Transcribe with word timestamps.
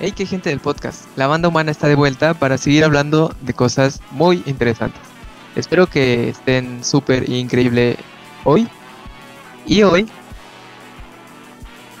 Hey, 0.00 0.10
qué 0.10 0.26
gente 0.26 0.50
del 0.50 0.58
podcast. 0.58 1.06
La 1.14 1.28
banda 1.28 1.46
humana 1.46 1.70
está 1.70 1.86
de 1.86 1.94
vuelta 1.94 2.34
para 2.34 2.58
seguir 2.58 2.82
hablando 2.84 3.32
de 3.42 3.54
cosas 3.54 4.00
muy 4.10 4.42
interesantes. 4.44 5.00
Espero 5.54 5.86
que 5.86 6.30
estén 6.30 6.82
súper 6.82 7.30
increíble 7.30 7.96
hoy. 8.42 8.68
Y 9.66 9.84
hoy. 9.84 10.08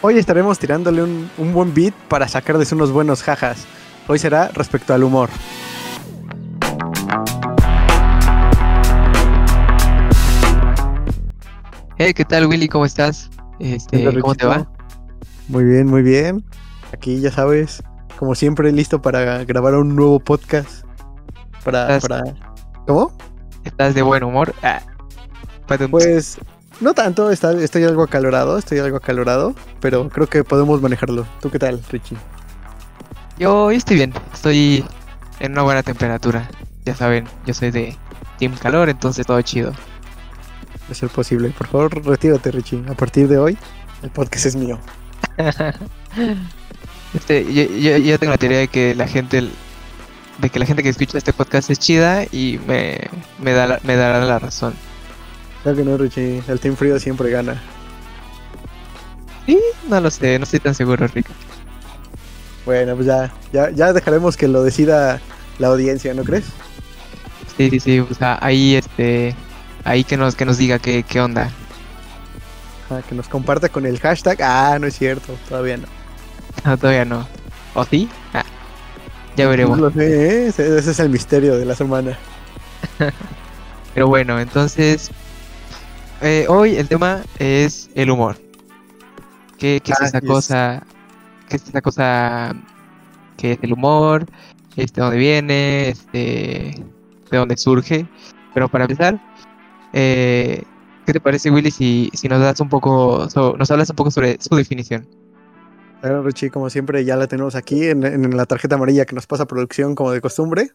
Hoy 0.00 0.18
estaremos 0.18 0.58
tirándole 0.58 1.04
un, 1.04 1.30
un 1.38 1.52
buen 1.52 1.72
beat 1.72 1.94
para 2.08 2.26
sacarles 2.26 2.72
unos 2.72 2.90
buenos 2.90 3.22
jajas. 3.22 3.64
Hoy 4.08 4.18
será 4.18 4.48
respecto 4.48 4.92
al 4.92 5.04
humor. 5.04 5.30
Hey, 11.96 12.12
¿qué 12.12 12.24
tal, 12.24 12.46
Willy? 12.46 12.66
¿Cómo 12.66 12.86
estás? 12.86 13.30
Este, 13.60 14.20
¿Cómo 14.20 14.34
te 14.34 14.46
va? 14.46 14.68
Muy 15.46 15.62
bien, 15.62 15.86
muy 15.86 16.02
bien. 16.02 16.44
Aquí 16.94 17.20
ya 17.20 17.32
sabes, 17.32 17.82
como 18.18 18.36
siempre, 18.36 18.70
listo 18.70 19.02
para 19.02 19.42
grabar 19.44 19.74
un 19.74 19.96
nuevo 19.96 20.20
podcast. 20.20 20.84
Para, 21.64 21.96
Estás- 21.96 22.08
para... 22.08 22.22
¿Cómo? 22.86 23.12
¿Estás 23.64 23.94
de 23.96 24.02
buen 24.02 24.22
humor? 24.22 24.54
Ah. 24.62 24.80
Pues 25.90 26.38
no 26.80 26.94
tanto, 26.94 27.30
está- 27.32 27.52
estoy 27.60 27.82
algo 27.84 28.02
acalorado, 28.04 28.58
estoy 28.58 28.78
algo 28.78 28.98
acalorado, 28.98 29.54
pero 29.80 30.08
creo 30.08 30.28
que 30.28 30.44
podemos 30.44 30.80
manejarlo. 30.80 31.26
¿Tú 31.40 31.50
qué 31.50 31.58
tal, 31.58 31.82
Richie? 31.90 32.16
Yo 33.38 33.72
estoy 33.72 33.96
bien. 33.96 34.12
Estoy 34.32 34.84
en 35.40 35.52
una 35.52 35.62
buena 35.62 35.82
temperatura. 35.82 36.48
Ya 36.84 36.94
saben, 36.94 37.26
yo 37.46 37.54
soy 37.54 37.72
de 37.72 37.96
Team 38.38 38.54
Calor, 38.56 38.88
entonces 38.88 39.26
todo 39.26 39.42
chido. 39.42 39.72
De 40.88 40.94
ser 40.94 41.08
posible. 41.08 41.48
Por 41.58 41.66
favor, 41.66 42.06
retírate, 42.06 42.52
Richie. 42.52 42.84
A 42.88 42.94
partir 42.94 43.26
de 43.26 43.38
hoy, 43.38 43.58
el 44.02 44.10
podcast 44.10 44.46
es 44.46 44.54
mío. 44.54 44.78
Este, 47.14 47.44
yo, 47.52 47.64
yo- 47.64 47.96
yo 47.98 48.18
tengo 48.18 48.32
la 48.32 48.38
teoría 48.38 48.58
de 48.58 48.68
que 48.68 48.94
la 48.94 49.06
gente 49.06 49.48
de 50.38 50.50
que 50.50 50.58
la 50.58 50.66
gente 50.66 50.82
que 50.82 50.88
escucha 50.88 51.16
este 51.16 51.32
podcast 51.32 51.70
es 51.70 51.78
chida 51.78 52.24
y 52.32 52.58
me, 52.66 52.98
me, 53.40 53.52
da 53.52 53.68
la- 53.68 53.80
me 53.84 53.94
dará 53.94 54.24
la 54.24 54.40
razón. 54.40 54.74
Claro 55.62 55.76
que 55.78 55.84
no, 55.84 55.96
Richie. 55.96 56.42
El 56.48 56.58
Team 56.58 56.74
Frío 56.76 56.98
siempre 56.98 57.30
gana. 57.30 57.62
Sí, 59.46 59.60
no 59.88 60.00
lo 60.00 60.10
sé, 60.10 60.38
no 60.38 60.44
estoy 60.44 60.58
tan 60.58 60.74
seguro, 60.74 61.06
Rick. 61.06 61.26
Bueno, 62.66 62.94
pues 62.96 63.06
ya, 63.06 63.32
ya, 63.52 63.70
ya 63.70 63.92
dejaremos 63.92 64.36
que 64.36 64.48
lo 64.48 64.62
decida 64.64 65.20
la 65.58 65.68
audiencia, 65.68 66.14
¿no 66.14 66.24
crees? 66.24 66.44
Sí, 67.56 67.70
sí, 67.70 67.78
sí, 67.78 68.00
o 68.00 68.12
sea, 68.14 68.38
ahí 68.40 68.74
este 68.74 69.36
ahí 69.84 70.02
que 70.02 70.16
nos 70.16 70.34
que 70.34 70.44
nos 70.46 70.58
diga 70.58 70.78
qué, 70.80 71.04
qué 71.04 71.20
onda. 71.20 71.50
Ah, 72.90 73.00
que 73.08 73.14
nos 73.14 73.28
comparta 73.28 73.68
con 73.68 73.86
el 73.86 74.00
hashtag. 74.00 74.42
Ah, 74.42 74.78
no 74.80 74.86
es 74.88 74.98
cierto, 74.98 75.34
todavía 75.48 75.76
no. 75.76 75.86
No, 76.64 76.78
todavía 76.78 77.04
no. 77.04 77.26
¿O 77.74 77.84
sí? 77.84 78.08
Ah, 78.32 78.44
ya 79.36 79.48
veremos. 79.48 79.78
No 79.78 79.86
lo 79.88 79.92
sé, 79.92 80.06
¿eh? 80.44 80.46
ese, 80.48 80.78
ese 80.78 80.90
es 80.92 81.00
el 81.00 81.10
misterio 81.10 81.56
de 81.56 81.64
la 81.64 81.74
semana. 81.74 82.16
Pero 83.94 84.08
bueno, 84.08 84.40
entonces 84.40 85.10
eh, 86.22 86.46
hoy 86.48 86.76
el 86.76 86.88
tema 86.88 87.22
es 87.38 87.90
el 87.94 88.10
humor. 88.10 88.36
¿Qué, 89.58 89.80
qué 89.84 89.92
es 89.92 90.00
Ah, 90.00 90.06
esa 90.06 90.20
yes. 90.20 90.28
cosa? 90.28 90.82
¿Qué 91.48 91.56
es 91.56 91.68
esa 91.68 91.80
cosa 91.80 92.54
que 93.36 93.52
es 93.52 93.58
el 93.62 93.72
humor? 93.72 94.26
Este, 94.76 95.00
¿De 95.00 95.04
dónde 95.04 95.18
viene? 95.18 95.88
Este, 95.90 96.82
¿De 97.30 97.36
dónde 97.38 97.56
surge? 97.56 98.06
Pero 98.52 98.68
para 98.68 98.84
empezar, 98.84 99.20
eh, 99.92 100.62
¿qué 101.06 101.12
te 101.12 101.20
parece, 101.20 101.50
Willy, 101.50 101.70
si, 101.70 102.10
si 102.14 102.28
nos 102.28 102.40
das 102.40 102.60
un 102.60 102.68
poco, 102.68 103.28
so- 103.30 103.56
nos 103.56 103.70
hablas 103.70 103.90
un 103.90 103.96
poco 103.96 104.10
sobre 104.10 104.38
su 104.40 104.54
definición? 104.56 105.06
Claro, 106.04 106.22
Richie, 106.22 106.50
como 106.50 106.68
siempre, 106.68 107.02
ya 107.06 107.16
la 107.16 107.28
tenemos 107.28 107.54
aquí 107.54 107.88
en, 107.88 108.04
en 108.04 108.36
la 108.36 108.44
tarjeta 108.44 108.74
amarilla 108.74 109.06
que 109.06 109.14
nos 109.14 109.26
pasa 109.26 109.46
producción 109.46 109.94
como 109.94 110.12
de 110.12 110.20
costumbre. 110.20 110.72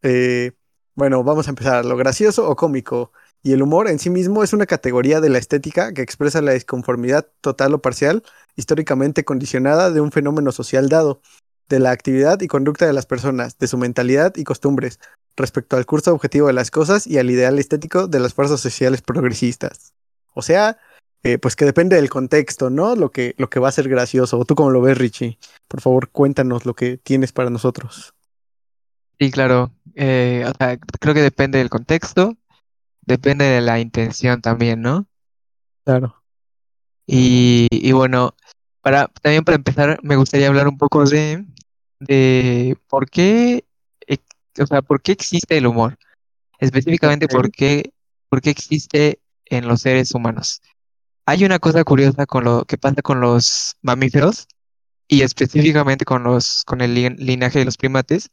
Eh, 0.00 0.52
bueno, 0.94 1.22
vamos 1.24 1.46
a 1.46 1.50
empezar. 1.50 1.84
Lo 1.84 1.94
gracioso 1.98 2.48
o 2.48 2.56
cómico. 2.56 3.12
Y 3.42 3.52
el 3.52 3.60
humor 3.60 3.88
en 3.90 3.98
sí 3.98 4.08
mismo 4.08 4.42
es 4.42 4.54
una 4.54 4.64
categoría 4.64 5.20
de 5.20 5.28
la 5.28 5.36
estética 5.36 5.92
que 5.92 6.00
expresa 6.00 6.40
la 6.40 6.52
disconformidad 6.52 7.28
total 7.42 7.74
o 7.74 7.82
parcial, 7.82 8.22
históricamente 8.56 9.26
condicionada 9.26 9.90
de 9.90 10.00
un 10.00 10.10
fenómeno 10.10 10.52
social 10.52 10.88
dado, 10.88 11.20
de 11.68 11.80
la 11.80 11.90
actividad 11.90 12.40
y 12.40 12.48
conducta 12.48 12.86
de 12.86 12.94
las 12.94 13.04
personas, 13.04 13.58
de 13.58 13.66
su 13.66 13.76
mentalidad 13.76 14.36
y 14.36 14.44
costumbres, 14.44 15.00
respecto 15.36 15.76
al 15.76 15.84
curso 15.84 16.14
objetivo 16.14 16.46
de 16.46 16.54
las 16.54 16.70
cosas 16.70 17.06
y 17.06 17.18
al 17.18 17.28
ideal 17.30 17.58
estético 17.58 18.08
de 18.08 18.20
las 18.20 18.32
fuerzas 18.32 18.62
sociales 18.62 19.02
progresistas. 19.02 19.92
O 20.32 20.40
sea, 20.40 20.78
eh, 21.22 21.38
pues 21.38 21.56
que 21.56 21.64
depende 21.64 21.96
del 21.96 22.08
contexto, 22.08 22.70
¿no? 22.70 22.96
Lo 22.96 23.10
que, 23.10 23.34
lo 23.38 23.50
que 23.50 23.60
va 23.60 23.68
a 23.68 23.72
ser 23.72 23.88
gracioso. 23.88 24.38
¿O 24.38 24.44
tú 24.44 24.54
cómo 24.54 24.70
lo 24.70 24.80
ves, 24.80 24.98
Richie? 24.98 25.38
Por 25.68 25.80
favor, 25.80 26.08
cuéntanos 26.10 26.66
lo 26.66 26.74
que 26.74 26.96
tienes 26.98 27.32
para 27.32 27.50
nosotros. 27.50 28.14
Sí, 29.18 29.30
claro. 29.30 29.72
eh, 29.94 30.44
o 30.48 30.52
sea, 30.56 30.78
creo 30.78 31.14
que 31.14 31.20
depende 31.20 31.58
del 31.58 31.68
contexto, 31.68 32.36
depende 33.02 33.44
de 33.44 33.60
la 33.60 33.78
intención 33.78 34.40
también, 34.40 34.80
¿no? 34.80 35.06
Claro. 35.84 36.22
Y, 37.06 37.68
y 37.70 37.92
bueno, 37.92 38.34
para, 38.80 39.08
también 39.20 39.44
para 39.44 39.56
empezar, 39.56 39.98
me 40.02 40.16
gustaría 40.16 40.48
hablar 40.48 40.68
un 40.68 40.78
poco 40.78 41.04
de, 41.04 41.44
de 41.98 42.78
por 42.88 43.10
qué, 43.10 43.64
ex- 44.06 44.22
o 44.58 44.66
sea, 44.66 44.80
por 44.80 45.02
qué 45.02 45.12
existe 45.12 45.58
el 45.58 45.66
humor. 45.66 45.98
Específicamente, 46.58 47.26
por 47.26 47.50
qué, 47.50 47.92
por 48.28 48.40
qué 48.40 48.50
existe 48.50 49.18
en 49.46 49.66
los 49.66 49.80
seres 49.82 50.14
humanos. 50.14 50.62
Hay 51.30 51.44
una 51.44 51.60
cosa 51.60 51.84
curiosa 51.84 52.26
con 52.26 52.42
lo 52.42 52.64
que 52.64 52.76
pasa 52.76 53.02
con 53.02 53.20
los 53.20 53.76
mamíferos 53.82 54.48
y 55.06 55.22
específicamente 55.22 56.04
con 56.04 56.24
los, 56.24 56.64
con 56.64 56.80
el 56.80 56.92
lin- 56.92 57.16
linaje 57.18 57.60
de 57.60 57.66
los 57.66 57.76
primates, 57.76 58.30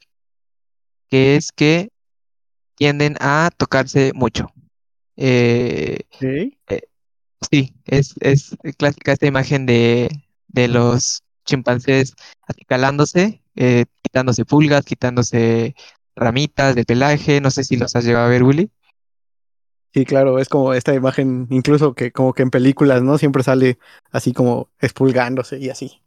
que 1.07 1.35
es 1.35 1.51
que 1.51 1.89
tienden 2.75 3.15
a 3.19 3.51
tocarse 3.55 4.13
mucho. 4.15 4.47
Eh, 5.15 5.99
Sí, 7.51 7.75
es, 7.85 8.15
es 8.19 8.57
clásica 8.77 9.11
esta 9.13 9.27
imagen 9.27 9.67
de, 9.67 10.09
de 10.47 10.67
los 10.67 11.21
chimpancés 11.45 12.15
acicalándose, 12.47 13.43
eh, 13.55 13.85
quitándose 14.01 14.43
pulgas, 14.43 14.85
quitándose 14.85 15.75
ramitas 16.15 16.73
de 16.73 16.83
pelaje. 16.83 17.39
No 17.39 17.51
sé 17.51 17.63
si 17.63 17.77
los 17.77 17.95
has 17.95 18.05
llegado 18.05 18.25
a 18.25 18.29
ver, 18.29 18.41
Willy. 18.43 18.71
Sí, 19.97 20.05
claro, 20.05 20.37
es 20.37 20.47
como 20.47 20.73
esta 20.75 20.93
imagen, 20.93 21.47
incluso 21.49 21.95
que 21.95 22.11
como 22.11 22.33
que 22.33 22.43
en 22.43 22.51
películas, 22.51 23.01
¿no? 23.01 23.17
Siempre 23.17 23.41
sale 23.41 23.79
así 24.11 24.31
como 24.31 24.69
expulgándose 24.79 25.57
y 25.57 25.69
así. 25.69 26.03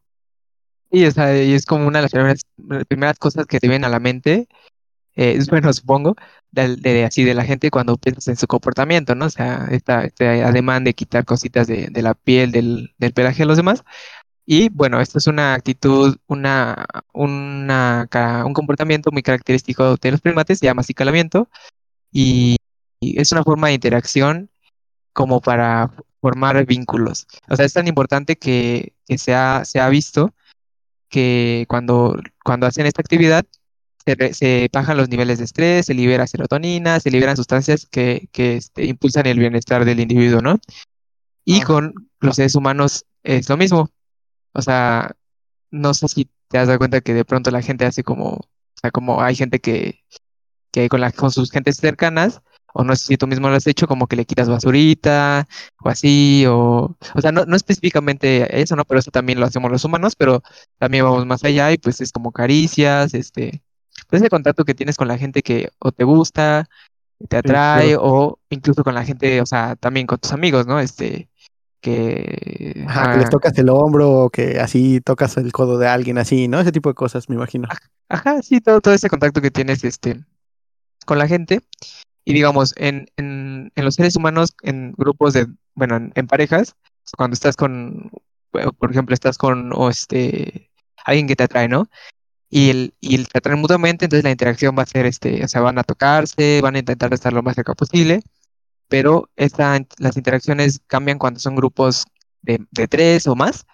Y, 0.91 1.07
o 1.07 1.11
sea, 1.13 1.37
y 1.43 1.55
es 1.55 1.67
como 1.67 1.87
una 1.87 2.01
de 2.01 2.03
las 2.05 2.13
primeras, 2.13 2.43
las 2.69 2.85
primeras 2.87 3.19
cosas 3.19 3.47
que 3.47 3.61
te 3.61 3.69
vienen 3.69 3.85
a 3.87 3.89
la 3.91 4.01
mente. 4.01 4.49
eh, 5.17 5.39
bueno, 5.51 5.73
supongo, 5.73 6.17
de, 6.53 6.77
de- 6.77 7.05
así 7.05 7.25
de 7.25 7.35
la 7.35 7.45
gente 7.45 7.71
cuando 7.71 7.97
piensas 7.99 8.29
en 8.29 8.37
su 8.37 8.47
comportamiento, 8.49 9.15
¿no? 9.17 9.27
O 9.27 9.31
sea, 9.31 9.69
esta, 9.71 10.05
este 10.05 10.45
ademán 10.45 10.85
de 10.85 10.95
quitar 10.95 11.25
cositas 11.27 11.67
de, 11.69 11.89
de 11.91 12.03
la 12.03 12.15
piel, 12.15 12.53
del, 12.53 12.95
del 12.99 13.13
pelaje 13.15 13.41
de 13.45 13.47
los 13.47 13.59
demás. 13.59 13.85
Y 14.47 14.71
bueno, 14.71 15.01
esto 15.01 15.19
es 15.19 15.27
una 15.29 15.55
actitud, 15.55 16.17
una, 16.29 16.87
una, 17.15 18.09
un 18.47 18.55
comportamiento 18.55 19.13
muy 19.13 19.23
característico 19.23 19.97
de 19.99 20.11
los 20.13 20.21
primates, 20.23 20.59
se 20.61 20.67
llama 20.67 20.83
acicalamiento, 20.83 21.49
y, 22.13 22.57
y 23.01 23.21
es 23.21 23.33
una 23.33 23.43
forma 23.43 23.69
de 23.69 23.75
interacción 23.75 24.51
como 25.13 25.41
para 25.41 25.91
formar 26.21 26.65
vínculos. 26.67 27.27
O 27.49 27.57
sea, 27.57 27.65
es 27.65 27.73
tan 27.73 27.89
importante 27.89 28.37
que, 28.37 28.95
que 29.07 29.19
se 29.19 29.35
ha, 29.35 29.65
se 29.65 29.81
ha 29.81 29.89
visto 29.89 30.35
que 31.09 31.65
cuando, 31.69 32.17
cuando 32.45 32.67
hacen 32.67 32.87
esta 32.87 33.01
actividad 33.01 33.45
se, 34.05 34.35
se 34.35 34.69
bajan 34.73 34.97
los 34.97 35.09
niveles 35.09 35.39
de 35.39 35.45
estrés, 35.45 35.87
se 35.87 35.95
libera 35.95 36.27
serotonina, 36.27 37.01
se 37.01 37.11
liberan 37.11 37.37
sustancias 37.37 37.87
que, 37.91 38.29
que 38.33 38.57
este, 38.57 38.85
impulsan 38.85 39.27
el 39.27 39.39
bienestar 39.39 39.85
del 39.85 40.01
individuo, 40.01 40.41
¿no? 40.41 40.59
Y 41.45 41.61
Ah. 41.63 41.65
con 41.65 41.95
los 42.21 42.37
seres 42.37 42.55
humanos 42.55 43.07
es 43.23 43.49
lo 43.49 43.57
mismo. 43.57 43.91
O 44.53 44.63
sea, 44.63 45.17
no 45.71 45.95
sé 45.95 46.07
si 46.09 46.31
te 46.49 46.59
has 46.59 46.67
dado 46.69 46.79
cuenta 46.79 47.01
que 47.01 47.15
de 47.15 47.25
pronto 47.25 47.51
la 47.51 47.63
gente 47.63 47.87
hace 47.87 48.03
como, 48.05 48.29
o 48.35 48.49
sea, 48.81 48.91
como 48.91 49.23
hay 49.23 49.35
gente 49.35 49.61
que, 49.61 50.05
que 50.71 50.89
con 50.89 51.01
la, 51.01 51.13
con 51.13 51.31
sus 51.31 51.51
gentes 51.51 51.77
cercanas, 51.77 52.41
o 52.73 52.85
no 52.85 52.95
sé 52.97 53.07
si 53.07 53.17
tú 53.17 53.27
mismo 53.27 53.49
lo 53.49 53.57
has 53.57 53.67
hecho, 53.67 53.87
como 53.87 54.07
que 54.07 54.17
le 54.17 54.25
quitas 54.25 54.49
basurita, 54.49 55.47
o 55.83 55.89
así, 55.89 56.45
o, 56.47 56.97
o 57.15 57.21
sea, 57.21 57.33
no, 57.33 57.45
no 57.45 57.57
específicamente 57.57 58.61
eso, 58.61 58.77
¿no? 58.77 58.85
Pero 58.85 59.01
eso 59.01 59.11
también 59.11 59.41
lo 59.41 59.47
hacemos 59.47 59.71
los 59.71 59.85
humanos, 59.85 60.15
pero 60.17 60.43
también 60.79 61.05
vamos 61.05 61.27
más 61.27 61.45
allá 61.45 61.73
y 61.73 61.79
pues 61.79 62.01
es 62.01 62.13
como 62.13 62.33
caricias, 62.33 63.15
este, 63.15 63.63
pues 64.09 64.23
ese 64.23 64.31
contacto 64.31 64.65
que 64.65 64.75
tienes 64.75 64.97
con 64.97 65.09
la 65.09 65.19
gente 65.19 65.43
que 65.43 65.71
o 65.79 65.93
te 65.93 66.05
gusta, 66.05 66.69
te 67.29 67.37
atrae, 67.37 67.97
o 67.99 68.39
incluso 68.49 68.83
con 68.83 68.95
la 68.95 69.05
gente, 69.05 69.41
o 69.41 69.47
sea, 69.47 69.77
también 69.77 70.07
con 70.07 70.19
tus 70.19 70.33
amigos, 70.33 70.67
¿no? 70.67 70.81
Este, 70.81 71.29
que... 71.81 72.85
Ajá, 72.87 73.13
que 73.13 73.19
les 73.19 73.31
tocas 73.31 73.57
el 73.59 73.69
hombro 73.69 74.25
o 74.25 74.31
que 74.31 74.61
así 74.61 75.01
tocas 75.01 75.37
el 75.37 75.53
codo 75.53 75.79
de 75.79 75.89
alguien 75.89 76.19
así, 76.19 76.49
¿no? 76.49 76.61
Ese 76.61 76.73
tipo 76.73 76.89
de 76.89 76.95
cosas, 76.95 77.29
me 77.29 77.35
imagino. 77.35 77.69
Ajá, 78.09 78.43
sí, 78.43 78.61
todo, 78.61 78.81
todo 78.81 78.95
ese 78.95 79.09
contacto 79.09 79.41
que 79.41 79.51
tienes 79.51 79.85
este, 79.85 80.21
con 81.05 81.19
la 81.19 81.29
gente. 81.29 81.61
Y 82.25 82.35
digamos, 82.35 82.75
en, 82.77 83.07
en, 83.17 83.73
en 83.75 83.85
los 83.85 83.95
seres 83.95 84.17
humanos, 84.17 84.55
en 84.63 84.93
grupos 84.97 85.33
de, 85.33 85.47
bueno, 85.75 85.97
en, 85.97 86.13
en 86.15 86.27
parejas, 86.27 86.75
cuando 87.17 87.35
estás 87.35 87.57
con, 87.57 88.11
bueno, 88.53 88.73
por 88.73 88.91
ejemplo, 88.91 89.15
estás 89.15 89.39
con, 89.39 89.73
o 89.73 89.91
este, 89.91 90.71
alguien 91.05 91.27
que 91.27 91.37
te 91.37 91.45
atrae, 91.45 91.69
¿no? 91.69 91.89
Y 92.51 92.71
el, 92.71 92.95
y 93.01 93.15
el 93.15 93.29
tratar 93.29 93.57
mutuamente, 93.57 94.05
entonces 94.05 94.25
la 94.25 94.33
interacción 94.33 94.77
va 94.77 94.83
a 94.83 94.87
ser, 94.87 95.07
este, 95.07 95.45
o 95.45 95.49
sea, 95.49 95.61
van 95.61 95.79
a 95.79 95.85
tocarse, 95.85 96.61
van 96.61 96.77
a 96.77 96.81
intentar 96.81 97.13
estar 97.15 97.33
lo 97.33 97.43
más 97.43 97.55
cerca 97.55 97.75
posible, 97.75 98.23
pero 98.89 99.31
esta, 99.37 99.79
las 99.99 100.17
interacciones 100.17 100.81
cambian 100.87 101.19
cuando 101.19 101.39
son 101.41 101.55
grupos 101.55 102.05
de, 102.43 102.67
de 102.73 102.89
tres 102.89 103.27
o 103.29 103.37
más, 103.37 103.67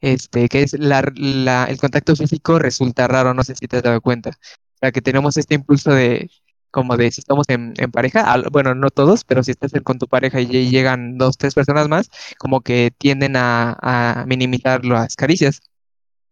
este, 0.00 0.48
que 0.48 0.62
es 0.62 0.72
la, 0.78 1.08
la, 1.14 1.64
el 1.66 1.78
contacto 1.78 2.16
físico 2.16 2.58
resulta 2.58 3.06
raro, 3.08 3.32
no 3.32 3.44
sé 3.44 3.54
si 3.54 3.68
te 3.68 3.76
has 3.78 3.82
dado 3.82 4.00
cuenta. 4.00 4.30
O 4.30 4.78
sea, 4.80 4.92
que 4.92 5.00
tenemos 5.02 5.36
este 5.36 5.54
impulso 5.54 5.92
de, 5.92 6.30
como 6.70 6.96
de 6.96 7.10
si 7.10 7.20
estamos 7.20 7.48
en, 7.48 7.74
en 7.78 7.90
pareja, 7.90 8.42
bueno, 8.52 8.74
no 8.74 8.90
todos, 8.90 9.24
pero 9.24 9.42
si 9.42 9.50
estás 9.50 9.72
con 9.82 9.98
tu 9.98 10.08
pareja 10.08 10.40
y 10.40 10.70
llegan 10.70 11.18
dos, 11.18 11.38
tres 11.38 11.54
personas 11.54 11.88
más, 11.88 12.10
como 12.38 12.60
que 12.60 12.92
tienden 12.98 13.36
a, 13.36 13.76
a 13.80 14.26
minimizar 14.26 14.84
las 14.84 15.16
caricias. 15.16 15.60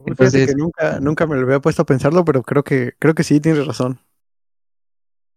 Entonces, 0.07 0.49
que 0.49 0.55
nunca, 0.55 1.01
nunca 1.01 1.27
me 1.27 1.37
lo 1.37 1.43
había 1.43 1.61
puesto 1.61 1.83
a 1.83 1.87
pensarlo, 1.87 2.25
pero 2.25 2.43
creo 2.43 2.63
que, 2.63 2.93
creo 2.99 3.15
que 3.15 3.25
sí, 3.25 3.41
tienes 3.41 3.67
razón. 3.67 3.99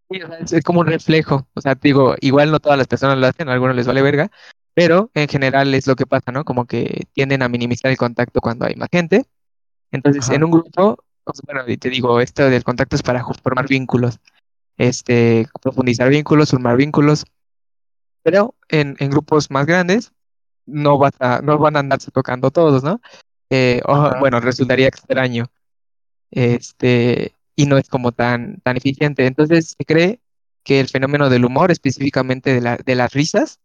Es, 0.10 0.54
es, 0.54 0.64
como 0.64 0.82
un 0.82 0.88
reflejo. 0.88 1.48
O 1.54 1.62
sea, 1.62 1.76
digo, 1.76 2.16
igual 2.22 2.52
no 2.52 2.60
todas 2.60 2.78
las 2.78 2.88
personas 2.88 3.18
lo 3.18 3.28
hacen, 3.28 3.50
a 3.50 3.54
algunos 3.54 3.76
les 3.76 3.88
vale 3.88 4.02
verga, 4.02 4.30
pero 4.74 5.12
en 5.14 5.28
general 5.28 5.74
es 5.74 5.88
lo 5.88 5.96
que 5.96 6.06
pasa, 6.06 6.32
¿no? 6.32 6.44
Como 6.46 6.66
que 6.66 7.08
tienden 7.14 7.42
a 7.42 7.50
minimizar 7.50 7.92
el 7.92 7.98
contacto 7.98 8.42
cuando 8.42 8.66
hay 8.66 8.76
más 8.76 8.90
gente. 8.92 9.26
Entonces, 9.92 10.26
Ajá. 10.26 10.36
en 10.36 10.44
un 10.44 10.52
grupo, 10.52 11.04
bueno, 11.46 11.64
y 11.68 11.78
te 11.78 11.90
digo, 11.90 12.20
esto 12.22 12.50
del 12.50 12.64
contacto 12.64 12.96
es 12.96 13.04
para 13.04 13.24
formar 13.24 13.68
vínculos, 13.68 14.20
este, 14.78 15.48
profundizar 15.62 16.10
vínculos, 16.10 16.52
formar 16.52 16.78
vínculos, 16.78 17.26
pero 18.24 18.56
en, 18.70 18.96
en 19.00 19.10
grupos 19.10 19.50
más 19.52 19.66
grandes 19.66 20.12
no, 20.66 20.98
vas 20.98 21.14
a, 21.20 21.42
no 21.42 21.58
van 21.58 21.76
a 21.76 21.80
andarse 21.80 22.12
tocando 22.12 22.52
todos, 22.52 22.84
¿no? 22.84 23.02
Eh, 23.50 23.82
oh, 23.86 24.12
bueno, 24.20 24.40
resultaría 24.40 24.88
extraño. 24.88 25.46
Este, 26.30 27.34
y 27.56 27.66
no 27.66 27.78
es 27.78 27.90
como 27.90 28.12
tan, 28.12 28.60
tan 28.62 28.78
eficiente. 28.78 29.26
Entonces 29.26 29.76
se 29.78 29.86
cree 29.86 30.20
que 30.64 30.80
el 30.80 30.90
fenómeno 30.90 31.30
del 31.30 31.46
humor, 31.46 31.72
específicamente 31.72 32.54
de, 32.54 32.62
la, 32.62 32.78
de 32.78 32.96
las 32.96 33.14
risas, 33.14 33.60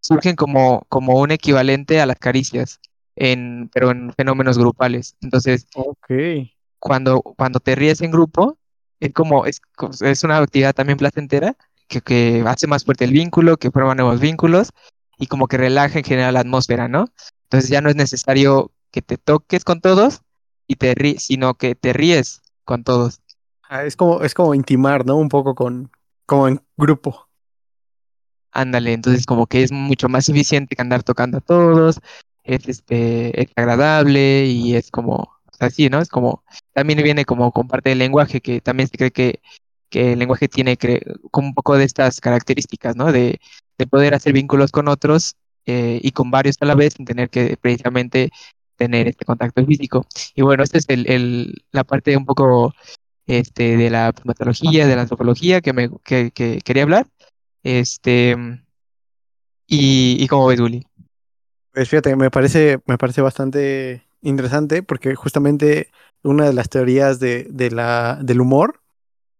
surgen 0.00 0.36
como, 0.36 0.86
como 0.88 1.20
un 1.20 1.32
equivalente 1.32 2.00
a 2.00 2.06
las 2.06 2.18
caricias, 2.18 2.80
en, 3.16 3.68
pero 3.74 3.90
en 3.90 4.12
fenómenos 4.14 4.56
grupales. 4.58 5.16
Entonces, 5.20 5.66
okay. 5.74 6.54
cuando, 6.78 7.20
cuando 7.22 7.58
te 7.58 7.74
ríes 7.74 8.00
en 8.00 8.12
grupo, 8.12 8.56
es 9.00 9.12
como, 9.12 9.46
es, 9.46 9.60
es 10.00 10.24
una 10.24 10.38
actividad 10.38 10.74
también 10.74 10.98
placentera 10.98 11.56
que, 11.88 12.00
que 12.00 12.44
hace 12.46 12.66
más 12.66 12.84
fuerte 12.84 13.04
el 13.04 13.12
vínculo, 13.12 13.56
que 13.56 13.70
forma 13.70 13.94
nuevos 13.94 14.20
vínculos 14.20 14.70
y 15.18 15.26
como 15.26 15.48
que 15.48 15.56
relaja 15.56 15.98
en 15.98 16.04
general 16.04 16.34
la 16.34 16.40
atmósfera, 16.40 16.88
¿no? 16.88 17.06
Entonces 17.44 17.70
ya 17.70 17.80
no 17.80 17.90
es 17.90 17.96
necesario 17.96 18.72
que 18.90 19.02
te 19.02 19.16
toques 19.16 19.64
con 19.64 19.80
todos 19.80 20.22
y 20.66 20.76
te 20.76 20.94
ríes, 20.94 21.24
sino 21.24 21.54
que 21.54 21.74
te 21.74 21.92
ríes 21.92 22.42
con 22.64 22.84
todos. 22.84 23.20
Ah, 23.68 23.84
es 23.84 23.96
como, 23.96 24.22
es 24.22 24.34
como 24.34 24.54
intimar, 24.54 25.04
¿no? 25.04 25.16
Un 25.16 25.28
poco 25.28 25.54
con, 25.54 25.90
como 26.26 26.48
en 26.48 26.60
grupo. 26.76 27.28
Ándale, 28.52 28.92
entonces 28.92 29.26
como 29.26 29.46
que 29.46 29.62
es 29.62 29.72
mucho 29.72 30.08
más 30.08 30.28
eficiente 30.28 30.74
que 30.74 30.82
andar 30.82 31.02
tocando 31.02 31.38
a 31.38 31.40
todos, 31.40 32.00
es 32.44 32.68
este, 32.68 33.42
es 33.42 33.48
agradable 33.56 34.46
y 34.46 34.74
es 34.74 34.90
como, 34.90 35.37
así, 35.60 35.88
¿no? 35.88 36.00
Es 36.00 36.08
como, 36.08 36.44
también 36.72 37.02
viene 37.02 37.24
como 37.24 37.52
con 37.52 37.68
parte 37.68 37.90
del 37.90 37.98
lenguaje, 37.98 38.40
que 38.40 38.60
también 38.60 38.88
se 38.88 38.96
cree 38.96 39.10
que, 39.10 39.40
que 39.90 40.12
el 40.12 40.18
lenguaje 40.18 40.48
tiene 40.48 40.76
cre 40.76 41.02
como 41.30 41.48
un 41.48 41.54
poco 41.54 41.76
de 41.76 41.84
estas 41.84 42.20
características, 42.20 42.96
¿no? 42.96 43.12
De, 43.12 43.40
de 43.78 43.86
poder 43.86 44.14
hacer 44.14 44.32
vínculos 44.32 44.70
con 44.72 44.88
otros 44.88 45.36
eh, 45.66 46.00
y 46.02 46.12
con 46.12 46.30
varios 46.30 46.56
a 46.60 46.66
la 46.66 46.74
vez 46.74 46.94
sin 46.94 47.06
tener 47.06 47.30
que 47.30 47.56
precisamente 47.56 48.30
tener 48.76 49.08
este 49.08 49.24
contacto 49.24 49.64
físico. 49.66 50.06
Y 50.34 50.42
bueno, 50.42 50.62
esta 50.62 50.78
es 50.78 50.84
el, 50.88 51.10
el, 51.10 51.64
la 51.72 51.84
parte 51.84 52.16
un 52.16 52.24
poco 52.24 52.72
este, 53.26 53.76
de 53.76 53.90
la 53.90 54.12
primatología, 54.12 54.86
de 54.86 54.96
la 54.96 55.02
antropología 55.02 55.60
que, 55.60 55.72
me, 55.72 55.90
que, 56.04 56.30
que 56.30 56.60
quería 56.64 56.84
hablar. 56.84 57.06
Este, 57.62 58.36
y, 59.66 60.16
y 60.22 60.26
cómo 60.28 60.46
ves, 60.46 60.60
Uli. 60.60 60.86
Pues 61.72 61.88
fíjate, 61.88 62.16
me 62.16 62.30
parece, 62.30 62.78
me 62.86 62.96
parece 62.96 63.20
bastante 63.20 64.07
interesante 64.22 64.82
porque 64.82 65.14
justamente 65.14 65.90
una 66.22 66.46
de 66.46 66.52
las 66.52 66.68
teorías 66.68 67.20
de, 67.20 67.44
del 67.50 68.40
humor 68.40 68.80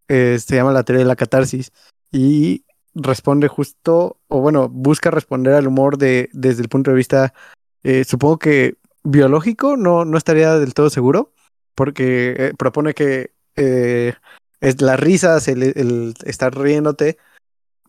eh, 0.08 0.38
se 0.38 0.56
llama 0.56 0.72
la 0.72 0.84
teoría 0.84 1.04
de 1.04 1.08
la 1.08 1.16
catarsis 1.16 1.72
y 2.10 2.64
responde 2.94 3.48
justo, 3.48 4.18
o 4.28 4.40
bueno, 4.40 4.68
busca 4.68 5.10
responder 5.10 5.54
al 5.54 5.66
humor 5.66 5.98
de, 5.98 6.30
desde 6.32 6.62
el 6.62 6.68
punto 6.68 6.90
de 6.90 6.96
vista, 6.96 7.34
eh, 7.82 8.04
supongo 8.04 8.38
que 8.38 8.76
biológico, 9.04 9.76
no, 9.76 10.04
no 10.04 10.18
estaría 10.18 10.58
del 10.58 10.74
todo 10.74 10.90
seguro, 10.90 11.32
porque 11.74 12.34
eh, 12.38 12.52
propone 12.58 12.94
que 12.94 13.32
eh, 13.56 14.14
es 14.60 14.80
las 14.82 14.98
risas, 14.98 15.48
el, 15.48 15.62
el 15.62 16.14
estar 16.24 16.56
riéndote, 16.56 17.18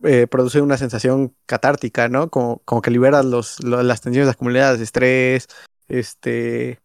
eh, 0.02 0.26
produce 0.26 0.62
una 0.62 0.78
sensación 0.78 1.34
catártica, 1.46 2.08
¿no? 2.08 2.30
Como, 2.30 2.62
como 2.64 2.80
que 2.80 2.90
liberas 2.90 3.24
los, 3.24 3.62
los, 3.62 3.84
las 3.84 4.00
tensiones 4.00 4.30
acumuladas 4.30 4.80
estrés, 4.80 5.48
este, 5.90 6.80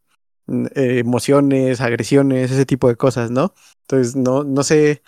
eh, 0.47 0.99
emociones, 0.99 1.81
agresiones, 1.81 2.51
ese 2.51 2.65
tipo 2.65 2.87
de 2.87 2.95
cosas, 2.95 3.31
¿no? 3.31 3.53
Entonces, 3.81 4.15
no, 4.15 4.43
no 4.43 4.63
sé 4.63 5.01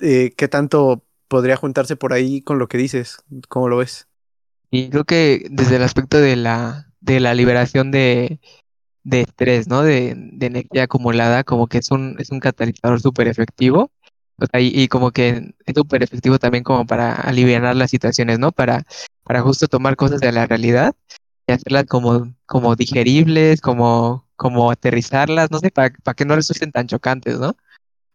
eh, 0.00 0.32
qué 0.36 0.48
tanto 0.48 1.04
podría 1.28 1.56
juntarse 1.56 1.96
por 1.96 2.12
ahí 2.12 2.42
con 2.42 2.58
lo 2.58 2.68
que 2.68 2.78
dices, 2.78 3.18
¿cómo 3.48 3.68
lo 3.68 3.78
ves? 3.78 4.08
Y 4.70 4.90
creo 4.90 5.04
que 5.04 5.46
desde 5.50 5.76
el 5.76 5.82
aspecto 5.82 6.18
de 6.18 6.36
la, 6.36 6.92
de 7.00 7.20
la 7.20 7.34
liberación 7.34 7.90
de, 7.90 8.40
de 9.04 9.22
estrés, 9.22 9.68
¿no? 9.68 9.82
De, 9.82 10.10
energía 10.10 10.84
acumulada, 10.84 11.44
como 11.44 11.66
que 11.66 11.78
es 11.78 11.90
un, 11.90 12.16
es 12.18 12.30
un 12.30 12.40
catalizador 12.40 13.00
súper 13.00 13.28
efectivo. 13.28 13.90
O 14.38 14.46
sea, 14.46 14.60
y, 14.60 14.72
y, 14.74 14.88
como 14.88 15.10
que 15.10 15.54
es 15.66 15.74
súper 15.74 16.02
efectivo 16.02 16.38
también 16.38 16.64
como 16.64 16.86
para 16.86 17.14
aliviar 17.14 17.76
las 17.76 17.90
situaciones, 17.90 18.38
¿no? 18.38 18.52
Para, 18.52 18.84
para 19.24 19.42
justo 19.42 19.68
tomar 19.68 19.96
cosas 19.96 20.20
de 20.20 20.32
la 20.32 20.46
realidad 20.46 20.94
y 21.46 21.52
hacerlas 21.52 21.84
como, 21.86 22.32
como 22.52 22.76
digeribles, 22.76 23.62
como, 23.62 24.28
como 24.36 24.70
aterrizarlas, 24.70 25.50
no 25.50 25.58
sé, 25.58 25.70
para, 25.70 25.94
para 26.04 26.14
que 26.14 26.26
no 26.26 26.36
resulten 26.36 26.70
tan 26.70 26.86
chocantes, 26.86 27.40
¿no? 27.40 27.56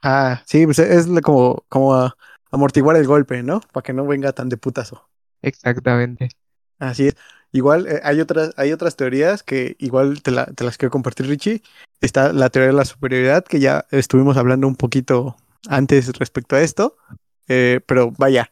Ah, 0.03 0.43
sí, 0.45 0.63
pues 0.63 0.77
es 0.77 1.07
como, 1.23 1.65
como 1.69 2.13
amortiguar 2.51 2.97
el 2.97 3.07
golpe, 3.07 3.41
¿no? 3.41 3.61
Para 3.73 3.83
que 3.83 3.93
no 3.93 4.05
venga 4.05 4.33
tan 4.33 4.47
de 4.47 4.57
putazo. 4.57 5.09
Exactamente. 5.41 6.29
Así 6.77 7.07
es. 7.07 7.15
Igual 7.51 7.87
eh, 7.87 7.99
hay 8.03 8.21
otras, 8.21 8.53
hay 8.57 8.73
otras 8.73 8.95
teorías 8.95 9.41
que 9.41 9.75
igual 9.79 10.21
te, 10.21 10.29
la, 10.29 10.45
te, 10.45 10.63
las 10.63 10.77
quiero 10.77 10.91
compartir, 10.91 11.25
Richie. 11.25 11.63
Está 11.99 12.31
la 12.31 12.51
teoría 12.51 12.67
de 12.67 12.77
la 12.77 12.85
superioridad, 12.85 13.43
que 13.43 13.59
ya 13.59 13.85
estuvimos 13.89 14.37
hablando 14.37 14.67
un 14.67 14.75
poquito 14.75 15.35
antes 15.67 16.15
respecto 16.19 16.55
a 16.55 16.61
esto. 16.61 16.95
Eh, 17.47 17.79
pero 17.87 18.11
vaya, 18.19 18.51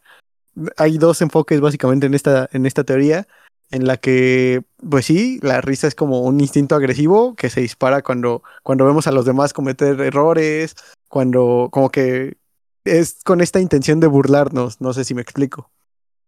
hay 0.76 0.98
dos 0.98 1.22
enfoques 1.22 1.60
básicamente 1.60 2.06
en 2.06 2.14
esta, 2.14 2.48
en 2.50 2.66
esta 2.66 2.82
teoría, 2.82 3.28
en 3.70 3.86
la 3.86 3.96
que, 3.96 4.62
pues 4.88 5.06
sí, 5.06 5.38
la 5.42 5.60
risa 5.60 5.86
es 5.86 5.94
como 5.94 6.20
un 6.20 6.40
instinto 6.40 6.74
agresivo 6.74 7.34
que 7.34 7.50
se 7.50 7.60
dispara 7.60 8.02
cuando, 8.02 8.42
cuando 8.62 8.86
vemos 8.86 9.06
a 9.06 9.12
los 9.12 9.24
demás 9.24 9.52
cometer 9.52 10.00
errores, 10.00 10.76
cuando 11.08 11.68
como 11.72 11.90
que 11.90 12.36
es 12.84 13.22
con 13.24 13.40
esta 13.40 13.60
intención 13.60 14.00
de 14.00 14.06
burlarnos, 14.06 14.80
no 14.80 14.92
sé 14.92 15.04
si 15.04 15.14
me 15.14 15.22
explico. 15.22 15.70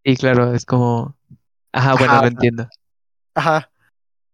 Sí, 0.04 0.16
claro, 0.16 0.54
es 0.54 0.64
como 0.64 1.16
Ajá, 1.72 1.94
bueno, 1.94 2.12
ajá, 2.12 2.22
lo 2.22 2.28
entiendo. 2.28 2.68
Ajá. 3.34 3.70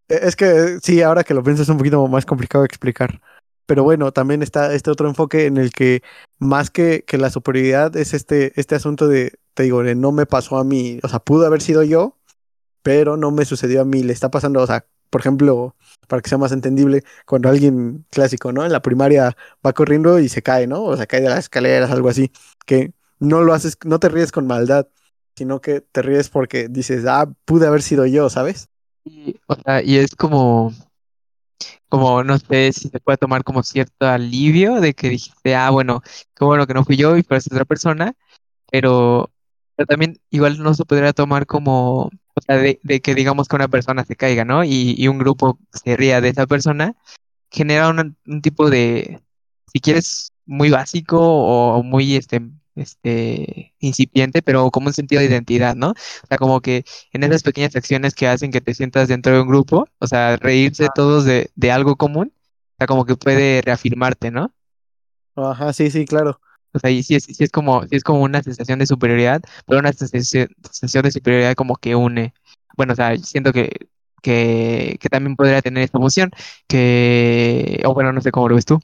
Es 0.09 0.37
que 0.37 0.79
sí, 0.83 1.03
ahora 1.03 1.25
que 1.25 1.35
lo 1.35 1.43
piensas 1.43 1.65
es 1.65 1.71
un 1.71 1.79
poquito 1.79 2.07
más 2.09 2.27
complicado 2.27 2.63
de 2.63 2.67
explicar. 2.67 3.21
Pero 3.67 3.83
bueno, 3.83 4.13
también 4.13 4.43
está 4.43 4.75
este 4.75 4.91
otro 4.91 5.09
enfoque 5.09 5.47
en 5.47 5.57
el 5.57 5.73
que 5.73 6.03
más 6.39 6.71
que, 6.71 7.05
que 7.07 7.17
la 7.17 7.31
superioridad 7.31 7.97
es 7.97 8.13
este, 8.13 8.59
este 8.61 8.75
asunto 8.75 9.09
de, 9.09 9.39
te 9.55 9.63
digo, 9.63 9.83
de 9.83 9.95
no 9.95 10.13
me 10.13 10.27
pasó 10.27 10.59
a 10.59 10.65
mí, 10.65 11.01
o 11.03 11.09
sea, 11.09 11.19
pudo 11.21 11.47
haber 11.47 11.63
sido 11.63 11.83
yo, 11.83 12.19
pero 12.85 13.17
no 13.17 13.31
me 13.31 13.47
sucedió 13.47 13.81
a 13.81 13.85
mí, 13.87 14.03
le 14.03 14.13
está 14.13 14.31
pasando, 14.31 14.61
o 14.61 14.67
sea, 14.67 14.87
por 15.09 15.23
ejemplo, 15.23 15.75
para 16.07 16.21
que 16.21 16.29
sea 16.29 16.37
más 16.37 16.53
entendible, 16.53 17.03
cuando 17.25 17.49
alguien 17.49 18.05
clásico, 18.11 18.53
¿no? 18.53 18.63
En 18.63 18.73
la 18.73 18.83
primaria 18.83 19.35
va 19.67 19.73
corriendo 19.73 20.19
y 20.19 20.29
se 20.29 20.43
cae, 20.43 20.67
¿no? 20.67 20.83
O 20.85 20.97
se 20.97 21.07
cae 21.07 21.23
de 21.23 21.31
las 21.31 21.39
escaleras, 21.39 21.91
algo 21.91 22.11
así, 22.11 22.31
que 22.67 22.93
no 23.19 23.41
lo 23.41 23.55
haces, 23.55 23.79
no 23.87 23.99
te 23.99 24.11
ríes 24.11 24.33
con 24.33 24.47
maldad, 24.47 24.87
sino 25.35 25.63
que 25.63 25.81
te 25.81 26.03
ríes 26.03 26.29
porque 26.29 26.69
dices, 26.69 27.07
ah, 27.09 27.33
pude 27.47 27.67
haber 27.67 27.81
sido 27.81 28.05
yo, 28.05 28.29
¿sabes? 28.29 28.69
Y, 29.03 29.37
o 29.47 29.55
sea, 29.55 29.83
y 29.83 29.97
es 29.97 30.15
como, 30.15 30.75
como, 31.89 32.23
no 32.23 32.39
sé 32.39 32.71
si 32.75 32.91
se 32.91 33.01
puede 33.01 33.17
tomar 33.17 33.45
como 33.45 33.63
cierto 33.63 34.07
alivio 34.07 34.83
de 34.83 34.93
que 34.93 35.09
dijiste, 35.09 35.55
ah, 35.55 35.71
bueno, 35.71 36.03
qué 36.37 36.45
bueno 36.45 36.67
que 36.67 36.75
no 36.75 36.85
fui 36.85 36.99
yo 36.99 37.17
y 37.17 37.23
fue 37.23 37.39
otra 37.39 37.65
persona, 37.65 38.13
pero 38.71 39.31
también 39.89 40.21
igual 40.29 40.63
no 40.63 40.75
se 40.75 40.85
podría 40.85 41.15
tomar 41.15 41.47
como, 41.47 42.11
o 42.35 42.41
sea, 42.41 42.57
de, 42.57 42.81
de, 42.83 43.01
que 43.01 43.15
digamos 43.15 43.49
que 43.49 43.57
una 43.57 43.69
persona 43.69 44.05
se 44.05 44.17
caiga, 44.17 44.45
¿no? 44.45 44.65
Y, 44.65 44.95
y 44.99 45.09
un 45.09 45.19
grupo 45.19 45.59
se 45.73 45.97
ría 45.97 46.21
de 46.21 46.31
esa 46.31 46.47
persona, 46.47 46.97
genera 47.51 47.89
un, 47.91 48.17
un 48.27 48.43
tipo 48.43 48.71
de, 48.71 49.23
si 49.73 49.81
quieres, 49.81 50.33
muy 50.47 50.71
básico 50.71 51.19
o 51.21 51.83
muy, 51.83 52.17
este, 52.17 52.43
este, 52.77 53.75
incipiente, 53.79 54.43
pero 54.43 54.71
como 54.71 54.89
un 54.89 54.93
sentido 54.95 55.21
de 55.21 55.27
identidad, 55.29 55.77
¿no? 55.77 55.91
O 55.91 56.27
sea, 56.29 56.39
como 56.39 56.61
que 56.61 56.85
en 57.13 57.23
esas 57.25 57.43
pequeñas 57.43 57.77
acciones 57.77 58.15
que 58.15 58.27
hacen 58.29 58.51
que 58.51 58.61
te 58.61 58.75
sientas 58.75 59.09
dentro 59.09 59.33
de 59.35 59.41
un 59.43 59.49
grupo, 59.49 59.87
o 59.99 60.07
sea, 60.07 60.37
reírse 60.37 60.89
todos 60.95 61.25
de, 61.25 61.51
de 61.55 61.73
algo 61.73 61.97
común, 61.97 62.33
O 62.75 62.77
sea, 62.79 62.87
como 62.87 63.05
que 63.07 63.17
puede 63.17 63.63
reafirmarte, 63.63 64.31
¿no? 64.31 64.55
Ajá, 65.37 65.73
sí, 65.73 65.91
sí, 65.91 66.05
claro. 66.07 66.41
O 66.75 66.79
sea, 66.79 66.91
y 66.91 67.03
sí 67.03 67.15
es, 67.17 67.51
como, 67.51 67.83
sí 67.83 67.97
es 67.97 68.05
como 68.05 68.23
una 68.23 68.43
sensación 68.43 68.79
de 68.79 68.87
superioridad, 68.87 69.43
pero 69.67 69.81
una 69.81 69.93
sensación, 69.93 70.49
de 71.05 71.11
superioridad 71.13 71.55
como 71.55 71.77
que 71.77 71.95
une. 71.95 72.35
Bueno, 72.77 72.93
o 72.95 72.97
sea, 72.97 73.17
siento 73.19 73.53
que, 73.53 73.71
que, 74.23 74.99
también 75.11 75.37
podría 75.37 75.63
tener 75.63 75.85
esta 75.85 75.99
función, 75.99 76.31
que, 76.67 77.81
o 77.87 77.95
bueno, 77.95 78.13
no 78.13 78.21
sé 78.21 78.33
cómo 78.33 78.49
lo 78.49 78.57
ves 78.57 78.65
tú. 78.65 78.81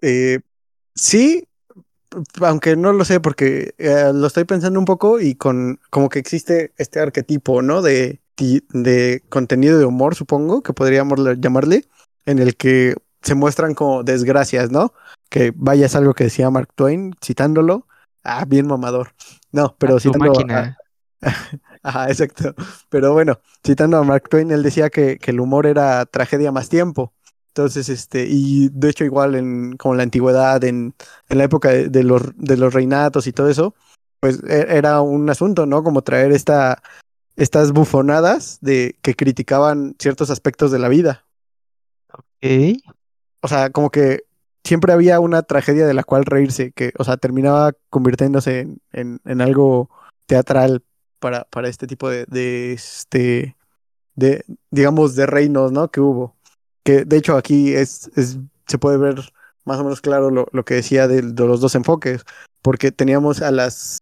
Eh, 0.00 0.40
sí, 0.94 1.44
aunque 2.40 2.76
no 2.76 2.92
lo 2.92 3.04
sé 3.04 3.20
porque 3.20 3.74
eh, 3.78 4.10
lo 4.14 4.26
estoy 4.26 4.44
pensando 4.44 4.78
un 4.78 4.84
poco 4.84 5.20
y 5.20 5.34
con 5.34 5.80
como 5.90 6.08
que 6.08 6.18
existe 6.18 6.72
este 6.78 7.00
arquetipo, 7.00 7.62
¿no? 7.62 7.82
De, 7.82 8.20
de 8.72 9.22
contenido 9.28 9.78
de 9.78 9.84
humor, 9.84 10.14
supongo, 10.14 10.62
que 10.62 10.72
podríamos 10.72 11.18
le- 11.18 11.36
llamarle, 11.38 11.84
en 12.26 12.38
el 12.38 12.56
que 12.56 12.94
se 13.22 13.34
muestran 13.34 13.74
como 13.74 14.02
desgracias, 14.02 14.70
¿no? 14.70 14.92
Que 15.28 15.52
vaya 15.54 15.86
es 15.86 15.94
algo 15.96 16.14
que 16.14 16.24
decía 16.24 16.50
Mark 16.50 16.70
Twain, 16.74 17.14
citándolo. 17.22 17.86
Ah, 18.24 18.44
bien 18.46 18.66
mamador. 18.66 19.14
No, 19.52 19.74
pero 19.78 19.96
A 19.96 20.00
citando 20.00 20.24
a, 20.24 20.28
máquina. 20.28 20.76
Ajá, 21.82 22.08
exacto. 22.08 22.54
Pero 22.88 23.12
bueno, 23.12 23.40
citando 23.64 23.96
a 23.96 24.02
Mark 24.04 24.28
Twain, 24.28 24.50
él 24.50 24.62
decía 24.62 24.90
que, 24.90 25.18
que 25.18 25.30
el 25.30 25.40
humor 25.40 25.66
era 25.66 26.04
tragedia 26.06 26.52
más 26.52 26.68
tiempo. 26.68 27.12
Entonces, 27.48 27.88
este, 27.88 28.26
y 28.28 28.68
de 28.68 28.90
hecho, 28.90 29.04
igual 29.04 29.34
en 29.34 29.76
como 29.76 29.94
en 29.94 29.98
la 29.98 30.02
antigüedad, 30.04 30.62
en, 30.64 30.94
en 31.28 31.38
la 31.38 31.44
época 31.44 31.70
de, 31.70 31.88
de 31.88 32.04
los, 32.04 32.22
de 32.36 32.56
los 32.56 32.72
reinatos 32.72 33.26
y 33.26 33.32
todo 33.32 33.48
eso, 33.48 33.74
pues 34.20 34.40
e- 34.44 34.76
era 34.76 35.00
un 35.00 35.28
asunto, 35.28 35.66
¿no? 35.66 35.82
Como 35.82 36.02
traer 36.02 36.30
esta, 36.32 36.82
estas 37.36 37.72
bufonadas 37.72 38.58
de 38.60 38.96
que 39.02 39.14
criticaban 39.14 39.96
ciertos 39.98 40.30
aspectos 40.30 40.70
de 40.70 40.78
la 40.78 40.88
vida. 40.88 41.24
Ok. 42.12 42.78
O 43.40 43.48
sea, 43.48 43.70
como 43.70 43.90
que 43.90 44.24
siempre 44.64 44.92
había 44.92 45.20
una 45.20 45.42
tragedia 45.42 45.86
de 45.86 45.94
la 45.94 46.04
cual 46.04 46.24
reírse, 46.24 46.72
que, 46.72 46.92
o 46.98 47.04
sea, 47.04 47.16
terminaba 47.16 47.72
convirtiéndose 47.90 48.60
en, 48.60 48.80
en, 48.92 49.20
en 49.24 49.40
algo 49.40 49.90
teatral 50.26 50.82
para, 51.18 51.44
para 51.44 51.68
este 51.68 51.86
tipo 51.86 52.08
de, 52.08 52.26
de, 52.26 52.72
este, 52.72 53.56
de, 54.14 54.44
digamos, 54.70 55.16
de 55.16 55.26
reinos, 55.26 55.72
¿no? 55.72 55.90
Que 55.90 56.00
hubo. 56.00 56.36
Que 56.84 57.04
de 57.04 57.16
hecho 57.16 57.36
aquí 57.36 57.74
es, 57.74 58.10
es 58.16 58.38
se 58.66 58.78
puede 58.78 58.98
ver 58.98 59.32
más 59.64 59.78
o 59.78 59.84
menos 59.84 60.00
claro 60.00 60.30
lo, 60.30 60.48
lo 60.52 60.64
que 60.64 60.74
decía 60.74 61.08
de, 61.08 61.22
de 61.22 61.46
los 61.46 61.60
dos 61.60 61.74
enfoques, 61.74 62.24
porque 62.62 62.90
teníamos 62.92 63.42
a 63.42 63.50
las, 63.50 63.98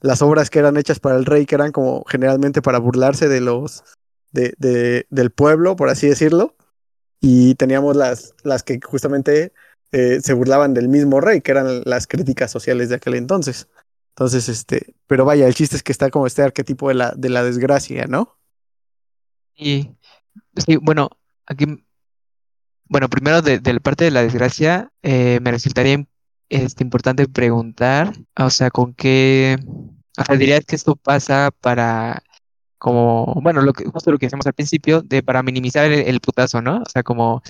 las 0.00 0.22
obras 0.22 0.50
que 0.50 0.58
eran 0.58 0.76
hechas 0.76 1.00
para 1.00 1.16
el 1.16 1.24
rey, 1.24 1.46
que 1.46 1.54
eran 1.54 1.72
como 1.72 2.04
generalmente 2.04 2.62
para 2.62 2.78
burlarse 2.78 3.28
de 3.28 3.40
los, 3.40 3.82
de, 4.32 4.54
de, 4.58 5.06
del 5.10 5.30
pueblo, 5.30 5.76
por 5.76 5.88
así 5.88 6.06
decirlo, 6.08 6.54
y 7.20 7.54
teníamos 7.54 7.96
las, 7.96 8.34
las 8.42 8.62
que 8.62 8.80
justamente 8.82 9.52
eh, 9.92 10.20
se 10.22 10.32
burlaban 10.32 10.74
del 10.74 10.88
mismo 10.88 11.20
rey, 11.20 11.40
que 11.40 11.52
eran 11.52 11.82
las 11.84 12.06
críticas 12.06 12.50
sociales 12.50 12.88
de 12.88 12.96
aquel 12.96 13.14
entonces. 13.14 13.68
Entonces, 14.10 14.48
este, 14.48 14.94
pero 15.06 15.24
vaya, 15.24 15.46
el 15.46 15.54
chiste 15.54 15.76
es 15.76 15.82
que 15.82 15.92
está 15.92 16.10
como 16.10 16.26
este 16.26 16.42
arquetipo 16.42 16.88
de 16.88 16.94
la, 16.94 17.12
de 17.16 17.28
la 17.28 17.42
desgracia, 17.42 18.06
¿no? 18.06 18.36
Y 19.54 19.90
sí, 20.56 20.76
bueno, 20.76 21.10
aquí, 21.46 21.84
bueno, 22.88 23.08
primero 23.08 23.42
de, 23.42 23.60
la 23.60 23.80
parte 23.80 24.04
de 24.04 24.10
la 24.10 24.22
desgracia, 24.22 24.90
eh, 25.02 25.38
me 25.42 25.50
resultaría 25.50 26.04
este, 26.48 26.84
importante 26.84 27.28
preguntar, 27.28 28.12
o 28.36 28.50
sea, 28.50 28.70
con 28.70 28.94
qué, 28.94 29.58
o 30.18 30.24
sea, 30.24 30.36
dirías 30.36 30.64
que 30.64 30.76
esto 30.76 30.96
pasa 30.96 31.50
para, 31.60 32.22
como, 32.78 33.34
bueno, 33.42 33.62
lo 33.62 33.72
que, 33.72 33.84
justo 33.86 34.10
lo 34.12 34.18
que 34.18 34.26
decíamos 34.26 34.46
al 34.46 34.54
principio, 34.54 35.02
de 35.02 35.22
para 35.22 35.42
minimizar 35.42 35.86
el, 35.86 36.00
el 36.08 36.20
putazo, 36.20 36.62
¿no? 36.62 36.78
O 36.82 36.86
sea, 36.90 37.02
como, 37.02 37.42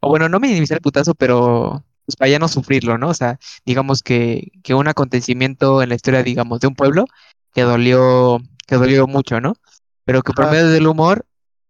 o 0.00 0.08
bueno, 0.08 0.28
no 0.28 0.40
minimizar 0.40 0.76
el 0.76 0.82
putazo, 0.82 1.14
pero 1.14 1.84
pues 2.04 2.16
para 2.16 2.30
ya 2.30 2.38
no 2.38 2.48
sufrirlo, 2.48 2.98
¿no? 2.98 3.08
O 3.08 3.14
sea, 3.14 3.38
digamos 3.64 4.02
que, 4.02 4.52
que 4.62 4.74
un 4.74 4.88
acontecimiento 4.88 5.82
en 5.82 5.88
la 5.90 5.94
historia, 5.96 6.22
digamos, 6.22 6.60
de 6.60 6.68
un 6.68 6.74
pueblo 6.76 7.04
que 7.54 7.62
dolió, 7.62 8.38
que 8.66 8.76
dolió 8.76 9.06
mucho, 9.08 9.40
¿no? 9.40 9.54
Pero 10.04 10.22
que 10.22 10.32
por 10.32 10.48
medio 10.48 10.68
del 10.68 10.86
humor, 10.86 11.26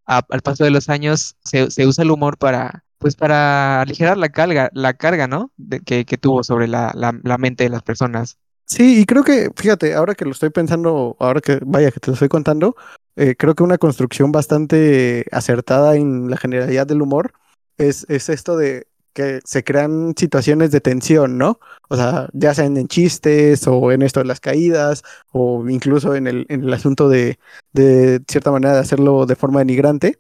a- 0.06 0.22
al 0.30 0.42
paso 0.42 0.64
de 0.64 0.70
los 0.70 0.88
años, 0.88 1.36
se, 1.44 1.70
se 1.70 1.86
usa 1.86 2.04
el 2.04 2.10
humor 2.10 2.38
para, 2.38 2.84
pues 2.98 3.16
para 3.16 3.80
aligerar 3.82 4.16
la 4.18 4.28
carga, 4.30 4.70
la 4.74 4.94
carga, 4.94 5.26
¿no? 5.26 5.52
De, 5.56 5.80
que, 5.80 6.04
que 6.04 6.18
tuvo 6.18 6.44
sobre 6.44 6.68
la, 6.68 6.92
la, 6.94 7.18
la 7.22 7.38
mente 7.38 7.64
de 7.64 7.70
las 7.70 7.82
personas. 7.82 8.38
Sí, 8.66 9.00
y 9.00 9.06
creo 9.06 9.22
que, 9.22 9.50
fíjate, 9.54 9.94
ahora 9.94 10.14
que 10.14 10.24
lo 10.24 10.32
estoy 10.32 10.50
pensando, 10.50 11.16
ahora 11.20 11.40
que, 11.40 11.60
vaya, 11.64 11.90
que 11.92 12.00
te 12.00 12.08
lo 12.08 12.14
estoy 12.14 12.28
contando, 12.28 12.74
eh, 13.14 13.36
creo 13.38 13.54
que 13.54 13.62
una 13.62 13.78
construcción 13.78 14.32
bastante 14.32 15.24
acertada 15.30 15.94
en 15.96 16.28
la 16.30 16.36
generalidad 16.36 16.86
del 16.86 17.02
humor 17.02 17.32
es, 17.78 18.06
es 18.08 18.28
esto 18.28 18.56
de 18.56 18.88
que 19.12 19.40
se 19.44 19.62
crean 19.64 20.14
situaciones 20.16 20.72
de 20.72 20.80
tensión, 20.80 21.38
¿no? 21.38 21.58
O 21.88 21.96
sea, 21.96 22.28
ya 22.32 22.54
sean 22.54 22.76
en 22.76 22.88
chistes 22.88 23.66
o 23.66 23.92
en 23.92 24.02
esto 24.02 24.20
de 24.20 24.26
las 24.26 24.40
caídas 24.40 25.02
o 25.32 25.66
incluso 25.68 26.14
en 26.16 26.26
el, 26.26 26.44
en 26.48 26.64
el 26.64 26.72
asunto 26.74 27.08
de, 27.08 27.38
de 27.72 28.20
cierta 28.28 28.50
manera 28.50 28.74
de 28.74 28.80
hacerlo 28.80 29.24
de 29.26 29.36
forma 29.36 29.60
denigrante, 29.60 30.18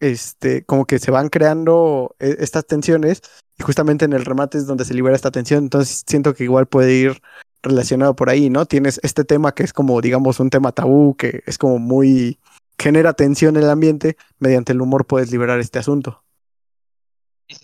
este, 0.00 0.64
como 0.64 0.86
que 0.86 0.98
se 0.98 1.10
van 1.10 1.28
creando 1.28 2.14
eh, 2.18 2.36
estas 2.38 2.66
tensiones 2.66 3.22
y 3.58 3.62
justamente 3.62 4.04
en 4.04 4.12
el 4.12 4.24
remate 4.24 4.58
es 4.58 4.66
donde 4.66 4.84
se 4.84 4.94
libera 4.94 5.16
esta 5.16 5.30
tensión, 5.30 5.64
entonces 5.64 6.04
siento 6.06 6.34
que 6.34 6.44
igual 6.44 6.66
puede 6.66 6.94
ir 6.94 7.22
relacionado 7.62 8.14
por 8.14 8.30
ahí, 8.30 8.50
¿no? 8.50 8.66
Tienes 8.66 9.00
este 9.02 9.24
tema 9.24 9.54
que 9.54 9.62
es 9.62 9.72
como, 9.72 10.00
digamos, 10.00 10.40
un 10.40 10.50
tema 10.50 10.72
tabú, 10.72 11.16
que 11.16 11.42
es 11.46 11.58
como 11.58 11.78
muy, 11.78 12.38
genera 12.78 13.14
tensión 13.14 13.56
en 13.56 13.62
el 13.62 13.70
ambiente, 13.70 14.16
mediante 14.38 14.72
el 14.72 14.80
humor 14.80 15.06
puedes 15.06 15.30
liberar 15.30 15.60
este 15.60 15.78
asunto. 15.78 16.22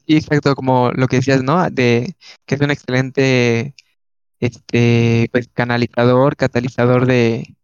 Exacto, 0.07 0.55
como 0.55 0.91
lo 0.93 1.07
que 1.09 1.17
decías, 1.17 1.43
¿no? 1.43 1.69
De 1.71 2.15
que 2.47 2.55
es 2.55 2.61
un 2.61 2.71
excelente, 2.71 3.75
este, 4.39 5.29
pues 5.33 5.49
canalizador, 5.53 6.37
catalizador 6.37 7.07
de, 7.07 7.57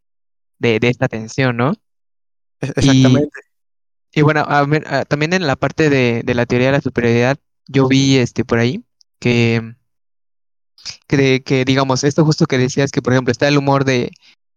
de, 0.58 0.80
de 0.80 0.88
esta 0.88 1.08
tensión, 1.08 1.56
¿no? 1.56 1.72
E- 2.60 2.72
Exactamente. 2.76 3.45
Y 4.16 4.22
bueno, 4.22 4.40
a 4.48 4.64
ver, 4.64 4.84
ah, 4.88 5.04
también 5.04 5.32
en 5.34 5.46
la 5.46 5.56
parte 5.56 5.90
de, 5.90 6.22
de 6.24 6.34
la 6.34 6.46
teoría 6.46 6.68
de 6.68 6.72
la 6.72 6.80
superioridad, 6.80 7.38
yo 7.68 7.86
vi 7.88 8.16
este 8.16 8.44
por 8.44 8.58
ahí 8.58 8.84
que, 9.20 9.74
que, 11.06 11.16
de- 11.16 11.42
que, 11.42 11.64
digamos, 11.64 12.04
esto 12.04 12.24
justo 12.24 12.46
que 12.46 12.58
decías 12.58 12.90
que, 12.90 13.02
por 13.02 13.12
ejemplo, 13.12 13.32
está 13.32 13.48
el 13.48 13.58
humor 13.58 13.84
de, 13.84 14.12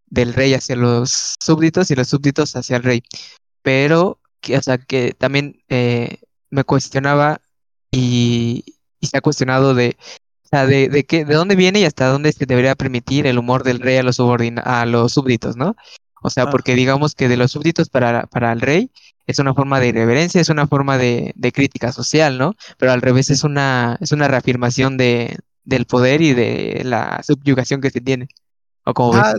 del 0.07 0.33
rey 0.33 0.53
hacia 0.53 0.75
los 0.75 1.35
súbditos 1.39 1.91
y 1.91 1.95
los 1.95 2.07
súbditos 2.07 2.55
hacia 2.55 2.77
el 2.77 2.83
rey, 2.83 3.03
pero 3.61 4.19
que, 4.41 4.57
o 4.57 4.61
sea, 4.61 4.77
que 4.77 5.13
también 5.13 5.61
eh, 5.69 6.19
me 6.49 6.63
cuestionaba 6.63 7.41
y, 7.91 8.63
y 8.99 9.07
se 9.07 9.17
ha 9.17 9.21
cuestionado 9.21 9.73
de, 9.73 9.97
o 10.45 10.47
sea, 10.49 10.65
de, 10.65 10.89
de 10.89 11.05
qué, 11.05 11.25
de 11.25 11.35
dónde 11.35 11.55
viene 11.55 11.81
y 11.81 11.85
hasta 11.85 12.07
dónde 12.07 12.31
se 12.31 12.45
debería 12.45 12.75
permitir 12.75 13.27
el 13.27 13.37
humor 13.37 13.63
del 13.63 13.79
rey 13.79 13.97
a 13.97 14.03
los 14.03 14.17
subordina- 14.19 14.63
a 14.63 14.85
los 14.85 15.13
súbditos, 15.13 15.57
¿no? 15.57 15.75
O 16.21 16.29
sea, 16.29 16.43
Ah, 16.43 16.51
porque 16.51 16.75
digamos 16.75 17.15
que 17.15 17.27
de 17.29 17.37
los 17.37 17.51
súbditos 17.51 17.89
para, 17.89 18.23
para 18.27 18.51
el 18.51 18.61
rey 18.61 18.91
es 19.29 19.37
una 19.37 19.53
forma 19.53 19.79
de 19.79 19.89
irreverencia, 19.89 20.41
es 20.41 20.49
una 20.49 20.67
forma 20.67 20.97
de, 20.97 21.33
de 21.35 21.51
crítica 21.51 21.91
social, 21.91 22.39
¿no? 22.39 22.55
Pero 22.79 22.91
al 22.91 23.01
revés 23.01 23.29
es 23.29 23.43
una, 23.43 23.97
es 24.01 24.11
una 24.11 24.27
reafirmación 24.27 24.97
de, 24.97 25.37
del 25.63 25.85
poder 25.85 26.21
y 26.21 26.33
de 26.33 26.81
la 26.83 27.21
subyugación 27.23 27.79
que 27.79 27.91
se 27.91 28.01
tiene. 28.01 28.27
¿O 28.85 28.93
cómo 28.95 29.13
ah, 29.13 29.35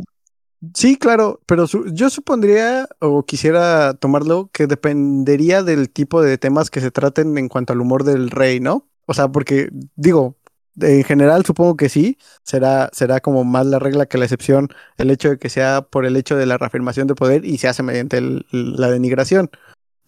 sí, 0.74 0.96
claro, 0.96 1.40
pero 1.44 1.66
yo 1.66 2.08
supondría 2.08 2.88
o 3.00 3.24
quisiera 3.24 3.94
tomarlo 3.94 4.48
que 4.52 4.68
dependería 4.68 5.64
del 5.64 5.90
tipo 5.90 6.22
de 6.22 6.38
temas 6.38 6.70
que 6.70 6.80
se 6.80 6.92
traten 6.92 7.36
en 7.36 7.48
cuanto 7.48 7.72
al 7.72 7.80
humor 7.80 8.04
del 8.04 8.30
rey, 8.30 8.60
¿no? 8.60 8.86
O 9.06 9.14
sea, 9.14 9.26
porque 9.26 9.70
digo, 9.96 10.36
en 10.80 11.02
general 11.02 11.44
supongo 11.44 11.76
que 11.76 11.88
sí, 11.88 12.16
será, 12.44 12.90
será 12.92 13.18
como 13.18 13.42
más 13.42 13.66
la 13.66 13.80
regla 13.80 14.06
que 14.06 14.18
la 14.18 14.26
excepción 14.26 14.68
el 14.98 15.10
hecho 15.10 15.30
de 15.30 15.38
que 15.38 15.48
sea 15.48 15.82
por 15.82 16.06
el 16.06 16.16
hecho 16.16 16.36
de 16.36 16.46
la 16.46 16.58
reafirmación 16.58 17.08
de 17.08 17.16
poder 17.16 17.44
y 17.44 17.58
se 17.58 17.66
hace 17.66 17.82
mediante 17.82 18.20
la 18.52 18.88
denigración. 18.88 19.50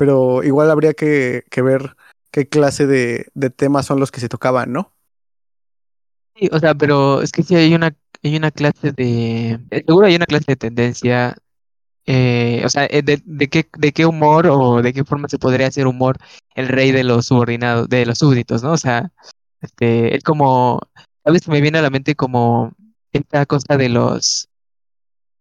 Pero 0.03 0.43
igual 0.43 0.69
habría 0.69 0.95
que, 0.95 1.45
que 1.49 1.63
ver 1.63 1.95
qué 2.33 2.49
clase 2.49 2.89
de, 2.89 3.29
de 3.35 3.51
temas 3.51 3.87
son 3.87 4.01
los 4.01 4.11
que 4.11 4.19
se 4.19 4.29
tocaban, 4.29 4.73
¿no? 4.73 4.93
Sí, 6.35 6.49
o 6.51 6.59
sea, 6.59 6.75
pero 6.75 7.23
es 7.23 7.31
que 7.31 7.45
sí 7.45 7.55
hay 7.55 7.73
una, 7.73 7.95
hay 8.21 8.37
una 8.37 8.51
clase 8.51 8.91
de, 8.91 9.61
seguro 9.87 10.09
hay 10.09 10.17
una 10.17 10.27
clase 10.27 10.47
de 10.49 10.57
tendencia, 10.57 11.37
eh, 12.05 12.63
o 12.65 12.69
sea, 12.69 12.87
eh, 12.87 13.03
de, 13.03 13.23
de 13.25 13.49
qué, 13.49 13.69
de 13.79 13.93
qué 13.93 14.05
humor 14.05 14.49
o 14.49 14.83
de 14.83 14.93
qué 14.93 15.05
forma 15.05 15.29
se 15.29 15.39
podría 15.39 15.69
hacer 15.69 15.87
humor 15.87 16.17
el 16.57 16.67
rey 16.67 16.91
de 16.91 17.05
los 17.05 17.27
subordinados, 17.27 17.89
de 17.89 18.05
los 18.05 18.19
súbditos, 18.19 18.65
¿no? 18.65 18.73
O 18.73 18.79
sea, 18.79 19.13
este, 19.61 20.17
es 20.17 20.25
como, 20.25 20.81
¿sabes? 21.25 21.47
Me 21.47 21.61
viene 21.61 21.79
a 21.79 21.83
la 21.83 21.91
mente 21.91 22.17
como 22.17 22.73
esta 23.13 23.47
cosa 23.47 23.77
de 23.77 23.89
los, 23.89 24.49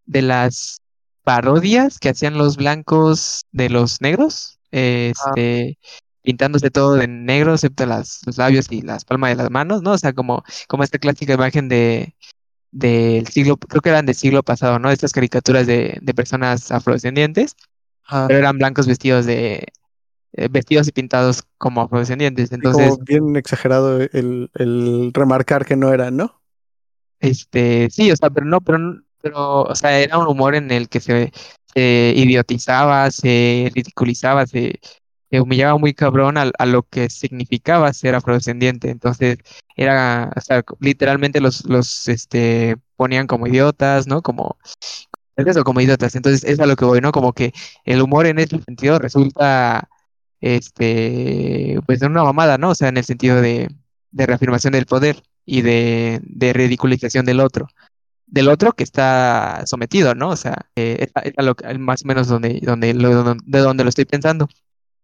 de 0.06 0.22
las 0.22 0.81
parodias 1.24 1.98
que 1.98 2.10
hacían 2.10 2.38
los 2.38 2.56
blancos 2.56 3.46
de 3.52 3.70
los 3.70 4.00
negros, 4.00 4.58
Ah, 4.72 5.32
este, 5.34 5.78
pintándose 6.22 6.70
todo 6.70 6.94
de 6.94 7.06
negro, 7.06 7.52
excepto 7.52 7.84
las, 7.84 8.20
los 8.26 8.38
labios 8.38 8.70
y 8.70 8.80
las 8.82 9.04
palmas 9.04 9.30
de 9.30 9.36
las 9.36 9.50
manos, 9.50 9.82
¿no? 9.82 9.92
O 9.92 9.98
sea, 9.98 10.12
como, 10.12 10.44
como 10.68 10.82
esta 10.82 10.98
clásica 10.98 11.34
imagen 11.34 11.68
de 11.68 12.14
del 12.70 13.26
siglo, 13.26 13.58
creo 13.58 13.82
que 13.82 13.90
eran 13.90 14.06
del 14.06 14.14
siglo 14.14 14.42
pasado, 14.42 14.78
¿no? 14.78 14.90
Estas 14.90 15.12
caricaturas 15.12 15.66
de, 15.66 15.98
de 16.00 16.14
personas 16.14 16.72
afrodescendientes, 16.72 17.54
ah, 18.06 18.24
pero 18.26 18.38
eran 18.38 18.56
blancos 18.56 18.86
vestidos 18.86 19.26
de, 19.26 19.66
eh, 20.32 20.48
vestidos 20.50 20.88
y 20.88 20.92
pintados 20.92 21.42
como 21.58 21.82
afrodescendientes. 21.82 22.50
Entonces, 22.50 22.92
como 22.92 23.04
bien 23.04 23.36
exagerado 23.36 24.00
el, 24.00 24.50
el 24.54 25.10
remarcar 25.12 25.66
que 25.66 25.76
no 25.76 25.92
eran, 25.92 26.16
¿no? 26.16 26.40
este, 27.20 27.90
sí, 27.90 28.10
o 28.10 28.16
sea, 28.16 28.30
pero 28.30 28.46
no, 28.46 28.62
pero, 28.62 28.78
pero, 29.22 29.62
o 29.62 29.74
sea, 29.74 29.98
era 30.00 30.18
un 30.18 30.28
humor 30.28 30.54
en 30.54 30.70
el 30.70 30.88
que 30.88 31.00
se, 31.00 31.32
idiotizaba, 31.74 33.10
se 33.10 33.70
ridiculizaba, 33.74 34.46
se, 34.46 34.80
humillaba 35.32 35.78
muy 35.78 35.94
cabrón 35.94 36.36
al- 36.36 36.52
a, 36.58 36.66
lo 36.66 36.82
que 36.84 37.08
significaba 37.10 37.92
ser 37.92 38.14
afrodescendiente. 38.14 38.90
Entonces, 38.90 39.38
era, 39.76 40.30
o 40.36 40.40
sea, 40.40 40.62
literalmente 40.80 41.40
los, 41.40 41.64
los, 41.64 42.08
este, 42.08 42.76
ponían 42.96 43.26
como 43.26 43.46
idiotas, 43.46 44.06
¿no? 44.06 44.22
Como, 44.22 44.58
es 45.36 45.46
eso, 45.46 45.64
como 45.64 45.80
idiotas. 45.80 46.14
Entonces, 46.14 46.44
es 46.44 46.60
a 46.60 46.66
lo 46.66 46.76
que 46.76 46.84
voy, 46.84 47.00
¿no? 47.00 47.12
Como 47.12 47.32
que 47.32 47.52
el 47.84 48.02
humor 48.02 48.26
en 48.26 48.38
ese 48.38 48.60
sentido 48.62 48.98
resulta, 48.98 49.88
este, 50.40 51.80
pues 51.86 52.00
de 52.00 52.06
una 52.06 52.24
mamada, 52.24 52.58
¿no? 52.58 52.70
O 52.70 52.74
sea, 52.74 52.88
en 52.88 52.98
el 52.98 53.04
sentido 53.04 53.40
de, 53.40 53.68
de 54.10 54.26
reafirmación 54.26 54.72
del 54.72 54.86
poder 54.86 55.22
y 55.46 55.62
de, 55.62 56.20
de 56.22 56.52
ridiculización 56.52 57.24
del 57.26 57.40
otro. 57.40 57.68
Del 58.32 58.48
otro 58.48 58.72
que 58.72 58.82
está 58.82 59.62
sometido, 59.66 60.14
¿no? 60.14 60.30
O 60.30 60.36
sea, 60.36 60.56
eh, 60.74 60.96
es, 61.00 61.34
a- 61.36 61.42
lo 61.42 61.54
más 61.78 62.02
o 62.02 62.08
menos 62.08 62.28
donde, 62.28 62.60
donde 62.62 62.94
lo, 62.94 63.34
de 63.34 63.58
donde 63.58 63.84
lo 63.84 63.90
estoy 63.90 64.06
pensando. 64.06 64.48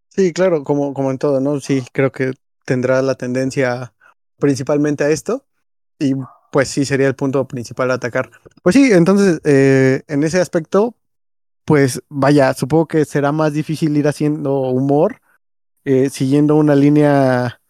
Sí, 0.08 0.32
claro, 0.32 0.64
como, 0.64 0.94
como 0.94 1.10
en 1.10 1.18
todo, 1.18 1.38
¿no? 1.38 1.60
Sí, 1.60 1.84
creo 1.92 2.10
que 2.10 2.32
tendrá 2.64 3.02
la 3.02 3.16
tendencia 3.16 3.92
principalmente 4.38 5.04
a 5.04 5.10
esto 5.10 5.44
y 5.98 6.14
pues 6.50 6.68
sí 6.68 6.86
sería 6.86 7.06
el 7.06 7.14
punto 7.14 7.46
principal 7.46 7.90
a 7.90 7.94
atacar. 7.94 8.30
Pues 8.62 8.74
sí, 8.74 8.90
entonces 8.92 9.40
eh, 9.44 10.02
en 10.08 10.24
ese 10.24 10.40
aspecto, 10.40 10.94
pues 11.66 12.02
vaya, 12.08 12.54
supongo 12.54 12.88
que 12.88 13.04
será 13.04 13.32
más 13.32 13.52
difícil 13.52 13.96
ir 13.96 14.08
haciendo 14.08 14.60
humor 14.60 15.20
eh, 15.84 16.10
siguiendo 16.10 16.56
una 16.56 16.74
línea, 16.74 17.60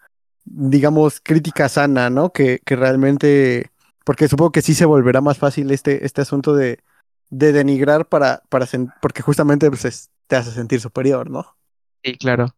digamos, 0.44 1.20
crítica 1.20 1.68
sana, 1.68 2.10
¿no? 2.10 2.32
Que, 2.32 2.60
que 2.64 2.76
realmente, 2.76 3.70
porque 4.08 4.26
supongo 4.26 4.52
que 4.52 4.62
sí 4.62 4.72
se 4.72 4.86
volverá 4.86 5.20
más 5.20 5.36
fácil 5.36 5.70
este, 5.70 6.06
este 6.06 6.22
asunto 6.22 6.54
de, 6.54 6.82
de 7.28 7.52
denigrar 7.52 8.08
para, 8.08 8.42
para 8.48 8.66
porque 9.02 9.20
justamente 9.20 9.68
pues, 9.68 9.84
es- 9.84 10.10
te 10.26 10.36
hace 10.36 10.50
sentir 10.50 10.80
superior, 10.80 11.28
¿no? 11.30 11.58
Sí, 12.02 12.16
claro. 12.16 12.56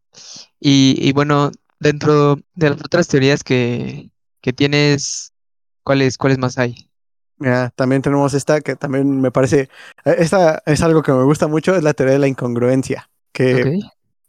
Y, 0.60 0.96
y 0.98 1.12
bueno, 1.12 1.50
dentro 1.80 2.36
de 2.54 2.70
las 2.70 2.80
otras 2.84 3.08
teorías 3.08 3.42
que, 3.44 4.12
que 4.40 4.52
tienes, 4.52 5.34
¿cuáles, 5.82 6.18
cuáles 6.18 6.38
más 6.38 6.58
hay? 6.58 6.90
Mira, 7.38 7.70
también 7.74 8.02
tenemos 8.02 8.34
esta 8.34 8.60
que 8.60 8.76
también 8.76 9.20
me 9.20 9.30
parece, 9.32 9.70
eh, 10.04 10.16
esta 10.18 10.62
es 10.66 10.82
algo 10.82 11.02
que 11.02 11.12
me 11.12 11.24
gusta 11.24 11.48
mucho, 11.48 11.74
es 11.74 11.82
la 11.82 11.94
teoría 11.94 12.14
de 12.14 12.18
la 12.20 12.28
incongruencia, 12.28 13.10
que 13.32 13.72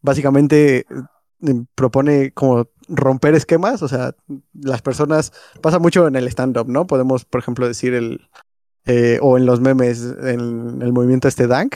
básicamente 0.02 0.88
eh, 0.90 1.66
propone 1.76 2.32
como 2.34 2.68
romper 2.92 3.34
esquemas, 3.36 3.82
o 3.82 3.88
sea, 3.88 4.16
las 4.54 4.82
personas, 4.82 5.34
pasa 5.62 5.80
mucho 5.80 6.08
en 6.08 6.16
el 6.16 6.28
stand-up, 6.28 6.68
¿no? 6.70 6.86
Podemos, 6.88 7.26
por 7.26 7.42
ejemplo, 7.42 7.68
decir 7.68 7.94
el, 7.94 8.30
eh, 8.86 9.20
o 9.22 9.38
en 9.38 9.46
los 9.46 9.62
memes, 9.62 10.04
en 10.04 10.82
el 10.82 10.94
movimiento 10.94 11.28
este 11.28 11.48
Dank, 11.48 11.76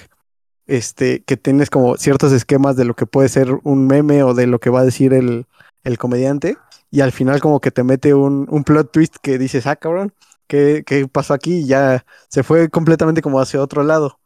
este, 0.67 1.23
que 1.23 1.37
tienes 1.37 1.69
como 1.69 1.97
ciertos 1.97 2.31
esquemas 2.31 2.75
de 2.75 2.85
lo 2.85 2.95
que 2.95 3.05
puede 3.05 3.29
ser 3.29 3.59
un 3.63 3.87
meme 3.87 4.23
o 4.23 4.33
de 4.33 4.47
lo 4.47 4.59
que 4.59 4.69
va 4.69 4.81
a 4.81 4.85
decir 4.85 5.13
el, 5.13 5.45
el 5.83 5.97
comediante, 5.97 6.57
y 6.91 7.01
al 7.01 7.11
final 7.11 7.39
como 7.41 7.59
que 7.61 7.71
te 7.71 7.83
mete 7.83 8.13
un, 8.13 8.47
un 8.49 8.63
plot 8.63 8.91
twist 8.91 9.15
que 9.21 9.37
dices, 9.37 9.67
ah, 9.67 9.75
cabrón, 9.75 10.13
¿qué, 10.47 10.83
qué 10.85 11.07
pasó 11.07 11.33
aquí? 11.33 11.59
Y 11.59 11.67
ya 11.67 12.05
se 12.29 12.43
fue 12.43 12.69
completamente 12.69 13.21
como 13.21 13.39
hacia 13.39 13.61
otro 13.61 13.83
lado. 13.83 14.19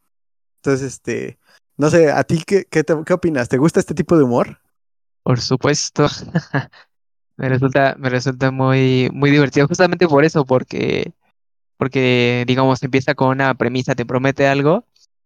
Entonces, 0.61 0.87
este, 0.93 1.39
no 1.77 1.89
sé, 1.89 2.11
¿a 2.11 2.23
ti 2.23 2.43
qué, 2.45 2.65
qué, 2.69 2.83
te- 2.83 2.95
qué 3.05 3.13
opinas? 3.13 3.49
¿Te 3.49 3.57
gusta 3.57 3.79
este 3.79 3.93
tipo 3.93 4.17
de 4.17 4.23
humor? 4.23 4.59
Por 5.29 5.41
supuesto. 5.41 6.07
Me 7.37 7.49
resulta, 7.49 7.95
me 7.99 8.09
resulta 8.09 8.51
muy, 8.51 9.09
muy 9.13 9.31
divertido 9.31 9.67
justamente 9.67 10.07
por 10.07 10.25
eso, 10.25 10.45
porque, 10.45 11.13
porque, 11.77 12.45
digamos, 12.47 12.83
empieza 12.83 13.15
con 13.15 13.29
una 13.29 13.55
premisa, 13.55 13.95
te 13.95 14.05
promete 14.05 14.47
algo, 14.47 14.85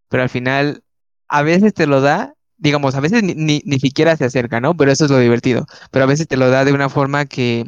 pero 0.09 0.23
al 0.23 0.29
final 0.29 0.83
a 1.27 1.43
veces 1.43 1.73
te 1.73 1.87
lo 1.87 2.01
da, 2.01 2.35
digamos, 2.57 2.95
a 2.95 3.01
veces 3.01 3.23
ni, 3.23 3.35
ni, 3.35 3.61
ni 3.65 3.79
siquiera 3.79 4.17
se 4.17 4.25
acerca, 4.25 4.61
¿no? 4.61 4.77
Pero 4.77 4.91
eso 4.91 5.05
es 5.05 5.11
lo 5.11 5.19
divertido. 5.19 5.67
Pero 5.91 6.05
a 6.05 6.07
veces 6.07 6.27
te 6.27 6.37
lo 6.37 6.49
da 6.49 6.65
de 6.65 6.73
una 6.73 6.89
forma 6.89 7.25
que, 7.25 7.65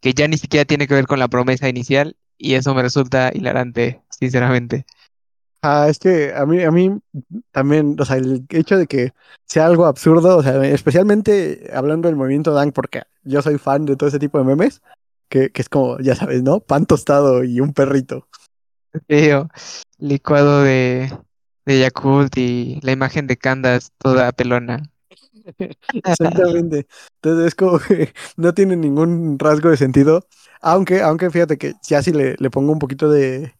que 0.00 0.14
ya 0.14 0.28
ni 0.28 0.38
siquiera 0.38 0.64
tiene 0.64 0.88
que 0.88 0.94
ver 0.94 1.06
con 1.06 1.18
la 1.18 1.28
promesa 1.28 1.68
inicial, 1.68 2.16
y 2.38 2.54
eso 2.54 2.74
me 2.74 2.82
resulta 2.82 3.32
hilarante, 3.34 4.02
sinceramente. 4.10 4.86
Ah, 5.66 5.86
es 5.88 5.98
que 5.98 6.30
a 6.34 6.44
mí, 6.44 6.62
a 6.62 6.70
mí 6.70 7.00
también, 7.50 7.96
o 7.98 8.04
sea, 8.04 8.18
el 8.18 8.44
hecho 8.50 8.76
de 8.76 8.86
que 8.86 9.14
sea 9.46 9.64
algo 9.64 9.86
absurdo, 9.86 10.36
o 10.36 10.42
sea, 10.42 10.62
especialmente 10.66 11.70
hablando 11.72 12.06
del 12.06 12.16
movimiento 12.16 12.52
Dank, 12.52 12.74
porque 12.74 13.04
yo 13.22 13.40
soy 13.40 13.56
fan 13.56 13.86
de 13.86 13.96
todo 13.96 14.10
ese 14.10 14.18
tipo 14.18 14.36
de 14.36 14.44
memes, 14.44 14.82
que, 15.30 15.50
que 15.52 15.62
es 15.62 15.70
como, 15.70 15.98
ya 16.00 16.16
sabes, 16.16 16.42
¿no? 16.42 16.60
Pan 16.60 16.84
tostado 16.84 17.44
y 17.44 17.60
un 17.60 17.72
perrito. 17.72 18.28
Veo 19.08 19.48
licuado 19.96 20.62
de, 20.62 21.10
de 21.64 21.80
Yakult 21.80 22.36
y 22.36 22.78
la 22.82 22.92
imagen 22.92 23.26
de 23.26 23.38
Candace 23.38 23.88
toda 23.96 24.32
pelona. 24.32 24.82
Exactamente. 25.94 26.88
Entonces 27.22 27.46
es 27.46 27.54
como 27.54 27.78
que 27.78 28.12
no 28.36 28.52
tiene 28.52 28.76
ningún 28.76 29.38
rasgo 29.38 29.70
de 29.70 29.78
sentido, 29.78 30.26
aunque, 30.60 31.00
aunque 31.00 31.30
fíjate 31.30 31.56
que 31.56 31.72
ya 31.88 32.02
si 32.02 32.12
le, 32.12 32.36
le 32.38 32.50
pongo 32.50 32.70
un 32.70 32.78
poquito 32.78 33.10
de, 33.10 33.54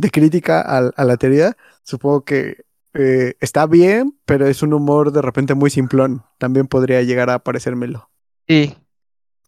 de 0.00 0.10
crítica 0.10 0.60
al- 0.60 0.92
a, 0.96 1.04
la 1.04 1.16
teoría, 1.16 1.56
supongo 1.84 2.24
que 2.24 2.64
eh, 2.94 3.34
está 3.40 3.66
bien, 3.66 4.18
pero 4.24 4.46
es 4.46 4.62
un 4.62 4.72
humor 4.74 5.12
de 5.12 5.22
repente 5.22 5.54
muy 5.54 5.70
simplón. 5.70 6.24
También 6.38 6.66
podría 6.66 7.02
llegar 7.02 7.30
a 7.30 7.38
parecérmelo. 7.38 8.10
Sí, 8.48 8.74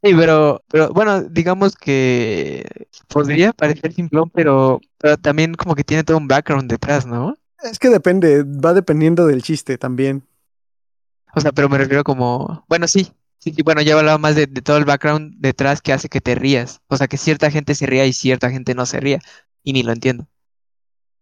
sí, 0.03 0.15
pero, 0.15 0.63
pero 0.69 0.91
bueno, 0.93 1.23
digamos 1.23 1.77
que 1.77 2.65
podría 3.09 3.53
parecer 3.53 3.93
simplón, 3.93 4.31
pero, 4.31 4.81
pero 4.99 5.17
también 5.19 5.55
como 5.55 5.75
que 5.75 5.85
tiene 5.85 6.05
todo 6.05 6.19
un 6.19 6.29
background 6.29 6.71
detrás, 6.71 7.07
¿no? 7.07 7.37
Es 7.63 7.79
que 7.79 7.89
depende, 7.89 8.43
va 8.45 8.75
dependiendo 8.75 9.27
del 9.27 9.43
chiste 9.43 9.79
también. 9.79 10.25
O 11.35 11.41
sea, 11.41 11.53
pero 11.53 11.69
me 11.69 11.79
refiero 11.79 12.05
como, 12.05 12.65
bueno, 12.69 12.87
sí, 12.89 13.13
sí, 13.39 13.53
sí, 13.55 13.63
bueno, 13.63 13.81
ya 13.83 13.99
hablaba 13.99 14.19
más 14.19 14.35
de, 14.37 14.47
de 14.47 14.63
todo 14.63 14.77
el 14.77 14.85
background 14.85 15.35
detrás 15.39 15.81
que 15.81 15.93
hace 15.93 16.09
que 16.09 16.21
te 16.21 16.35
rías. 16.35 16.81
O 16.89 16.97
sea, 16.97 17.09
que 17.09 17.17
cierta 17.17 17.51
gente 17.51 17.75
se 17.75 17.87
ría 17.87 18.07
y 18.07 18.13
cierta 18.13 18.51
gente 18.51 18.75
no 18.75 18.87
se 18.87 19.01
ría, 19.01 19.19
y 19.63 19.73
ni 19.73 19.83
lo 19.83 19.93
entiendo. 19.93 20.27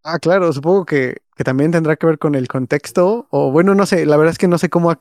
Ah, 0.03 0.19
claro, 0.19 0.53
supongo 0.53 0.87
que, 0.87 1.17
que 1.37 1.45
también 1.45 1.73
tendrá 1.73 1.97
que 1.97 2.07
ver 2.07 2.19
con 2.19 2.35
el 2.35 2.49
contexto, 2.49 3.27
o 3.31 3.51
bueno, 3.53 3.75
no 3.75 3.85
sé, 3.85 4.07
la 4.07 4.17
verdad 4.17 4.33
es 4.33 4.39
que 4.39 4.49
no 4.49 4.57
sé 4.57 4.71
cómo, 4.71 4.95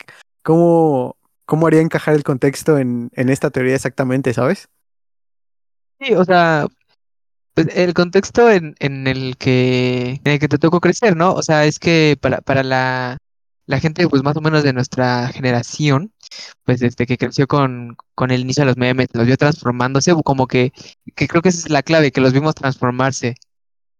cómo, 0.44 1.16
cómo 1.46 1.68
haría 1.68 1.80
encajar 1.82 2.16
el 2.16 2.24
contexto 2.24 2.78
en, 2.78 3.10
en 3.14 3.30
esta 3.30 3.50
teoría 3.50 3.76
exactamente, 3.76 4.34
¿sabes? 4.34 4.68
Sí, 6.00 6.14
o 6.14 6.24
sea, 6.24 6.66
pues 7.56 7.68
el 7.76 7.94
contexto 7.94 8.50
en, 8.52 8.76
en 8.80 9.08
el 9.08 9.38
que, 9.38 10.22
en 10.24 10.34
el 10.34 10.40
que 10.40 10.48
te 10.50 10.58
tocó 10.60 10.82
crecer, 10.82 11.16
¿no? 11.18 11.34
O 11.34 11.44
sea, 11.44 11.66
es 11.66 11.80
que 11.80 12.18
para, 12.22 12.42
para 12.42 12.64
la, 12.64 13.18
la 13.68 13.80
gente, 13.80 14.08
pues 14.10 14.24
más 14.24 14.38
o 14.38 14.42
menos 14.42 14.64
de 14.64 14.74
nuestra 14.74 15.30
generación, 15.30 16.14
pues 16.66 16.80
desde 16.82 17.06
que 17.08 17.18
creció 17.18 17.48
con, 17.48 17.98
con 18.16 18.32
el 18.32 18.42
inicio 18.42 18.64
de 18.64 18.68
los 18.68 18.78
memes, 18.78 19.10
los 19.14 19.28
vio 19.28 19.38
transformándose, 19.38 20.14
como 20.26 20.48
que, 20.48 20.74
que 21.16 21.28
creo 21.28 21.42
que 21.44 21.50
esa 21.50 21.60
es 21.60 21.70
la 21.72 21.84
clave, 21.84 22.12
que 22.12 22.22
los 22.22 22.34
vimos 22.34 22.56
transformarse. 22.56 23.36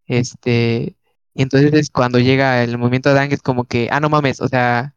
Este, 0.10 0.98
y 1.36 1.44
entonces 1.44 1.74
es 1.76 1.92
cuando 1.92 2.20
llega 2.20 2.64
el 2.64 2.80
movimiento 2.80 3.10
de 3.12 3.16
Dang, 3.16 3.34
es 3.34 3.44
como 3.44 3.66
que, 3.66 3.90
ah, 3.92 4.02
no 4.02 4.10
mames, 4.10 4.42
o 4.42 4.50
sea, 4.50 4.96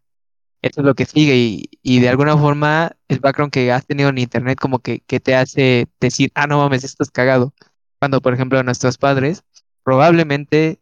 esto 0.62 0.80
es 0.82 0.86
lo 0.86 0.94
que 0.94 1.06
sigue, 1.06 1.36
y, 1.36 1.70
y 1.82 2.00
de 2.00 2.08
alguna 2.10 2.36
forma 2.38 2.92
el 3.08 3.20
background 3.20 3.52
que 3.52 3.72
has 3.72 3.86
tenido 3.86 4.10
en 4.10 4.18
internet 4.18 4.58
como 4.60 4.80
que, 4.80 5.00
que 5.02 5.20
te 5.20 5.36
hace 5.36 5.88
decir, 6.00 6.32
ah, 6.34 6.46
no 6.48 6.58
mames, 6.58 6.84
esto 6.84 7.04
es 7.04 7.10
cagado. 7.12 7.54
Cuando, 8.00 8.20
por 8.22 8.34
ejemplo, 8.34 8.62
nuestros 8.64 8.98
padres 8.98 9.44
probablemente 9.84 10.80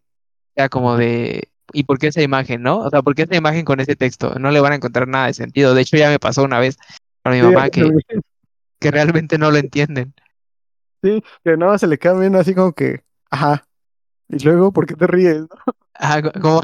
sea 0.57 0.69
como 0.71 0.97
de, 0.97 1.51
¿y 1.73 1.85
por 1.85 1.99
qué 1.99 2.09
esa 2.09 2.23
imagen, 2.23 2.63
no? 2.63 2.81
O 2.81 2.91
sea, 2.91 3.03
¿por 3.03 3.15
qué 3.17 3.23
esa 3.23 3.37
imagen 3.37 3.65
con 3.65 3.81
ese 3.81 3.97
texto? 3.97 4.35
No 4.39 4.51
le 4.53 4.61
van 4.61 4.73
a 4.73 4.77
encontrar 4.77 5.09
nada 5.09 5.29
de 5.29 5.35
sentido. 5.35 5.75
De 5.75 5.83
hecho, 5.83 5.97
ya 5.99 6.11
me 6.11 6.19
pasó 6.21 6.45
una 6.45 6.61
vez 6.61 6.79
con 7.25 7.33
mi 7.35 7.41
Sí, 7.41 7.43
mamá 7.43 7.71
que, 7.71 7.91
que 8.81 8.91
realmente 8.91 9.39
no 9.39 9.51
lo 9.51 9.59
entienden. 9.59 10.15
Sí, 11.03 11.23
que 11.45 11.57
nada 11.57 11.79
se 11.79 11.87
le 11.87 11.99
queda 11.99 12.19
bien 12.19 12.37
así 12.37 12.55
como 12.55 12.73
que, 12.73 13.05
ajá, 13.31 13.65
y 14.31 14.39
luego, 14.45 14.73
¿por 14.73 14.87
qué 14.87 14.95
te 14.95 15.07
ríes? 15.07 15.41
no? 15.43 15.49
Co- 16.23 16.41
como, 16.41 16.63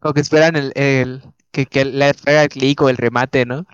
como 0.00 0.14
que 0.14 0.20
esperan 0.20 0.56
el, 0.56 0.72
el 0.74 1.22
que, 1.50 1.66
que 1.66 1.84
le 1.84 2.12
el 2.26 2.48
clic 2.48 2.82
o 2.82 2.88
el 2.88 2.96
remate, 2.96 3.46
¿no? 3.46 3.64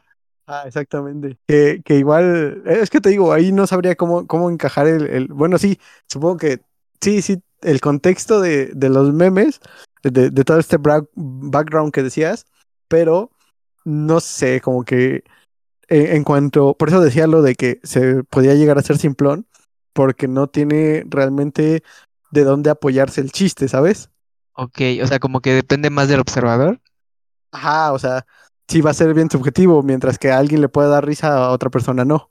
Ah, 0.47 0.65
exactamente. 0.67 1.39
Que, 1.47 1.83
que 1.85 1.97
igual, 1.97 2.63
eh, 2.67 2.81
es 2.83 2.91
que 2.91 3.01
te 3.01 3.11
digo, 3.11 3.33
ahí 3.33 3.53
no 3.53 3.67
sabría 3.67 3.95
cómo, 3.97 4.27
cómo 4.27 4.51
encajar 4.51 4.87
el, 4.87 5.07
el- 5.07 5.29
bueno, 5.29 5.59
sí, 5.59 5.79
supongo 6.09 6.39
que 6.39 6.61
sí, 7.01 7.23
sí, 7.23 7.43
el 7.63 7.81
contexto 7.81 8.41
de, 8.41 8.67
de 8.75 8.89
los 8.89 9.13
memes, 9.13 9.61
de, 10.03 10.31
de 10.31 10.45
todo 10.45 10.59
este 10.59 10.77
background 11.15 11.93
que 11.93 12.03
decías, 12.03 12.47
pero 12.89 13.31
no 13.85 14.21
sé, 14.21 14.61
como 14.61 14.85
que 14.85 15.25
en, 15.89 16.17
en 16.17 16.25
cuanto, 16.25 16.75
por 16.77 16.89
eso 16.89 17.01
decía 17.01 17.27
lo 17.27 17.43
de 17.43 17.55
que 17.55 17.81
se 17.83 18.25
podía 18.25 18.55
llegar 18.55 18.79
a 18.79 18.83
ser 18.83 18.99
simplón, 18.99 19.47
porque 19.93 20.29
no 20.29 20.49
tiene 20.49 21.05
realmente 21.09 21.83
de 22.31 22.45
dónde 22.45 22.71
apoyarse 22.71 23.21
el 23.21 23.33
chiste, 23.33 23.69
¿sabes? 23.69 24.11
Ok, 24.53 24.81
o 25.03 25.07
sea, 25.07 25.19
como 25.19 25.41
que 25.41 25.55
depende 25.55 25.91
más 25.91 26.09
del 26.09 26.21
observador. 26.21 26.81
Ajá, 27.53 27.93
o 27.93 27.99
sea, 27.99 28.27
sí 28.69 28.81
va 28.81 28.91
a 28.91 28.95
ser 28.95 29.15
bien 29.15 29.31
subjetivo, 29.31 29.83
mientras 29.83 30.19
que 30.19 30.31
a 30.31 30.39
alguien 30.39 30.61
le 30.61 30.69
puede 30.69 30.89
dar 30.89 31.05
risa 31.07 31.37
a 31.37 31.51
otra 31.51 31.71
persona 31.71 32.05
no. 32.05 32.31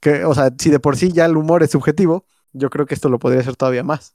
Que, 0.00 0.24
o 0.24 0.34
sea, 0.34 0.50
si 0.58 0.70
de 0.70 0.80
por 0.80 0.96
sí 0.96 1.10
ya 1.12 1.24
el 1.24 1.36
humor 1.36 1.62
es 1.62 1.70
subjetivo, 1.72 2.24
yo 2.52 2.70
creo 2.70 2.86
que 2.86 2.94
esto 2.94 3.08
lo 3.08 3.18
podría 3.18 3.42
ser 3.42 3.56
todavía 3.56 3.82
más. 3.82 4.14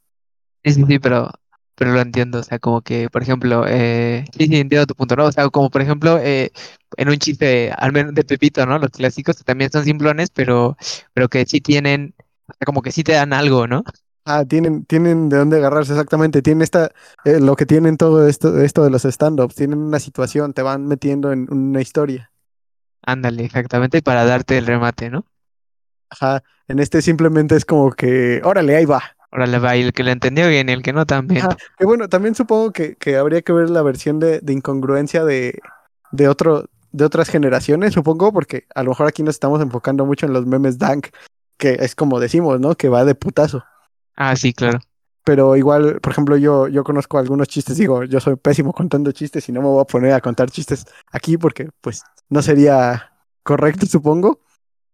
Sí, 0.64 0.74
sí, 0.74 0.86
sí, 0.88 1.00
pero, 1.00 1.30
pero 1.76 1.92
lo 1.92 2.00
entiendo. 2.02 2.40
O 2.40 2.44
sea, 2.44 2.60
como 2.60 2.82
que, 2.82 3.10
por 3.10 3.22
ejemplo, 3.22 3.66
eh, 3.68 4.26
sí, 4.38 4.48
sí, 4.48 4.56
entiendo 4.58 4.86
tu 4.86 4.96
punto, 4.96 5.16
¿no? 5.16 5.26
O 5.26 5.32
sea, 5.32 5.50
como 5.50 5.70
por 5.70 5.82
ejemplo, 5.82 6.18
eh, 6.20 6.52
en 6.98 7.10
un 7.10 7.18
chiste, 7.18 7.72
al 7.78 7.92
menos 7.92 8.14
de 8.14 8.24
Pepito, 8.24 8.66
¿no? 8.66 8.80
Los 8.80 8.92
clásicos 8.92 9.38
que 9.38 9.44
también 9.44 9.72
son 9.72 9.84
simplones, 9.84 10.30
pero, 10.30 10.78
pero 11.14 11.28
que 11.30 11.46
sí 11.46 11.60
tienen, 11.60 12.16
o 12.48 12.54
sea, 12.54 12.66
como 12.66 12.82
que 12.82 12.92
sí 12.92 13.04
te 13.04 13.14
dan 13.14 13.34
algo, 13.34 13.68
¿no? 13.68 13.84
Ah, 14.26 14.46
tienen, 14.46 14.86
tienen 14.86 15.28
de 15.30 15.38
dónde 15.38 15.58
agarrarse 15.58 15.92
exactamente. 15.92 16.42
Tienen 16.42 16.62
esta, 16.62 16.92
eh, 17.26 17.40
lo 17.40 17.56
que 17.56 17.66
tienen 17.66 17.98
todo 17.98 18.28
esto, 18.28 18.62
esto 18.62 18.84
de 18.84 18.90
los 18.90 19.04
stand-ups. 19.04 19.56
Tienen 19.56 19.80
una 19.80 20.00
situación, 20.00 20.54
te 20.54 20.62
van 20.62 20.88
metiendo 20.88 21.32
en 21.32 21.52
una 21.52 21.82
historia. 21.82 22.32
Ándale, 23.06 23.44
exactamente, 23.44 24.02
para 24.02 24.24
darte 24.24 24.58
el 24.58 24.66
remate, 24.66 25.10
¿no? 25.10 25.26
Ajá. 26.10 26.42
En 26.68 26.80
este 26.80 27.02
simplemente 27.02 27.56
es 27.56 27.66
como 27.66 27.92
que, 27.92 28.40
órale, 28.46 28.78
ahí 28.78 28.86
va. 28.86 29.04
Órale, 29.32 29.60
va, 29.60 29.76
y 29.76 29.82
el 29.82 29.94
que 29.94 30.04
lo 30.04 30.12
entendió 30.12 30.48
bien, 30.48 30.70
y 30.70 30.72
el 30.72 30.84
que 30.84 30.94
no 30.94 31.06
también. 31.06 31.42
Ajá. 31.42 31.58
Que 31.78 31.86
bueno, 31.86 32.08
también 32.08 32.36
supongo 32.36 32.72
que, 32.72 32.96
que 32.96 33.18
habría 33.18 33.42
que 33.42 33.52
ver 33.52 33.70
la 33.70 33.82
versión 33.82 34.20
de, 34.20 34.40
de 34.40 34.54
incongruencia 34.54 35.26
de, 35.26 35.60
de 36.12 36.30
otro, 36.30 36.70
de 36.92 37.04
otras 37.04 37.28
generaciones, 37.28 37.94
supongo, 37.94 38.32
porque 38.32 38.68
a 38.74 38.84
lo 38.84 38.92
mejor 38.92 39.08
aquí 39.08 39.24
nos 39.24 39.36
estamos 39.36 39.62
enfocando 39.62 40.06
mucho 40.06 40.26
en 40.26 40.34
los 40.34 40.46
memes 40.46 40.78
dank, 40.78 41.08
que 41.58 41.78
es 41.80 41.96
como 41.96 42.20
decimos, 42.22 42.60
¿no? 42.62 42.76
Que 42.76 42.88
va 42.88 43.04
de 43.04 43.16
putazo. 43.16 43.66
Ah, 44.16 44.36
sí, 44.36 44.54
claro. 44.54 44.80
Pero 45.24 45.56
igual, 45.56 46.00
por 46.02 46.12
ejemplo, 46.12 46.36
yo, 46.38 46.68
yo 46.68 46.84
conozco 46.84 47.18
algunos 47.18 47.48
chistes, 47.48 47.78
digo, 47.78 48.04
yo 48.04 48.20
soy 48.20 48.36
pésimo 48.36 48.74
contando 48.74 49.12
chistes 49.12 49.48
y 49.48 49.52
no 49.54 49.62
me 49.62 49.68
voy 49.68 49.82
a 49.82 49.86
poner 49.86 50.14
a 50.14 50.22
contar 50.22 50.52
chistes 50.52 50.86
aquí 51.12 51.38
porque 51.38 51.70
pues 51.80 52.04
no 52.30 52.42
sería 52.42 53.14
correcto, 53.42 53.86
supongo. 53.86 54.42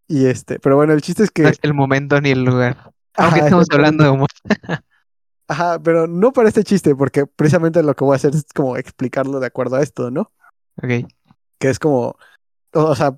Y 0.07 0.25
este, 0.25 0.59
pero 0.59 0.75
bueno, 0.75 0.93
el 0.93 1.01
chiste 1.01 1.23
es 1.23 1.31
que... 1.31 1.43
No 1.43 1.49
es 1.49 1.59
el 1.61 1.73
momento 1.73 2.21
ni 2.21 2.29
el 2.29 2.43
lugar. 2.43 2.91
Aunque 3.15 3.39
Ajá, 3.39 3.45
estamos 3.45 3.67
hablando 3.71 4.03
de 4.03 4.09
humor. 4.11 4.29
Ajá, 5.47 5.79
pero 5.79 6.05
no 6.05 6.31
para 6.31 6.47
este 6.47 6.63
chiste, 6.63 6.95
porque 6.95 7.25
precisamente 7.25 7.81
lo 7.81 7.95
que 7.95 8.03
voy 8.03 8.13
a 8.13 8.17
hacer 8.17 8.35
es 8.35 8.45
como 8.53 8.77
explicarlo 8.77 9.39
de 9.39 9.47
acuerdo 9.47 9.77
a 9.77 9.81
esto, 9.81 10.11
¿no? 10.11 10.31
Ok. 10.77 11.09
Que 11.57 11.69
es 11.69 11.79
como, 11.79 12.15
o, 12.73 12.83
o 12.83 12.95
sea, 12.95 13.17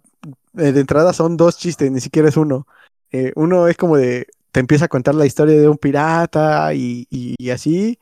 de 0.53 0.79
entrada 0.79 1.11
son 1.11 1.35
dos 1.35 1.57
chistes, 1.57 1.91
ni 1.91 1.99
siquiera 1.99 2.29
es 2.29 2.37
uno. 2.37 2.67
Eh, 3.11 3.33
uno 3.35 3.67
es 3.67 3.75
como 3.75 3.97
de, 3.97 4.27
te 4.51 4.59
empieza 4.59 4.85
a 4.85 4.89
contar 4.89 5.15
la 5.15 5.25
historia 5.25 5.59
de 5.59 5.67
un 5.69 5.77
pirata 5.77 6.73
y, 6.73 7.07
así, 7.51 7.99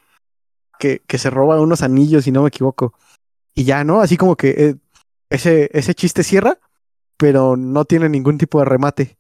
que, 0.80 1.02
que 1.08 1.18
se 1.18 1.30
roba 1.30 1.62
unos 1.62 1.82
anillos, 1.82 2.24
si 2.24 2.32
no 2.32 2.44
me 2.44 2.50
equivoco. 2.50 2.94
Y 3.54 3.66
ya, 3.66 3.84
¿no? 3.84 4.02
Así 4.02 4.18
como 4.18 4.36
que 4.36 4.50
eh, 4.50 4.76
ese, 5.30 5.70
ese 5.74 5.94
chiste 5.94 6.24
cierra, 6.24 6.58
pero 7.18 7.58
no 7.58 7.86
tiene 7.86 8.10
ningún 8.10 8.38
tipo 8.38 8.60
de 8.60 8.66
remate. 8.66 9.18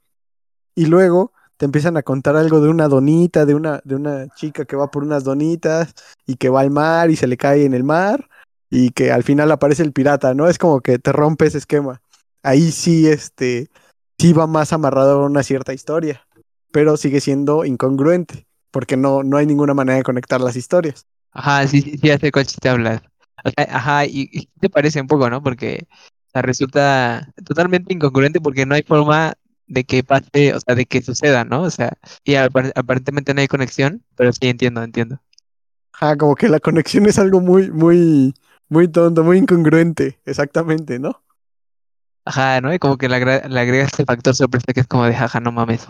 Y 0.75 0.85
luego 0.85 1.33
te 1.57 1.65
empiezan 1.65 1.97
a 1.97 2.03
contar 2.03 2.37
algo 2.37 2.61
de 2.61 2.69
una 2.69 2.87
donita, 2.87 3.45
de 3.45 3.53
una, 3.53 3.81
de 3.83 3.95
una 3.95 4.27
chica 4.35 4.65
que 4.65 4.77
va 4.77 4.89
por 4.89 5.03
unas 5.03 5.25
donitas 5.25 5.93
y 6.25 6.35
que 6.35 6.49
va 6.49 6.61
al 6.61 6.71
mar 6.71 7.11
y 7.11 7.17
se 7.17 7.27
le 7.27 7.35
cae 7.35 7.65
en 7.65 7.73
el 7.73 7.83
mar 7.83 8.29
y 8.69 8.91
que 8.91 9.11
al 9.11 9.23
final 9.23 9.51
aparece 9.51 9.83
el 9.83 9.91
pirata, 9.91 10.33
¿no? 10.33 10.47
Es 10.47 10.57
como 10.57 10.79
que 10.79 10.99
te 10.99 11.11
rompe 11.11 11.47
ese 11.47 11.57
esquema. 11.57 12.01
Ahí 12.43 12.71
sí, 12.71 13.07
este, 13.07 13.69
sí 14.17 14.31
va 14.31 14.47
más 14.47 14.71
amarrado 14.71 15.23
a 15.23 15.25
una 15.25 15.43
cierta 15.43 15.73
historia, 15.73 16.25
pero 16.71 16.97
sigue 16.97 17.21
siendo 17.21 17.65
incongruente, 17.65 18.47
porque 18.71 18.97
no, 18.97 19.23
no 19.23 19.37
hay 19.37 19.45
ninguna 19.45 19.73
manera 19.73 19.97
de 19.97 20.03
conectar 20.03 20.41
las 20.41 20.55
historias. 20.55 21.05
Ajá, 21.31 21.67
sí, 21.67 21.81
sí, 21.81 21.91
sí, 21.97 22.07
ya 22.07 22.17
sé 22.17 22.31
cuál 22.31 22.45
chiste 22.47 22.69
hablas. 22.69 23.01
O 23.43 23.49
sea, 23.51 23.67
ajá, 23.75 24.05
y, 24.05 24.29
y 24.31 24.47
te 24.59 24.69
parece 24.69 24.99
un 25.01 25.07
poco, 25.07 25.29
¿no? 25.29 25.41
Porque 25.43 25.87
o 26.27 26.29
sea, 26.31 26.41
resulta 26.41 27.31
totalmente 27.45 27.93
incongruente 27.93 28.41
porque 28.41 28.65
no 28.65 28.75
hay 28.75 28.83
forma 28.83 29.33
de 29.67 29.83
que 29.85 30.03
pase, 30.03 30.53
o 30.53 30.59
sea, 30.59 30.75
de 30.75 30.85
que 30.85 31.01
suceda, 31.01 31.45
¿no? 31.45 31.61
O 31.63 31.69
sea, 31.69 31.93
y 32.23 32.33
apar- 32.35 32.71
aparentemente 32.75 33.33
no 33.33 33.41
hay 33.41 33.47
conexión, 33.47 34.03
pero 34.15 34.33
sí 34.33 34.47
entiendo, 34.49 34.83
entiendo. 34.83 35.21
Ajá, 35.93 36.17
como 36.17 36.35
que 36.35 36.49
la 36.49 36.59
conexión 36.59 37.05
es 37.07 37.19
algo 37.19 37.41
muy, 37.41 37.69
muy, 37.71 38.33
muy 38.69 38.87
tonto, 38.87 39.23
muy 39.23 39.37
incongruente, 39.37 40.19
exactamente, 40.25 40.97
¿no? 40.99 41.23
Ajá, 42.25 42.61
¿no? 42.61 42.73
Y 42.73 42.79
como 42.79 42.97
que 42.97 43.09
le, 43.09 43.15
agra- 43.17 43.47
le 43.47 43.59
agrega 43.59 43.83
este 43.85 44.05
factor 44.05 44.33
sorpresa 44.35 44.71
que 44.73 44.79
es 44.81 44.87
como 44.87 45.05
de 45.05 45.13
jaja, 45.15 45.39
no 45.41 45.51
mames. 45.51 45.87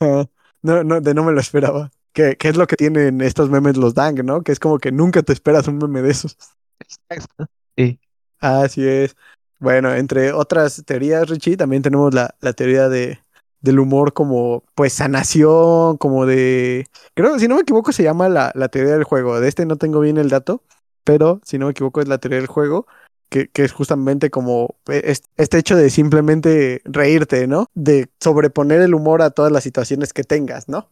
No, 0.00 0.82
no, 0.84 1.00
de 1.00 1.14
no 1.14 1.24
me 1.24 1.32
lo 1.32 1.40
esperaba. 1.40 1.90
Que, 2.12 2.36
que 2.36 2.48
es 2.48 2.56
lo 2.56 2.66
que 2.66 2.76
tienen 2.76 3.20
estos 3.20 3.50
memes 3.50 3.76
los 3.76 3.94
Dang, 3.94 4.24
¿no? 4.24 4.42
Que 4.42 4.52
es 4.52 4.58
como 4.58 4.78
que 4.78 4.90
nunca 4.90 5.22
te 5.22 5.32
esperas 5.32 5.68
un 5.68 5.78
meme 5.78 6.02
de 6.02 6.10
esos. 6.10 6.36
Exacto. 6.80 7.46
Sí. 7.76 8.00
Así 8.40 8.86
es. 8.86 9.16
Bueno, 9.58 9.94
entre 9.94 10.32
otras 10.32 10.82
teorías, 10.86 11.28
Richie, 11.28 11.56
también 11.56 11.82
tenemos 11.82 12.12
la, 12.14 12.34
la 12.40 12.52
teoría 12.52 12.88
de, 12.88 13.20
del 13.60 13.78
humor 13.78 14.12
como, 14.12 14.64
pues, 14.74 14.92
sanación, 14.94 15.96
como 15.98 16.26
de... 16.26 16.86
Creo, 17.14 17.38
si 17.38 17.48
no 17.48 17.56
me 17.56 17.62
equivoco, 17.62 17.92
se 17.92 18.02
llama 18.02 18.28
la, 18.28 18.52
la 18.54 18.68
teoría 18.68 18.94
del 18.94 19.04
juego. 19.04 19.40
De 19.40 19.48
este 19.48 19.66
no 19.66 19.76
tengo 19.76 20.00
bien 20.00 20.18
el 20.18 20.28
dato, 20.28 20.62
pero 21.04 21.40
si 21.44 21.58
no 21.58 21.66
me 21.66 21.72
equivoco 21.72 22.00
es 22.00 22.08
la 22.08 22.18
teoría 22.18 22.38
del 22.38 22.46
juego, 22.48 22.86
que, 23.28 23.48
que 23.48 23.64
es 23.64 23.72
justamente 23.72 24.30
como 24.30 24.76
es- 24.86 25.22
este 25.36 25.58
hecho 25.58 25.76
de 25.76 25.90
simplemente 25.90 26.80
reírte, 26.84 27.46
¿no? 27.46 27.66
De 27.74 28.08
sobreponer 28.20 28.80
el 28.82 28.94
humor 28.94 29.22
a 29.22 29.30
todas 29.30 29.52
las 29.52 29.64
situaciones 29.64 30.12
que 30.12 30.24
tengas, 30.24 30.68
¿no? 30.68 30.88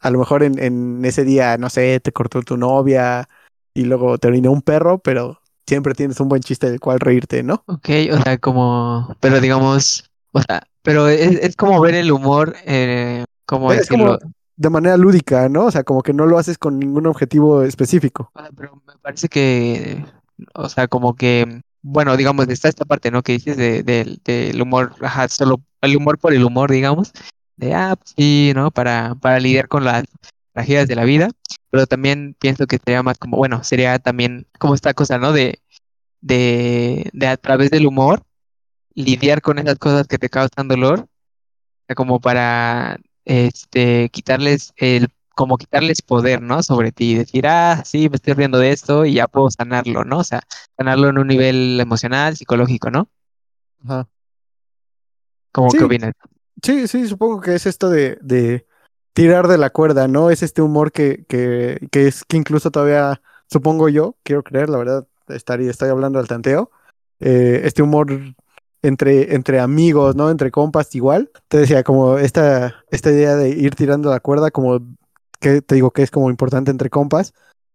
A 0.00 0.10
lo 0.10 0.18
mejor 0.18 0.42
en, 0.44 0.58
en 0.62 1.04
ese 1.04 1.24
día, 1.24 1.56
no 1.58 1.70
sé, 1.70 1.98
te 2.00 2.12
cortó 2.12 2.42
tu 2.42 2.56
novia 2.56 3.28
y 3.74 3.84
luego 3.84 4.18
te 4.18 4.28
orinó 4.28 4.52
un 4.52 4.62
perro, 4.62 4.98
pero 4.98 5.40
siempre 5.66 5.94
tienes 5.94 6.20
un 6.20 6.28
buen 6.28 6.42
chiste 6.42 6.70
del 6.70 6.80
cual 6.80 7.00
reírte, 7.00 7.42
¿no? 7.42 7.64
Ok, 7.66 7.88
o 8.12 8.22
sea, 8.22 8.38
como, 8.38 9.16
pero 9.20 9.40
digamos, 9.40 10.08
o 10.32 10.40
sea, 10.42 10.62
pero 10.82 11.08
es, 11.08 11.38
es 11.42 11.56
como 11.56 11.80
ver 11.80 11.94
el 11.94 12.12
humor, 12.12 12.54
eh, 12.64 13.24
¿cómo 13.44 13.72
Es 13.72 13.88
como 13.88 14.12
decirlo? 14.12 14.30
de 14.56 14.70
manera 14.70 14.96
lúdica, 14.96 15.48
¿no? 15.48 15.66
O 15.66 15.70
sea, 15.70 15.84
como 15.84 16.02
que 16.02 16.12
no 16.12 16.26
lo 16.26 16.38
haces 16.38 16.58
con 16.58 16.78
ningún 16.78 17.06
objetivo 17.06 17.62
específico. 17.62 18.30
Ah, 18.34 18.50
pero 18.56 18.80
me 18.86 18.94
parece 19.00 19.28
que, 19.28 20.04
o 20.54 20.68
sea, 20.68 20.88
como 20.88 21.16
que, 21.16 21.62
bueno, 21.82 22.16
digamos, 22.16 22.48
está 22.48 22.68
esta 22.68 22.84
parte, 22.84 23.10
¿no? 23.10 23.22
Que 23.22 23.32
dices 23.32 23.56
de, 23.56 23.82
del 23.82 24.62
humor, 24.62 24.94
ajá, 25.00 25.28
solo 25.28 25.62
el 25.80 25.96
humor 25.96 26.18
por 26.18 26.32
el 26.34 26.44
humor, 26.44 26.70
digamos, 26.70 27.12
de, 27.56 27.74
ah, 27.74 27.96
pues 27.96 28.14
sí, 28.16 28.52
¿no? 28.54 28.70
Para, 28.70 29.14
para 29.16 29.40
lidiar 29.40 29.68
con 29.68 29.84
las 29.84 30.04
tragedias 30.52 30.88
de 30.88 30.96
la 30.96 31.04
vida, 31.04 31.30
pero 31.70 31.86
también 31.86 32.36
pienso 32.38 32.66
que 32.66 32.78
sería 32.78 33.02
más 33.02 33.18
como, 33.18 33.36
bueno, 33.36 33.62
sería 33.64 33.98
también 33.98 34.46
como 34.58 34.74
esta 34.74 34.94
cosa, 34.94 35.18
¿no? 35.18 35.32
De, 35.32 35.60
de, 36.20 37.10
de 37.12 37.26
a 37.26 37.36
través 37.36 37.70
del 37.70 37.86
humor, 37.86 38.22
lidiar 38.94 39.42
con 39.42 39.58
esas 39.58 39.78
cosas 39.78 40.06
que 40.08 40.18
te 40.18 40.28
causan 40.28 40.68
dolor, 40.68 41.08
como 41.94 42.20
para, 42.20 42.98
este, 43.28 44.08
quitarles 44.08 44.72
el 44.76 45.08
como 45.38 45.56
quitarles 45.56 46.02
poder, 46.02 46.42
¿no? 46.42 46.64
Sobre 46.64 46.90
ti, 46.90 47.14
decir, 47.14 47.46
ah, 47.46 47.84
sí, 47.84 48.08
me 48.08 48.16
estoy 48.16 48.34
riendo 48.34 48.58
de 48.58 48.72
esto 48.72 49.04
y 49.04 49.14
ya 49.14 49.28
puedo 49.28 49.48
sanarlo, 49.52 50.02
¿no? 50.02 50.18
O 50.18 50.24
sea, 50.24 50.40
sanarlo 50.76 51.08
en 51.10 51.18
un 51.18 51.28
nivel 51.28 51.78
emocional, 51.78 52.36
psicológico, 52.36 52.90
¿no? 52.90 53.08
Ajá. 53.84 54.08
¿Cómo 55.52 55.70
Sí, 55.70 55.78
opinas? 55.78 56.12
sí, 56.60 56.88
sí, 56.88 57.06
supongo 57.06 57.40
que 57.40 57.54
es 57.54 57.66
esto 57.66 57.88
de, 57.88 58.18
de 58.20 58.66
tirar 59.12 59.46
de 59.46 59.58
la 59.58 59.70
cuerda, 59.70 60.08
¿no? 60.08 60.30
Es 60.30 60.42
este 60.42 60.60
humor 60.60 60.90
que, 60.90 61.24
que, 61.28 61.86
que 61.92 62.08
es 62.08 62.24
que 62.24 62.36
incluso 62.36 62.72
todavía, 62.72 63.22
supongo 63.48 63.88
yo, 63.88 64.16
quiero 64.24 64.42
creer, 64.42 64.68
la 64.68 64.78
verdad, 64.78 65.06
estaría, 65.28 65.70
estoy 65.70 65.88
hablando 65.90 66.18
al 66.18 66.26
tanteo, 66.26 66.72
eh, 67.20 67.60
este 67.62 67.82
humor 67.82 68.08
entre, 68.82 69.36
entre 69.36 69.60
amigos, 69.60 70.16
¿no? 70.16 70.30
Entre 70.30 70.50
compas 70.50 70.92
igual. 70.96 71.30
Te 71.46 71.58
decía, 71.58 71.84
como 71.84 72.18
esta, 72.18 72.74
esta 72.90 73.12
idea 73.12 73.36
de 73.36 73.50
ir 73.50 73.76
tirando 73.76 74.10
la 74.10 74.18
cuerda, 74.18 74.50
como 74.50 74.80
que 75.40 75.62
te 75.62 75.74
digo 75.74 75.90
que 75.90 76.02
es 76.02 76.10
como 76.10 76.30
importante 76.30 76.70
entre 76.70 76.90
compas, 76.90 77.32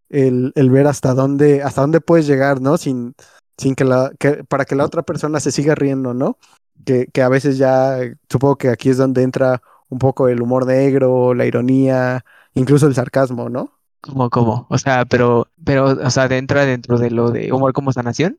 el, 0.10 0.52
el 0.56 0.70
ver 0.70 0.88
hasta 0.88 1.14
dónde, 1.14 1.64
hasta 1.64 1.82
dónde 1.82 2.02
puedes 2.02 2.28
llegar, 2.28 2.62
¿no? 2.62 2.78
Sin, 2.78 3.16
sin 3.58 3.76
que 3.76 3.84
la, 3.84 4.12
que, 4.20 4.44
para 4.44 4.66
que 4.66 4.76
la 4.76 4.86
otra 4.86 5.04
persona 5.04 5.40
se 5.40 5.52
siga 5.52 5.76
riendo, 5.76 6.14
¿no? 6.14 6.38
Que, 6.86 7.08
que 7.08 7.22
a 7.22 7.30
veces 7.30 7.58
ya, 7.58 7.98
supongo 8.30 8.58
que 8.58 8.70
aquí 8.70 8.90
es 8.90 8.98
donde 8.98 9.24
entra 9.24 9.62
un 9.90 10.00
poco 10.00 10.28
el 10.28 10.42
humor 10.42 10.66
negro, 10.66 11.34
la 11.34 11.46
ironía, 11.46 12.26
incluso 12.54 12.88
el 12.88 12.96
sarcasmo, 12.96 13.50
¿no? 13.50 13.72
¿Cómo, 14.02 14.30
cómo? 14.30 14.68
O 14.70 14.78
sea, 14.78 15.06
pero, 15.06 15.48
pero, 15.64 15.86
o 15.86 16.10
sea, 16.10 16.26
entra 16.26 16.66
dentro 16.66 16.98
de 16.98 17.10
lo 17.10 17.32
de 17.32 17.54
humor 17.54 17.72
como 17.72 17.94
sanación, 17.94 18.38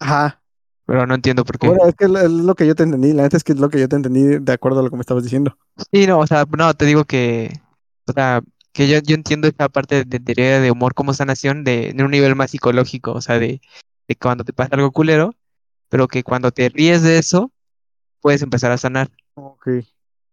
Ajá. 0.00 0.40
pero 0.86 1.06
no 1.06 1.14
entiendo 1.14 1.44
por 1.44 1.58
qué. 1.58 1.68
Bueno, 1.68 1.84
es 1.86 1.94
que 1.94 2.06
es 2.06 2.10
lo 2.10 2.54
que 2.54 2.66
yo 2.66 2.74
te 2.74 2.84
entendí, 2.84 3.12
la 3.12 3.24
neta 3.24 3.36
es 3.36 3.44
que 3.44 3.52
es 3.52 3.58
lo 3.58 3.68
que 3.68 3.78
yo 3.78 3.88
te 3.88 3.96
entendí 3.96 4.38
de 4.38 4.52
acuerdo 4.52 4.80
a 4.80 4.82
lo 4.82 4.90
que 4.90 4.96
me 4.96 5.02
estabas 5.02 5.24
diciendo. 5.24 5.56
Sí, 5.92 6.06
no, 6.06 6.20
o 6.20 6.26
sea, 6.26 6.46
no, 6.56 6.72
te 6.72 6.86
digo 6.86 7.04
que, 7.04 7.60
o 8.08 8.12
sea, 8.12 8.42
que 8.72 8.88
yo, 8.88 8.98
yo 9.00 9.14
entiendo 9.14 9.48
esa 9.48 9.68
parte 9.68 10.04
de 10.04 10.20
teoría 10.20 10.60
de 10.60 10.70
humor 10.70 10.94
como 10.94 11.14
sanación 11.14 11.64
de, 11.64 11.92
de 11.94 12.04
un 12.04 12.10
nivel 12.10 12.36
más 12.36 12.50
psicológico, 12.50 13.12
o 13.12 13.20
sea, 13.20 13.38
de, 13.38 13.60
de 14.06 14.16
cuando 14.16 14.44
te 14.44 14.52
pasa 14.52 14.76
algo 14.76 14.92
culero, 14.92 15.34
pero 15.88 16.08
que 16.08 16.22
cuando 16.22 16.50
te 16.52 16.68
ríes 16.68 17.02
de 17.02 17.18
eso, 17.18 17.52
puedes 18.20 18.42
empezar 18.42 18.70
a 18.72 18.78
sanar. 18.78 19.10
Ok. 19.34 19.68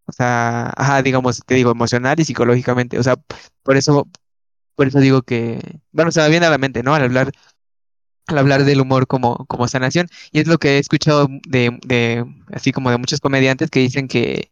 O 0.08 0.12
sea, 0.12 0.72
ajá, 0.76 1.02
digamos, 1.02 1.42
te 1.46 1.56
digo, 1.56 1.72
emocional 1.72 2.20
y 2.20 2.26
psicológicamente. 2.26 3.00
O 3.00 3.04
sea, 3.04 3.16
por 3.64 3.78
eso, 3.78 4.08
por 4.76 4.88
eso 4.88 5.00
digo 5.00 5.24
que, 5.24 5.60
bueno, 5.92 6.12
se 6.12 6.22
me 6.22 6.30
viene 6.30 6.46
a 6.46 6.52
la 6.52 6.58
mente, 6.58 6.84
¿no? 6.84 6.94
Al 6.94 7.04
hablar 7.04 7.32
al 8.28 8.40
hablar 8.40 8.64
del 8.64 8.82
humor 8.82 9.08
como, 9.08 9.46
como 9.46 9.68
sanación. 9.68 10.08
Y 10.32 10.40
es 10.40 10.48
lo 10.48 10.58
que 10.58 10.78
he 10.78 10.80
escuchado 10.80 11.28
de, 11.48 11.78
de, 11.86 12.26
así 12.52 12.72
como 12.72 12.90
de 12.90 12.98
muchos 12.98 13.20
comediantes 13.20 13.70
que 13.70 13.80
dicen 13.80 14.08
que, 14.08 14.52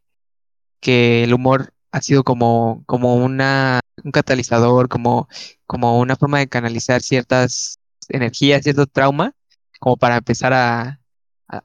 que 0.80 1.24
el 1.24 1.34
humor 1.34 1.73
ha 1.94 2.02
sido 2.02 2.24
como, 2.24 2.84
como 2.88 3.16
una, 3.16 3.80
un 4.04 4.12
catalizador, 4.12 4.90
como, 4.90 5.30
como 5.68 6.00
una 6.00 6.16
forma 6.16 6.40
de 6.40 6.50
canalizar 6.50 7.04
ciertas 7.04 7.78
energías, 8.10 8.64
cierto 8.64 8.88
trauma, 8.88 9.36
como 9.80 9.96
para 9.96 10.18
empezar 10.18 10.54
a, 10.54 11.00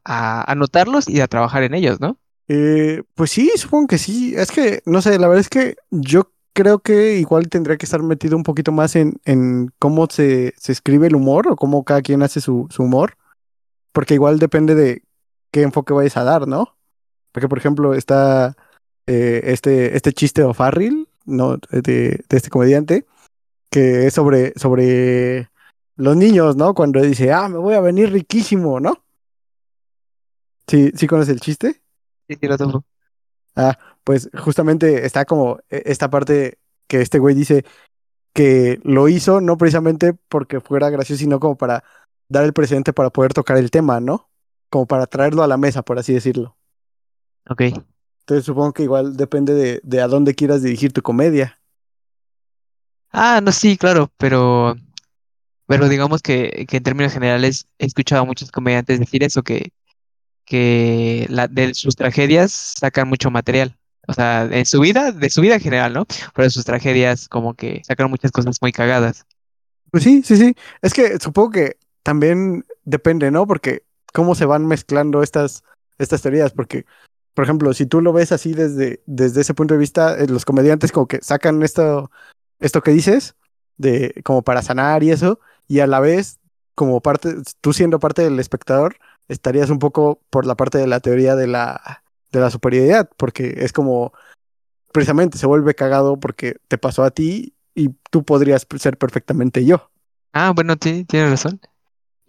a, 0.04 0.54
notarlos 0.54 1.08
y 1.08 1.22
a 1.22 1.28
trabajar 1.28 1.62
en 1.62 1.72
ellos, 1.72 1.98
¿no? 1.98 2.18
Eh, 2.46 3.02
pues 3.14 3.30
sí, 3.30 3.50
supongo 3.56 3.86
que 3.86 3.96
sí. 3.96 4.34
Es 4.36 4.50
que, 4.50 4.82
no 4.84 5.00
sé, 5.00 5.18
la 5.18 5.28
verdad 5.28 5.40
es 5.40 5.48
que 5.48 5.76
yo 5.90 6.30
creo 6.52 6.80
que 6.80 7.16
igual 7.16 7.48
tendría 7.48 7.78
que 7.78 7.86
estar 7.86 8.02
metido 8.02 8.36
un 8.36 8.42
poquito 8.42 8.70
más 8.70 8.96
en, 8.96 9.14
en 9.24 9.72
cómo 9.78 10.08
se, 10.10 10.52
se 10.58 10.72
escribe 10.72 11.06
el 11.06 11.16
humor 11.16 11.48
o 11.48 11.56
cómo 11.56 11.84
cada 11.84 12.02
quien 12.02 12.22
hace 12.22 12.42
su, 12.42 12.66
su 12.68 12.82
humor. 12.82 13.16
Porque 13.92 14.12
igual 14.12 14.38
depende 14.38 14.74
de 14.74 15.02
qué 15.52 15.62
enfoque 15.62 15.94
vayas 15.94 16.18
a 16.18 16.24
dar, 16.24 16.46
¿no? 16.46 16.76
Porque, 17.32 17.48
por 17.48 17.56
ejemplo, 17.56 17.94
está 17.94 18.56
eh, 19.08 19.40
este, 19.44 19.96
este 19.96 20.12
chiste 20.12 20.42
de 20.42 20.48
O'Farrill, 20.48 21.08
¿no? 21.24 21.56
De, 21.70 21.80
de 21.82 22.36
este 22.36 22.50
comediante, 22.50 23.06
que 23.70 24.06
es 24.06 24.14
sobre, 24.14 24.52
sobre 24.56 25.50
los 25.96 26.16
niños, 26.16 26.56
¿no? 26.56 26.74
Cuando 26.74 27.00
dice, 27.02 27.32
ah, 27.32 27.48
me 27.48 27.58
voy 27.58 27.74
a 27.74 27.80
venir 27.80 28.12
riquísimo, 28.12 28.80
¿no? 28.80 29.02
¿Sí, 30.66 30.92
sí 30.94 31.06
conoces 31.06 31.34
el 31.34 31.40
chiste? 31.40 31.82
Sí, 32.28 32.36
sí, 32.40 32.46
lo 32.46 32.58
tomo. 32.58 32.84
Ah, 33.56 33.78
pues 34.04 34.30
justamente 34.38 35.06
está 35.06 35.24
como 35.24 35.58
e- 35.70 35.82
esta 35.86 36.10
parte 36.10 36.58
que 36.86 37.00
este 37.00 37.18
güey 37.18 37.34
dice 37.34 37.64
que 38.34 38.80
lo 38.84 39.08
hizo 39.08 39.40
no 39.40 39.56
precisamente 39.56 40.14
porque 40.28 40.60
fuera 40.60 40.90
gracioso, 40.90 41.18
sino 41.20 41.40
como 41.40 41.56
para 41.56 41.82
dar 42.28 42.44
el 42.44 42.52
precedente 42.52 42.92
para 42.92 43.10
poder 43.10 43.32
tocar 43.34 43.56
el 43.56 43.70
tema, 43.70 44.00
¿no? 44.00 44.30
Como 44.70 44.86
para 44.86 45.06
traerlo 45.06 45.42
a 45.42 45.48
la 45.48 45.56
mesa, 45.56 45.82
por 45.82 45.98
así 45.98 46.12
decirlo. 46.12 46.56
Ok. 47.48 47.62
Entonces 48.28 48.44
supongo 48.44 48.74
que 48.74 48.82
igual 48.82 49.16
depende 49.16 49.54
de, 49.54 49.80
de 49.82 50.02
a 50.02 50.06
dónde 50.06 50.34
quieras 50.34 50.62
dirigir 50.62 50.92
tu 50.92 51.00
comedia. 51.00 51.58
Ah, 53.10 53.40
no, 53.42 53.52
sí, 53.52 53.78
claro, 53.78 54.12
pero, 54.18 54.76
pero 55.66 55.88
digamos 55.88 56.20
que, 56.20 56.66
que 56.68 56.76
en 56.76 56.82
términos 56.82 57.14
generales 57.14 57.66
he 57.78 57.86
escuchado 57.86 58.20
a 58.20 58.26
muchos 58.26 58.50
comediantes 58.50 59.00
decir 59.00 59.22
eso, 59.24 59.42
que, 59.42 59.72
que 60.44 61.26
la, 61.30 61.48
de 61.48 61.72
sus 61.72 61.96
tragedias 61.96 62.74
sacan 62.78 63.08
mucho 63.08 63.30
material. 63.30 63.78
O 64.06 64.12
sea, 64.12 64.44
en 64.44 64.66
su 64.66 64.80
vida, 64.80 65.10
de 65.10 65.30
su 65.30 65.40
vida 65.40 65.54
en 65.54 65.62
general, 65.62 65.94
¿no? 65.94 66.04
Pero 66.34 66.44
de 66.44 66.50
sus 66.50 66.66
tragedias 66.66 67.28
como 67.28 67.54
que 67.54 67.80
sacan 67.86 68.10
muchas 68.10 68.30
cosas 68.30 68.58
muy 68.60 68.72
cagadas. 68.72 69.24
Pues 69.90 70.04
sí, 70.04 70.22
sí, 70.22 70.36
sí. 70.36 70.54
Es 70.82 70.92
que 70.92 71.18
supongo 71.18 71.52
que 71.52 71.78
también 72.02 72.66
depende, 72.84 73.30
¿no? 73.30 73.46
Porque 73.46 73.84
cómo 74.12 74.34
se 74.34 74.44
van 74.44 74.66
mezclando 74.66 75.22
estas, 75.22 75.64
estas 75.96 76.20
teorías. 76.20 76.52
Porque, 76.52 76.84
por 77.38 77.44
ejemplo, 77.44 77.72
si 77.72 77.86
tú 77.86 78.00
lo 78.00 78.12
ves 78.12 78.32
así 78.32 78.52
desde, 78.52 79.00
desde 79.06 79.42
ese 79.42 79.54
punto 79.54 79.74
de 79.74 79.78
vista, 79.78 80.18
eh, 80.18 80.26
los 80.26 80.44
comediantes 80.44 80.90
como 80.90 81.06
que 81.06 81.20
sacan 81.22 81.62
esto, 81.62 82.10
esto 82.58 82.82
que 82.82 82.90
dices, 82.90 83.36
de 83.76 84.12
como 84.24 84.42
para 84.42 84.60
sanar 84.60 85.04
y 85.04 85.12
eso, 85.12 85.38
y 85.68 85.78
a 85.78 85.86
la 85.86 86.00
vez, 86.00 86.40
como 86.74 87.00
parte, 87.00 87.36
tú 87.60 87.72
siendo 87.72 88.00
parte 88.00 88.22
del 88.22 88.40
espectador, 88.40 88.96
estarías 89.28 89.70
un 89.70 89.78
poco 89.78 90.20
por 90.30 90.46
la 90.46 90.56
parte 90.56 90.78
de 90.78 90.88
la 90.88 90.98
teoría 90.98 91.36
de 91.36 91.46
la, 91.46 92.02
de 92.32 92.40
la 92.40 92.50
superioridad, 92.50 93.08
porque 93.16 93.54
es 93.58 93.72
como 93.72 94.12
precisamente 94.90 95.38
se 95.38 95.46
vuelve 95.46 95.76
cagado 95.76 96.18
porque 96.18 96.56
te 96.66 96.76
pasó 96.76 97.04
a 97.04 97.12
ti 97.12 97.54
y 97.72 97.90
tú 98.10 98.24
podrías 98.24 98.66
ser 98.80 98.98
perfectamente 98.98 99.64
yo. 99.64 99.92
Ah, 100.32 100.50
bueno, 100.52 100.74
sí, 100.80 101.04
tienes 101.04 101.30
razón. 101.30 101.60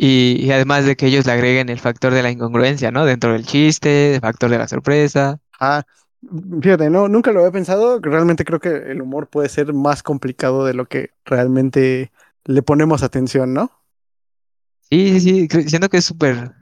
Y, 0.02 0.38
y 0.40 0.52
además 0.52 0.86
de 0.86 0.96
que 0.96 1.08
ellos 1.08 1.26
le 1.26 1.34
agreguen 1.34 1.68
el 1.68 1.78
factor 1.78 2.14
de 2.14 2.24
la 2.24 2.32
incongruencia, 2.32 2.90
¿no? 2.90 3.04
Dentro 3.04 3.34
del 3.34 3.46
chiste, 3.46 4.16
el 4.16 4.22
factor 4.22 4.50
de 4.50 4.58
la 4.58 4.70
sorpresa. 4.70 5.42
Ah, 5.60 5.84
fíjate, 6.62 6.90
no, 6.90 7.10
nunca 7.10 7.34
lo 7.34 7.40
había 7.42 7.52
pensado. 7.52 8.00
Realmente 8.00 8.46
creo 8.46 8.62
que 8.62 8.70
el 8.70 9.02
humor 9.02 9.28
puede 9.28 9.50
ser 9.50 9.74
más 9.74 10.02
complicado 10.02 10.64
de 10.64 10.74
lo 10.74 10.86
que 10.86 11.12
realmente 11.26 12.14
le 12.46 12.62
ponemos 12.62 13.04
atención, 13.04 13.54
¿no? 13.54 13.72
Sí, 14.90 15.20
sí, 15.20 15.48
sí, 15.52 15.70
siento 15.70 15.90
que 15.90 15.98
es 15.98 16.06
súper, 16.06 16.54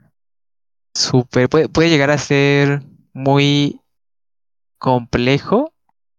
súper, 0.92 1.48
puede, 1.48 1.68
puede 1.68 1.90
llegar 1.90 2.10
a 2.10 2.18
ser 2.18 2.82
muy 3.12 3.80
complejo, 4.78 5.72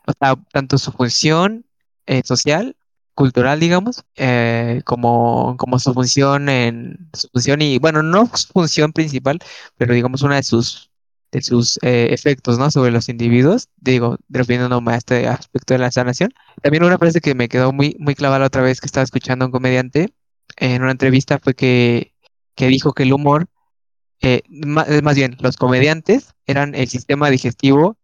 o 0.07 0.13
sea, 0.17 0.37
tanto 0.53 0.77
su 0.77 0.93
función 0.93 1.65
eh, 2.05 2.21
social, 2.23 2.77
cultural, 3.19 3.59
digamos, 3.59 4.05
eh, 4.15 4.81
como, 4.85 5.57
como 5.57 5.77
su 5.79 5.93
función 5.93 6.47
en 6.49 7.09
su 7.13 7.27
función 7.29 7.61
y, 7.61 7.77
bueno, 7.77 8.01
no 8.01 8.27
su 8.33 8.47
función 8.53 8.93
principal, 8.93 9.39
pero 9.77 9.93
digamos 9.93 10.21
una 10.23 10.37
de 10.37 10.43
sus 10.43 10.89
de 11.31 11.41
sus 11.41 11.77
eh, 11.83 12.07
efectos, 12.11 12.57
¿no? 12.57 12.71
Sobre 12.71 12.91
los 12.91 13.09
individuos, 13.09 13.67
digo, 13.77 14.17
refiriéndome 14.29 14.93
a 14.93 14.97
este 14.97 15.27
aspecto 15.27 15.73
de 15.75 15.79
la 15.79 15.91
sanación. 15.91 16.31
También 16.63 16.83
una 16.85 16.97
frase 16.97 17.21
que 17.21 17.35
me 17.35 17.49
quedó 17.49 17.73
muy, 17.73 17.95
muy 17.99 18.15
clavada 18.15 18.39
la 18.39 18.47
otra 18.47 18.63
vez 18.63 18.81
que 18.81 18.87
estaba 18.87 19.03
escuchando 19.03 19.45
a 19.45 19.47
un 19.47 19.51
comediante 19.51 20.13
en 20.57 20.81
una 20.81 20.91
entrevista 20.91 21.39
fue 21.39 21.55
que, 21.55 22.13
que 22.55 22.67
dijo 22.67 22.93
que 22.93 23.03
el 23.03 23.13
humor, 23.13 23.47
eh, 24.21 24.43
más 24.49 25.15
bien, 25.15 25.37
los 25.41 25.57
comediantes 25.57 26.33
eran 26.47 26.75
el 26.75 26.87
sistema 26.89 27.29
digestivo 27.29 27.97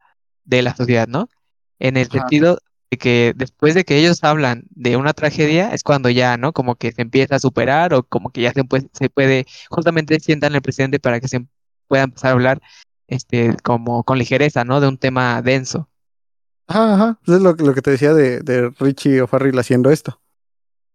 de 0.46 0.62
la 0.62 0.76
sociedad, 0.76 1.08
¿no? 1.08 1.30
En 1.80 1.98
el 1.98 2.10
Ajá. 2.10 2.12
sentido 2.12 2.60
de 2.92 2.98
que 2.98 3.34
después 3.36 3.76
de 3.76 3.84
que 3.84 3.98
ellos 3.98 4.24
hablan 4.24 4.66
de 4.72 4.98
una 4.98 5.14
tragedia, 5.14 5.74
es 5.74 5.84
cuando 5.84 6.10
ya, 6.10 6.38
¿no? 6.38 6.54
Como 6.54 6.76
que 6.76 6.92
se 6.92 7.02
empieza 7.02 7.36
a 7.36 7.40
superar 7.40 7.94
o 7.94 8.04
como 8.04 8.30
que 8.32 8.42
ya 8.42 8.54
se 8.54 8.64
puede, 8.64 8.90
se 8.94 9.10
puede, 9.10 9.46
justamente 9.70 10.20
sientan 10.20 10.56
el 10.56 10.62
presidente 10.62 11.00
para 11.00 11.20
que 11.20 11.28
se 11.28 11.46
pueda 11.88 12.04
empezar 12.04 12.30
a 12.30 12.34
hablar, 12.34 12.62
este, 13.08 13.56
como 13.64 14.04
con 14.04 14.18
ligereza, 14.18 14.64
¿no? 14.64 14.80
De 14.82 14.88
un 14.88 14.98
tema 14.98 15.42
denso. 15.42 15.90
Ajá, 16.68 16.94
ajá. 16.96 17.20
Eso 17.24 17.36
es 17.36 17.42
lo, 17.42 17.54
lo 17.54 17.74
que 17.74 17.82
te 17.82 17.92
decía 17.92 18.14
de, 18.14 18.40
de 18.42 18.70
Richie 18.80 19.22
O'Farrill 19.22 19.60
haciendo 19.60 19.92
esto. 19.92 20.20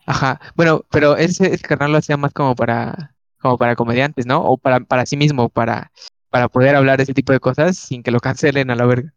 Ajá. 0.06 0.40
Bueno, 0.56 0.84
pero 0.90 1.16
ese, 1.16 1.54
ese 1.54 1.66
canal 1.66 1.92
lo 1.92 1.98
hacía 1.98 2.16
más 2.16 2.32
como 2.32 2.54
para, 2.56 3.14
como 3.38 3.58
para 3.58 3.76
comediantes, 3.76 4.26
¿no? 4.26 4.42
O 4.42 4.56
para, 4.56 4.80
para 4.80 5.06
sí 5.06 5.16
mismo, 5.16 5.48
para, 5.48 5.92
para 6.30 6.48
poder 6.48 6.74
hablar 6.74 6.96
de 6.96 7.04
ese 7.04 7.14
tipo 7.14 7.32
de 7.32 7.40
cosas 7.40 7.76
sin 7.76 8.02
que 8.02 8.10
lo 8.10 8.20
cancelen 8.20 8.70
a 8.70 8.76
la 8.76 8.86
verga. 8.86 9.14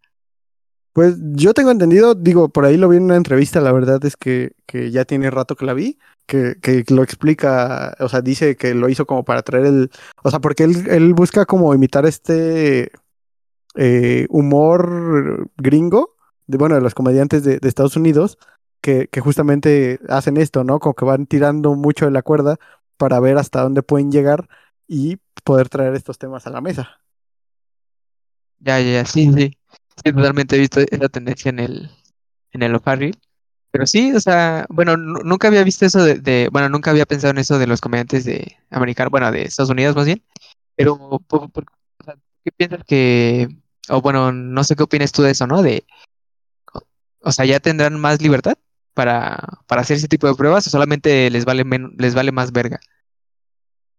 Pues 0.94 1.16
yo 1.20 1.54
tengo 1.56 1.72
entendido, 1.72 2.14
digo, 2.14 2.50
por 2.50 2.66
ahí 2.66 2.78
lo 2.78 2.88
vi 2.88 2.98
en 2.98 3.04
una 3.04 3.16
entrevista, 3.16 3.60
la 3.62 3.72
verdad 3.72 4.04
es 4.06 4.16
que, 4.16 4.54
que 4.68 4.92
ya 4.92 5.06
tiene 5.06 5.32
rato 5.32 5.56
que 5.56 5.66
la 5.66 5.74
vi, 5.74 5.98
que, 6.28 6.56
que 6.62 6.86
lo 6.90 7.02
explica, 7.02 7.96
o 8.00 8.08
sea, 8.10 8.22
dice 8.22 8.56
que 8.56 8.76
lo 8.76 8.90
hizo 8.90 9.08
como 9.08 9.26
para 9.26 9.42
traer 9.42 9.66
el, 9.66 9.92
o 10.24 10.30
sea, 10.30 10.40
porque 10.40 10.64
él, 10.66 10.88
él 10.90 11.14
busca 11.16 11.46
como 11.48 11.74
imitar 11.74 12.06
este 12.06 12.92
eh, 13.76 14.28
humor 14.30 15.50
gringo, 15.58 16.16
de, 16.48 16.58
bueno, 16.58 16.76
de 16.76 16.82
los 16.82 16.94
comediantes 16.94 17.44
de, 17.44 17.58
de 17.60 17.68
Estados 17.68 17.96
Unidos, 17.96 18.38
que, 18.82 19.08
que 19.08 19.22
justamente 19.22 20.00
hacen 20.10 20.38
esto, 20.38 20.64
¿no? 20.64 20.80
Como 20.80 20.94
que 20.94 21.06
van 21.06 21.26
tirando 21.26 21.74
mucho 21.76 22.06
de 22.06 22.12
la 22.12 22.22
cuerda 22.22 22.58
para 22.98 23.20
ver 23.20 23.38
hasta 23.38 23.62
dónde 23.62 23.82
pueden 23.82 24.12
llegar 24.12 24.48
y 24.88 25.18
poder 25.44 25.70
traer 25.70 25.96
estos 25.96 26.20
temas 26.20 26.46
a 26.46 26.52
la 26.52 26.62
mesa. 26.62 27.00
Ya, 28.60 28.80
ya, 28.80 28.92
ya, 28.92 29.06
sí, 29.06 29.32
sí. 29.34 29.58
Sí, 30.04 30.12
totalmente 30.12 30.56
he 30.56 30.60
visto 30.60 30.80
esa 30.80 31.10
tendencia 31.10 31.50
en 31.50 31.60
el, 31.60 31.90
en 32.52 32.64
el 32.64 32.76
O'Farrill. 32.76 33.18
Pero 33.72 33.88
sí, 33.88 34.14
o 34.14 34.20
sea, 34.22 34.66
bueno, 34.70 34.98
nu- 34.98 35.22
nunca 35.24 35.50
había 35.50 35.64
visto 35.64 35.86
eso 35.86 36.04
de, 36.04 36.50
bueno, 36.52 36.70
nunca 36.70 36.92
había 36.92 37.06
pensado 37.06 37.32
en 37.32 37.40
eso 37.40 37.60
de 37.60 37.68
los 37.68 37.82
comediantes 37.82 38.26
de 38.26 38.58
americanos, 38.72 39.12
bueno, 39.12 39.32
de 39.32 39.44
Estados 39.44 39.72
Unidos 39.72 39.96
más 39.96 40.06
bien. 40.06 40.24
Pero, 40.76 40.98
por- 41.28 41.52
¿qué 42.44 42.52
piensas 42.52 42.84
que, 42.86 43.50
o 43.90 44.02
bueno, 44.02 44.32
no 44.32 44.64
sé 44.64 44.76
qué 44.76 44.84
opinas 44.84 45.12
tú 45.12 45.24
de 45.24 45.32
eso, 45.32 45.48
¿no? 45.48 45.62
De, 45.64 45.86
o, 46.74 46.82
o 47.22 47.32
sea, 47.32 47.46
¿ya 47.46 47.60
tendrán 47.60 48.00
más 48.00 48.22
libertad 48.22 48.58
para, 48.94 49.40
para 49.68 49.82
hacer 49.82 49.98
ese 49.98 50.08
tipo 50.10 50.28
de 50.28 50.36
pruebas 50.36 50.68
o 50.68 50.70
solamente 50.72 51.30
les 51.32 51.46
vale 51.46 51.64
men- 51.66 51.94
les 51.98 52.16
vale 52.16 52.32
más 52.32 52.52
verga? 52.52 52.80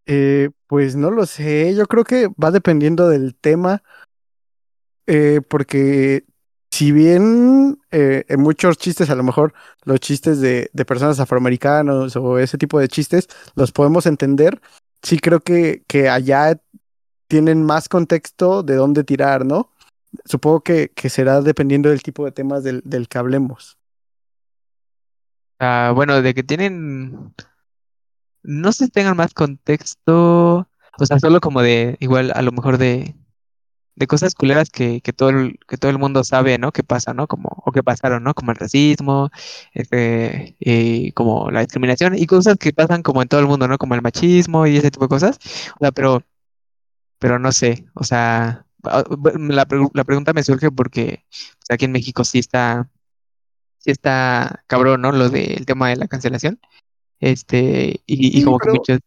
Eh, 0.07 0.50
pues 0.66 0.96
no 0.96 1.11
lo 1.11 1.24
sé, 1.26 1.74
yo 1.74 1.87
creo 1.87 2.04
que 2.04 2.28
va 2.28 2.50
dependiendo 2.50 3.09
del 3.09 3.35
tema, 3.37 3.83
eh, 5.06 5.40
porque 5.48 6.24
si 6.70 6.90
bien 6.90 7.78
eh, 7.90 8.24
en 8.28 8.40
muchos 8.40 8.78
chistes, 8.78 9.08
a 9.08 9.14
lo 9.14 9.22
mejor 9.22 9.54
los 9.84 10.00
chistes 10.00 10.40
de, 10.40 10.68
personas 10.86 11.20
afroamericanos 11.20 12.16
o 12.16 12.38
ese 12.38 12.58
tipo 12.58 12.80
de 12.80 12.88
chistes 12.88 13.28
los 13.54 13.70
podemos 13.70 14.06
entender, 14.06 14.60
sí 15.02 15.18
creo 15.18 15.40
que, 15.40 15.84
que 15.86 16.08
allá 16.08 16.60
tienen 17.28 17.62
más 17.62 17.88
contexto 17.88 18.62
de 18.62 18.74
dónde 18.74 19.04
tirar, 19.04 19.46
¿no? 19.46 19.70
Supongo 20.24 20.62
que, 20.62 20.90
que 20.94 21.10
será 21.10 21.40
dependiendo 21.42 21.90
del 21.90 22.02
tipo 22.02 22.24
de 22.24 22.32
temas 22.32 22.64
del, 22.64 22.82
del 22.84 23.08
que 23.08 23.18
hablemos. 23.18 23.78
Ah, 25.60 25.92
bueno, 25.94 26.20
de 26.22 26.34
que 26.34 26.42
tienen, 26.42 27.34
no 28.42 28.72
sé 28.72 28.86
si 28.86 28.90
tengan 28.90 29.16
más 29.16 29.32
contexto, 29.32 30.68
o 30.98 31.06
sea, 31.06 31.18
solo 31.18 31.40
como 31.40 31.62
de, 31.62 31.96
igual, 32.00 32.32
a 32.34 32.42
lo 32.42 32.52
mejor 32.52 32.78
de 32.78 33.14
de 33.96 34.07
cosas 34.07 34.35
culeras 34.35 34.70
que, 34.70 35.00
que, 35.00 35.12
todo 35.12 35.30
el, 35.30 35.59
que 35.68 35.76
todo 35.76 35.90
el 35.90 35.98
mundo 35.98 36.24
sabe, 36.24 36.59
¿no? 36.59 36.72
Que 36.72 36.83
pasa, 36.83 37.14
¿no? 37.14 37.26
Como, 37.28 37.50
o 37.64 37.72
que 37.72 37.83
pasaron, 37.83 38.24
¿no? 38.24 38.35
Como 38.35 38.50
el 38.52 38.57
racismo, 38.59 39.30
este, 39.72 40.57
y 40.61 41.12
como 41.12 41.50
la 41.50 41.61
discriminación 41.61 42.16
y 42.16 42.26
cosas 42.26 42.57
que 42.59 42.72
pasan 42.72 43.02
como 43.02 43.22
en 43.22 43.28
todo 43.28 43.40
el 43.40 43.46
mundo, 43.46 43.68
¿no? 43.68 43.78
Como 43.78 43.94
el 43.94 44.02
machismo 44.02 44.66
y 44.66 44.76
ese 44.76 44.90
tipo 44.90 45.04
de 45.04 45.09
cosas. 45.11 45.38
O 45.76 45.78
sea, 45.80 45.92
pero, 45.92 46.22
pero 47.18 47.38
no 47.38 47.52
sé, 47.52 47.87
o 47.94 48.04
sea, 48.04 48.66
la, 48.83 49.66
la 49.94 50.04
pregunta 50.04 50.33
me 50.33 50.42
surge 50.42 50.70
porque 50.70 51.24
pues, 51.30 51.70
aquí 51.70 51.85
en 51.87 51.92
México 51.92 52.24
sí 52.24 52.38
está, 52.38 52.90
sí 53.78 53.90
está 53.90 54.64
cabrón, 54.66 55.02
¿no? 55.02 55.12
Lo 55.12 55.30
del 55.30 55.66
tema 55.66 55.88
de 55.88 55.96
la 55.96 56.09
cancelación. 56.09 56.61
Este, 57.20 58.02
y, 58.07 58.42
como 58.44 58.59
que 58.59 58.70
muchos 58.70 58.98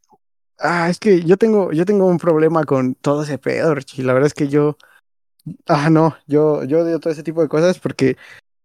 Ah, 0.59 0.89
es 0.89 0.99
que 0.99 1.23
yo 1.23 1.37
tengo, 1.37 1.71
yo 1.71 1.85
tengo 1.85 2.07
un 2.07 2.17
problema 2.17 2.63
con 2.63 2.95
todo 2.95 3.23
ese 3.23 3.37
pedo, 3.37 3.75
Richie. 3.75 4.03
La 4.03 4.13
verdad 4.13 4.27
es 4.27 4.33
que 4.33 4.47
yo. 4.47 4.77
Ah, 5.67 5.89
no, 5.89 6.15
yo, 6.27 6.63
yo 6.63 6.81
odio 6.81 6.99
todo 6.99 7.13
ese 7.13 7.23
tipo 7.23 7.41
de 7.41 7.47
cosas 7.47 7.79
porque 7.79 8.17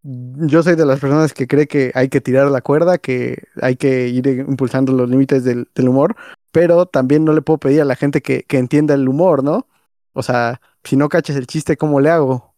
yo 0.02 0.62
soy 0.62 0.74
de 0.74 0.84
las 0.84 0.98
personas 0.98 1.32
que 1.32 1.46
cree 1.46 1.68
que 1.68 1.92
hay 1.94 2.08
que 2.08 2.20
tirar 2.20 2.50
la 2.50 2.60
cuerda, 2.60 2.98
que 2.98 3.44
hay 3.60 3.76
que 3.76 4.08
ir 4.08 4.26
impulsando 4.26 4.92
los 4.92 5.08
límites 5.08 5.44
del, 5.44 5.68
humor, 5.76 6.16
pero 6.50 6.86
también 6.86 7.24
no 7.24 7.32
le 7.32 7.42
puedo 7.42 7.58
pedir 7.58 7.82
a 7.82 7.84
la 7.84 7.94
gente 7.94 8.20
que, 8.20 8.42
que 8.42 8.58
entienda 8.58 8.94
el 8.94 9.08
humor, 9.08 9.44
¿no? 9.44 9.68
O 10.12 10.22
sea, 10.22 10.60
si 10.82 10.96
no 10.96 11.08
caches 11.08 11.36
el 11.36 11.46
chiste, 11.46 11.76
¿cómo 11.76 12.00
le 12.00 12.10
hago? 12.10 12.54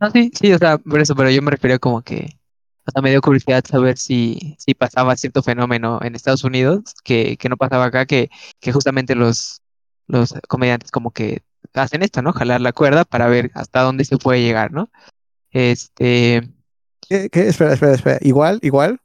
No, 0.00 0.10
sí, 0.10 0.30
sí, 0.34 0.52
o 0.52 0.58
sea, 0.58 0.78
por 0.78 1.00
eso, 1.00 1.16
pero 1.16 1.30
yo 1.30 1.42
me 1.42 1.50
refería 1.50 1.78
como 1.78 2.02
que 2.02 2.38
o 2.86 2.90
sea, 2.90 3.02
me 3.02 3.10
dio 3.10 3.20
curiosidad 3.20 3.64
saber 3.64 3.96
si, 3.96 4.56
si 4.58 4.74
pasaba 4.74 5.16
cierto 5.16 5.42
fenómeno 5.42 6.00
en 6.02 6.14
Estados 6.14 6.44
Unidos 6.44 6.94
que, 7.04 7.36
que 7.36 7.48
no 7.48 7.56
pasaba 7.56 7.86
acá, 7.86 8.06
que, 8.06 8.30
que 8.60 8.72
justamente 8.72 9.14
los, 9.14 9.62
los 10.08 10.34
comediantes 10.48 10.90
como 10.90 11.12
que 11.12 11.42
hacen 11.74 12.02
esto, 12.02 12.22
¿no? 12.22 12.32
Jalar 12.32 12.60
la 12.60 12.72
cuerda 12.72 13.04
para 13.04 13.28
ver 13.28 13.50
hasta 13.54 13.82
dónde 13.82 14.04
se 14.04 14.18
puede 14.18 14.42
llegar, 14.42 14.72
¿no? 14.72 14.90
Este... 15.50 16.48
¿Qué, 17.08 17.28
qué? 17.30 17.48
Espera, 17.48 17.74
espera, 17.74 17.92
espera. 17.92 18.18
Igual, 18.22 18.58
igual. 18.62 19.00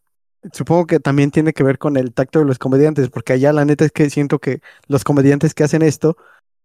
Supongo 0.53 0.85
que 0.85 0.99
también 0.99 1.31
tiene 1.31 1.53
que 1.53 1.63
ver 1.63 1.77
con 1.77 1.97
el 1.97 2.13
tacto 2.13 2.39
de 2.39 2.45
los 2.45 2.57
comediantes, 2.57 3.09
porque 3.09 3.33
allá 3.33 3.51
la 3.53 3.65
neta 3.65 3.85
es 3.85 3.91
que 3.91 4.09
siento 4.09 4.39
que 4.39 4.61
los 4.87 5.03
comediantes 5.03 5.53
que 5.53 5.63
hacen 5.63 5.81
esto 5.81 6.17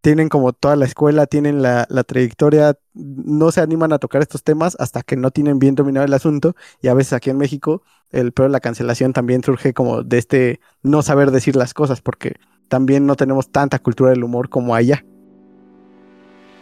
tienen 0.02 0.28
como 0.28 0.52
toda 0.52 0.74
la 0.74 0.84
escuela, 0.84 1.26
tienen 1.26 1.62
la, 1.62 1.86
trayectoria, 1.86 2.76
no 2.92 3.52
se 3.52 3.60
animan 3.60 3.92
a 3.92 3.98
tocar 3.98 4.20
estos 4.20 4.42
temas 4.42 4.76
hasta 4.80 5.02
que 5.02 5.16
no 5.16 5.30
tienen 5.30 5.60
bien 5.60 5.76
dominado 5.76 6.04
el 6.04 6.12
asunto 6.12 6.56
y 6.82 6.88
a 6.88 6.94
veces 6.94 7.12
aquí 7.14 7.30
en 7.30 7.38
México 7.38 7.82
el 8.10 8.32
peor 8.32 8.48
de 8.48 8.52
la 8.52 8.60
cancelación 8.60 9.12
también 9.12 9.44
surge 9.44 9.72
como 9.72 10.02
de 10.02 10.18
este 10.18 10.60
no 10.82 11.02
saber 11.02 11.30
decir 11.30 11.54
las 11.54 11.72
cosas 11.72 12.00
porque 12.00 12.34
también 12.68 13.06
no 13.06 13.14
tenemos 13.14 13.50
tanta 13.50 13.78
cultura 13.78 14.10
del 14.10 14.24
humor 14.24 14.48
como 14.48 14.74
allá. 14.74 15.04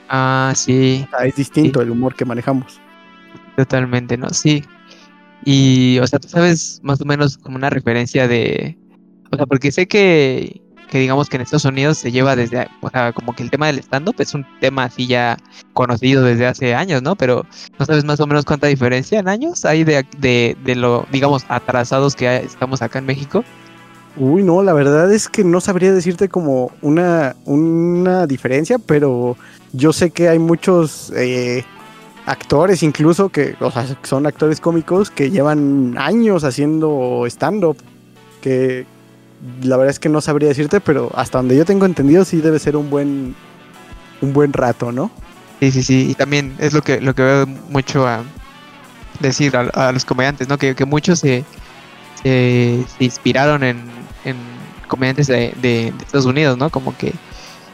Ah, 0.09 0.53
sí. 0.55 1.07
es 1.25 1.37
distinto 1.37 1.81
el 1.81 1.91
humor 1.91 2.15
que 2.15 2.25
manejamos. 2.25 2.81
Totalmente, 3.57 4.19
¿no? 4.19 4.29
Sí. 4.31 4.65
Y, 5.45 5.99
o 6.01 6.07
sea, 6.07 6.19
tú 6.19 6.29
sabes 6.29 6.81
más 6.83 7.01
o 7.01 7.05
menos 7.05 7.39
como 7.39 7.57
una 7.57 7.71
referencia 7.71 8.29
de... 8.29 8.77
O 9.33 9.37
sea, 9.37 9.47
porque 9.47 9.71
sé 9.71 9.87
que 9.87 10.61
que 10.91 10.99
digamos 10.99 11.29
que 11.29 11.37
en 11.37 11.43
Estados 11.43 11.65
Unidos 11.65 11.99
se 11.99 12.11
lleva 12.11 12.35
desde, 12.35 12.69
o 12.81 12.91
sea, 12.91 13.13
como 13.13 13.35
que 13.35 13.45
el 13.45 13.51
tema 13.51 13.69
del 13.69 13.79
stand-up 13.79 14.17
es 14.19 14.35
un 14.35 14.45
tema 14.61 14.85
así 14.85 15.07
ya 15.07 15.39
conocido 15.73 16.25
desde 16.25 16.47
hace 16.47 16.75
años, 16.75 17.01
¿no? 17.01 17.15
Pero 17.15 17.47
no 17.79 17.87
sabes 17.87 18.05
más 18.05 18.19
o 18.21 18.27
menos 18.27 18.45
cuánta 18.45 18.67
diferencia 18.67 19.21
en 19.21 19.29
años 19.29 19.65
hay 19.65 19.85
de, 19.85 20.05
de, 20.19 20.75
lo, 20.75 21.07
digamos, 21.13 21.47
atrasados 21.49 22.17
que 22.17 22.37
estamos 22.39 22.83
acá 22.83 22.99
en 22.99 23.07
México. 23.07 23.45
Uy, 24.17 24.43
no, 24.43 24.63
la 24.63 24.73
verdad 24.73 25.13
es 25.13 25.29
que 25.29 25.45
no 25.45 25.61
sabría 25.61 25.93
decirte 25.93 26.29
como 26.29 26.73
una, 26.83 27.37
una 27.45 28.27
diferencia, 28.27 28.79
pero 28.79 29.37
yo 29.73 29.93
sé 29.93 30.11
que 30.11 30.29
hay 30.29 30.41
muchos 30.41 31.13
eh, 31.17 31.65
actores 32.27 32.83
incluso 32.83 33.29
que, 33.29 33.55
o 33.61 33.71
sea, 33.71 33.87
son 34.03 34.27
actores 34.27 34.61
cómicos 34.61 35.13
que 35.13 35.31
llevan 35.31 35.95
años 35.97 36.43
haciendo 36.43 37.25
stand-up, 37.27 37.77
que, 38.41 38.87
la 39.63 39.77
verdad 39.77 39.91
es 39.91 39.99
que 39.99 40.09
no 40.09 40.21
sabría 40.21 40.49
decirte, 40.49 40.81
pero 40.81 41.11
hasta 41.15 41.39
donde 41.39 41.57
yo 41.57 41.65
tengo 41.65 41.87
entendido 41.87 42.25
sí 42.25 42.41
debe 42.41 42.59
ser 42.59 42.77
un 42.77 42.91
buen 42.91 43.35
un 44.21 44.33
buen 44.33 44.53
rato, 44.53 44.93
¿no? 44.93 45.11
Sí, 45.61 45.71
sí, 45.73 45.83
sí, 45.83 46.09
y 46.11 46.15
también 46.15 46.55
es 46.59 46.73
lo 46.73 46.83
que 46.83 47.01
lo 47.01 47.15
que 47.15 47.23
veo 47.23 47.47
mucho 47.47 48.07
a 48.07 48.23
decir 49.21 49.57
a, 49.57 49.93
los 49.93 50.05
comediantes, 50.05 50.49
¿no? 50.49 50.59
Que, 50.59 50.75
muchos 50.87 51.21
se, 51.21 51.45
se, 52.23 52.85
inspiraron 52.99 53.63
en, 53.63 53.85
en 54.25 54.37
comediantes 54.89 55.27
de, 55.27 55.93
Estados 56.01 56.27
Unidos, 56.27 56.57
¿no? 56.57 56.71
Como 56.71 56.97
que 56.97 57.13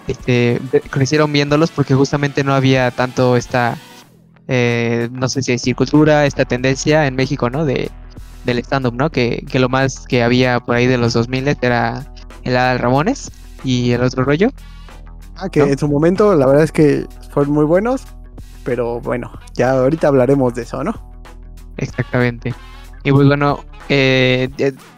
este, 0.09 0.61
crecieron 0.91 1.33
viéndolos 1.33 1.71
porque 1.71 1.95
justamente 1.95 2.45
no 2.45 2.55
había 2.55 2.91
tanto 2.91 3.37
esta, 3.37 3.77
eh, 4.49 5.09
no 5.13 5.29
sé 5.29 5.43
si 5.43 5.53
decir 5.53 5.77
cultura, 5.77 6.27
esta 6.27 6.45
tendencia 6.45 7.07
en 7.07 7.15
México, 7.15 7.51
¿no? 7.51 7.65
De, 7.65 7.91
del 8.47 8.59
stand-up, 8.61 8.95
¿no? 8.95 9.11
Que, 9.11 9.45
que, 9.51 9.59
lo 9.59 9.69
más 9.69 10.07
que 10.07 10.23
había 10.23 10.61
por 10.61 10.77
ahí 10.77 10.87
de 10.87 10.97
los 10.97 11.13
2000 11.13 11.49
era 11.61 12.07
el 12.45 12.57
Adal 12.57 12.79
Ramones 12.79 13.31
y 13.65 13.93
el 13.93 14.03
otro 14.03 14.25
rollo. 14.25 14.51
Ah, 15.37 15.51
que 15.51 15.61
en 15.61 15.77
su 15.77 15.89
momento 15.89 16.35
la 16.35 16.47
verdad 16.47 16.65
es 16.65 16.73
que 16.73 17.07
fueron 17.31 17.53
muy 17.53 17.65
buenos, 17.65 18.05
pero 18.65 19.01
bueno, 19.01 19.31
ya 19.55 19.73
ahorita 19.73 20.09
hablaremos 20.09 20.55
de 20.55 20.63
eso, 20.63 20.83
¿no? 20.83 20.95
Exactamente. 21.77 22.55
Y 23.05 23.13
pues 23.13 23.27
bueno, 23.27 23.65
eh, 23.89 24.49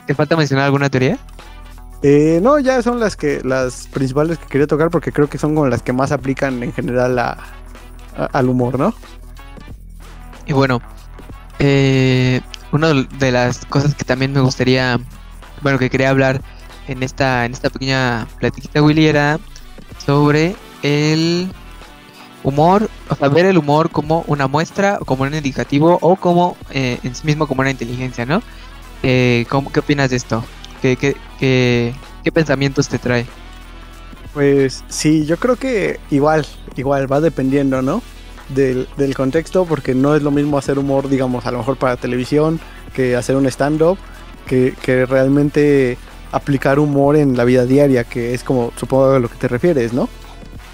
¿te 0.07 0.15
falta 0.15 0.37
mencionar 0.37 0.67
alguna 0.67 0.89
teoría? 0.89 1.19
Eh, 2.03 2.39
no, 2.43 2.61
ya 2.61 2.81
son 2.81 3.01
las 3.01 3.17
que 3.17 3.41
las 3.43 3.89
principales 3.89 4.39
que 4.39 4.47
quería 4.47 4.67
tocar 4.69 4.91
porque 4.91 5.11
creo 5.11 5.29
que 5.29 5.39
son 5.39 5.55
como 5.55 5.67
las 5.67 5.83
que 5.83 5.93
más 5.93 6.13
aplican 6.13 6.63
en 6.63 6.73
general 6.73 7.19
a, 7.19 7.39
al 8.33 8.49
humor, 8.49 8.79
¿no? 8.79 8.95
Y 10.47 10.53
bueno, 10.53 10.81
eh, 11.59 12.41
una 12.73 12.93
de 12.93 13.33
las 13.33 13.65
cosas 13.67 13.95
que 13.95 14.05
también 14.05 14.33
me 14.33 14.41
gustaría, 14.41 14.99
bueno, 15.63 15.79
que 15.79 15.91
quería 15.91 16.11
hablar 16.11 16.43
en 16.87 17.03
esta, 17.03 17.45
en 17.45 17.53
esta 17.53 17.71
pequeña 17.71 18.27
platiquita, 18.39 18.83
Willy, 18.83 19.07
era 19.07 19.39
sobre 20.05 20.57
el 20.83 21.51
humor, 22.43 22.89
o 23.09 23.15
sea, 23.15 23.29
ver 23.29 23.47
el 23.47 23.59
humor 23.59 23.91
como 23.91 24.25
una 24.27 24.47
muestra, 24.47 24.99
como 25.05 25.25
un 25.25 25.35
indicativo 25.35 25.99
o 26.01 26.17
como 26.17 26.57
eh, 26.71 26.99
en 27.03 27.15
sí 27.15 27.27
mismo 27.27 27.47
como 27.47 27.61
una 27.61 27.71
inteligencia, 27.71 28.25
¿no? 28.25 28.43
Eh, 29.03 29.47
¿Qué 29.73 29.81
opinas 29.81 30.11
de 30.11 30.17
esto? 30.17 30.45
¿Qué, 30.81 30.97
qué, 30.97 31.17
qué, 31.39 31.95
qué 32.25 32.33
pensamientos 32.33 32.89
te 32.89 32.99
trae? 32.99 33.27
Pues 34.33 34.85
sí, 34.89 35.27
yo 35.27 35.37
creo 35.37 35.57
que 35.57 36.01
igual, 36.11 36.47
igual 36.77 37.11
va 37.11 37.21
dependiendo, 37.21 37.83
¿no? 37.83 38.03
Del, 38.49 38.89
del, 38.97 39.15
contexto, 39.15 39.65
porque 39.65 39.95
no 39.95 40.15
es 40.15 40.23
lo 40.23 40.31
mismo 40.31 40.59
hacer 40.59 40.79
humor, 40.79 41.09
digamos, 41.09 41.47
a 41.47 41.51
lo 41.51 41.59
mejor 41.59 41.77
para 41.77 41.97
televisión, 41.97 42.61
que 42.95 43.17
hacer 43.17 43.37
un 43.37 43.47
stand-up, 43.47 43.99
que, 44.47 44.75
que, 44.83 45.07
realmente 45.07 45.99
aplicar 46.33 46.79
humor 46.79 47.17
en 47.17 47.37
la 47.37 47.45
vida 47.45 47.65
diaria, 47.65 48.05
que 48.05 48.35
es 48.35 48.45
como 48.45 48.73
supongo 48.77 49.13
a 49.13 49.19
lo 49.19 49.29
que 49.29 49.37
te 49.37 49.49
refieres, 49.49 49.93
¿no? 49.93 50.09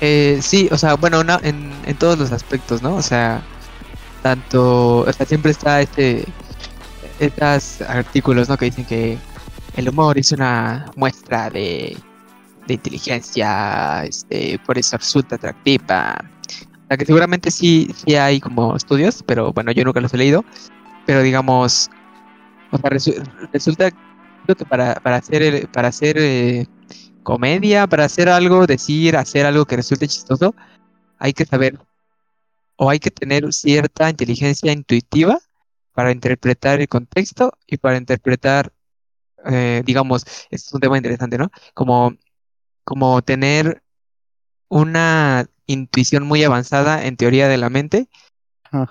Eh, 0.01 0.39
sí, 0.43 0.69
o 0.71 0.79
sea, 0.79 0.95
bueno, 0.95 1.21
en, 1.43 1.73
en 1.87 1.97
todos 1.97 2.19
los 2.19 2.33
aspectos, 2.33 2.83
¿no? 2.83 2.97
O 2.97 3.03
sea, 3.03 3.43
tanto, 4.23 4.99
o 5.01 5.13
sea, 5.13 5.27
siempre 5.27 5.53
está 5.53 5.81
este, 5.81 6.25
estos 7.19 7.81
artículos, 7.83 8.49
¿no? 8.49 8.57
Que 8.57 8.67
dicen 8.67 8.85
que 8.85 9.19
el 9.77 9.89
humor 9.89 10.19
es 10.19 10.33
una 10.33 10.87
muestra 10.97 11.51
de, 11.51 11.97
de 12.67 12.75
inteligencia, 12.75 14.05
este, 14.05 14.59
por 14.65 14.79
eso 14.79 14.97
resulta 14.97 15.37
atractiva, 15.37 16.25
que 16.89 17.07
seguramente 17.07 17.51
sí, 17.51 17.91
sí 17.95 18.15
hay 18.15 18.41
como 18.41 18.77
estudios, 18.77 19.23
pero 19.23 19.53
bueno, 19.53 19.73
yo 19.73 19.85
nunca 19.85 20.01
los 20.01 20.13
he 20.15 20.19
leído. 20.19 20.45
Pero 21.07 21.23
digamos, 21.23 21.91
o 22.71 22.79
sea, 22.79 22.91
resulta 23.53 23.91
que 23.91 24.55
para, 24.69 24.95
para 24.97 25.17
hacer, 25.17 25.69
para 25.71 25.89
hacer 25.89 26.17
eh, 26.19 26.67
comedia, 27.23 27.87
para 27.87 28.05
hacer 28.05 28.29
algo, 28.29 28.67
decir, 28.67 29.17
hacer 29.17 29.47
algo 29.47 29.65
que 29.65 29.77
resulte 29.77 30.09
chistoso, 30.09 30.55
hay 31.19 31.33
que 31.33 31.47
saber 31.47 31.79
o 32.77 32.91
hay 32.91 32.99
que 32.99 33.11
tener 33.11 33.53
cierta 33.53 34.11
inteligencia 34.11 34.73
intuitiva 34.73 35.39
para 35.93 36.13
interpretar 36.13 36.81
el 36.81 36.89
contexto 36.89 37.53
y 37.67 37.77
para 37.77 37.97
interpretar, 37.97 38.73
eh, 39.47 39.83
digamos, 39.85 40.25
esto 40.51 40.69
es 40.69 40.75
un 40.75 40.81
tema 40.81 40.97
interesante, 40.97 41.39
¿no? 41.39 41.51
Como, 41.73 42.15
como 42.85 43.23
tener 43.23 43.83
una 44.69 45.47
intuición 45.67 46.25
muy 46.25 46.45
avanzada 46.45 47.07
en 47.07 47.17
teoría 47.17 47.49
de 47.49 47.57
la 47.57 47.71
mente 47.71 48.09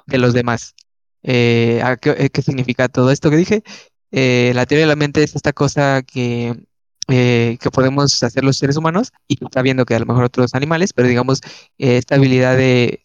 de 0.07 0.17
los 0.17 0.34
demás. 0.34 0.76
Eh, 1.24 1.82
eh, 1.84 2.30
qué, 2.30 2.41
significa 2.41 2.89
todo 2.89 3.11
esto 3.11 3.30
que 3.30 3.38
dije? 3.38 3.63
Eh, 4.11 4.51
la 4.55 4.65
teoría 4.65 4.86
de 4.86 4.89
la 4.89 4.95
mente 4.95 5.24
es 5.24 5.36
esta 5.36 5.53
cosa 5.53 6.01
que, 6.03 6.65
que 7.07 7.71
podemos 7.71 8.21
hacer 8.24 8.43
los 8.43 8.57
seres 8.57 8.78
humanos 8.78 9.11
y 9.28 9.43
está 9.43 9.61
viendo 9.61 9.86
que 9.86 9.95
a 9.95 9.99
lo 9.99 10.05
mejor 10.05 10.26
otros 10.26 10.53
animales, 10.53 10.93
pero 10.93 11.07
digamos, 11.07 11.41
esta 11.78 12.15
habilidad 12.15 12.57
de, 12.57 13.01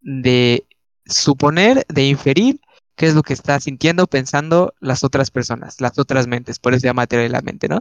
de 0.00 0.66
suponer, 1.06 1.84
de 1.88 2.06
inferir 2.06 2.60
qué 2.96 3.06
es 3.06 3.14
lo 3.14 3.22
que 3.22 3.32
está 3.32 3.60
sintiendo, 3.60 4.06
pensando 4.06 4.74
las 4.80 5.04
otras 5.04 5.30
personas, 5.30 5.80
las 5.80 5.98
otras 5.98 6.26
mentes, 6.26 6.58
por 6.58 6.72
eso 6.72 6.80
se 6.80 6.86
llama 6.86 7.06
teoría 7.06 7.24
de 7.24 7.30
la 7.30 7.42
mente, 7.42 7.68
¿no? 7.68 7.80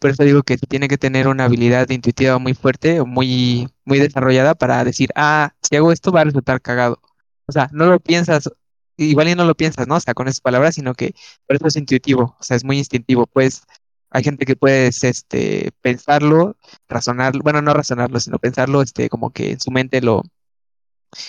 Por 0.00 0.10
eso 0.10 0.24
digo 0.24 0.42
que 0.42 0.56
tiene 0.56 0.88
que 0.88 0.98
tener 0.98 1.28
una 1.28 1.44
habilidad 1.44 1.88
intuitiva 1.90 2.38
muy 2.38 2.54
fuerte 2.54 3.00
o 3.00 3.06
muy, 3.06 3.68
muy 3.84 3.98
desarrollada 3.98 4.54
para 4.54 4.84
decir, 4.84 5.10
ah, 5.14 5.54
si 5.62 5.76
hago 5.76 5.92
esto 5.92 6.12
va 6.12 6.22
a 6.22 6.24
resultar 6.24 6.62
cagado. 6.62 7.00
O 7.46 7.52
sea, 7.52 7.68
no 7.72 7.86
lo 7.86 8.00
piensas, 8.00 8.50
igual 8.96 9.28
y 9.28 9.34
no 9.34 9.44
lo 9.44 9.54
piensas, 9.54 9.86
¿no? 9.86 9.96
O 9.96 10.00
sea, 10.00 10.14
con 10.14 10.28
esas 10.28 10.40
palabras, 10.40 10.74
sino 10.76 10.94
que 10.94 11.14
por 11.46 11.56
eso 11.56 11.66
es 11.68 11.76
intuitivo, 11.76 12.36
o 12.38 12.42
sea, 12.42 12.56
es 12.56 12.64
muy 12.64 12.78
instintivo. 12.78 13.26
Pues 13.26 13.62
hay 14.10 14.24
gente 14.24 14.46
que 14.46 14.56
puede 14.56 14.88
este, 14.88 15.72
pensarlo, 15.82 16.56
razonarlo, 16.88 17.42
bueno, 17.42 17.62
no 17.62 17.74
razonarlo, 17.74 18.20
sino 18.20 18.38
pensarlo, 18.38 18.82
este, 18.82 19.08
como 19.08 19.30
que 19.30 19.52
en 19.52 19.60
su 19.60 19.70
mente 19.70 20.00
lo, 20.00 20.22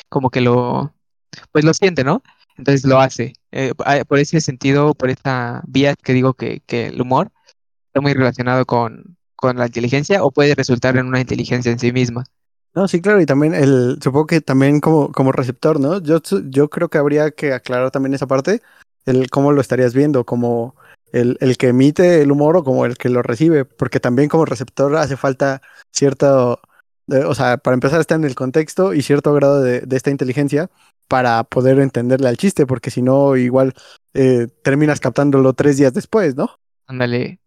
como 0.10 0.30
que 0.30 0.42
lo, 0.42 0.94
pues 1.52 1.66
lo 1.66 1.74
siente, 1.74 2.04
¿no? 2.04 2.24
Entonces 2.58 2.86
lo 2.86 3.00
hace. 3.00 3.34
Eh, 3.52 3.74
por 4.08 4.20
ese 4.20 4.42
sentido, 4.42 4.94
por 4.96 5.10
esta 5.10 5.62
vía 5.68 5.96
que 5.96 6.14
digo 6.14 6.34
que, 6.34 6.62
que 6.66 6.88
el 6.88 7.02
humor 7.02 7.32
está 7.98 8.02
muy 8.02 8.14
relacionado 8.14 8.66
con, 8.66 9.18
con 9.36 9.58
la 9.58 9.66
inteligencia 9.66 10.24
o 10.24 10.32
puede 10.32 10.54
resultar 10.56 10.98
en 10.98 11.08
una 11.08 11.20
inteligencia 11.20 11.72
en 11.72 11.80
sí 11.80 11.92
misma. 11.92 12.24
No, 12.76 12.88
sí, 12.88 13.02
claro, 13.02 13.20
y 13.20 13.26
también 13.26 13.56
el, 13.56 13.98
supongo 14.04 14.28
que 14.28 14.42
también 14.42 14.80
como, 14.82 15.12
como 15.12 15.32
receptor, 15.32 15.80
¿no? 15.80 16.00
Yo, 16.00 16.20
yo 16.50 16.70
creo 16.70 16.90
que 16.90 17.00
habría 17.00 17.32
que 17.32 17.54
aclarar 17.54 17.90
también 17.90 18.14
esa 18.14 18.28
parte, 18.28 18.62
el 19.06 19.32
cómo 19.32 19.52
lo 19.52 19.62
estarías 19.62 19.96
viendo, 19.96 20.26
como 20.26 20.76
el, 21.12 21.38
el 21.40 21.58
que 21.58 21.70
emite 21.70 22.22
el 22.22 22.32
humor 22.32 22.58
o 22.58 22.64
como 22.64 22.86
el 22.86 22.98
que 22.98 23.10
lo 23.10 23.24
recibe, 23.24 23.66
porque 23.66 24.00
también 24.00 24.30
como 24.30 24.46
receptor 24.46 24.96
hace 24.96 25.18
falta 25.18 25.62
cierto, 25.92 26.60
eh, 27.08 27.24
o 27.26 27.34
sea, 27.34 27.58
para 27.58 27.74
empezar 27.74 28.00
está 28.00 28.14
en 28.14 28.26
el 28.26 28.36
contexto 28.36 28.94
y 28.94 29.02
cierto 29.02 29.34
grado 29.34 29.64
de, 29.64 29.82
de 29.82 29.98
esta 29.98 30.12
inteligencia 30.12 30.70
para 31.08 31.44
poder 31.46 31.80
entenderle 31.80 32.28
al 32.28 32.38
chiste, 32.38 32.68
porque 32.68 32.92
si 32.92 33.02
no, 33.02 33.36
igual 33.38 33.74
eh, 34.14 34.48
terminas 34.62 35.00
captándolo 35.00 35.54
tres 35.54 35.78
días 35.78 35.94
después, 35.94 36.36
¿no? 36.36 36.60
Ándale, 36.86 37.40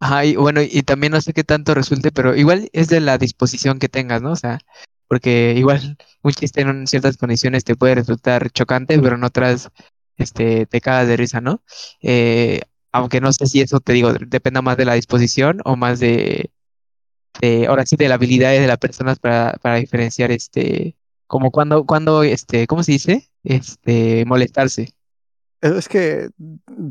Ajá, 0.00 0.24
y 0.24 0.36
bueno, 0.36 0.60
y 0.62 0.82
también 0.82 1.12
no 1.12 1.20
sé 1.20 1.32
qué 1.32 1.42
tanto 1.44 1.74
resulte, 1.74 2.12
pero 2.12 2.36
igual 2.36 2.68
es 2.72 2.88
de 2.88 3.00
la 3.00 3.18
disposición 3.18 3.78
que 3.80 3.88
tengas, 3.88 4.22
¿no? 4.22 4.32
O 4.32 4.36
sea, 4.36 4.60
porque 5.08 5.54
igual 5.56 5.96
un 6.22 6.32
chiste 6.32 6.60
en 6.60 6.86
ciertas 6.86 7.16
condiciones 7.16 7.64
te 7.64 7.74
puede 7.76 7.96
resultar 7.96 8.50
chocante, 8.50 8.98
pero 9.00 9.16
en 9.16 9.24
otras 9.24 9.70
este, 10.16 10.66
te 10.66 10.80
cagas 10.80 11.08
de 11.08 11.16
risa, 11.16 11.40
¿no? 11.40 11.62
Eh, 12.00 12.60
aunque 12.92 13.20
no 13.20 13.32
sé 13.32 13.46
si 13.46 13.60
eso 13.60 13.80
te 13.80 13.92
digo, 13.92 14.12
dependa 14.12 14.62
más 14.62 14.76
de 14.76 14.84
la 14.84 14.94
disposición 14.94 15.60
o 15.64 15.76
más 15.76 15.98
de, 16.00 16.52
de 17.40 17.66
ahora 17.66 17.86
sí, 17.86 17.96
de 17.96 18.08
la 18.08 18.16
habilidad 18.16 18.50
de 18.52 18.66
las 18.66 18.78
personas 18.78 19.18
para, 19.18 19.54
para 19.62 19.76
diferenciar, 19.76 20.30
este, 20.32 20.96
como 21.26 21.50
cuando, 21.50 21.86
cuando, 21.86 22.22
este, 22.22 22.66
¿cómo 22.66 22.82
se 22.82 22.92
dice? 22.92 23.30
Este, 23.44 24.24
molestarse. 24.26 24.94
Es 25.60 25.88
que 25.88 26.30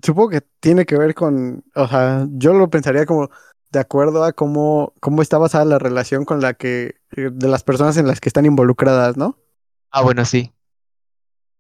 supongo 0.04 0.30
que 0.30 0.42
tiene 0.60 0.86
que 0.86 0.98
ver 0.98 1.14
con, 1.14 1.64
o 1.74 1.88
sea, 1.88 2.28
yo 2.32 2.54
lo 2.54 2.70
pensaría 2.70 3.06
como 3.06 3.30
de 3.72 3.80
acuerdo 3.80 4.24
a 4.24 4.34
cómo, 4.34 4.94
cómo 5.00 5.22
está 5.22 5.38
basada 5.38 5.66
la 5.66 5.80
relación 5.80 6.26
con 6.26 6.42
la 6.42 6.54
que, 6.54 6.96
eh, 7.16 7.30
de 7.32 7.48
las 7.48 7.64
personas 7.64 7.98
en 7.98 8.08
las 8.08 8.20
que 8.20 8.30
están 8.30 8.46
involucradas, 8.46 9.18
¿no? 9.18 9.38
Ah, 9.92 10.02
bueno, 10.02 10.26
sí. 10.26 10.54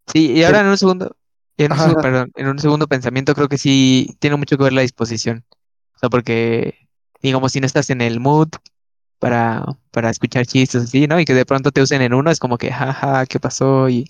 Sí, 0.07 0.31
y 0.31 0.43
ahora 0.43 0.61
en 0.61 0.67
un 0.67 0.77
segundo, 0.77 1.15
en 1.57 1.71
un 1.71 1.77
segundo, 1.77 2.01
perdón, 2.01 2.31
en 2.35 2.47
un 2.47 2.59
segundo 2.59 2.87
pensamiento 2.87 3.35
creo 3.35 3.49
que 3.49 3.57
sí 3.57 4.15
tiene 4.19 4.35
mucho 4.37 4.57
que 4.57 4.63
ver 4.63 4.73
la 4.73 4.81
disposición. 4.81 5.45
O 5.95 5.99
sea, 5.99 6.09
porque, 6.09 6.89
digamos, 7.21 7.51
si 7.51 7.59
no 7.59 7.65
estás 7.65 7.89
en 7.89 8.01
el 8.01 8.19
mood 8.19 8.49
para, 9.19 9.65
para 9.91 10.09
escuchar 10.09 10.45
chistes 10.45 10.83
así, 10.83 11.07
¿no? 11.07 11.19
Y 11.19 11.25
que 11.25 11.33
de 11.33 11.45
pronto 11.45 11.71
te 11.71 11.81
usen 11.81 12.01
en 12.01 12.13
uno, 12.13 12.31
es 12.31 12.39
como 12.39 12.57
que, 12.57 12.71
jaja, 12.71 13.25
¿qué 13.25 13.39
pasó? 13.39 13.89
Y 13.89 14.05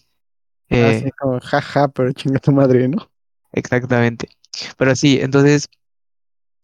Así 0.69 0.81
ah, 0.81 0.91
eh, 1.07 1.11
como, 1.17 1.39
jaja, 1.39 1.87
pero 1.87 2.11
chinga 2.11 2.39
tu 2.39 2.51
madre, 2.51 2.87
¿no? 2.87 3.09
Exactamente. 3.53 4.29
Pero 4.77 4.95
sí, 4.95 5.19
entonces, 5.21 5.69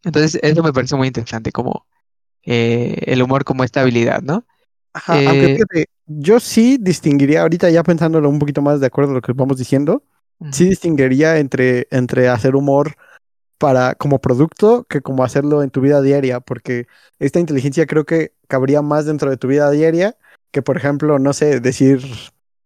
entonces 0.03 0.39
eso 0.43 0.61
me 0.61 0.73
parece 0.73 0.95
muy 0.95 1.07
interesante, 1.07 1.51
como 1.51 1.85
eh, 2.43 2.97
el 3.05 3.21
humor 3.21 3.45
como 3.45 3.63
esta 3.63 3.81
habilidad, 3.81 4.21
¿no? 4.21 4.45
Ajá, 4.93 5.15
aunque 5.15 5.57
eh, 5.73 5.85
yo 6.05 6.39
sí 6.39 6.77
distinguiría, 6.79 7.41
ahorita 7.41 7.69
ya 7.69 7.81
pensándolo 7.83 8.29
un 8.29 8.39
poquito 8.39 8.61
más 8.61 8.79
de 8.79 8.87
acuerdo 8.87 9.11
a 9.11 9.15
lo 9.15 9.21
que 9.21 9.33
vamos 9.33 9.57
diciendo, 9.57 10.03
sí 10.51 10.65
distinguiría 10.65 11.37
entre, 11.37 11.87
entre 11.89 12.27
hacer 12.27 12.55
humor 12.55 12.95
para 13.57 13.95
como 13.95 14.19
producto 14.19 14.83
que 14.89 14.99
como 14.99 15.23
hacerlo 15.23 15.63
en 15.63 15.69
tu 15.69 15.79
vida 15.79 16.01
diaria, 16.01 16.41
porque 16.41 16.87
esta 17.19 17.39
inteligencia 17.39 17.85
creo 17.85 18.03
que 18.03 18.33
cabría 18.47 18.81
más 18.81 19.05
dentro 19.05 19.29
de 19.29 19.37
tu 19.37 19.47
vida 19.47 19.71
diaria 19.71 20.17
que, 20.51 20.61
por 20.61 20.77
ejemplo, 20.77 21.17
no 21.17 21.33
sé, 21.33 21.59
decir 21.61 22.01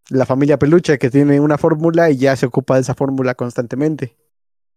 la 0.10 0.26
familia 0.26 0.58
peluche 0.58 0.98
que 0.98 1.10
tiene 1.10 1.40
una 1.40 1.58
fórmula 1.58 2.10
y 2.10 2.18
ya 2.18 2.36
se 2.36 2.46
ocupa 2.46 2.76
de 2.76 2.82
esa 2.82 2.96
fórmula 2.96 3.36
constantemente. 3.36 4.16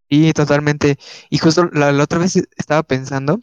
Sí, 0.08 0.32
totalmente. 0.32 0.98
Y 1.28 1.38
justo 1.38 1.70
la, 1.72 1.90
otra 2.02 2.18
vez 2.18 2.36
estaba 2.56 2.82
pensando 2.82 3.40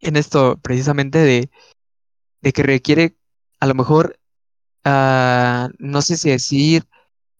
en 0.00 0.16
esto 0.16 0.58
precisamente 0.62 1.18
de, 1.18 1.50
de 2.40 2.52
que 2.52 2.62
requiere 2.62 3.16
a 3.58 3.66
lo 3.66 3.74
mejor, 3.74 4.18
uh, 4.84 5.68
no 5.78 6.02
sé 6.02 6.16
si 6.16 6.30
decir 6.30 6.84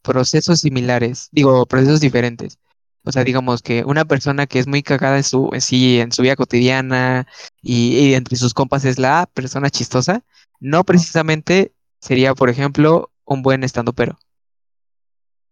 procesos 0.03 0.61
similares, 0.61 1.29
digo, 1.31 1.67
procesos 1.67 2.01
diferentes. 2.01 2.59
O 3.05 3.13
sea, 3.13 3.25
digamos 3.25 3.63
que 3.63 3.85
una 3.85 4.05
persona 4.05 4.47
que 4.47 4.59
es 4.59 4.67
muy 4.67 4.83
cagada 4.83 5.17
en 5.17 5.25
su, 5.25 5.51
sí, 5.61 6.01
en 6.01 6.13
su 6.13 6.23
vida 6.23 6.37
cotidiana 6.37 7.27
y, 7.61 7.97
y 7.99 8.15
entre 8.15 8.37
sus 8.37 8.55
compas 8.55 8.85
es 8.85 8.99
la 8.99 9.29
persona 9.33 9.71
chistosa, 9.71 10.25
no 10.61 10.85
precisamente 10.85 11.75
sería, 12.01 12.35
por 12.35 12.49
ejemplo, 12.51 13.12
un 13.33 13.43
buen 13.43 13.65
estando 13.65 13.93
pero. 13.93 14.19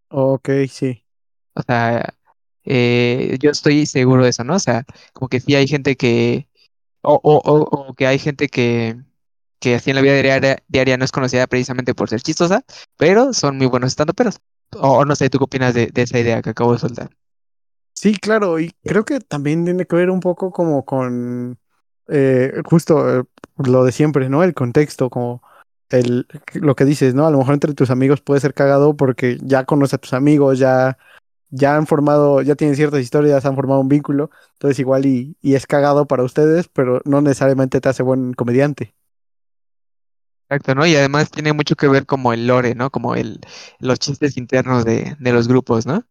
Ok, 0.09 0.49
sí. 0.69 1.05
O 1.55 1.63
sea, 1.63 2.15
eh, 2.65 3.37
yo 3.41 3.51
estoy 3.51 3.87
seguro 3.87 4.25
de 4.25 4.31
eso, 4.31 4.45
¿no? 4.45 4.55
O 4.57 4.59
sea, 4.59 4.85
como 5.13 5.29
que 5.29 5.41
sí 5.41 5.55
hay 5.55 5.67
gente 5.69 5.97
que, 5.97 6.49
o, 7.03 7.15
o, 7.23 7.41
o, 7.45 7.95
que 7.95 8.07
hay 8.07 8.19
gente 8.19 8.49
que, 8.49 8.97
que 9.61 9.75
así 9.75 9.91
en 9.91 9.97
la 9.97 10.03
vida 10.03 10.15
diaria, 10.15 10.63
diaria, 10.69 10.97
no 10.97 11.05
es 11.05 11.13
conocida 11.13 11.47
precisamente 11.47 11.95
por 11.95 12.09
ser 12.11 12.23
chistosa, 12.23 12.65
pero 12.97 13.33
son 13.33 13.59
muy 13.59 13.67
buenos 13.67 13.89
estando 13.89 14.15
peros. 14.15 14.41
O, 14.77 15.05
no 15.05 15.17
sé, 15.17 15.31
¿tú 15.31 15.39
qué 15.39 15.45
opinas 15.45 15.75
de, 15.75 15.91
esa 15.95 16.19
idea 16.19 16.43
que 16.43 16.51
acabo 16.51 16.73
de 16.73 16.79
soltar? 16.79 17.11
Sí, 17.93 18.17
claro, 18.17 18.61
y 18.61 18.73
creo 18.85 19.05
que 19.05 19.21
también 19.21 19.65
tiene 19.65 19.87
que 19.87 19.97
ver 19.97 20.11
un 20.11 20.21
poco 20.21 20.53
como 20.53 20.85
con 20.85 21.59
eh, 22.09 22.63
justo 22.65 23.21
eh, 23.21 23.25
lo 23.59 23.85
de 23.85 23.93
siempre, 23.93 24.29
¿no? 24.29 24.43
El 24.43 24.55
contexto, 24.55 25.11
como 25.11 25.43
el, 25.91 26.27
lo 26.55 26.77
que 26.77 26.85
dices, 26.85 27.15
¿no? 27.15 27.27
A 27.27 27.31
lo 27.31 27.39
mejor 27.39 27.55
entre 27.55 27.75
tus 27.75 27.91
amigos 27.91 28.21
puede 28.21 28.41
ser 28.41 28.55
cagado 28.55 28.97
porque 28.97 29.39
ya 29.43 29.65
conoces 29.65 29.95
a 29.95 29.99
tus 29.99 30.13
amigos, 30.13 30.59
ya, 30.59 30.99
ya 31.51 31.77
han 31.77 31.87
formado, 31.87 32.43
ya 32.43 32.55
tienen 32.57 32.77
ciertas 32.77 33.01
historias, 33.01 33.45
han 33.47 33.57
formado 33.57 33.81
un 33.81 33.89
vínculo, 33.89 34.31
entonces 34.55 34.79
igual 34.79 35.07
y, 35.07 35.37
y 35.43 35.55
es 35.55 35.67
cagado 35.67 36.07
para 36.07 36.23
ustedes, 36.25 36.69
pero 36.69 37.01
no 37.05 37.21
necesariamente 37.21 37.81
te 37.81 37.89
hace 37.89 38.03
buen 38.03 38.33
comediante. 38.35 38.95
Exacto, 40.49 40.75
¿no? 40.75 40.85
Y 40.85 40.97
además 40.97 41.31
tiene 41.31 41.53
mucho 41.53 41.77
que 41.77 41.87
ver 41.87 42.07
como 42.07 42.33
el 42.33 42.47
lore, 42.49 42.75
¿no? 42.75 42.91
Como 42.91 43.15
el, 43.15 43.41
los 43.79 44.01
chistes 44.01 44.37
internos 44.37 44.85
de, 44.85 45.17
de 45.21 45.33
los 45.33 45.47
grupos, 45.47 45.87
¿no? 45.87 46.05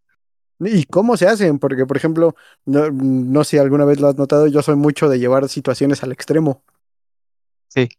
¿Y 0.60 0.86
cómo 0.86 1.18
se 1.18 1.28
hacen? 1.28 1.60
Porque, 1.60 1.86
por 1.86 1.98
ejemplo, 1.98 2.36
no, 2.66 2.90
no 2.92 3.44
sé 3.44 3.52
si 3.52 3.58
alguna 3.58 3.86
vez 3.86 4.00
lo 4.00 4.08
has 4.08 4.16
notado, 4.16 4.48
yo 4.48 4.62
soy 4.62 4.76
mucho 4.76 5.10
de 5.10 5.20
llevar 5.20 5.48
situaciones 5.50 6.04
al 6.04 6.12
extremo. 6.12 6.64
Sí. 7.68 7.90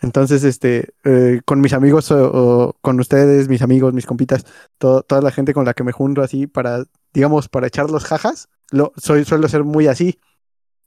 Entonces, 0.00 0.44
este, 0.44 0.94
eh, 1.04 1.40
con 1.44 1.60
mis 1.60 1.72
amigos 1.72 2.10
o, 2.12 2.76
con 2.80 3.00
ustedes, 3.00 3.48
mis 3.48 3.62
amigos, 3.62 3.94
mis 3.94 4.06
compitas, 4.06 4.44
toda 4.78 5.20
la 5.20 5.30
gente 5.32 5.54
con 5.54 5.64
la 5.64 5.74
que 5.74 5.84
me 5.84 5.92
junto 5.92 6.22
así 6.22 6.46
para, 6.46 6.84
digamos, 7.12 7.48
para 7.48 7.66
echar 7.66 7.90
los 7.90 8.04
jajas, 8.04 8.48
lo, 8.70 8.92
soy, 8.96 9.24
suelo 9.24 9.48
ser 9.48 9.64
muy 9.64 9.88
así, 9.88 10.18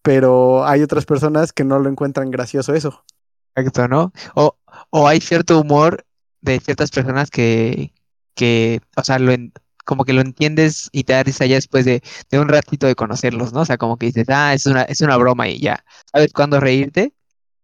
pero 0.01 0.66
hay 0.66 0.82
otras 0.82 1.05
personas 1.05 1.53
que 1.53 1.64
no 1.64 1.80
lo 1.80 1.89
encuentran 1.89 2.32
gracioso 2.32 2.74
eso. 2.74 3.03
Exacto, 3.55 3.88
¿no? 3.88 4.14
O, 4.36 4.57
o 4.91 5.07
hay 5.07 5.20
cierto 5.20 5.59
humor 5.59 6.05
de 6.41 6.59
ciertas 6.59 6.89
personas 6.89 7.30
que, 7.30 7.93
que 8.36 8.82
o 8.95 9.03
sea, 9.03 9.20
lo 9.20 9.34
como 9.86 10.05
que 10.05 10.14
lo 10.14 10.22
entiendes 10.22 10.89
y 10.91 11.03
te 11.03 11.14
da 11.14 11.24
risa 11.24 11.45
ya 11.45 11.55
después 11.55 11.86
de, 11.86 12.01
de, 12.30 12.39
un 12.39 12.47
ratito 12.47 12.88
de 12.88 12.95
conocerlos, 12.95 13.51
¿no? 13.53 13.62
O 13.62 13.66
sea, 13.66 13.78
como 13.78 13.97
que 13.97 14.07
dices, 14.07 14.26
ah, 14.30 14.53
es 14.53 14.66
una, 14.66 14.84
es 14.84 15.01
una 15.01 15.18
broma 15.18 15.47
y 15.49 15.59
ya. 15.59 15.84
¿Sabes 16.12 16.32
cuándo 16.34 16.59
reírte? 16.59 17.14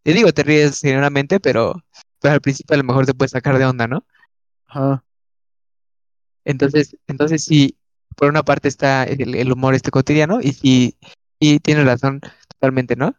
Te 0.07 0.13
digo, 0.13 0.31
te 0.31 0.41
ríes 0.41 0.79
generalmente, 0.79 1.41
pero, 1.41 1.83
pero 2.21 2.35
al 2.35 2.39
principio 2.39 2.75
a 2.75 2.77
lo 2.77 2.85
mejor 2.85 3.05
te 3.05 3.13
puedes 3.13 3.31
sacar 3.31 3.57
de 3.57 3.65
onda, 3.65 3.87
¿no? 3.87 4.05
Ajá. 4.65 5.03
Entonces, 6.45 6.95
entonces 7.07 7.43
sí, 7.43 7.77
por 8.15 8.29
una 8.29 8.41
parte 8.41 8.69
está 8.69 9.03
el, 9.03 9.51
humor 9.51 9.75
este 9.75 9.91
cotidiano 9.91 10.39
y 10.41 10.53
sí, 10.53 10.97
y 11.39 11.59
tienes 11.59 11.85
razón 11.85 12.21
totalmente, 12.47 12.95
¿no? 12.95 13.17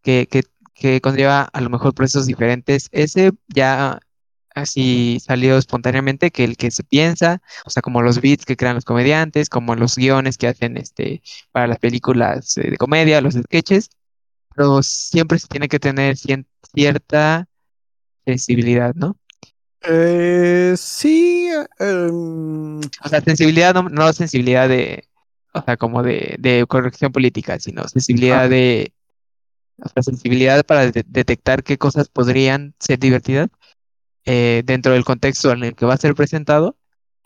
Que, 0.00 0.28
que, 0.30 0.44
que 0.72 1.02
conlleva 1.02 1.42
a 1.42 1.60
lo 1.60 1.68
mejor 1.68 1.92
procesos 1.92 2.24
diferentes. 2.24 2.88
Ese 2.90 3.32
ya 3.48 4.00
así 4.54 5.20
salió 5.20 5.58
espontáneamente 5.58 6.30
que 6.30 6.44
el 6.44 6.56
que 6.56 6.70
se 6.70 6.84
piensa, 6.84 7.42
o 7.66 7.70
sea, 7.70 7.82
como 7.82 8.00
los 8.00 8.22
beats 8.22 8.46
que 8.46 8.56
crean 8.56 8.76
los 8.76 8.86
comediantes, 8.86 9.50
como 9.50 9.74
los 9.74 9.94
guiones 9.94 10.38
que 10.38 10.48
hacen 10.48 10.78
este 10.78 11.20
para 11.52 11.66
las 11.66 11.78
películas 11.78 12.56
eh, 12.56 12.70
de 12.70 12.78
comedia, 12.78 13.20
los 13.20 13.34
sketches, 13.34 13.90
pero 14.60 14.82
siempre 14.82 15.38
se 15.38 15.48
tiene 15.48 15.68
que 15.68 15.78
tener 15.78 16.18
cierta 16.18 17.48
sensibilidad, 18.26 18.94
¿no? 18.94 19.16
Eh, 19.80 20.74
sí. 20.76 21.48
Em, 21.78 22.78
o 22.78 23.08
sea, 23.08 23.22
sensibilidad, 23.22 23.72
no, 23.72 23.88
no, 23.88 24.12
sensibilidad 24.12 24.68
de, 24.68 25.08
o 25.54 25.62
sea, 25.62 25.78
como 25.78 26.02
de, 26.02 26.36
de 26.38 26.66
corrección 26.68 27.10
política, 27.10 27.58
sino 27.58 27.88
sensibilidad 27.88 28.50
de, 28.50 28.92
la 29.78 30.02
sensibilidad 30.02 30.62
para 30.66 30.90
detectar 30.90 31.62
qué 31.62 31.78
cosas 31.78 32.10
podrían 32.10 32.74
ser 32.78 32.98
divertidas 32.98 33.48
eh, 34.26 34.62
dentro 34.66 34.92
del 34.92 35.06
contexto 35.06 35.52
en 35.52 35.64
el 35.64 35.74
que 35.74 35.86
va 35.86 35.94
a 35.94 35.96
ser 35.96 36.14
presentado 36.14 36.76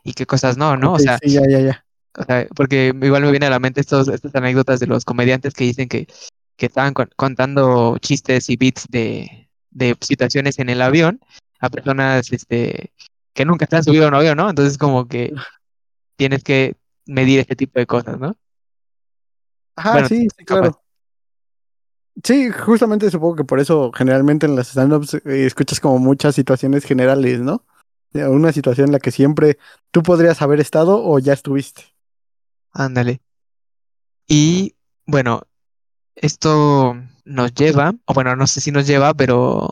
y 0.05 0.13
qué 0.13 0.25
cosas 0.25 0.57
no, 0.57 0.77
¿no? 0.77 0.93
o 0.93 0.99
sea, 1.01 1.19
sí, 1.21 1.31
ya, 1.31 1.43
ya, 1.49 1.59
ya. 1.59 1.85
O 2.17 2.23
sea, 2.23 2.47
porque 2.55 2.95
igual 3.03 3.23
me 3.25 3.33
viene 3.33 3.47
a 3.47 3.51
la 3.51 3.59
mente 3.59 3.81
estos, 3.81 4.07
estas 4.07 4.33
anécdotas 4.37 4.79
de 4.79 4.87
los 4.87 5.05
comediantes 5.05 5.53
que 5.53 5.65
dicen 5.65 5.89
que, 5.89 6.07
que 6.57 6.67
estaban 6.67 6.95
contando 6.95 7.99
chistes 7.99 8.49
y 8.49 8.57
bits 8.57 8.87
de, 8.89 9.49
de 9.71 9.97
situaciones 10.01 10.59
en 10.59 10.69
el 10.69 10.83
avión 10.83 11.21
a 11.61 11.69
personas 11.69 12.33
este, 12.33 12.93
que 13.33 13.45
nunca 13.45 13.67
han 13.71 13.85
subido 13.85 14.05
a 14.05 14.09
un 14.09 14.15
avión, 14.15 14.37
¿no? 14.37 14.49
Entonces 14.49 14.79
como 14.79 15.09
que 15.09 15.33
tienes 16.17 16.43
que 16.43 16.77
medir 17.07 17.41
este 17.41 17.57
tipo 17.57 17.79
de 17.79 17.87
cosas, 17.87 18.19
¿no? 18.19 18.37
Ajá, 19.77 20.09
sí, 20.09 20.29
sí, 20.37 20.45
claro. 20.45 20.81
Sí, 22.23 22.51
justamente 22.51 23.11
supongo 23.11 23.35
que 23.35 23.45
por 23.45 23.59
eso 23.59 23.91
generalmente 23.93 24.47
en 24.47 24.55
las 24.55 24.69
stand-ups 24.69 25.15
eh, 25.15 25.47
escuchas 25.47 25.81
como 25.81 25.99
muchas 25.99 26.37
situaciones 26.37 26.85
generales, 26.85 27.41
¿no? 27.41 27.65
Una 28.13 28.53
situación 28.53 28.87
en 28.87 28.93
la 28.93 29.01
que 29.01 29.11
siempre 29.11 29.59
tú 29.91 30.05
podrías 30.05 30.41
haber 30.41 30.61
estado 30.61 31.05
o 31.05 31.19
ya 31.19 31.33
estuviste. 31.33 31.83
Ándale. 32.71 33.21
Y 34.29 34.77
bueno, 35.05 35.43
esto 36.17 36.97
nos 37.25 37.55
lleva, 37.55 37.95
o 38.07 38.15
bueno, 38.15 38.37
no 38.37 38.47
sé 38.47 38.61
si 38.61 38.71
nos 38.71 38.87
lleva, 38.87 39.15
pero 39.15 39.71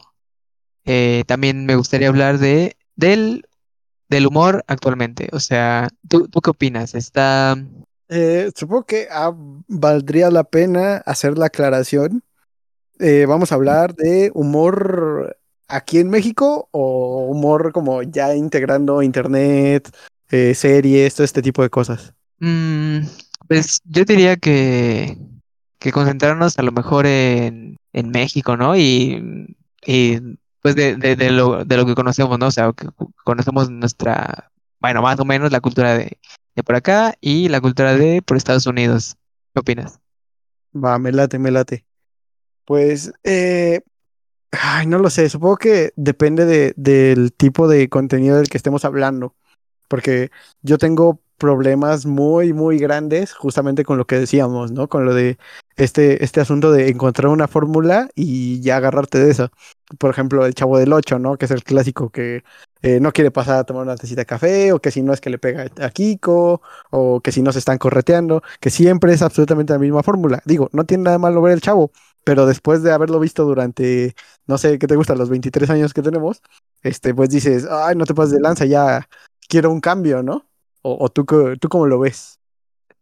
eh, 0.84 1.24
también 1.26 1.66
me 1.66 1.76
gustaría 1.76 2.08
hablar 2.08 2.38
de 2.38 2.76
del, 2.96 3.46
del 4.08 4.26
humor 4.26 4.64
actualmente. 4.66 5.28
O 5.32 5.40
sea, 5.40 5.88
¿tú, 6.08 6.28
tú 6.28 6.40
qué 6.40 6.50
opinas? 6.50 6.94
¿Está 6.94 7.56
eh, 8.08 8.50
supongo 8.54 8.84
que 8.84 9.08
ah, 9.10 9.32
valdría 9.68 10.30
la 10.30 10.44
pena 10.44 10.96
hacer 11.06 11.38
la 11.38 11.46
aclaración. 11.46 12.22
Eh, 12.98 13.24
vamos 13.26 13.50
a 13.50 13.54
hablar 13.54 13.94
de 13.94 14.30
humor 14.34 15.38
aquí 15.66 15.98
en 15.98 16.10
México 16.10 16.68
o 16.72 17.26
humor 17.26 17.72
como 17.72 18.02
ya 18.02 18.34
integrando 18.34 19.02
internet, 19.02 19.90
series, 20.28 21.14
todo 21.14 21.24
este 21.24 21.40
tipo 21.40 21.62
de 21.62 21.70
cosas. 21.70 22.12
Mm, 22.38 22.98
pues 23.48 23.80
yo 23.84 24.04
diría 24.04 24.36
que, 24.36 25.16
que 25.82 25.90
concentrarnos 25.90 26.58
a 26.58 26.62
lo 26.62 26.70
mejor 26.70 27.06
en, 27.06 27.76
en 27.92 28.10
México, 28.10 28.56
¿no? 28.56 28.76
Y, 28.76 29.56
y 29.84 30.20
pues 30.60 30.76
de, 30.76 30.96
de, 30.96 31.16
de, 31.16 31.30
lo, 31.30 31.64
de 31.64 31.76
lo 31.76 31.84
que 31.84 31.96
conocemos, 31.96 32.38
¿no? 32.38 32.46
O 32.46 32.50
sea, 32.52 32.72
que 32.72 32.86
conocemos 33.24 33.68
nuestra, 33.68 34.52
bueno, 34.78 35.02
más 35.02 35.18
o 35.18 35.24
menos 35.24 35.50
la 35.50 35.60
cultura 35.60 35.94
de, 35.98 36.18
de 36.54 36.62
por 36.62 36.76
acá 36.76 37.14
y 37.20 37.48
la 37.48 37.60
cultura 37.60 37.96
de 37.96 38.22
por 38.22 38.36
Estados 38.36 38.66
Unidos. 38.66 39.16
¿Qué 39.52 39.60
opinas? 39.60 39.98
Va, 40.72 40.98
me 41.00 41.10
late, 41.10 41.40
me 41.40 41.50
late. 41.50 41.84
Pues, 42.64 43.12
eh, 43.24 43.80
ay, 44.52 44.86
no 44.86 45.00
lo 45.00 45.10
sé, 45.10 45.28
supongo 45.28 45.56
que 45.56 45.92
depende 45.96 46.44
de, 46.44 46.74
del 46.76 47.32
tipo 47.32 47.66
de 47.66 47.88
contenido 47.88 48.36
del 48.36 48.48
que 48.48 48.56
estemos 48.56 48.84
hablando, 48.84 49.34
porque 49.92 50.30
yo 50.62 50.78
tengo 50.78 51.20
problemas 51.36 52.06
muy, 52.06 52.54
muy 52.54 52.78
grandes 52.78 53.34
justamente 53.34 53.84
con 53.84 53.98
lo 53.98 54.06
que 54.06 54.18
decíamos, 54.18 54.72
¿no? 54.72 54.88
Con 54.88 55.04
lo 55.04 55.12
de 55.12 55.36
este, 55.76 56.24
este 56.24 56.40
asunto 56.40 56.72
de 56.72 56.88
encontrar 56.88 57.28
una 57.30 57.46
fórmula 57.46 58.08
y 58.14 58.62
ya 58.62 58.78
agarrarte 58.78 59.18
de 59.18 59.30
eso. 59.30 59.50
Por 59.98 60.08
ejemplo, 60.10 60.46
el 60.46 60.54
Chavo 60.54 60.78
del 60.78 60.94
Ocho, 60.94 61.18
¿no? 61.18 61.36
Que 61.36 61.44
es 61.44 61.50
el 61.50 61.62
clásico 61.62 62.08
que 62.08 62.42
eh, 62.80 63.00
no 63.00 63.12
quiere 63.12 63.30
pasar 63.30 63.58
a 63.58 63.64
tomar 63.64 63.82
una 63.82 63.96
tacita 63.96 64.22
de 64.22 64.26
café, 64.26 64.72
o 64.72 64.80
que 64.80 64.90
si 64.90 65.02
no 65.02 65.12
es 65.12 65.20
que 65.20 65.28
le 65.28 65.38
pega 65.38 65.66
a 65.84 65.90
Kiko, 65.90 66.62
o 66.90 67.20
que 67.20 67.32
si 67.32 67.42
no 67.42 67.52
se 67.52 67.58
están 67.58 67.76
correteando, 67.76 68.42
que 68.60 68.70
siempre 68.70 69.12
es 69.12 69.20
absolutamente 69.20 69.74
la 69.74 69.78
misma 69.78 70.02
fórmula. 70.02 70.40
Digo, 70.46 70.70
no 70.72 70.86
tiene 70.86 71.04
nada 71.04 71.18
malo 71.18 71.42
ver 71.42 71.52
el 71.52 71.60
chavo, 71.60 71.90
pero 72.24 72.46
después 72.46 72.82
de 72.82 72.92
haberlo 72.92 73.20
visto 73.20 73.44
durante, 73.44 74.14
no 74.46 74.56
sé, 74.56 74.78
¿qué 74.78 74.86
te 74.86 74.96
gusta? 74.96 75.14
Los 75.14 75.28
23 75.28 75.68
años 75.68 75.92
que 75.92 76.00
tenemos, 76.00 76.40
este, 76.82 77.14
pues 77.14 77.28
dices, 77.28 77.66
ay, 77.70 77.94
no 77.96 78.06
te 78.06 78.14
pases 78.14 78.32
de 78.32 78.40
lanza, 78.40 78.64
ya 78.64 79.06
quiero 79.48 79.70
un 79.70 79.80
cambio, 79.80 80.22
¿no? 80.22 80.46
O, 80.82 81.08
tú, 81.08 81.24
tú 81.60 81.68
cómo 81.68 81.86
lo 81.86 82.00
ves. 82.00 82.40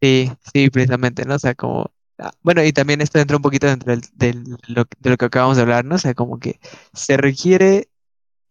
Sí, 0.03 0.31
sí, 0.53 0.71
precisamente, 0.71 1.25
¿no? 1.25 1.35
O 1.35 1.39
sea, 1.39 1.55
como 1.55 1.91
ah, 2.19 2.33
bueno, 2.43 2.63
y 2.63 2.73
también 2.73 3.01
esto 3.01 3.19
entra 3.19 3.37
un 3.37 3.43
poquito 3.43 3.67
dentro 3.67 3.91
del, 3.91 4.03
del, 4.15 4.57
lo, 4.69 4.85
de 4.99 5.11
lo 5.11 5.17
que 5.17 5.25
acabamos 5.25 5.57
de 5.57 5.63
hablar, 5.63 5.85
¿no? 5.85 5.95
O 5.95 5.99
sea, 5.99 6.15
como 6.15 6.39
que 6.39 6.61
se 6.93 7.17
requiere 7.17 7.89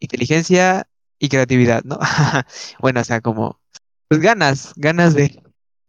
inteligencia 0.00 0.88
y 1.18 1.28
creatividad, 1.28 1.84
¿no? 1.84 1.98
bueno, 2.80 3.00
o 3.00 3.04
sea, 3.04 3.20
como, 3.20 3.60
pues 4.08 4.20
ganas, 4.20 4.72
ganas 4.76 5.14
de, 5.14 5.40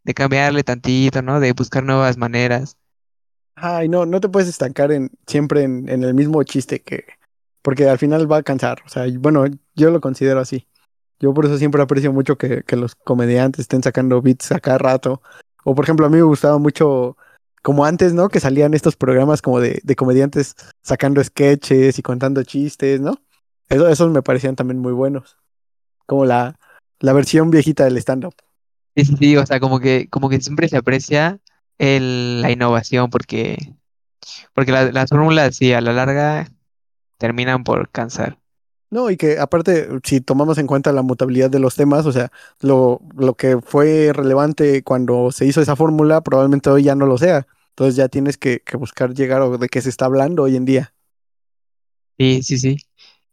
de 0.04 0.14
cambiarle 0.14 0.64
tantito, 0.64 1.22
¿no? 1.22 1.40
De 1.40 1.54
buscar 1.54 1.84
nuevas 1.84 2.18
maneras. 2.18 2.78
Ay, 3.56 3.90
no, 3.90 4.06
no 4.06 4.20
te 4.22 4.30
puedes 4.30 4.50
estancar 4.50 4.92
en, 4.92 5.12
siempre 5.28 5.64
en, 5.64 5.90
en 5.90 6.04
el 6.04 6.14
mismo 6.14 6.44
chiste 6.44 6.82
que, 6.82 7.06
porque 7.62 7.88
al 7.88 7.98
final 7.98 8.32
va 8.32 8.38
a 8.38 8.44
cansar, 8.44 8.82
o 8.86 8.90
sea, 8.90 9.06
bueno, 9.20 9.46
yo 9.76 9.92
lo 9.92 10.02
considero 10.02 10.40
así. 10.40 10.68
Yo 11.22 11.34
por 11.34 11.46
eso 11.46 11.58
siempre 11.58 11.82
aprecio 11.82 12.12
mucho 12.12 12.38
que, 12.38 12.64
que 12.64 12.76
los 12.76 12.96
comediantes 12.96 13.62
estén 13.62 13.84
sacando 13.84 14.22
beats 14.22 14.52
a 14.52 14.60
cada 14.60 14.80
rato. 14.80 15.22
O 15.64 15.76
por 15.76 15.86
ejemplo, 15.86 16.08
a 16.08 16.10
mí 16.10 16.18
me 16.18 16.24
gustaba 16.24 16.58
mucho, 16.58 17.16
como 17.62 17.86
antes, 17.86 18.14
¿no? 18.14 18.28
Que 18.30 18.40
salían 18.40 18.74
estos 18.74 18.96
programas 18.96 19.42
como 19.42 19.60
de, 19.60 19.80
de 19.84 19.96
comediantes 19.96 20.56
sacando 20.82 21.24
sketches 21.24 22.00
y 22.00 22.02
contando 22.02 22.44
chistes, 22.44 23.00
¿no? 23.00 23.16
esos 23.70 24.12
me 24.12 24.22
parecían 24.22 24.56
también 24.56 24.80
muy 24.80 24.92
buenos. 24.92 25.38
Como 26.06 26.26
la, 26.26 26.60
la 27.00 27.14
versión 27.14 27.52
viejita 27.52 27.86
del 27.86 27.98
stand-up. 27.98 28.36
Sí, 28.96 29.06
sí, 29.06 29.38
o 29.38 29.46
sea, 29.46 29.62
como 29.62 29.80
que, 29.80 30.10
como 30.10 30.28
que 30.28 30.42
siempre 30.42 30.68
se 30.68 30.76
aprecia 30.76 31.40
la 31.78 32.52
innovación 32.52 33.10
porque, 33.10 33.76
porque 34.54 34.72
las 34.72 35.10
fórmulas, 35.10 35.56
sí, 35.56 35.72
a 35.72 35.80
la 35.80 35.94
larga 35.94 36.52
terminan 37.18 37.64
por 37.64 37.90
cansar. 37.90 38.41
No, 38.92 39.10
y 39.10 39.16
que 39.16 39.40
aparte, 39.40 39.88
si 40.04 40.20
tomamos 40.20 40.58
en 40.58 40.68
cuenta 40.68 40.92
la 40.92 41.02
mutabilidad 41.02 41.50
de 41.50 41.60
los 41.60 41.76
temas, 41.76 42.06
o 42.06 42.12
sea, 42.12 42.30
lo, 42.60 43.00
lo 43.16 43.36
que 43.36 43.60
fue 43.62 44.12
relevante 44.14 44.84
cuando 44.84 45.32
se 45.32 45.46
hizo 45.46 45.62
esa 45.62 45.78
fórmula, 45.78 46.20
probablemente 46.22 46.70
hoy 46.70 46.84
ya 46.84 46.96
no 46.96 47.06
lo 47.06 47.18
sea. 47.18 47.48
Entonces 47.70 47.96
ya 47.96 48.10
tienes 48.10 48.38
que, 48.38 48.62
buscar 48.78 49.14
llegar 49.14 49.42
a 49.42 49.48
de 49.58 49.70
qué 49.70 49.82
se 49.82 49.88
está 49.90 50.06
hablando 50.06 50.44
hoy 50.44 50.58
en 50.58 50.66
día. 50.66 50.94
Sí, 52.18 52.44
sí, 52.44 52.58
sí. 52.58 52.78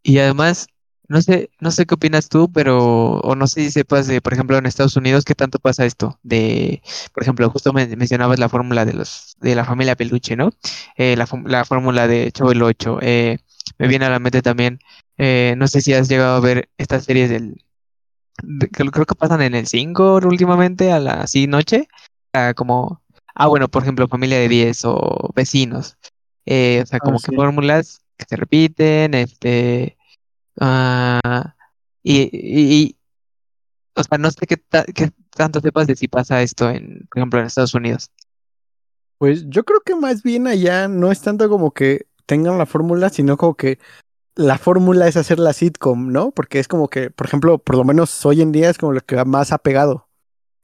Y 0.03 0.19
además, 0.19 0.67
no 1.09 1.21
sé, 1.21 1.51
no 1.59 1.71
sé 1.71 1.85
qué 1.85 1.95
opinas 1.95 2.29
tú, 2.29 2.51
pero, 2.51 3.19
o 3.19 3.35
no 3.35 3.47
sé 3.47 3.63
si 3.63 3.71
sepas 3.71 4.07
de, 4.07 4.21
por 4.21 4.33
ejemplo, 4.33 4.57
en 4.57 4.65
Estados 4.65 4.95
Unidos, 4.95 5.25
qué 5.25 5.35
tanto 5.35 5.59
pasa 5.59 5.85
esto. 5.85 6.19
De, 6.23 6.81
por 7.13 7.23
ejemplo, 7.23 7.49
justo 7.49 7.73
mencionabas 7.73 8.39
la 8.39 8.49
fórmula 8.49 8.85
de 8.85 8.93
los, 8.93 9.35
de 9.41 9.55
la 9.55 9.65
familia 9.65 9.95
Peluche, 9.97 10.35
¿no? 10.37 10.51
Eh, 10.97 11.15
la, 11.17 11.27
la 11.45 11.65
fórmula 11.65 12.07
de 12.07 12.31
Chavo 12.31 12.51
el. 12.53 12.63
Eh, 13.01 13.39
me 13.77 13.87
viene 13.87 14.05
a 14.05 14.09
la 14.09 14.19
mente 14.19 14.41
también, 14.41 14.79
eh, 15.17 15.55
no 15.57 15.67
sé 15.67 15.81
si 15.81 15.93
has 15.93 16.07
llegado 16.09 16.35
a 16.35 16.39
ver 16.39 16.69
estas 16.77 17.05
series 17.05 17.29
del, 17.29 17.63
creo 18.71 19.05
que 19.05 19.15
pasan 19.15 19.41
en 19.41 19.55
el 19.55 19.67
5 19.67 20.19
últimamente, 20.23 20.91
a 20.91 20.99
la 20.99 21.21
así 21.21 21.47
noche, 21.47 21.87
como, 22.55 23.01
ah, 23.35 23.47
bueno, 23.47 23.67
por 23.67 23.83
ejemplo, 23.83 24.07
familia 24.07 24.39
de 24.39 24.49
10 24.49 24.85
o 24.85 25.31
vecinos. 25.35 25.97
o 26.45 26.85
sea, 26.85 26.85
ah, 26.91 26.99
como 26.99 27.19
que 27.19 27.35
fórmulas 27.35 28.01
que 28.17 28.25
se 28.27 28.35
repiten, 28.35 29.13
este, 29.13 29.97
uh, 30.59 31.49
y, 32.03 32.29
y, 32.33 32.97
o 33.95 34.03
sea, 34.03 34.17
no 34.17 34.29
sé 34.31 34.45
qué, 34.45 34.61
qué 34.93 35.11
tanto 35.35 35.61
sepas 35.61 35.87
de 35.87 35.95
si 35.95 36.07
pasa 36.07 36.41
esto 36.41 36.69
en, 36.69 37.07
por 37.09 37.19
ejemplo, 37.19 37.39
en 37.39 37.45
Estados 37.45 37.73
Unidos. 37.73 38.09
Pues 39.17 39.45
yo 39.49 39.63
creo 39.65 39.81
que 39.81 39.95
más 39.95 40.23
bien 40.23 40.47
allá 40.47 40.87
no 40.87 41.11
es 41.11 41.21
tanto 41.21 41.49
como 41.49 41.71
que 41.71 42.07
tengan 42.29 42.57
la 42.59 42.65
fórmula, 42.67 43.09
sino 43.09 43.37
como 43.37 43.55
que 43.55 43.79
la 44.35 44.57
fórmula 44.59 45.07
es 45.07 45.17
hacer 45.17 45.39
la 45.39 45.53
sitcom, 45.53 46.11
¿no? 46.13 46.31
Porque 46.31 46.59
es 46.59 46.67
como 46.67 46.89
que, 46.89 47.11
por 47.11 47.27
ejemplo, 47.27 47.59
por 47.59 47.77
lo 47.77 47.83
menos 47.85 48.25
hoy 48.25 48.41
en 48.41 48.51
día 48.53 48.69
es 48.69 48.77
como 48.77 48.93
lo 48.93 49.01
que 49.01 49.23
más 49.25 49.51
ha 49.51 49.59
pegado 49.59 50.09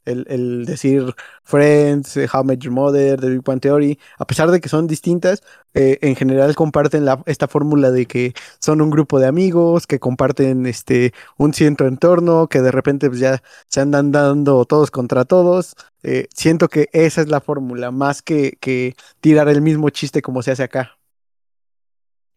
el, 0.06 0.66
decir 0.66 1.14
Friends, 1.44 2.18
eh, 2.18 2.28
How 2.32 2.44
I 2.44 2.46
Met 2.46 2.60
Your 2.60 2.74
Mother, 2.74 3.20
The 3.20 3.30
Big 3.30 3.44
Bang 3.44 3.60
Theory, 3.60 4.00
a 4.18 4.26
pesar 4.26 4.52
de 4.52 4.60
que 4.62 4.70
son 4.70 4.88
distintas, 4.88 5.44
eh, 5.74 5.98
en 6.02 6.16
general 6.16 6.56
comparten 6.56 7.06
esta 7.26 7.48
fórmula 7.48 7.92
de 7.92 8.06
que 8.06 8.34
son 8.60 8.82
un 8.82 8.90
grupo 8.90 9.20
de 9.20 9.28
amigos, 9.28 9.88
que 9.88 10.00
comparten 10.00 10.66
este, 10.66 11.14
un 11.38 11.54
cierto 11.54 11.88
entorno, 11.88 12.48
que 12.48 12.62
de 12.62 12.72
repente 12.72 13.10
pues, 13.10 13.20
ya 13.20 13.42
se 13.70 13.82
andan 13.82 14.12
dando 14.12 14.66
todos 14.66 14.92
contra 14.92 15.26
todos. 15.26 15.76
Eh, 16.04 16.28
siento 16.34 16.70
que 16.70 16.90
esa 16.94 17.22
es 17.22 17.30
la 17.30 17.42
fórmula, 17.42 17.92
más 17.92 18.22
que, 18.22 18.58
que 18.62 18.96
tirar 19.22 19.50
el 19.50 19.62
mismo 19.62 19.90
chiste 19.90 20.22
como 20.22 20.44
se 20.44 20.52
hace 20.52 20.64
acá. 20.64 20.98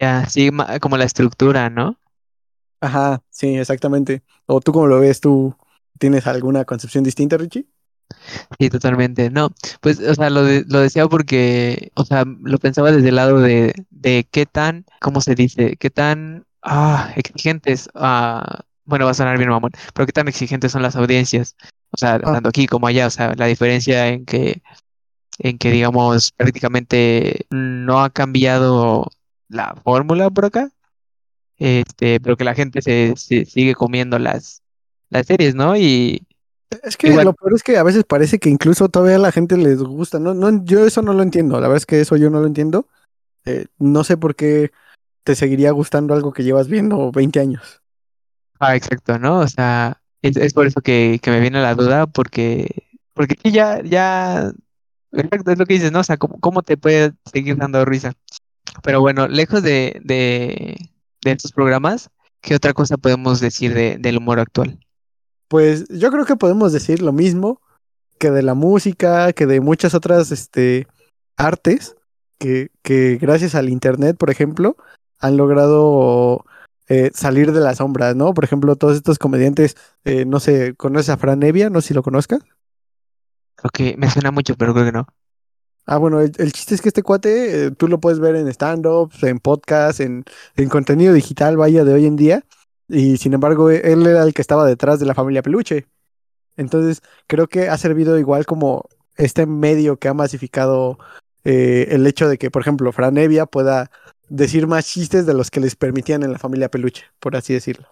Ya, 0.01 0.27
sí, 0.27 0.51
como 0.81 0.97
la 0.97 1.05
estructura, 1.05 1.71
¿no? 1.71 1.99
Ajá, 2.81 3.21
sí, 3.31 3.57
exactamente. 3.57 4.23
¿O 4.47 4.61
tú 4.61 4.73
cómo 4.73 4.87
lo 4.87 5.01
ves? 5.01 5.21
¿Tú, 5.21 5.57
¿Tienes 5.99 6.27
alguna 6.27 6.65
concepción 6.65 7.03
distinta, 7.03 7.37
Richie? 7.37 7.67
Sí, 8.59 8.71
totalmente. 8.71 9.31
No, 9.31 9.51
pues, 9.81 10.01
o 10.01 10.15
sea, 10.15 10.31
lo, 10.31 10.43
lo 10.43 10.81
decía 10.81 11.07
porque, 11.09 11.91
o 11.95 12.05
sea, 12.05 12.25
lo 12.25 12.59
pensaba 12.59 12.93
desde 12.93 13.09
el 13.09 13.17
lado 13.17 13.41
de, 13.41 13.75
de 13.91 14.27
qué 14.31 14.47
tan, 14.47 14.87
¿cómo 15.01 15.21
se 15.21 15.35
dice? 15.35 15.77
¿Qué 15.77 15.91
tan 15.91 16.47
ah, 16.63 17.13
exigentes, 17.17 17.89
ah, 17.95 18.63
bueno, 18.85 19.05
va 19.05 19.11
a 19.11 19.15
sonar 19.15 19.37
bien, 19.37 19.51
mamón, 19.51 19.73
pero 19.95 20.07
qué 20.07 20.13
tan 20.13 20.29
exigentes 20.29 20.73
son 20.73 20.83
las 20.83 20.97
audiencias? 20.97 21.57
O 21.91 21.97
sea, 21.97 22.15
ah. 22.15 22.21
tanto 22.21 22.49
aquí 22.49 22.67
como 22.67 22.87
allá, 22.87 23.09
o 23.09 23.11
sea, 23.11 23.35
la 23.35 23.47
diferencia 23.47 24.09
en 24.09 24.25
que 24.25 24.63
en 25.41 25.59
que, 25.59 25.71
digamos, 25.71 26.33
prácticamente 26.33 27.47
no 27.51 28.03
ha 28.03 28.11
cambiado 28.11 29.09
la 29.49 29.75
fórmula 29.83 30.31
por 30.31 30.47
acá, 30.47 30.71
este, 31.57 32.21
pero 32.21 32.37
que 32.37 32.45
la 32.45 32.55
gente 32.55 32.83
se, 32.83 33.15
se 33.17 33.45
sigue 33.45 33.75
comiendo 33.75 34.19
las, 34.19 34.63
las 35.11 35.27
series, 35.27 35.55
¿no? 35.55 35.77
Y 35.77 36.27
Es 36.83 36.97
que 36.97 37.09
Igual. 37.09 37.27
lo 37.27 37.33
peor 37.35 37.55
es 37.55 37.63
que 37.63 37.79
a 37.79 37.83
veces 37.83 38.05
parece 38.05 38.39
que 38.39 38.51
incluso 38.51 38.89
todavía 38.89 39.17
a 39.17 39.21
la 39.21 39.33
gente 39.33 39.57
les 39.57 39.83
gusta. 39.83 40.19
No, 40.19 40.35
no, 40.35 40.65
yo 40.65 40.87
eso 40.87 41.03
no 41.03 41.13
lo 41.15 41.23
entiendo. 41.23 41.57
La 41.57 41.69
verdad 41.69 41.79
es 41.79 41.87
que 41.87 42.01
eso 42.01 42.17
yo 42.17 42.31
no 42.31 42.41
lo 42.41 42.47
entiendo. 42.47 42.87
Eh, 43.45 43.67
no 43.79 44.05
sé 44.05 44.17
por 44.17 44.37
qué 44.37 44.71
te 45.25 45.35
seguiría 45.35 45.71
gustando 45.73 46.15
algo 46.15 46.33
que 46.33 46.45
llevas 46.45 46.69
viendo 46.69 47.11
20 47.13 47.41
años. 47.41 47.83
Ah, 48.61 48.77
exacto, 48.77 49.19
¿no? 49.19 49.41
O 49.41 49.49
sea, 49.49 50.01
es, 50.23 50.37
es 50.37 50.53
por 50.53 50.67
eso 50.67 50.81
que, 50.81 51.21
que 51.23 51.31
me 51.31 51.41
viene 51.41 51.61
la 51.63 51.75
duda, 51.75 52.07
porque, 52.07 52.89
porque 53.15 53.37
sí, 53.43 53.53
ya, 53.53 53.83
ya, 53.83 54.53
exacto, 55.13 55.53
es 55.53 55.59
lo 55.59 55.67
que 55.67 55.75
dices, 55.75 55.93
¿no? 55.93 56.01
O 56.01 56.05
sea, 56.05 56.17
¿cómo, 56.17 56.41
cómo 56.41 56.63
te 56.63 56.77
puede 56.77 57.13
seguir 57.33 57.57
dando 57.57 57.85
risa? 57.85 58.15
Pero 58.83 59.01
bueno, 59.01 59.29
lejos 59.29 59.63
de, 59.63 60.01
de, 60.05 60.77
de 61.23 61.31
estos 61.31 61.53
programas, 61.53 62.11
¿qué 62.41 62.55
otra 62.55 62.73
cosa 62.73 62.97
podemos 62.97 63.41
decir 63.41 63.75
de, 63.75 63.99
del 63.99 64.19
humor 64.19 64.41
actual? 64.41 64.79
Pues 65.49 65.89
yo 65.89 66.11
creo 66.11 66.25
que 66.25 66.37
podemos 66.37 66.73
decir 66.73 67.03
lo 67.03 67.13
mismo 67.13 67.61
que 68.19 68.31
de 68.31 68.43
la 68.43 68.55
música, 68.55 69.33
que 69.33 69.47
de 69.47 69.61
muchas 69.61 69.95
otras 69.95 70.31
este, 70.33 70.87
artes, 71.37 71.97
que, 72.39 72.71
que 72.83 73.17
gracias 73.17 73.55
al 73.55 73.69
Internet, 73.69 74.17
por 74.17 74.31
ejemplo, 74.31 74.77
han 75.19 75.37
logrado 75.37 76.45
eh, 76.89 77.11
salir 77.15 77.53
de 77.53 77.61
las 77.61 77.79
sombras, 77.79 78.17
¿no? 78.17 78.33
Por 78.35 78.45
ejemplo, 78.45 78.77
todos 78.77 78.97
estos 78.97 79.19
comediantes, 79.19 79.77
eh, 80.05 80.25
no 80.25 80.41
sé, 80.41 80.75
¿conoces 80.77 81.11
a 81.11 81.17
Fran 81.17 81.43
Evia? 81.43 81.71
No 81.71 81.81
sé 81.81 81.89
si 81.89 81.95
lo 81.95 82.03
conozcas. 82.03 82.41
Que 83.73 83.97
me 83.99 84.09
suena 84.09 84.31
mucho, 84.31 84.55
pero 84.55 84.73
creo 84.73 84.87
que 84.87 84.93
no. 84.93 85.07
Ah, 85.91 85.97
bueno, 85.97 86.21
el, 86.21 86.53
chiste 86.53 86.75
es 86.75 86.83
que 86.83 86.89
este 86.89 87.03
cuate 87.03 87.65
eh, 87.65 87.71
tú 87.71 87.89
lo 87.89 87.99
puedes 87.99 88.21
ver 88.21 88.37
en 88.37 88.47
stand-ups, 88.49 89.23
en 89.23 89.39
podcasts, 89.39 90.01
en, 90.01 90.23
en 90.55 90.69
contenido 90.69 91.15
digital, 91.15 91.57
vaya, 91.57 91.83
de 91.83 91.95
hoy 91.95 92.05
en 92.05 92.15
día. 92.15 92.45
Y 92.89 93.17
sin 93.17 93.33
embargo, 93.33 93.71
e- 93.71 93.81
él 93.91 94.07
era 94.07 94.23
el 94.23 94.35
que 94.35 94.43
estaba 94.43 94.67
detrás 94.67 95.01
de 95.01 95.07
la 95.07 95.15
familia 95.15 95.41
Peluche. 95.41 95.87
Entonces, 96.59 97.01
creo 97.27 97.47
que 97.47 97.71
ha 97.71 97.79
servido 97.79 98.19
igual 98.19 98.45
como 98.45 98.85
este 99.17 99.47
medio 99.47 99.97
que 99.97 100.09
ha 100.09 100.15
masificado 100.15 100.99
eh, 101.45 101.89
el 101.91 102.07
hecho 102.07 102.29
de 102.29 102.37
que, 102.37 102.51
por 102.51 102.61
ejemplo, 102.61 102.93
Fran 102.93 103.17
Evia 103.17 103.47
pueda 103.47 103.91
decir 104.29 104.67
más 104.67 104.85
chistes 104.85 105.25
de 105.25 105.33
los 105.33 105.51
que 105.51 105.61
les 105.61 105.75
permitían 105.75 106.23
en 106.23 106.33
la 106.33 106.39
familia 106.39 106.71
Peluche, 106.71 107.05
por 107.19 107.35
así 107.35 107.55
decirlo. 107.55 107.89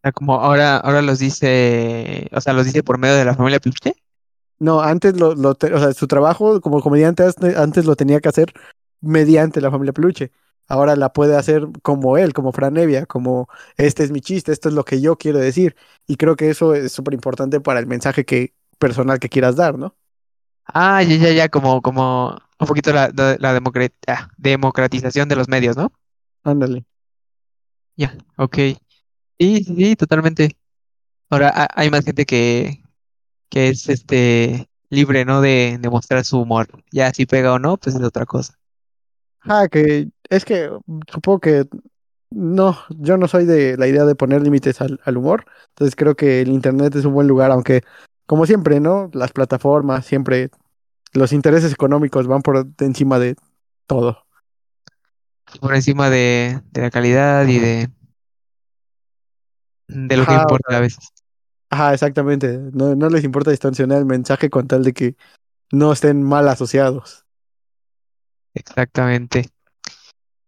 Sea, 0.00 0.12
como 0.12 0.40
ahora, 0.40 0.78
ahora 0.78 1.02
los 1.02 1.18
dice, 1.18 2.30
o 2.32 2.40
sea, 2.40 2.54
los 2.54 2.64
dice 2.64 2.82
por 2.82 2.96
medio 2.96 3.16
de 3.16 3.26
la 3.26 3.34
familia 3.34 3.60
Peluche. 3.60 3.94
No, 4.62 4.80
antes 4.80 5.16
lo, 5.18 5.34
lo 5.34 5.50
o 5.50 5.56
sea, 5.58 5.92
su 5.92 6.06
trabajo 6.06 6.60
como 6.60 6.80
comediante 6.80 7.24
antes, 7.56 7.84
lo 7.84 7.96
tenía 7.96 8.20
que 8.20 8.28
hacer 8.28 8.52
mediante 9.00 9.60
la 9.60 9.70
familia 9.72 9.92
Peluche. 9.92 10.30
Ahora 10.68 10.94
la 10.96 11.12
puede 11.12 11.36
hacer 11.36 11.66
como 11.82 12.16
él, 12.16 12.32
como 12.32 12.52
Fran 12.52 12.76
Evia, 12.76 13.04
como 13.06 13.48
este 13.76 14.04
es 14.04 14.12
mi 14.12 14.20
chiste, 14.20 14.52
esto 14.52 14.68
es 14.68 14.74
lo 14.74 14.84
que 14.84 15.00
yo 15.00 15.16
quiero 15.18 15.38
decir. 15.38 15.74
Y 16.06 16.16
creo 16.16 16.36
que 16.36 16.48
eso 16.50 16.74
es 16.74 16.92
súper 16.92 17.14
importante 17.14 17.60
para 17.60 17.80
el 17.80 17.86
mensaje 17.86 18.24
que, 18.24 18.54
personal 18.78 19.18
que 19.18 19.28
quieras 19.28 19.56
dar, 19.56 19.76
¿no? 19.78 19.96
Ah, 20.66 21.02
ya, 21.02 21.16
ya, 21.16 21.32
ya, 21.32 21.48
como, 21.48 21.82
como 21.82 22.36
un 22.60 22.66
poquito 22.68 22.92
la, 22.92 23.10
la, 23.14 23.36
ah, 24.08 24.28
democratización 24.38 25.28
de 25.28 25.36
los 25.36 25.48
medios, 25.48 25.76
¿no? 25.76 25.92
Ándale. 26.44 26.84
Ya, 27.96 28.16
ok. 28.36 28.56
Sí, 29.38 29.64
sí, 29.64 29.96
totalmente. 29.96 30.56
Ahora 31.30 31.50
ha- 31.54 31.68
hay 31.74 31.90
más 31.90 32.04
gente 32.04 32.26
que, 32.26 32.81
que 33.52 33.68
es 33.68 33.88
este 33.90 34.68
libre, 34.90 35.24
¿no? 35.26 35.40
De, 35.42 35.78
de 35.80 35.90
mostrar 35.90 36.24
su 36.24 36.40
humor. 36.40 36.68
Ya 36.92 37.12
si 37.14 37.26
pega 37.26 37.52
o 37.54 37.58
no, 37.60 37.76
pues 37.78 37.94
es 37.96 38.02
otra 38.02 38.26
cosa. 38.26 38.58
Ah, 39.40 39.66
que 39.70 40.08
es 40.30 40.44
que 40.44 40.70
mm, 40.86 41.00
supongo 41.12 41.40
que 41.40 41.64
no, 42.30 42.78
yo 42.90 43.16
no 43.18 43.28
soy 43.28 43.44
de 43.46 43.76
la 43.76 43.88
idea 43.88 44.04
de 44.04 44.14
poner 44.14 44.42
límites 44.42 44.80
al, 44.80 45.00
al 45.04 45.16
humor. 45.16 45.46
Entonces 45.70 45.96
creo 45.96 46.16
que 46.16 46.40
el 46.42 46.50
internet 46.50 46.94
es 46.96 47.04
un 47.04 47.14
buen 47.14 47.28
lugar, 47.28 47.50
aunque 47.50 47.82
como 48.26 48.46
siempre, 48.46 48.80
¿no? 48.80 49.10
Las 49.14 49.32
plataformas, 49.32 50.06
siempre 50.06 50.50
los 51.14 51.32
intereses 51.32 51.72
económicos 51.72 52.26
van 52.28 52.42
por 52.42 52.66
encima 52.80 53.18
de 53.20 53.36
todo. 53.86 54.26
Por 55.60 55.74
encima 55.74 56.10
de, 56.10 56.60
de 56.72 56.80
la 56.82 56.90
calidad 56.90 57.46
y 57.46 57.58
de, 57.58 57.90
de 59.86 60.16
lo 60.16 60.26
que 60.26 60.34
Ajá, 60.34 60.34
importa 60.34 60.76
a 60.76 60.80
veces. 60.80 61.12
Ajá, 61.72 61.92
exactamente. 61.94 62.58
No, 62.72 62.94
no 62.94 63.08
les 63.08 63.24
importa 63.24 63.50
distorsionar 63.50 63.98
el 63.98 64.06
mensaje 64.06 64.48
con 64.50 64.68
tal 64.68 64.84
de 64.84 64.92
que 64.92 65.16
no 65.72 65.92
estén 65.92 66.22
mal 66.22 66.48
asociados. 66.48 67.26
Exactamente. 68.54 69.50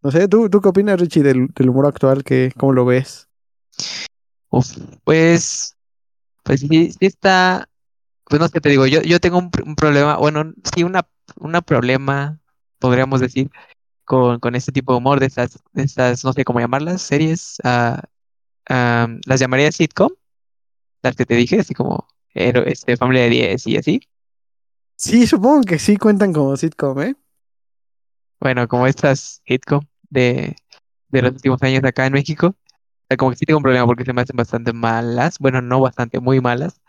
No 0.03 0.13
sé, 0.13 0.29
¿tú, 0.29 0.49
tú 0.49 0.61
qué 0.61 0.69
opinas, 0.69 1.01
Richie, 1.01 1.25
del, 1.25 1.49
del 1.49 1.69
humor 1.69 1.87
actual? 1.87 2.23
Que, 2.23 2.53
¿Cómo 2.57 2.73
lo 2.73 2.85
ves? 2.85 3.29
Uf, 4.51 4.77
pues, 5.05 5.77
pues 6.45 6.61
sí, 6.61 6.93
sí 6.93 6.99
está, 7.07 7.69
pues 8.27 8.41
no 8.41 8.49
sé, 8.49 8.61
te 8.61 8.71
digo, 8.71 8.87
yo, 8.87 9.03
yo 9.03 9.21
tengo 9.21 9.39
un, 9.39 9.51
pr- 9.53 9.65
un 9.67 9.77
problema, 9.77 10.17
bueno, 10.19 10.53
sí, 10.75 10.85
una, 10.85 11.09
una 11.39 11.63
problema, 11.63 12.41
podríamos 12.81 13.21
decir, 13.21 13.51
con, 14.05 14.41
con 14.41 14.55
este 14.57 14.73
tipo 14.73 14.93
de 14.93 14.99
humor, 14.99 15.21
de 15.21 15.27
estas, 15.27 15.61
de 15.73 15.85
estas, 15.85 16.25
no 16.25 16.33
sé 16.35 16.45
cómo 16.45 16.61
llamarlas, 16.61 17.03
series, 17.03 17.59
ah, 17.65 18.03
las 19.27 19.41
llamaría 19.41 19.73
sitcom, 19.73 20.11
las 21.05 21.17
que 21.17 21.27
te 21.27 21.35
dije, 21.35 21.61
así 21.61 21.75
como 21.75 22.07
este, 22.35 22.97
Familia 22.97 23.25
de 23.25 23.31
10 23.31 23.67
y 23.67 23.77
así. 23.77 24.01
Sí, 24.97 25.27
supongo 25.27 25.63
que 25.63 25.79
sí 25.79 25.97
cuentan 25.97 26.33
como 26.33 26.57
sitcom, 26.57 27.01
¿eh? 27.03 27.15
Bueno, 28.41 28.67
como 28.69 28.87
estas 28.87 29.43
sitcom 29.47 29.85
de, 30.11 30.57
de 31.09 31.23
los 31.23 31.33
últimos 31.33 31.63
años 31.63 31.85
acá 31.85 32.07
en 32.07 32.13
México. 32.13 32.55
Como 33.19 33.31
que 33.31 33.37
sí 33.37 33.47
tengo 33.47 33.59
un 33.59 33.63
problema 33.63 33.87
porque 33.87 34.05
se 34.05 34.13
me 34.13 34.23
hacen 34.23 34.37
bastante 34.37 34.73
malas. 34.73 35.39
Bueno, 35.39 35.63
no 35.63 35.81
bastante, 35.81 36.21
muy 36.21 36.41
malas. 36.41 36.81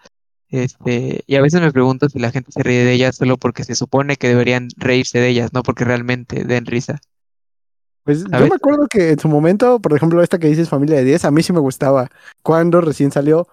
Este, 0.49 1.23
y 1.27 1.35
a 1.35 1.41
veces 1.41 1.61
me 1.61 1.71
pregunto 1.71 2.07
si 2.07 2.19
la 2.19 2.31
gente 2.31 2.51
se 2.51 2.63
ríe 2.63 2.85
de 2.85 2.93
ellas 2.93 3.15
solo 3.15 3.37
porque 3.37 3.63
se 3.63 3.75
supone 3.75 4.15
que 4.15 4.29
deberían 4.29 4.69
reírse 4.77 5.19
de 5.19 5.29
ellas, 5.29 5.53
no 5.53 5.63
porque 5.63 5.83
realmente 5.83 6.45
den 6.45 6.65
risa, 6.65 6.99
Pues 8.03 8.23
yo 8.23 8.47
me 8.47 8.55
acuerdo 8.55 8.87
que 8.89 9.11
en 9.11 9.19
su 9.19 9.27
momento, 9.27 9.79
por 9.79 9.95
ejemplo, 9.95 10.21
esta 10.21 10.37
que 10.37 10.47
dices 10.47 10.69
Familia 10.69 10.97
de 10.97 11.03
10, 11.03 11.25
a 11.25 11.31
mí 11.31 11.41
sí 11.43 11.51
me 11.51 11.59
gustaba 11.59 12.07
cuando 12.43 12.79
recién 12.79 13.11
salió, 13.11 13.47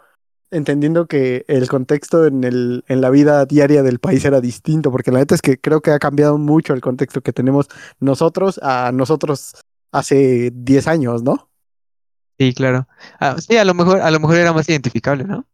entendiendo 0.52 1.06
que 1.06 1.44
el 1.48 1.68
contexto 1.68 2.26
en 2.26 2.44
el, 2.44 2.84
en 2.86 3.00
la 3.00 3.10
vida 3.10 3.44
diaria 3.46 3.82
del 3.82 3.98
país 3.98 4.24
era 4.24 4.40
distinto, 4.40 4.92
porque 4.92 5.10
la 5.10 5.18
neta 5.18 5.34
es 5.34 5.42
que 5.42 5.58
creo 5.58 5.80
que 5.80 5.90
ha 5.90 5.98
cambiado 5.98 6.38
mucho 6.38 6.74
el 6.74 6.80
contexto 6.80 7.22
que 7.22 7.32
tenemos 7.32 7.68
nosotros 7.98 8.60
a 8.62 8.92
nosotros 8.92 9.54
hace 9.90 10.52
10 10.54 10.86
años, 10.86 11.22
¿no? 11.22 11.50
Sí, 12.38 12.54
claro. 12.54 12.86
Ah, 13.18 13.36
sí, 13.38 13.56
a 13.56 13.64
lo 13.64 13.74
mejor, 13.74 14.00
a 14.00 14.10
lo 14.10 14.20
mejor 14.20 14.36
era 14.36 14.52
más 14.52 14.68
identificable, 14.68 15.24
¿no? 15.24 15.46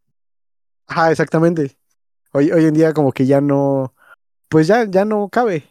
Ajá, 0.87 1.11
exactamente. 1.11 1.77
Hoy, 2.31 2.51
hoy 2.51 2.65
en 2.65 2.73
día 2.73 2.93
como 2.93 3.11
que 3.11 3.25
ya 3.25 3.41
no, 3.41 3.93
pues 4.49 4.67
ya, 4.67 4.85
ya 4.85 5.05
no 5.05 5.29
cabe. 5.29 5.63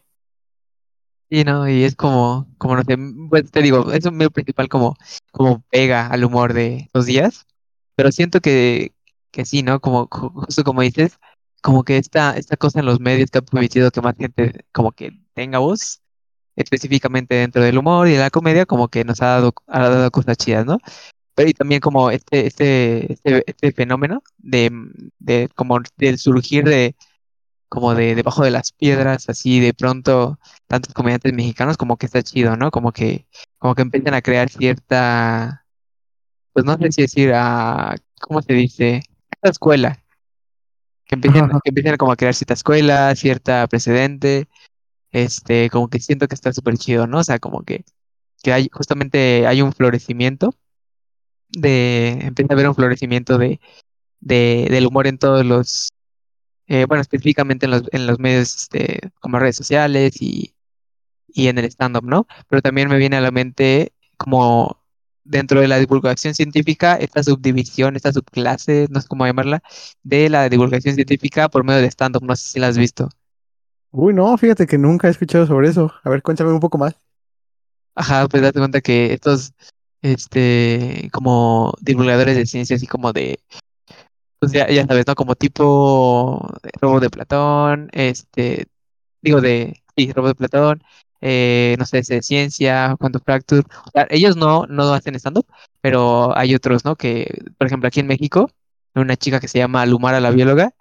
Sí, 1.31 1.45
no, 1.45 1.68
y 1.68 1.85
es 1.85 1.95
como, 1.95 2.49
como 2.57 2.76
no 2.76 2.83
sé, 2.85 2.97
pues 3.29 3.51
te 3.51 3.61
digo, 3.61 3.93
es 3.93 4.07
un 4.07 4.16
medio 4.16 4.31
principal 4.31 4.68
como, 4.68 4.97
como 5.31 5.62
pega 5.70 6.07
al 6.07 6.24
humor 6.24 6.55
de 6.55 6.89
los 6.95 7.05
días, 7.05 7.47
pero 7.95 8.11
siento 8.12 8.41
que, 8.41 8.95
que 9.31 9.45
sí, 9.45 9.62
¿no? 9.62 9.81
Como, 9.81 10.09
ju- 10.09 10.33
justo 10.47 10.64
como 10.64 10.83
dices, 10.83 11.18
como 11.62 11.85
que 11.85 11.97
esta, 11.99 12.37
esta 12.37 12.57
cosa 12.57 12.81
en 12.81 12.87
los 12.87 13.01
medios 13.01 13.31
que 13.31 13.39
ha 13.39 13.43
permitido 13.43 13.91
que 13.91 14.01
más 14.01 14.16
gente 14.16 14.64
como 14.72 14.93
que 14.93 15.12
tenga 15.35 15.59
voz, 15.59 16.01
específicamente 16.57 17.37
dentro 17.37 17.62
del 17.62 17.79
humor 17.79 18.09
y 18.09 18.12
de 18.12 18.18
la 18.20 18.31
comedia, 18.31 18.66
como 18.66 18.89
que 18.89 19.05
nos 19.05 19.22
ha 19.22 19.26
dado, 19.29 19.55
ha 19.68 19.89
dado 19.89 20.11
cosas 20.11 20.37
chidas, 20.39 20.66
¿no? 20.66 20.79
Pero 21.35 21.51
y 21.51 21.55
también 21.55 21.81
como 21.81 22.11
este, 22.11 22.47
este, 22.47 23.12
este, 23.14 23.45
este 23.47 23.72
fenómeno 23.72 24.22
de, 24.39 24.70
de 25.18 25.49
como 25.55 25.79
del 25.99 26.18
surgir 26.18 26.64
de 26.64 26.97
como 27.68 27.95
de 27.95 28.14
debajo 28.14 28.45
de 28.45 28.51
las 28.51 28.72
piedras, 28.72 29.29
así 29.29 29.61
de 29.61 29.74
pronto 29.74 30.39
tantos 30.66 30.95
comediantes 30.95 31.33
mexicanos, 31.35 31.76
como 31.76 31.97
que 31.99 32.07
está 32.07 32.22
chido, 32.22 32.57
¿no? 32.57 32.70
Como 32.70 32.93
que, 32.93 33.26
como 33.59 33.74
que 33.74 33.83
empiezan 33.83 34.14
a 34.14 34.22
crear 34.22 34.49
cierta, 34.51 35.66
pues 36.53 36.64
no 36.66 36.76
sé 36.79 36.93
si 36.93 37.03
decir, 37.03 37.33
a, 37.35 37.97
¿cómo 38.20 38.43
se 38.43 38.55
dice? 38.55 39.03
Esta 39.41 39.51
escuela, 39.51 40.05
que 41.07 41.14
empiecen, 41.14 41.49
que 41.49 41.70
empiecen 41.70 41.97
como 41.97 42.12
a 42.12 42.16
crear 42.16 42.34
cierta 42.34 42.55
escuela, 42.55 43.14
cierta 43.14 43.66
precedente, 43.68 44.49
este, 45.12 45.70
como 45.70 45.89
que 45.89 46.01
siento 46.01 46.28
que 46.28 46.34
está 46.34 46.53
súper 46.53 46.76
chido, 46.76 47.07
¿no? 47.07 47.18
O 47.18 47.24
sea, 47.24 47.39
como 47.39 47.62
que, 47.62 47.84
que 48.43 48.53
hay, 48.53 48.68
justamente 48.72 49.47
hay 49.47 49.62
un 49.62 49.72
florecimiento 49.72 50.55
de, 51.51 52.18
empieza 52.22 52.53
a 52.53 52.55
haber 52.55 52.68
un 52.68 52.74
florecimiento 52.74 53.39
de, 53.39 53.61
de, 54.20 54.66
del 54.70 54.86
humor 54.86 55.07
en 55.07 55.18
todos 55.18 55.47
los, 55.47 55.91
eh, 56.66 56.84
bueno, 56.86 57.01
específicamente 57.01 57.66
en 57.66 57.70
los, 57.72 57.82
en 57.93 58.07
los 58.07 58.18
medios, 58.18 58.55
este, 58.57 59.01
como 59.20 59.39
redes 59.39 59.57
sociales 59.57 60.20
y, 60.20 60.55
y 61.28 61.49
en 61.49 61.59
el 61.59 61.66
stand-up, 61.66 62.05
¿no? 62.05 62.26
Pero 62.49 62.61
también 62.61 62.89
me 62.89 62.99
viene 62.99 63.16
a 63.16 63.20
la 63.20 63.30
mente 63.30 63.93
como 64.16 64.82
dentro 65.29 65.61
de 65.61 65.68
la 65.68 65.79
divulgación 65.79 66.35
científica, 66.35 66.97
esta 66.97 67.22
subdivisión, 67.22 67.97
esta 67.97 68.12
subclase, 68.12 68.89
no 68.91 69.01
sé 69.01 69.09
cómo 69.09 69.26
llamarla, 69.26 69.62
de 70.03 70.29
la 70.29 70.49
divulgación 70.49 70.95
científica 70.95 71.49
por 71.49 71.64
medio 71.64 71.83
de 71.83 71.89
stand-up, 71.89 72.24
no 72.24 72.35
sé 72.35 72.49
si 72.49 72.59
la 72.59 72.68
has 72.68 72.79
visto. 72.79 73.09
Uy, 73.91 74.12
no, 74.14 74.37
fíjate 74.37 74.66
que 74.66 74.79
nunca 74.79 75.09
he 75.09 75.11
escuchado 75.11 75.47
sobre 75.47 75.68
eso. 75.68 75.93
A 76.03 76.11
ver, 76.11 76.22
cuéntame 76.22 76.53
un 76.53 76.61
poco 76.61 76.79
más. 76.79 76.95
Ajá, 77.95 78.29
pues 78.29 78.43
date 78.43 78.59
cuenta 78.59 78.81
que 78.81 79.12
estos, 79.12 79.53
este, 80.03 81.09
como 81.12 81.74
divulgadores 81.81 82.37
de 82.37 82.47
ciencia, 82.47 82.76
así 82.76 82.87
como 82.87 83.12
de, 83.12 83.39
pues 84.39 84.53
ya, 84.53 84.68
ya 84.70 84.87
sabes, 84.87 85.07
¿no? 85.07 85.14
Como 85.14 85.35
tipo 85.35 86.49
Robo 86.81 87.01
de 87.01 87.11
Platón, 87.11 87.89
este, 87.93 88.66
digo 89.20 89.41
de, 89.41 89.83
sí, 89.97 90.12
Robo 90.12 90.29
de 90.29 90.35
Platón, 90.35 90.83
eh, 91.21 91.77
no 91.79 91.87
sé, 91.87 92.03
de 92.03 92.23
ciencia, 92.23 92.97
Quantum 92.99 93.23
Fracture. 93.25 93.62
O 93.87 93.91
sea, 93.93 94.07
ellos 94.11 94.37
no, 94.37 94.66
no 94.66 94.93
hacen 94.93 95.14
stand-up, 95.16 95.47
pero 95.81 96.37
hay 96.37 96.55
otros, 96.55 96.85
¿no? 96.85 96.97
Que, 96.97 97.43
por 97.59 97.66
ejemplo, 97.66 97.89
aquí 97.89 98.01
en 98.01 98.07
México, 98.07 98.51
una 98.95 99.16
chica 99.16 99.41
que 99.41 99.49
se 99.49 99.59
llama 99.59 99.87
Lumara 99.87 100.21
la 100.21 100.31
bióloga, 100.31 100.75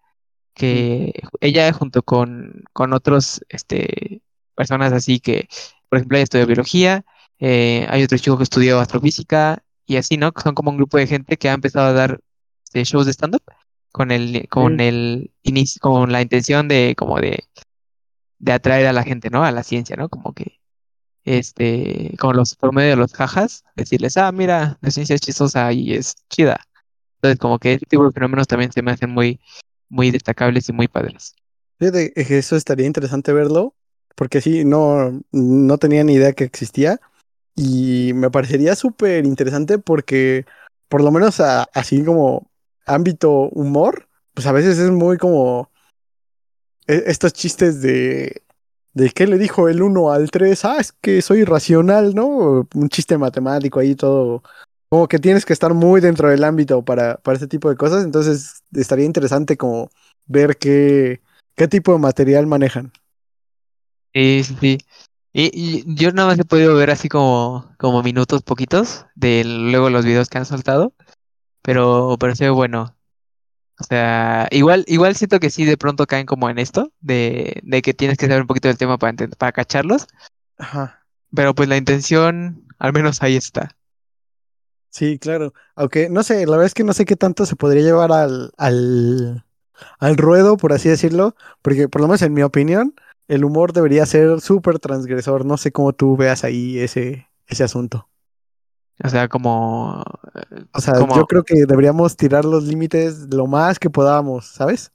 que 0.53 1.13
ella 1.41 1.71
junto 1.73 2.03
con, 2.03 2.63
con 2.73 2.93
otros, 2.93 3.41
este, 3.49 4.21
personas 4.55 4.93
así 4.93 5.19
que, 5.19 5.47
por 5.89 5.97
ejemplo, 5.99 6.17
ella 6.17 6.23
estudió 6.23 6.47
biología, 6.47 7.05
eh, 7.39 7.88
hay 7.89 8.03
otro 8.03 8.17
chico 8.17 8.38
que 8.38 8.43
estudió 8.43 8.79
astrofísica 8.79 9.63
y 9.85 9.97
así, 9.97 10.17
¿no? 10.17 10.31
Son 10.43 10.55
como 10.55 10.71
un 10.71 10.77
grupo 10.77 10.97
de 10.97 11.07
gente 11.07 11.38
que 11.38 11.49
ha 11.49 11.53
empezado 11.53 11.88
a 11.88 11.93
dar 11.93 12.19
este, 12.63 12.83
shows 12.83 13.05
de 13.05 13.13
stand-up 13.13 13.43
con 13.91 14.11
el, 14.11 14.47
con 14.49 14.77
sí. 14.77 14.85
el 14.85 15.31
con 15.79 16.11
la 16.11 16.21
intención 16.21 16.67
de, 16.67 16.93
como 16.97 17.19
de, 17.19 17.45
de 18.39 18.53
atraer 18.53 18.88
a 18.88 18.93
la 18.93 19.03
gente, 19.03 19.29
¿no? 19.29 19.43
A 19.43 19.51
la 19.51 19.63
ciencia, 19.63 19.95
¿no? 19.95 20.09
Como 20.09 20.33
que, 20.33 20.59
este, 21.23 22.13
como 22.19 22.33
los, 22.33 22.55
por 22.55 22.73
medio 22.73 22.91
de 22.91 22.95
los 22.95 23.13
jajas, 23.13 23.63
decirles, 23.75 24.17
ah, 24.17 24.31
mira, 24.31 24.77
la 24.81 24.91
ciencia 24.91 25.15
es 25.15 25.21
chistosa 25.21 25.71
y 25.73 25.93
es 25.93 26.15
chida. 26.29 26.59
Entonces, 27.15 27.39
como 27.39 27.59
que 27.59 27.73
este 27.73 27.85
tipo 27.85 28.05
de 28.05 28.11
fenómenos 28.11 28.47
también 28.47 28.71
se 28.71 28.81
me 28.81 28.91
hacen 28.91 29.09
muy, 29.09 29.39
muy 29.89 30.11
destacables 30.11 30.69
y 30.69 30.73
muy 30.73 30.88
padres. 30.88 31.35
Eso 31.79 32.55
estaría 32.55 32.85
interesante 32.85 33.33
verlo, 33.33 33.75
porque 34.15 34.41
sí, 34.41 34.65
no, 34.65 35.21
no 35.31 35.77
tenía 35.77 36.03
ni 36.03 36.13
idea 36.13 36.33
que 36.33 36.43
existía. 36.43 36.99
Y 37.55 38.11
me 38.13 38.29
parecería 38.29 38.75
súper 38.75 39.25
interesante 39.25 39.79
porque, 39.79 40.45
por 40.89 41.01
lo 41.01 41.11
menos 41.11 41.39
así 41.39 42.03
como 42.03 42.51
ámbito 42.85 43.49
humor, 43.49 44.07
pues 44.33 44.45
a 44.45 44.51
veces 44.51 44.77
es 44.77 44.91
muy 44.91 45.17
como 45.17 45.71
estos 46.88 47.33
chistes 47.33 47.81
de, 47.81 48.43
de 48.93 49.09
¿qué 49.11 49.27
le 49.27 49.38
dijo 49.38 49.69
el 49.69 49.81
uno 49.81 50.11
al 50.11 50.31
3? 50.31 50.65
Ah, 50.65 50.77
es 50.79 50.91
que 50.91 51.21
soy 51.21 51.39
irracional, 51.41 52.15
¿no? 52.15 52.67
Un 52.73 52.89
chiste 52.89 53.17
matemático 53.17 53.79
ahí 53.79 53.95
todo. 53.95 54.43
Como 54.89 55.07
que 55.07 55.19
tienes 55.19 55.45
que 55.45 55.53
estar 55.53 55.73
muy 55.73 56.01
dentro 56.01 56.29
del 56.29 56.43
ámbito 56.43 56.83
para, 56.83 57.17
para 57.17 57.38
ese 57.38 57.47
tipo 57.47 57.69
de 57.69 57.75
cosas. 57.75 58.03
Entonces 58.03 58.63
estaría 58.73 59.05
interesante 59.05 59.57
como 59.57 59.89
ver 60.25 60.57
qué, 60.57 61.21
qué 61.55 61.67
tipo 61.67 61.93
de 61.93 61.99
material 61.99 62.47
manejan. 62.47 62.91
Sí, 64.13 64.43
sí, 64.43 64.57
sí. 64.59 64.77
Y, 65.33 65.51
y 65.53 65.95
yo 65.95 66.11
nada 66.11 66.29
más 66.29 66.39
he 66.39 66.45
podido 66.45 66.73
ver 66.75 66.89
así 66.89 67.09
como, 67.09 67.71
como 67.77 68.01
minutos 68.01 68.41
poquitos 68.41 69.05
de 69.13 69.43
luego 69.45 69.91
los 69.91 70.03
videos 70.03 70.29
que 70.29 70.39
han 70.39 70.45
soltado, 70.47 70.93
pero, 71.61 72.17
pero 72.19 72.35
se 72.35 72.45
ve 72.45 72.49
bueno. 72.49 72.96
O 73.80 73.84
sea, 73.84 74.47
igual, 74.51 74.86
igual 74.88 75.15
siento 75.15 75.39
que 75.39 75.49
sí 75.51 75.65
de 75.65 75.78
pronto 75.78 76.07
caen 76.07 76.25
como 76.25 76.49
en 76.49 76.57
esto, 76.59 76.91
de, 76.99 77.61
de 77.63 77.82
que 77.82 77.93
tienes 77.93 78.17
que 78.17 78.25
saber 78.28 78.41
un 78.41 78.47
poquito 78.47 78.67
del 78.67 78.78
tema 78.78 78.97
para, 78.97 79.15
para 79.38 79.51
cacharlos, 79.51 80.07
Ajá. 80.57 81.05
pero 81.34 81.53
pues 81.53 81.69
la 81.69 81.78
intención, 81.78 82.65
al 82.80 82.93
menos 82.93 83.21
ahí 83.21 83.36
está. 83.36 83.75
Sí, 84.89 85.19
claro. 85.19 85.53
Aunque 85.75 86.09
no 86.09 86.23
sé, 86.23 86.45
la 86.45 86.51
verdad 86.53 86.65
es 86.65 86.73
que 86.73 86.84
no 86.84 86.93
sé 86.93 87.05
qué 87.05 87.15
tanto 87.15 87.45
se 87.45 87.55
podría 87.55 87.84
llevar 87.84 88.11
al, 88.11 88.51
al, 88.57 89.45
al 89.99 90.17
ruedo, 90.17 90.57
por 90.57 90.73
así 90.73 90.89
decirlo, 90.89 91.36
porque 91.61 91.88
por 91.88 92.01
lo 92.01 92.07
menos 92.07 92.21
en 92.23 92.34
mi 92.34 92.41
opinión, 92.43 92.95
el 93.28 93.45
humor 93.45 93.73
debería 93.73 94.05
ser 94.05 94.41
súper 94.41 94.80
transgresor. 94.80 95.45
No 95.45 95.57
sé 95.57 95.71
cómo 95.71 95.93
tú 95.93 96.17
veas 96.17 96.43
ahí 96.43 96.80
ese, 96.80 97.28
ese 97.47 97.63
asunto. 97.63 98.09
O 99.03 99.09
sea, 99.09 99.27
como, 99.27 100.03
eh, 100.33 100.63
O 100.73 100.81
sea, 100.81 100.95
yo 100.99 101.25
creo 101.25 101.43
que 101.43 101.65
deberíamos 101.65 102.17
tirar 102.17 102.45
los 102.45 102.63
límites 102.63 103.27
lo 103.31 103.45
más 103.45 103.77
que 103.79 103.89
podamos, 103.89 104.47
¿sabes? 104.47 104.91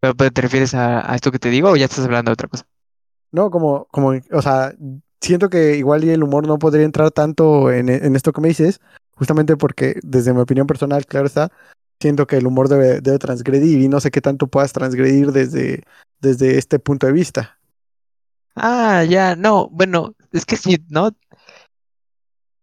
pero, 0.00 0.14
pero 0.14 0.30
¿te 0.30 0.42
refieres 0.42 0.74
a, 0.74 1.10
a 1.10 1.14
esto 1.14 1.32
que 1.32 1.38
te 1.38 1.50
digo 1.50 1.70
o 1.70 1.76
ya 1.76 1.86
estás 1.86 2.04
hablando 2.04 2.30
de 2.30 2.34
otra 2.34 2.48
cosa? 2.48 2.66
No, 3.32 3.50
como, 3.50 3.86
como, 3.86 4.12
o 4.32 4.42
sea, 4.42 4.74
siento 5.20 5.48
que 5.48 5.76
igual 5.76 6.04
y 6.04 6.10
el 6.10 6.22
humor 6.22 6.46
no 6.46 6.58
podría 6.58 6.84
entrar 6.84 7.10
tanto 7.10 7.72
en, 7.72 7.88
en 7.88 8.14
esto 8.14 8.32
que 8.32 8.40
me 8.40 8.48
dices, 8.48 8.80
justamente 9.12 9.56
porque 9.56 9.98
desde 10.02 10.34
mi 10.34 10.40
opinión 10.40 10.66
personal, 10.66 11.06
claro 11.06 11.26
está, 11.26 11.50
siento 12.00 12.26
que 12.26 12.36
el 12.36 12.46
humor 12.46 12.68
debe, 12.68 13.00
debe 13.00 13.18
transgredir 13.18 13.80
y 13.80 13.88
no 13.88 13.98
sé 14.00 14.10
qué 14.10 14.20
tanto 14.20 14.46
puedas 14.46 14.72
transgredir 14.72 15.32
desde, 15.32 15.84
desde 16.20 16.58
este 16.58 16.78
punto 16.78 17.06
de 17.06 17.12
vista. 17.12 17.58
Ah, 18.56 19.04
ya, 19.04 19.34
no, 19.36 19.68
bueno, 19.70 20.14
es 20.32 20.44
que 20.44 20.56
sí, 20.56 20.84
¿no? 20.88 21.10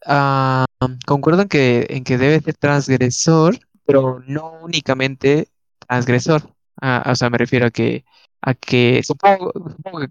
Ah, 0.06 0.66
concuerdo 1.06 1.44
en 1.44 1.48
que, 1.48 1.86
en 1.90 2.04
que 2.04 2.18
debe 2.18 2.40
ser 2.42 2.56
transgresor, 2.56 3.58
pero 3.86 4.22
no 4.26 4.60
únicamente 4.62 5.50
transgresor. 5.88 6.56
Ah, 6.82 7.04
o 7.12 7.16
sea, 7.16 7.30
me 7.30 7.38
refiero 7.38 7.68
a 7.68 7.72
que, 7.72 8.04
a 8.42 8.54
que 8.56 9.02
supongo, 9.04 9.52
supongo 9.54 10.00
que 10.02 10.08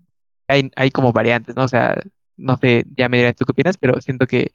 hay, 0.49 0.70
hay 0.76 0.91
como 0.91 1.12
variantes, 1.12 1.57
¿no? 1.57 1.64
O 1.64 1.68
sea, 1.68 2.01
no 2.36 2.57
sé, 2.59 2.84
ya 2.97 3.09
me 3.09 3.18
dirás 3.18 3.34
tú 3.36 3.45
qué 3.45 3.53
opinas, 3.53 3.76
pero 3.78 4.01
siento 4.01 4.26
que 4.26 4.53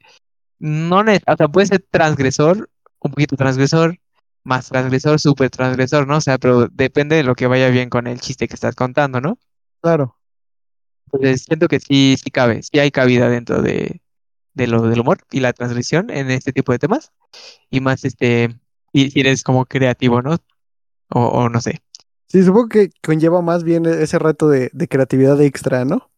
no, 0.58 1.00
o 1.00 1.36
sea, 1.36 1.48
puede 1.48 1.66
ser 1.66 1.84
transgresor, 1.90 2.70
un 3.00 3.12
poquito 3.12 3.36
transgresor, 3.36 3.98
más 4.44 4.68
transgresor, 4.68 5.20
súper 5.20 5.50
transgresor, 5.50 6.06
¿no? 6.06 6.18
O 6.18 6.20
sea, 6.20 6.38
pero 6.38 6.68
depende 6.68 7.16
de 7.16 7.24
lo 7.24 7.34
que 7.34 7.46
vaya 7.46 7.68
bien 7.70 7.90
con 7.90 8.06
el 8.06 8.20
chiste 8.20 8.48
que 8.48 8.54
estás 8.54 8.74
contando, 8.74 9.20
¿no? 9.20 9.38
Claro. 9.82 10.16
Entonces 11.06 11.42
siento 11.44 11.68
que 11.68 11.80
sí, 11.80 12.16
sí 12.22 12.30
cabe, 12.30 12.62
sí 12.62 12.78
hay 12.78 12.90
cabida 12.90 13.28
dentro 13.28 13.62
de, 13.62 14.00
de 14.56 14.68
lo 14.68 14.82
del 14.82 15.00
humor 15.00 15.20
y 15.32 15.40
la 15.40 15.54
transgresión 15.54 16.10
en 16.10 16.30
este 16.32 16.52
tipo 16.52 16.72
de 16.72 16.80
temas. 16.80 17.12
Y 17.70 17.80
más 17.80 18.04
este, 18.04 18.56
y 18.92 19.10
si 19.12 19.20
eres 19.20 19.42
como 19.44 19.66
creativo, 19.66 20.22
¿no? 20.22 20.36
O, 21.10 21.20
o 21.28 21.48
no 21.50 21.60
sé, 21.62 21.82
Sí, 22.28 22.42
supongo 22.44 22.68
que 22.68 22.90
conlleva 23.02 23.42
más 23.42 23.64
bien 23.64 23.86
e- 23.86 24.02
ese 24.02 24.18
reto 24.20 24.48
de, 24.48 24.70
de 24.72 24.88
creatividad 24.88 25.40
extra, 25.42 25.84
¿no? 25.84 26.10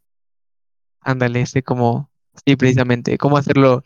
ándale, 1.00 1.40
este 1.42 1.62
como, 1.62 2.10
sí, 2.46 2.56
precisamente, 2.56 3.18
cómo 3.18 3.36
hacerlo 3.38 3.82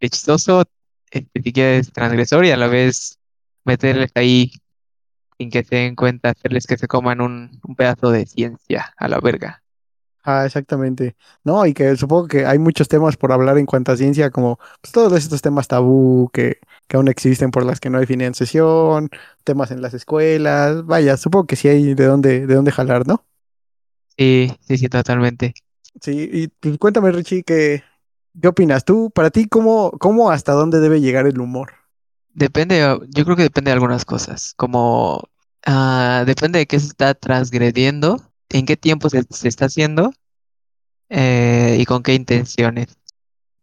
chistoso, 0.00 0.64
este, 1.10 1.42
si 1.42 1.52
quieres 1.54 1.92
transgresor 1.92 2.44
y 2.46 2.52
a 2.52 2.58
la 2.58 2.68
vez 2.68 3.18
meterles 3.64 4.12
ahí 4.16 4.52
sin 5.38 5.50
que 5.50 5.64
se 5.64 5.76
den 5.76 5.96
cuenta, 5.96 6.30
hacerles 6.30 6.66
que 6.66 6.78
se 6.78 6.88
coman 6.88 7.20
un, 7.20 7.60
un 7.64 7.76
pedazo 7.76 8.10
de 8.12 8.26
ciencia 8.26 8.94
a 8.96 9.08
la 9.08 9.20
verga. 9.20 9.61
Ah, 10.24 10.46
exactamente. 10.46 11.16
No, 11.42 11.66
y 11.66 11.74
que 11.74 11.96
supongo 11.96 12.28
que 12.28 12.46
hay 12.46 12.58
muchos 12.58 12.86
temas 12.86 13.16
por 13.16 13.32
hablar 13.32 13.58
en 13.58 13.66
cuanto 13.66 13.90
a 13.90 13.96
ciencia, 13.96 14.30
como 14.30 14.58
pues, 14.80 14.92
todos 14.92 15.12
estos 15.14 15.42
temas 15.42 15.66
tabú 15.66 16.30
que, 16.32 16.58
que 16.86 16.96
aún 16.96 17.08
existen 17.08 17.50
por 17.50 17.64
las 17.64 17.80
que 17.80 17.90
no 17.90 17.98
hay 17.98 18.06
financiación, 18.06 19.10
temas 19.42 19.72
en 19.72 19.82
las 19.82 19.94
escuelas, 19.94 20.84
vaya, 20.86 21.16
supongo 21.16 21.46
que 21.46 21.56
sí 21.56 21.68
hay 21.68 21.94
de 21.94 22.04
dónde, 22.04 22.46
de 22.46 22.54
dónde 22.54 22.70
jalar, 22.70 23.06
¿no? 23.06 23.24
Sí, 24.16 24.52
sí, 24.60 24.78
sí, 24.78 24.88
totalmente. 24.88 25.54
Sí, 26.00 26.28
y 26.32 26.48
pues, 26.48 26.78
cuéntame, 26.78 27.10
Richie, 27.10 27.42
¿qué, 27.42 27.82
qué 28.40 28.48
opinas 28.48 28.84
tú? 28.84 29.10
Para 29.12 29.30
ti, 29.30 29.48
¿cómo, 29.48 29.90
cómo 29.98 30.30
hasta 30.30 30.52
dónde 30.52 30.78
debe 30.78 31.00
llegar 31.00 31.26
el 31.26 31.40
humor? 31.40 31.72
Depende, 32.34 32.82
ah, 32.82 32.98
yo 33.08 33.24
creo 33.24 33.36
que 33.36 33.42
depende 33.42 33.70
de 33.70 33.74
algunas 33.74 34.04
cosas, 34.04 34.54
como 34.56 35.28
ah, 35.66 36.24
depende 36.26 36.60
de 36.60 36.66
qué 36.66 36.78
se 36.80 36.86
está 36.86 37.14
transgrediendo, 37.14 38.31
en 38.52 38.66
qué 38.66 38.76
tiempo 38.76 39.10
se, 39.10 39.24
se 39.30 39.48
está 39.48 39.66
haciendo 39.66 40.12
eh, 41.08 41.76
y 41.80 41.84
con 41.86 42.02
qué 42.02 42.14
intenciones. 42.14 42.98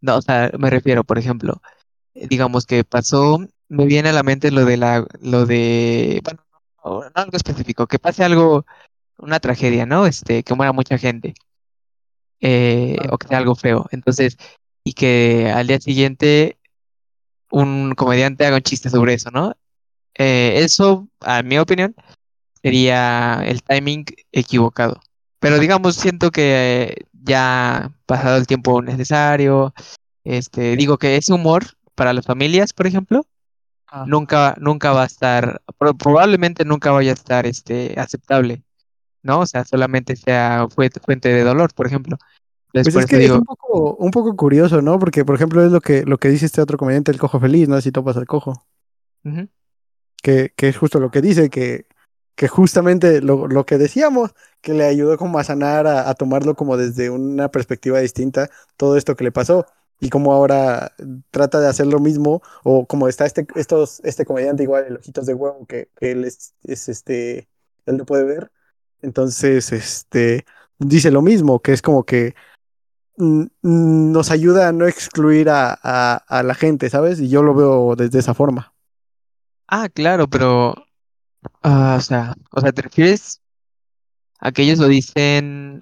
No, 0.02 0.18
o 0.18 0.22
sea, 0.22 0.52
me 0.58 0.70
refiero, 0.70 1.04
por 1.04 1.18
ejemplo, 1.18 1.62
eh, 2.14 2.28
digamos 2.30 2.66
que 2.66 2.84
pasó, 2.84 3.40
me 3.70 3.86
viene 3.86 4.10
a 4.10 4.14
la 4.14 4.24
mente 4.24 4.52
lo 4.52 4.66
de 4.66 4.78
la, 4.78 5.06
lo 5.22 5.46
de, 5.46 6.22
bueno, 6.24 6.46
no, 6.84 7.04
algo 7.14 7.38
específico, 7.38 7.88
que 7.88 8.00
pase 8.00 8.24
algo, 8.24 8.66
una 9.18 9.40
tragedia, 9.40 9.86
¿no? 9.86 10.06
Este, 10.06 10.44
que 10.44 10.54
muera 10.56 10.74
mucha 10.74 10.98
gente, 10.98 11.34
eh, 12.42 12.98
o 13.12 13.18
que 13.18 13.28
sea 13.28 13.40
algo 13.40 13.56
feo. 13.56 13.88
Entonces, 13.92 14.38
y 14.84 14.94
que 14.94 15.52
al 15.54 15.68
día 15.68 15.80
siguiente 15.80 16.58
un 17.52 17.94
comediante 17.96 18.46
haga 18.46 18.58
un 18.58 18.62
chiste 18.64 18.90
sobre 18.90 19.14
eso, 19.16 19.32
¿no? 19.32 19.56
Eh, 20.16 20.54
eso, 20.64 21.08
a 21.22 21.44
mi 21.44 21.58
opinión, 21.58 21.96
sería 22.62 23.41
el 23.45 23.64
timing 23.64 24.05
equivocado. 24.32 24.99
Pero 25.39 25.60
digamos, 25.60 25.95
siento 25.95 26.32
que 26.32 26.84
eh, 26.84 26.95
ya 27.24 27.91
pasado 28.05 28.38
el 28.38 28.47
tiempo 28.47 28.82
necesario, 28.82 29.74
este, 30.24 30.76
digo 30.76 30.97
que 30.97 31.16
ese 31.16 31.34
humor 31.34 31.64
para 31.95 32.14
las 32.14 32.26
familias, 32.26 32.74
por 32.74 32.88
ejemplo, 32.88 33.26
ah. 33.88 34.03
nunca, 34.07 34.55
nunca 34.60 34.91
va 34.91 35.03
a 35.03 35.05
estar, 35.05 35.62
pro- 35.78 35.95
probablemente 35.95 36.66
nunca 36.66 36.91
vaya 36.91 37.12
a 37.12 37.14
estar, 37.14 37.45
este, 37.45 37.95
aceptable, 37.97 38.64
¿no? 39.24 39.39
O 39.39 39.45
sea, 39.45 39.64
solamente 39.64 40.16
sea 40.16 40.68
fue- 40.70 40.89
fuente 40.89 41.30
de 41.30 41.43
dolor, 41.43 41.74
por 41.74 41.88
ejemplo. 41.88 42.18
Entonces, 42.72 42.93
Pues 42.93 43.05
es 43.05 43.10
que 43.10 43.26
es 43.26 43.32
un 43.32 43.43
poco, 43.45 43.95
un 43.95 44.12
poco 44.12 44.36
curioso, 44.36 44.82
¿no? 44.82 44.99
Porque, 44.99 45.26
por 45.26 45.36
ejemplo, 45.36 45.66
es 45.66 45.72
lo 45.72 45.82
que, 45.82 46.03
lo 46.05 46.18
que 46.18 46.30
dice 46.30 46.45
este 46.45 46.62
otro 46.62 46.78
comediante, 46.78 47.12
el 47.12 47.18
cojo 47.18 47.39
feliz, 47.39 47.68
no 47.68 47.80
si 47.82 47.91
topas 47.91 48.16
al 48.18 48.28
cojo, 48.28 48.66
que, 50.22 50.53
que 50.55 50.68
es 50.68 50.78
justo 50.78 50.99
lo 50.99 51.10
que 51.12 51.22
dice, 51.22 51.49
que 51.49 51.86
que 52.40 52.48
justamente 52.48 53.22
lo, 53.22 53.48
lo 53.50 53.66
que 53.66 53.78
decíamos, 53.78 54.32
que 54.62 54.74
le 54.74 54.86
ayudó 54.86 55.18
como 55.18 55.40
a 55.40 55.44
sanar, 55.44 55.88
a, 55.88 56.14
tomarlo 56.14 56.56
como 56.56 56.78
desde 56.78 57.10
una 57.10 57.52
perspectiva 57.52 58.00
distinta, 58.00 58.50
todo 58.78 58.96
esto 58.96 59.18
que 59.18 59.26
le 59.26 59.34
pasó 59.34 59.66
y 60.00 60.10
como 60.10 60.32
ahora 60.32 60.94
trata 61.32 61.60
de 61.60 61.68
hacer 61.68 61.88
lo 61.88 62.00
mismo, 62.00 62.42
o 62.64 62.86
como 62.86 63.10
está 63.10 63.26
este, 63.26 63.46
estos, 63.56 64.00
este 64.06 64.24
comediante 64.24 64.64
igual, 64.64 64.86
el 64.88 64.96
Ojitos 64.96 65.26
de 65.26 65.34
Huevo, 65.34 65.66
que, 65.66 65.90
él 66.00 66.24
es, 66.24 66.54
es, 66.64 66.88
este, 66.88 67.50
él 67.86 67.98
lo 67.98 68.06
puede 68.06 68.24
ver, 68.24 68.50
entonces, 69.02 69.74
este, 69.74 70.46
dice 70.78 71.12
lo 71.12 71.22
mismo, 71.22 71.60
que 71.60 71.74
es 71.74 71.82
como 71.82 72.06
que 72.06 72.36
nos 73.18 74.32
ayuda 74.32 74.70
a 74.70 74.72
no 74.72 74.88
excluir 74.88 75.50
a, 75.50 75.78
a, 75.84 76.16
a 76.16 76.44
la 76.44 76.56
gente, 76.56 76.90
¿sabes? 76.90 77.20
Y 77.20 77.28
yo 77.28 77.44
lo 77.44 77.54
veo 77.54 77.98
desde 77.98 78.20
esa 78.20 78.34
forma. 78.34 78.74
Ah, 79.68 79.90
claro, 79.90 80.30
pero, 80.30 80.74
ah, 81.64 81.96
o 81.98 82.02
sea, 82.02 82.36
o 82.52 82.62
sea, 82.62 82.72
¿te 82.72 82.82
refieres 82.82 83.42
a 84.40 84.52
que 84.52 84.64
ellos 84.64 84.80
lo 84.80 84.88
dicen 84.88 85.82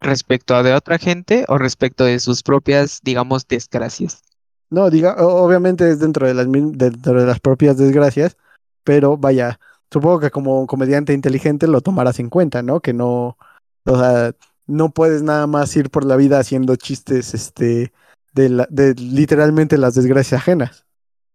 respecto 0.00 0.54
a 0.54 0.62
de 0.62 0.74
otra 0.74 0.98
gente 0.98 1.44
o 1.48 1.58
respecto 1.58 2.04
de 2.04 2.18
sus 2.20 2.42
propias, 2.42 3.00
digamos, 3.02 3.46
desgracias? 3.48 4.22
No, 4.70 4.90
diga, 4.90 5.14
obviamente 5.18 5.88
es 5.90 6.00
dentro 6.00 6.26
de 6.26 6.34
las, 6.34 6.46
dentro 6.50 7.20
de 7.20 7.26
las 7.26 7.40
propias 7.40 7.76
desgracias, 7.78 8.36
pero 8.84 9.16
vaya, 9.16 9.60
supongo 9.90 10.20
que 10.20 10.30
como 10.30 10.60
un 10.60 10.66
comediante 10.66 11.12
inteligente 11.12 11.68
lo 11.68 11.80
tomarás 11.80 12.18
en 12.18 12.30
cuenta, 12.30 12.62
¿no? 12.62 12.80
Que 12.80 12.92
no, 12.92 13.36
o 13.84 13.98
sea, 13.98 14.32
no 14.66 14.90
puedes 14.90 15.22
nada 15.22 15.46
más 15.46 15.74
ir 15.76 15.90
por 15.90 16.04
la 16.04 16.16
vida 16.16 16.40
haciendo 16.40 16.74
chistes, 16.76 17.32
este, 17.34 17.92
de, 18.32 18.48
la- 18.48 18.66
de 18.70 18.94
literalmente 18.94 19.78
las 19.78 19.94
desgracias 19.94 20.40
ajenas. 20.40 20.84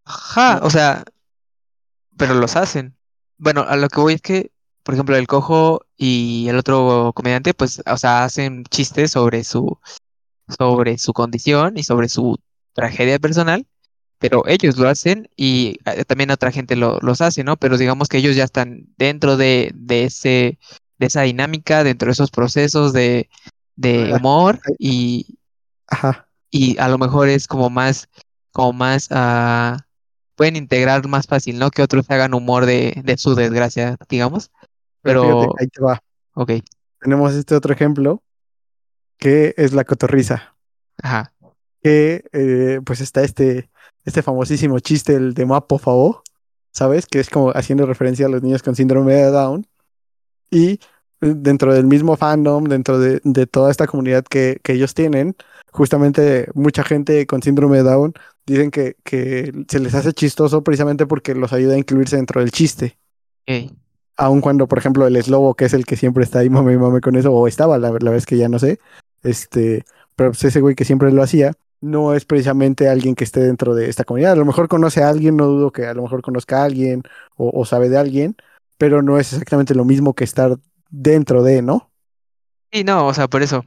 Ajá, 0.05 0.59
o 0.63 0.69
sea, 0.69 1.03
pero 2.17 2.33
los 2.35 2.55
hacen. 2.55 2.95
Bueno, 3.41 3.65
a 3.67 3.75
lo 3.75 3.89
que 3.89 3.99
voy 3.99 4.13
es 4.13 4.21
que, 4.21 4.51
por 4.83 4.93
ejemplo, 4.93 5.15
el 5.15 5.25
cojo 5.25 5.81
y 5.97 6.45
el 6.47 6.57
otro 6.57 7.11
comediante, 7.15 7.55
pues, 7.55 7.81
o 7.87 7.97
sea, 7.97 8.23
hacen 8.23 8.63
chistes 8.65 9.09
sobre 9.09 9.43
su, 9.43 9.79
sobre 10.59 10.99
su 10.99 11.11
condición 11.11 11.75
y 11.75 11.83
sobre 11.83 12.07
su 12.07 12.37
tragedia 12.73 13.17
personal, 13.17 13.65
pero 14.19 14.47
ellos 14.47 14.77
lo 14.77 14.87
hacen 14.87 15.27
y 15.35 15.79
eh, 15.85 16.05
también 16.05 16.29
otra 16.29 16.51
gente 16.51 16.75
lo, 16.75 16.99
los 17.01 17.19
hace, 17.21 17.43
¿no? 17.43 17.57
Pero 17.57 17.79
digamos 17.79 18.09
que 18.09 18.17
ellos 18.19 18.35
ya 18.35 18.43
están 18.43 18.85
dentro 18.95 19.37
de, 19.37 19.71
de 19.73 20.03
ese, 20.03 20.59
de 20.99 21.07
esa 21.07 21.23
dinámica, 21.23 21.83
dentro 21.83 22.05
de 22.05 22.11
esos 22.11 22.29
procesos 22.29 22.93
de, 22.93 23.27
de 23.75 24.13
humor 24.13 24.59
y, 24.77 25.39
Ajá, 25.87 26.27
y 26.51 26.77
a 26.77 26.87
lo 26.89 26.99
mejor 26.99 27.27
es 27.27 27.47
como 27.47 27.71
más, 27.71 28.07
como 28.51 28.73
más, 28.73 29.07
ah, 29.09 29.87
pueden 30.41 30.55
integrar 30.55 31.07
más 31.07 31.27
fácil, 31.27 31.59
¿no? 31.59 31.69
Que 31.69 31.83
otros 31.83 32.09
hagan 32.09 32.33
humor 32.33 32.65
de, 32.65 32.99
de 33.05 33.15
su 33.15 33.35
desgracia, 33.35 33.95
digamos. 34.09 34.49
pero 35.03 35.21
fíjate, 35.21 35.53
ahí 35.59 35.67
te 35.67 35.81
va. 35.83 36.01
ok, 36.33 36.51
Tenemos 36.99 37.35
este 37.35 37.53
otro 37.53 37.71
ejemplo 37.71 38.23
que 39.19 39.53
es 39.55 39.71
la 39.73 39.83
cotorriza, 39.83 40.55
ajá, 40.99 41.31
que 41.83 42.23
eh, 42.33 42.79
pues 42.83 43.01
está 43.01 43.21
este, 43.21 43.69
este 44.03 44.23
famosísimo 44.23 44.79
chiste, 44.79 45.13
el 45.13 45.35
de 45.35 45.45
Mapo 45.45 45.77
Favor, 45.77 46.23
¿sabes? 46.71 47.05
Que 47.05 47.19
es 47.19 47.29
como 47.29 47.51
haciendo 47.51 47.85
referencia 47.85 48.25
a 48.25 48.29
los 48.29 48.41
niños 48.41 48.63
con 48.63 48.75
síndrome 48.75 49.13
de 49.13 49.29
Down. 49.29 49.67
Y 50.49 50.71
eh, 50.71 50.79
dentro 51.35 51.71
del 51.71 51.85
mismo 51.85 52.17
fandom, 52.17 52.63
dentro 52.63 52.97
de, 52.97 53.21
de 53.23 53.45
toda 53.45 53.69
esta 53.69 53.85
comunidad 53.85 54.23
que, 54.23 54.59
que 54.63 54.73
ellos 54.73 54.95
tienen, 54.95 55.35
justamente 55.71 56.47
mucha 56.53 56.83
gente 56.83 57.25
con 57.25 57.41
síndrome 57.41 57.77
de 57.77 57.83
Down 57.83 58.13
dicen 58.45 58.71
que, 58.71 58.95
que 59.03 59.51
se 59.67 59.79
les 59.79 59.93
hace 59.95 60.13
chistoso 60.13 60.63
precisamente 60.63 61.05
porque 61.05 61.35
los 61.35 61.53
ayuda 61.53 61.75
a 61.75 61.77
incluirse 61.77 62.17
dentro 62.17 62.41
del 62.41 62.51
chiste. 62.51 62.97
ok, 63.47 63.71
Aun 64.17 64.41
cuando, 64.41 64.67
por 64.67 64.77
ejemplo, 64.77 65.07
el 65.07 65.15
eslobo, 65.15 65.55
que 65.55 65.65
es 65.65 65.73
el 65.73 65.85
que 65.85 65.95
siempre 65.95 66.23
está 66.23 66.39
ahí, 66.39 66.49
mame 66.49 66.73
y 66.73 66.77
mame 66.77 67.01
con 67.01 67.15
eso, 67.15 67.33
o 67.33 67.47
estaba, 67.47 67.77
la, 67.77 67.91
la 67.99 68.11
vez 68.11 68.25
que 68.25 68.37
ya 68.37 68.49
no 68.49 68.59
sé, 68.59 68.79
este, 69.23 69.83
pero 70.15 70.31
pues 70.31 70.43
ese 70.43 70.61
güey 70.61 70.75
que 70.75 70.85
siempre 70.85 71.11
lo 71.11 71.23
hacía, 71.23 71.53
no 71.79 72.13
es 72.13 72.25
precisamente 72.25 72.87
alguien 72.87 73.15
que 73.15 73.23
esté 73.23 73.39
dentro 73.39 73.73
de 73.73 73.89
esta 73.89 74.03
comunidad. 74.03 74.33
A 74.33 74.35
lo 74.35 74.45
mejor 74.45 74.67
conoce 74.67 75.01
a 75.01 75.09
alguien, 75.09 75.37
no 75.37 75.47
dudo 75.47 75.71
que 75.71 75.87
a 75.87 75.93
lo 75.95 76.03
mejor 76.03 76.21
conozca 76.21 76.61
a 76.61 76.65
alguien 76.65 77.03
o, 77.35 77.49
o 77.59 77.65
sabe 77.65 77.89
de 77.89 77.97
alguien, 77.97 78.35
pero 78.77 79.01
no 79.01 79.17
es 79.17 79.33
exactamente 79.33 79.73
lo 79.73 79.85
mismo 79.85 80.13
que 80.13 80.23
estar 80.23 80.57
dentro 80.89 81.41
de, 81.41 81.61
¿no? 81.63 81.89
Sí, 82.71 82.83
no, 82.83 83.07
o 83.07 83.13
sea, 83.13 83.27
por 83.27 83.41
eso. 83.41 83.65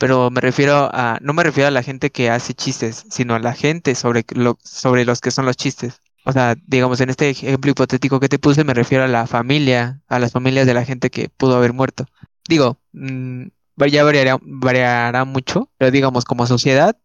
Pero 0.00 0.30
me 0.32 0.42
refiero 0.42 0.90
a, 0.92 1.18
no 1.22 1.34
me 1.34 1.44
refiero 1.44 1.68
a 1.68 1.72
la 1.72 1.84
gente 1.84 2.10
que 2.10 2.30
hace 2.30 2.54
chistes, 2.54 3.04
sino 3.10 3.36
a 3.36 3.40
la 3.40 3.54
gente 3.54 3.94
sobre 3.94 4.24
lo, 4.34 4.58
sobre 4.64 5.04
los 5.06 5.20
que 5.20 5.30
son 5.30 5.46
los 5.46 5.56
chistes. 5.58 6.02
O 6.24 6.32
sea, 6.32 6.56
digamos, 6.66 7.00
en 7.02 7.10
este 7.10 7.30
ejemplo 7.30 7.70
hipotético 7.72 8.20
que 8.20 8.28
te 8.30 8.38
puse, 8.40 8.64
me 8.64 8.74
refiero 8.74 9.04
a 9.04 9.08
la 9.08 9.26
familia, 9.28 10.02
a 10.08 10.18
las 10.18 10.32
familias 10.32 10.66
de 10.66 10.74
la 10.74 10.84
gente 10.86 11.10
que 11.10 11.28
pudo 11.30 11.56
haber 11.56 11.74
muerto. 11.74 12.06
Digo, 12.48 12.78
mm, 12.92 13.44
va- 13.80 13.88
ya 13.88 14.04
variará, 14.04 14.38
variará 14.42 15.24
mucho, 15.26 15.70
pero 15.78 15.90
digamos, 15.92 16.24
como 16.24 16.46
sociedad, 16.46 16.96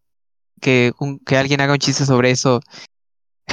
que, 0.60 0.92
que 1.26 1.36
alguien 1.38 1.60
haga 1.62 1.74
un 1.74 1.80
chiste 1.80 2.06
sobre 2.06 2.30
eso, 2.32 2.60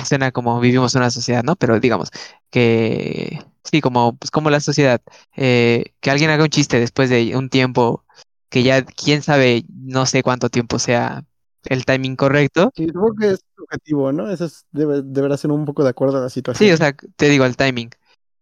suena 0.05 0.31
como 0.31 0.59
vivimos 0.59 0.95
una 0.95 1.09
sociedad, 1.11 1.43
¿no? 1.43 1.55
Pero 1.55 1.79
digamos, 1.79 2.09
que 2.49 3.39
sí, 3.63 3.81
como, 3.81 4.17
pues 4.17 4.31
como 4.31 4.49
la 4.49 4.59
sociedad, 4.59 5.01
eh, 5.35 5.93
que 6.01 6.11
alguien 6.11 6.29
haga 6.31 6.43
un 6.43 6.49
chiste 6.49 6.79
después 6.79 7.09
de 7.09 7.35
un 7.35 7.49
tiempo 7.49 8.05
que 8.53 8.63
ya 8.63 8.83
quién 8.85 9.23
sabe, 9.23 9.65
no 9.73 10.05
sé 10.05 10.21
cuánto 10.23 10.49
tiempo 10.49 10.77
sea 10.79 11.23
el 11.65 11.85
timing 11.85 12.15
correcto. 12.15 12.71
Sí, 12.75 12.85
supongo 12.87 13.15
que 13.15 13.29
es 13.31 13.39
subjetivo, 13.55 14.11
¿no? 14.11 14.29
Eso 14.29 14.45
es- 14.45 14.65
debe, 14.71 15.01
deberá 15.03 15.37
ser 15.37 15.51
un 15.51 15.65
poco 15.65 15.83
de 15.83 15.89
acuerdo 15.89 16.17
a 16.17 16.21
la 16.21 16.29
Sí, 16.29 16.33
situación. 16.33 16.71
o 16.71 16.77
sea, 16.77 16.93
te 17.15 17.29
digo 17.29 17.45
el 17.45 17.57
timing. 17.57 17.89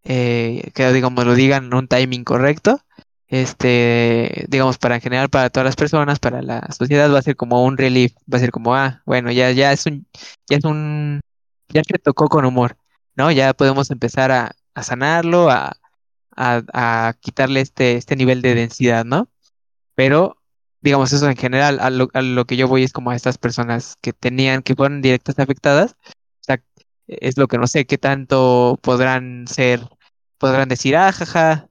eh, 0.05 0.71
que 0.75 0.91
digamos 0.93 1.25
lo 1.25 1.35
digan 1.35 1.65
en 1.65 1.75
un 1.75 1.87
timing 1.87 2.25
correcto. 2.25 2.81
Este, 3.27 4.45
digamos, 4.49 4.77
para 4.79 4.95
en 4.95 5.01
general, 5.01 5.29
para 5.29 5.49
todas 5.49 5.65
las 5.65 5.77
personas, 5.77 6.19
para 6.19 6.41
la 6.43 6.67
sociedad, 6.77 7.13
va 7.13 7.19
a 7.19 7.23
ser 7.23 7.37
como 7.37 7.63
un 7.65 7.77
relief, 7.77 8.13
va 8.31 8.37
a 8.37 8.41
ser 8.41 8.51
como, 8.51 8.75
ah, 8.75 9.01
bueno, 9.07 9.31
ya, 9.31 9.51
ya 9.51 9.73
es 9.73 9.85
un, 9.87 10.07
ya 10.49 10.57
es 10.57 10.65
un, 10.65 11.21
ya 11.69 11.83
se 11.83 11.99
tocó 11.99 12.29
con 12.29 12.45
humor, 12.45 12.77
¿no? 13.15 13.31
Ya 13.31 13.53
podemos 13.55 13.91
empezar 13.91 14.31
a, 14.31 14.51
a 14.75 14.83
sanarlo, 14.83 15.49
a, 15.51 15.77
a, 16.35 16.63
a 17.09 17.13
quitarle 17.21 17.61
este, 17.61 17.97
este 17.97 18.15
nivel 18.15 18.41
de 18.41 18.55
densidad, 18.55 19.05
¿no? 19.05 19.29
Pero, 20.01 20.35
digamos, 20.81 21.13
eso 21.13 21.29
en 21.29 21.35
general, 21.37 21.79
a 21.79 21.91
lo, 21.91 22.09
a 22.15 22.23
lo 22.23 22.45
que 22.45 22.57
yo 22.57 22.67
voy 22.67 22.81
es 22.83 22.91
como 22.91 23.11
a 23.11 23.15
estas 23.15 23.37
personas 23.37 23.97
que 24.01 24.13
tenían, 24.13 24.63
que 24.63 24.73
fueron 24.73 25.03
directas 25.03 25.37
afectadas, 25.37 25.95
o 26.03 26.43
sea, 26.43 26.59
es 27.05 27.37
lo 27.37 27.47
que 27.47 27.59
no 27.59 27.67
sé, 27.67 27.85
qué 27.85 27.99
tanto 27.99 28.79
podrán 28.81 29.45
ser, 29.47 29.81
podrán 30.39 30.69
decir, 30.69 30.95
ah, 30.95 31.11
jaja, 31.11 31.67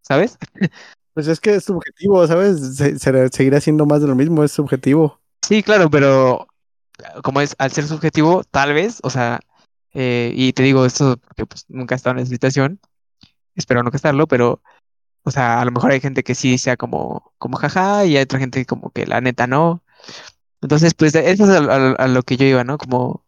¿sabes? 0.00 0.38
Pues 1.12 1.28
es 1.28 1.40
que 1.40 1.56
es 1.56 1.64
subjetivo, 1.64 2.26
¿sabes? 2.26 2.76
Se- 2.76 2.98
seguirá 2.98 3.60
siendo 3.60 3.84
más 3.84 4.00
de 4.00 4.08
lo 4.08 4.16
mismo, 4.16 4.42
es 4.42 4.50
subjetivo. 4.52 5.20
Sí, 5.46 5.62
claro, 5.62 5.90
pero 5.90 6.48
como 7.22 7.42
es 7.42 7.54
al 7.58 7.70
ser 7.70 7.86
subjetivo, 7.86 8.44
tal 8.44 8.72
vez, 8.72 9.00
o 9.02 9.10
sea, 9.10 9.40
eh, 9.92 10.32
y 10.34 10.54
te 10.54 10.62
digo 10.62 10.86
esto 10.86 11.18
porque 11.18 11.44
pues 11.46 11.66
nunca 11.68 11.94
he 11.94 11.96
estado 11.96 12.16
en 12.16 12.22
esa 12.22 12.30
situación, 12.30 12.80
espero 13.54 13.82
nunca 13.82 13.96
estarlo, 13.96 14.26
pero, 14.26 14.62
o 15.24 15.30
sea, 15.30 15.60
a 15.60 15.64
lo 15.64 15.72
mejor 15.72 15.90
hay 15.90 16.00
gente 16.00 16.22
que 16.22 16.34
sí 16.34 16.58
sea 16.58 16.76
como, 16.76 17.32
como 17.38 17.56
jaja, 17.56 18.04
y 18.04 18.16
hay 18.16 18.22
otra 18.22 18.38
gente 18.38 18.64
como 18.66 18.90
que 18.90 19.06
la 19.06 19.20
neta 19.20 19.46
no. 19.46 19.82
Entonces, 20.60 20.94
pues 20.94 21.14
eso 21.14 21.44
es 21.44 21.50
a, 21.50 22.08
lo 22.08 22.22
que 22.22 22.36
yo 22.36 22.46
iba, 22.46 22.64
¿no? 22.64 22.78
Como 22.78 23.24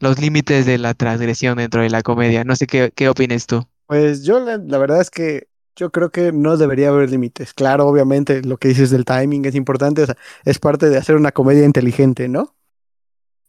los 0.00 0.18
límites 0.18 0.66
de 0.66 0.78
la 0.78 0.94
transgresión 0.94 1.58
dentro 1.58 1.82
de 1.82 1.90
la 1.90 2.02
comedia. 2.02 2.44
No 2.44 2.56
sé 2.56 2.66
qué, 2.66 2.92
qué 2.94 3.08
opines 3.08 3.46
tú. 3.46 3.66
Pues 3.86 4.24
yo 4.24 4.40
la, 4.40 4.56
la 4.58 4.78
verdad 4.78 5.00
es 5.00 5.10
que 5.10 5.48
yo 5.76 5.90
creo 5.90 6.10
que 6.10 6.32
no 6.32 6.56
debería 6.56 6.88
haber 6.88 7.10
límites. 7.10 7.52
Claro, 7.52 7.86
obviamente 7.86 8.42
lo 8.42 8.56
que 8.58 8.68
dices 8.68 8.90
del 8.90 9.04
timing 9.04 9.44
es 9.44 9.54
importante, 9.54 10.02
o 10.02 10.06
sea, 10.06 10.16
es 10.44 10.58
parte 10.58 10.88
de 10.88 10.96
hacer 10.98 11.16
una 11.16 11.32
comedia 11.32 11.64
inteligente, 11.64 12.28
¿no? 12.28 12.54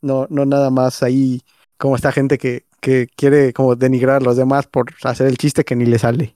No, 0.02 0.28
no 0.30 0.46
nada 0.46 0.70
más 0.70 1.04
ahí 1.04 1.41
como 1.78 1.96
esta 1.96 2.12
gente 2.12 2.38
que, 2.38 2.66
que 2.82 3.08
quiere 3.16 3.54
como 3.54 3.76
denigrar 3.76 4.22
a 4.22 4.26
los 4.26 4.38
demás 4.38 4.68
por 4.68 4.93
hacer 5.04 5.28
el 5.28 5.38
chiste 5.38 5.64
que 5.64 5.76
ni 5.76 5.86
le 5.86 6.00
sale. 6.00 6.36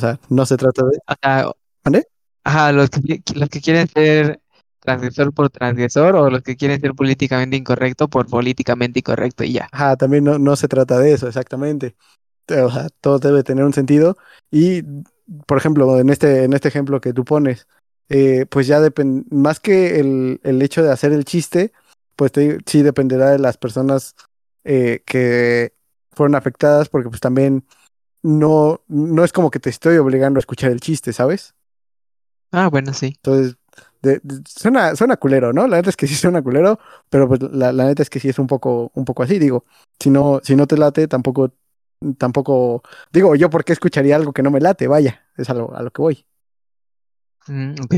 O 0.00 0.06
sea, 0.08 0.20
no 0.28 0.46
se 0.46 0.56
trata 0.56 0.82
de... 0.84 0.98
O 1.06 1.14
sea, 1.22 1.50
¿Mande? 1.84 2.06
ajá, 2.44 2.72
los 2.72 2.90
que, 2.90 3.22
los 3.34 3.48
que 3.48 3.60
quieren 3.60 3.88
ser 3.88 4.40
transgresor 4.80 5.32
por 5.34 5.50
transgresor 5.50 6.16
o 6.16 6.30
los 6.30 6.42
que 6.42 6.56
quieren 6.56 6.80
ser 6.80 6.94
políticamente 6.94 7.56
incorrecto 7.56 8.08
por 8.08 8.26
políticamente 8.26 9.00
incorrecto 9.00 9.44
y 9.44 9.52
ya. 9.52 9.68
Ajá, 9.72 9.96
también 9.96 10.24
no, 10.24 10.38
no 10.38 10.56
se 10.56 10.68
trata 10.68 10.98
de 10.98 11.12
eso, 11.12 11.28
exactamente. 11.28 11.94
O 12.48 12.70
sea, 12.70 12.88
todo 13.00 13.18
debe 13.18 13.42
tener 13.44 13.64
un 13.64 13.72
sentido. 13.74 14.16
Y, 14.50 14.82
por 15.46 15.58
ejemplo, 15.58 15.98
en 15.98 16.10
este, 16.10 16.44
en 16.44 16.52
este 16.52 16.68
ejemplo 16.68 17.00
que 17.00 17.12
tú 17.12 17.24
pones, 17.24 17.66
eh, 18.08 18.46
pues 18.50 18.66
ya 18.66 18.80
depende, 18.80 19.24
más 19.30 19.60
que 19.60 20.00
el, 20.00 20.40
el 20.42 20.60
hecho 20.62 20.82
de 20.82 20.90
hacer 20.92 21.12
el 21.12 21.24
chiste, 21.24 21.72
pues 22.16 22.32
te- 22.32 22.58
sí 22.66 22.82
dependerá 22.82 23.30
de 23.30 23.38
las 23.38 23.56
personas 23.56 24.14
eh, 24.64 25.02
que 25.06 25.72
fueron 26.12 26.34
afectadas, 26.34 26.88
porque 26.88 27.08
pues 27.08 27.20
también 27.20 27.64
no, 28.22 28.82
no 28.88 29.24
es 29.24 29.32
como 29.32 29.50
que 29.50 29.60
te 29.60 29.70
estoy 29.70 29.96
obligando 29.98 30.38
a 30.38 30.40
escuchar 30.42 30.70
el 30.72 30.80
chiste, 30.80 31.12
¿sabes? 31.12 31.54
Ah, 32.52 32.68
bueno, 32.68 32.92
sí. 32.92 33.14
Entonces, 33.22 33.56
de- 34.02 34.20
de- 34.22 34.42
suena, 34.48 34.96
suena 34.96 35.16
culero, 35.16 35.52
¿no? 35.52 35.66
La 35.66 35.76
neta 35.76 35.90
es 35.90 35.96
que 35.96 36.06
sí 36.06 36.14
suena 36.16 36.42
culero, 36.42 36.78
pero 37.08 37.28
pues 37.28 37.40
la, 37.42 37.72
la 37.72 37.84
neta 37.86 38.02
es 38.02 38.10
que 38.10 38.20
sí 38.20 38.28
es 38.28 38.38
un 38.38 38.46
poco, 38.46 38.90
un 38.94 39.04
poco 39.04 39.22
así, 39.22 39.38
digo. 39.38 39.64
Si 40.00 40.10
no, 40.10 40.40
si 40.42 40.56
no 40.56 40.66
te 40.66 40.76
late, 40.76 41.08
tampoco 41.08 41.52
tampoco, 42.18 42.82
digo, 43.12 43.34
yo 43.36 43.50
por 43.50 43.62
qué 43.64 43.74
escucharía 43.74 44.16
algo 44.16 44.32
que 44.32 44.42
no 44.42 44.50
me 44.50 44.60
late, 44.60 44.88
vaya, 44.88 45.26
es 45.36 45.50
a 45.50 45.54
lo, 45.54 45.74
a 45.76 45.82
lo 45.82 45.90
que 45.90 46.00
voy. 46.02 46.26
Mm, 47.48 47.74
ok. 47.82 47.94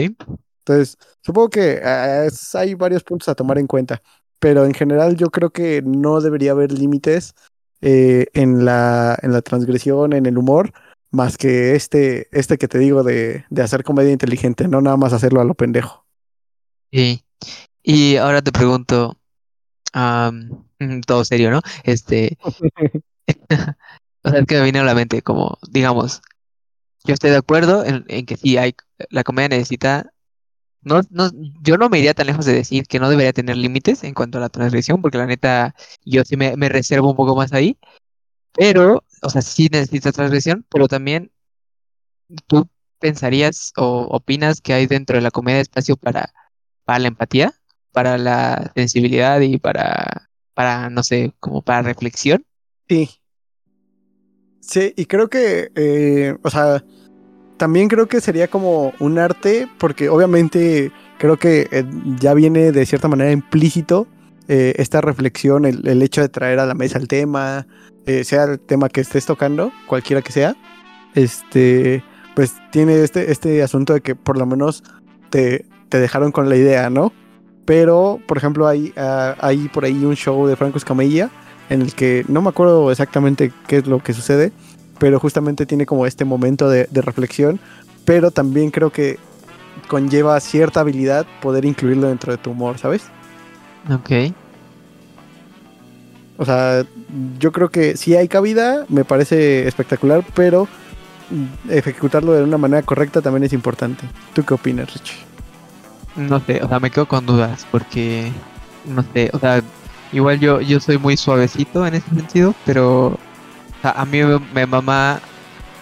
Entonces, 0.65 0.97
supongo 1.23 1.51
que 1.51 1.81
eh, 1.83 2.29
hay 2.55 2.75
varios 2.75 3.03
puntos 3.05 3.29
a 3.29 3.35
tomar 3.35 3.59
en 3.59 3.67
cuenta, 3.67 4.01
pero 4.39 4.65
en 4.65 4.75
general 4.75 5.17
yo 5.17 5.31
creo 5.31 5.51
que 5.51 5.83
no 5.85 6.21
debería 6.21 6.53
haber 6.53 6.73
límites 6.73 7.35
eh, 7.83 8.27
en 8.33 8.65
la, 8.65 9.19
en 9.23 9.33
la 9.33 9.43
transgresión, 9.43 10.13
en 10.13 10.27
el 10.27 10.39
humor, 10.39 10.73
más 11.11 11.37
que 11.37 11.75
este, 11.75 12.29
este 12.31 12.57
que 12.57 12.69
te 12.69 12.79
digo 12.79 13.03
de, 13.03 13.45
de 13.51 13.63
hacer 13.63 13.85
comedia 13.85 14.13
inteligente, 14.13 14.69
no 14.69 14.81
nada 14.81 14.97
más 14.97 15.13
hacerlo 15.13 15.41
a 15.41 15.45
lo 15.45 15.55
pendejo. 15.55 16.07
Y, 16.91 17.23
y 17.83 18.17
ahora 18.17 18.41
te 18.41 18.53
pregunto, 18.53 19.19
mm, 19.93 21.01
todo 21.07 21.25
serio, 21.25 21.51
¿no? 21.51 21.61
Este, 21.85 22.39
o 22.45 22.53
sea, 24.31 24.39
es 24.39 24.47
que 24.47 24.57
me 24.57 24.63
viene 24.63 24.79
a 24.79 24.85
la 24.85 24.95
mente 24.95 25.21
como, 25.23 25.59
digamos, 25.71 26.23
yo 27.05 27.15
estoy 27.15 27.31
de 27.31 27.39
acuerdo 27.39 27.85
en, 27.85 28.05
en 28.07 28.27
que 28.27 28.37
sí 28.37 28.57
hay, 28.57 28.75
la 29.11 29.25
comedia 29.25 29.49
necesita, 29.49 30.13
no, 30.83 31.01
no, 31.11 31.31
yo 31.63 31.77
no 31.77 31.89
me 31.89 31.99
iría 31.99 32.15
tan 32.15 32.27
lejos 32.27 32.45
de 32.45 32.55
decir 32.55 32.87
que 32.87 32.99
no 32.99 33.09
debería 33.09 33.33
tener 33.33 33.57
límites 33.57 34.05
en 34.05 34.15
cuanto 34.15 34.39
a 34.39 34.41
la 34.41 34.49
transgresión, 34.49 35.01
porque 35.03 35.19
la 35.19 35.27
neta, 35.27 35.75
yo 36.05 36.25
sí 36.25 36.37
me, 36.37 36.57
me 36.57 36.69
reservo 36.69 37.11
un 37.11 37.17
poco 37.17 37.37
más 37.37 37.53
ahí, 37.53 37.79
pero, 38.53 39.05
o 39.23 39.31
sea, 39.31 39.43
sí 39.43 39.69
necesita 39.71 40.13
transgresión, 40.13 40.67
pero 40.71 40.89
también 40.89 41.31
tú 42.47 42.69
pensarías 42.99 43.73
o 43.77 44.07
opinas 44.11 44.61
que 44.61 44.75
hay 44.75 44.87
dentro 44.87 45.17
de 45.17 45.23
la 45.23 45.31
comedia 45.31 45.61
espacio 45.61 45.97
para, 45.97 46.33
para 46.85 46.99
la 47.01 47.09
empatía, 47.09 47.53
para 47.93 48.19
la 48.19 48.73
sensibilidad 48.75 49.41
y 49.41 49.59
para, 49.59 50.31
para, 50.55 50.91
no 50.91 51.03
sé, 51.03 51.35
como 51.41 51.63
para 51.63 51.83
reflexión. 51.83 52.45
Sí. 52.89 53.11
Sí, 54.61 54.95
y 54.97 55.07
creo 55.07 55.29
que, 55.29 55.73
eh, 55.75 56.37
o 56.43 56.51
sea, 56.51 56.85
también 57.57 57.89
creo 57.89 58.07
que 58.07 58.21
sería 58.21 58.49
como 58.49 58.93
un 58.99 59.19
arte, 59.19 59.69
porque 59.79 60.09
obviamente 60.09 60.93
creo 61.19 61.37
que 61.39 61.69
eh, 61.71 61.85
ya 62.19 62.35
viene 62.35 62.73
de 62.73 62.87
cierta 62.87 63.09
manera 63.09 63.31
implícito 63.31 64.09
eh, 64.49 64.75
esta 64.77 65.01
reflexión, 65.01 65.65
el, 65.65 65.87
el 65.87 66.03
hecho 66.03 66.21
de 66.21 66.29
traer 66.29 66.59
a 66.59 66.67
la 66.67 66.75
mesa 66.75 66.99
el 66.99 67.09
tema, 67.09 67.67
eh, 68.07 68.25
sea 68.25 68.45
el 68.45 68.61
tema 68.61 68.89
que 68.89 69.01
estés 69.01 69.27
tocando, 69.27 69.73
cualquiera 69.87 70.23
que 70.23 70.33
sea, 70.33 70.57
este, 71.15 72.03
pues 72.35 72.55
tiene 72.71 73.03
este, 73.03 73.31
este 73.31 73.63
asunto 73.63 73.95
de 73.95 74.01
que 74.01 74.17
por 74.17 74.37
lo 74.37 74.47
menos 74.47 74.83
te, 75.31 75.65
te 75.89 76.01
dejaron 76.01 76.33
con 76.33 76.49
la 76.49 76.57
idea, 76.57 76.91
¿no? 76.91 77.13
Pero, 77.65 78.21
por 78.27 78.39
ejemplo, 78.39 78.67
hay, 78.67 78.93
ah, 78.97 79.37
hay 79.41 79.69
por 79.69 79.85
ahí 79.85 80.05
un 80.05 80.17
show 80.17 80.47
de 80.49 80.57
Franco 80.57 80.79
Escamilla 80.79 81.31
en 81.69 81.81
el 81.81 81.95
que 81.95 82.25
no 82.29 82.43
me 82.43 82.49
acuerdo 82.49 82.91
exactamente 82.91 83.53
qué 83.69 83.79
es 83.79 83.87
lo 83.87 84.03
que 84.03 84.13
sucede, 84.13 84.53
pero 85.03 85.19
justamente 85.19 85.67
tiene 85.67 85.85
como 85.85 86.07
este 86.07 86.25
momento 86.25 86.71
de, 86.71 86.87
de 86.89 87.03
reflexión, 87.03 87.59
pero 88.05 88.31
también 88.31 88.71
creo 88.71 88.91
que 88.91 89.19
conlleva 89.89 90.39
cierta 90.39 90.79
habilidad 90.79 91.27
poder 91.41 91.65
incluirlo 91.65 92.07
dentro 92.07 92.31
de 92.31 92.39
tu 92.39 92.53
humor, 92.53 92.79
¿sabes? 92.79 93.03
Ok. 93.91 94.33
O 96.39 96.45
sea, 96.45 96.85
yo 97.41 97.51
creo 97.51 97.69
que 97.69 97.97
si 97.97 98.15
hay 98.15 98.29
cabida, 98.29 98.87
me 98.89 99.05
parece 99.05 99.67
espectacular, 99.67 100.25
pero 100.37 100.69
ejecutarlo 101.69 102.35
de 102.35 102.45
una 102.45 102.57
manera 102.57 102.83
correcta 102.83 103.21
también 103.21 103.43
es 103.43 103.53
importante. 103.53 104.05
¿Tú 104.35 104.45
qué 104.45 104.55
opinas, 104.55 104.95
Rich? 104.95 105.15
No 106.15 106.39
sé, 106.39 106.61
o 106.63 106.69
sea, 106.69 106.79
me 106.79 106.93
quedo 106.93 107.09
con 107.09 107.27
dudas 107.27 107.67
porque, 107.73 108.31
no 108.85 109.05
sé, 109.13 109.31
o 109.33 109.41
sea, 109.41 109.65
igual 110.13 110.39
yo, 110.39 110.61
yo 110.61 110.79
soy 110.79 110.97
muy 110.97 111.17
suavecito 111.17 111.85
en 111.85 111.95
ese 111.95 112.09
sentido, 112.11 112.55
pero 112.65 113.19
sea, 113.83 113.93
a 113.93 114.05
mí 114.05 114.21
me, 114.55 114.67
mama, 114.67 115.21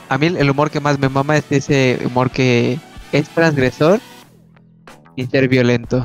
a 0.09 0.19
mí 0.19 0.27
el 0.27 0.51
humor 0.51 0.71
que 0.71 0.81
más 0.81 0.99
me 0.99 1.09
mama 1.09 1.37
es 1.37 1.45
ese 1.51 2.01
humor 2.05 2.31
que 2.31 2.79
es 3.13 3.29
transgresor 3.31 4.01
y 5.17 5.27
ser 5.27 5.49
violento. 5.49 6.05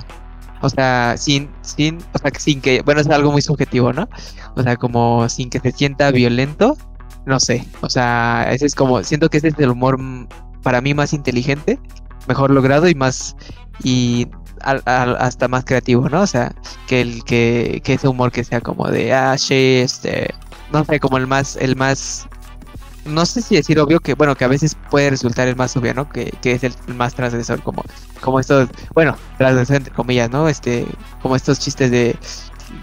O 0.61 0.69
sea, 0.69 1.15
sin, 1.17 1.49
sin, 1.61 1.99
o 2.13 2.17
sea, 2.17 2.31
sin 2.37 2.61
que, 2.61 2.81
bueno, 2.81 3.01
es 3.01 3.09
algo 3.09 3.31
muy 3.31 3.41
subjetivo, 3.41 3.93
¿no? 3.93 4.07
O 4.55 4.63
sea, 4.63 4.77
como 4.77 5.27
sin 5.29 5.49
que 5.49 5.59
se 5.59 5.71
sienta 5.71 6.11
violento, 6.11 6.77
no 7.25 7.39
sé. 7.39 7.65
O 7.81 7.89
sea, 7.89 8.47
ese 8.51 8.65
es 8.65 8.73
como, 8.75 9.03
siento 9.03 9.29
que 9.29 9.37
ese 9.37 9.49
es 9.49 9.59
el 9.59 9.69
humor 9.71 9.99
para 10.63 10.81
mí 10.81 10.93
más 10.93 11.13
inteligente, 11.13 11.79
mejor 12.27 12.51
logrado 12.51 12.87
y 12.87 12.95
más, 12.95 13.35
y 13.83 14.27
al- 14.61 14.81
hasta 14.85 15.47
más 15.47 15.65
creativo, 15.65 16.09
¿no? 16.09 16.21
O 16.21 16.27
sea, 16.27 16.55
que 16.87 17.01
el 17.01 17.23
que, 17.25 17.81
que 17.83 17.93
ese 17.93 18.07
humor 18.07 18.31
que 18.31 18.43
sea 18.43 18.61
como 18.61 18.89
de, 18.89 19.13
ah, 19.13 19.37
sí, 19.37 19.81
este, 19.83 20.33
no 20.71 20.83
sé, 20.85 20.99
como 20.99 21.17
el 21.17 21.27
más, 21.27 21.55
el 21.57 21.75
más, 21.75 22.27
no 23.05 23.25
sé 23.25 23.41
si 23.41 23.55
decir 23.55 23.79
obvio 23.79 23.99
que, 23.99 24.13
bueno, 24.15 24.35
que 24.35 24.45
a 24.45 24.47
veces 24.47 24.75
puede 24.89 25.09
resultar 25.11 25.47
el 25.47 25.55
más 25.55 25.75
obvio, 25.77 25.93
¿no? 25.93 26.09
Que, 26.09 26.31
que 26.41 26.53
es 26.53 26.63
el 26.63 26.73
más 26.95 27.13
transgresor, 27.13 27.61
como, 27.61 27.83
como 28.21 28.39
estos, 28.39 28.69
bueno, 28.93 29.15
transgresor 29.37 29.77
entre 29.77 29.93
comillas, 29.93 30.29
¿no? 30.29 30.47
Este, 30.49 30.85
como 31.21 31.35
estos 31.35 31.59
chistes 31.59 31.91
de, 31.91 32.17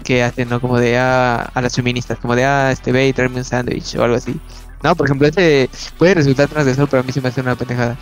que 0.03 0.23
hacen, 0.23 0.49
¿no? 0.49 0.59
Como 0.61 0.79
de, 0.79 0.97
ah, 0.97 1.49
a 1.53 1.61
las 1.61 1.75
feministas, 1.75 2.17
como 2.19 2.35
de, 2.35 2.45
ah, 2.45 2.71
este, 2.71 2.91
ve 2.91 3.07
y 3.07 3.13
tráeme 3.13 3.37
un 3.39 3.43
sándwich 3.43 3.95
o 3.95 4.03
algo 4.03 4.15
así. 4.15 4.39
No, 4.81 4.95
por 4.95 5.07
ejemplo, 5.07 5.27
este 5.27 5.69
puede 5.97 6.15
resultar 6.15 6.49
transgresor, 6.49 6.89
pero 6.89 7.01
a 7.01 7.03
mí 7.05 7.11
sí 7.11 7.21
me 7.21 7.29
hace 7.29 7.41
una 7.41 7.55
pendejada. 7.55 7.97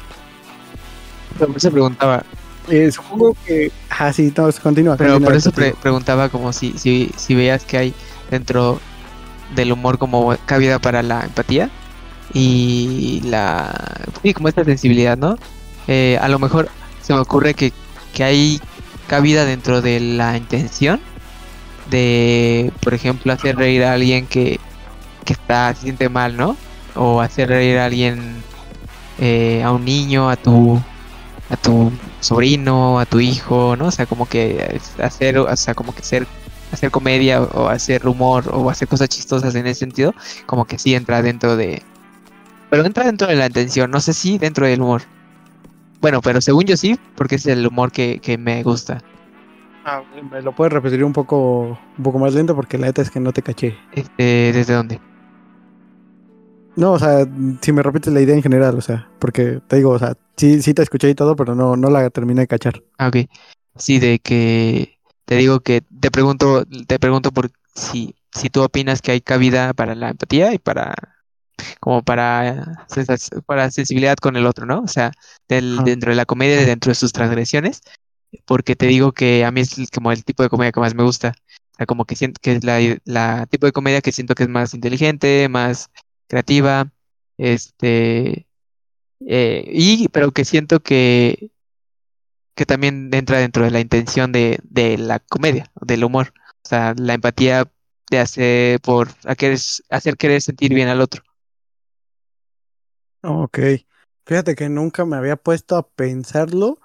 Pero 1.38 1.54
eso 1.56 1.72
preguntaba, 1.72 2.24
Eh, 2.70 2.92
supongo 2.92 3.36
que... 3.46 3.72
Ah, 3.90 4.12
sí, 4.14 4.34
no, 4.36 4.50
continúa. 4.62 4.96
pero 4.96 5.12
continúa, 5.14 5.28
por 5.30 5.36
eso 5.36 5.52
pre- 5.52 5.76
preguntaba 5.82 6.30
como 6.30 6.52
si, 6.54 6.74
si, 6.78 7.12
si 7.18 7.36
veías 7.36 7.64
que 7.66 7.78
hay 7.78 7.94
dentro 8.30 8.80
del 9.56 9.72
humor 9.72 9.98
como 9.98 10.36
cabida 10.46 10.80
para 10.80 11.04
la 11.04 11.22
empatía 11.22 11.70
y 12.34 13.22
la 13.26 13.74
sí, 14.22 14.34
como 14.34 14.48
esta 14.48 14.64
sensibilidad, 14.64 15.18
¿no? 15.18 15.38
Eh, 15.88 16.18
a 16.22 16.28
lo 16.28 16.40
mejor 16.40 16.70
se 17.02 17.14
me 17.14 17.20
ocurre 17.20 17.54
que, 17.54 17.74
que 18.14 18.24
hay 18.24 18.62
cabida 19.08 19.46
dentro 19.46 19.82
de 19.82 20.00
la 20.00 20.38
intención 20.38 21.02
de, 21.90 22.72
por 22.82 22.94
ejemplo, 22.94 23.34
hacer 23.34 23.58
reír 23.58 23.84
a 23.84 23.94
alguien 23.94 24.26
que, 24.28 24.60
que 25.26 25.34
está, 25.34 25.74
se 25.76 25.82
siente 25.84 26.10
mal, 26.10 26.38
¿no? 26.38 26.56
O 26.96 27.22
hacer 27.22 27.50
reír 27.50 27.78
a 27.78 27.86
alguien, 27.86 28.42
eh, 29.20 29.62
a 29.64 29.72
un 29.72 29.86
niño, 29.86 30.30
a 30.30 30.36
tu, 30.38 30.82
a 31.50 31.58
tu 31.58 31.92
sobrino, 32.22 33.00
a 33.00 33.06
tu 33.06 33.20
hijo, 33.20 33.76
¿no? 33.76 33.88
O 33.88 33.92
sea, 33.92 34.06
como 34.06 34.28
que 34.28 34.80
hacer, 35.04 35.38
o 35.38 35.56
sea, 35.58 35.74
como 35.74 35.94
que 35.94 36.04
hacer 36.72 36.92
comedia 36.92 37.42
o 37.42 37.68
hacer 37.68 38.08
humor 38.08 38.50
o 38.54 38.70
hacer 38.70 38.88
cosas 38.88 39.10
chistosas 39.10 39.56
en 39.56 39.68
ese 39.68 39.80
sentido, 39.80 40.14
como 40.46 40.66
que 40.66 40.78
sí 40.80 40.96
entra 40.96 41.22
dentro 41.22 41.56
de, 41.56 41.84
pero 42.72 42.86
entra 42.86 43.04
dentro 43.04 43.28
de 43.28 43.36
la 43.36 43.48
intención, 43.48 43.92
no 43.92 44.00
sé 44.00 44.14
si 44.14 44.38
dentro 44.38 44.66
del 44.66 44.82
humor. 44.82 45.02
Bueno, 46.00 46.22
pero 46.22 46.40
según 46.40 46.64
yo 46.64 46.78
sí, 46.78 46.98
porque 47.16 47.36
es 47.36 47.46
el 47.46 47.68
humor 47.68 47.92
que, 47.92 48.20
que 48.20 48.38
me 48.38 48.64
gusta. 48.64 49.04
Ah, 49.84 50.02
¿Me 50.32 50.42
lo 50.42 50.56
puedes 50.56 50.72
repetir 50.72 51.04
un 51.04 51.12
poco, 51.12 51.78
un 51.98 52.04
poco 52.04 52.18
más 52.18 52.34
lento? 52.34 52.56
Porque 52.56 52.78
la 52.78 52.88
neta 52.88 53.02
es 53.02 53.12
que 53.12 53.20
no 53.20 53.34
te 53.34 53.42
caché. 53.42 53.78
Este, 53.92 54.54
¿desde 54.54 54.74
dónde? 54.74 55.02
No, 56.78 56.94
o 56.94 57.00
sea, 57.00 57.28
si 57.62 57.72
me 57.74 57.84
repites 57.84 58.14
la 58.14 58.22
idea 58.22 58.36
en 58.36 58.42
general, 58.42 58.78
o 58.78 58.82
sea, 58.82 59.10
porque 59.20 59.60
te 59.68 59.76
digo, 59.76 59.92
o 59.92 60.00
sea, 60.00 60.16
sí, 60.38 60.62
sí 60.62 60.74
te 60.74 60.82
escuché 60.82 61.10
y 61.10 61.16
todo, 61.16 61.36
pero 61.36 61.56
no, 61.56 61.76
no 61.76 61.90
la 61.90 62.10
terminé 62.10 62.42
de 62.42 62.48
cachar. 62.48 62.82
Ah, 62.98 63.10
ok. 63.10 63.18
Sí, 63.76 64.00
de 64.00 64.20
que 64.20 64.98
te 65.32 65.38
digo 65.38 65.62
que 65.62 65.80
te 65.80 66.12
pregunto, 66.12 66.66
te 66.88 67.00
pregunto 67.00 67.32
por 67.32 67.52
si, 67.74 68.16
si 68.34 68.50
tú 68.50 68.64
opinas 68.64 69.02
que 69.02 69.14
hay 69.14 69.22
cabida 69.22 69.74
para 69.74 69.96
la 69.96 70.10
empatía 70.10 70.54
y 70.54 70.60
para 70.60 70.94
como 71.80 72.04
para, 72.04 72.86
para 73.46 73.72
sensibilidad 73.72 74.18
con 74.18 74.36
el 74.36 74.46
otro, 74.46 74.66
¿no? 74.66 74.82
O 74.82 74.90
sea, 74.90 75.14
del, 75.48 75.78
dentro 75.86 76.10
de 76.12 76.18
la 76.18 76.26
comedia, 76.26 76.66
dentro 76.66 76.92
de 76.92 76.96
sus 76.96 77.14
transgresiones, 77.14 77.80
porque 78.46 78.76
te 78.76 78.88
digo 78.88 79.14
que 79.14 79.46
a 79.46 79.52
mí 79.52 79.62
es 79.62 79.90
como 79.94 80.12
el 80.12 80.26
tipo 80.26 80.44
de 80.44 80.50
comedia 80.50 80.74
que 80.74 80.82
más 80.82 80.96
me 80.96 81.04
gusta. 81.04 81.30
O 81.30 81.76
sea, 81.78 81.86
como 81.86 82.04
que 82.04 82.18
siento 82.18 82.42
que 82.44 82.52
es 82.52 82.66
la, 82.66 82.80
la 83.06 83.46
tipo 83.46 83.66
de 83.68 83.72
comedia 83.72 84.02
que 84.02 84.12
siento 84.12 84.36
que 84.36 84.44
es 84.44 84.50
más 84.50 84.74
inteligente, 84.74 85.48
más 85.48 85.92
creativa, 86.28 86.92
este, 87.38 88.48
eh, 89.26 89.64
y 89.72 90.10
pero 90.10 90.32
que 90.34 90.44
siento 90.44 90.82
que 90.82 91.52
que 92.56 92.66
también 92.66 93.10
entra 93.14 93.40
dentro 93.40 93.64
de 93.64 93.72
la 93.72 93.80
intención 93.80 94.32
de, 94.32 94.60
de 94.64 94.98
la 94.98 95.20
comedia, 95.20 95.72
del 95.82 96.04
humor. 96.04 96.34
O 96.64 96.68
sea, 96.68 96.94
la 96.98 97.14
empatía 97.14 97.72
te 98.06 98.20
hace 98.20 98.80
por 98.84 99.10
hacer 99.90 100.18
querer 100.18 100.42
sentir 100.42 100.74
bien 100.74 100.90
al 100.90 101.02
otro. 101.02 101.24
Ok. 103.24 103.60
Fíjate 104.26 104.56
que 104.56 104.70
nunca 104.70 105.06
me 105.06 105.18
había 105.18 105.36
puesto 105.36 105.76
a 105.76 105.88
pensarlo, 105.88 106.80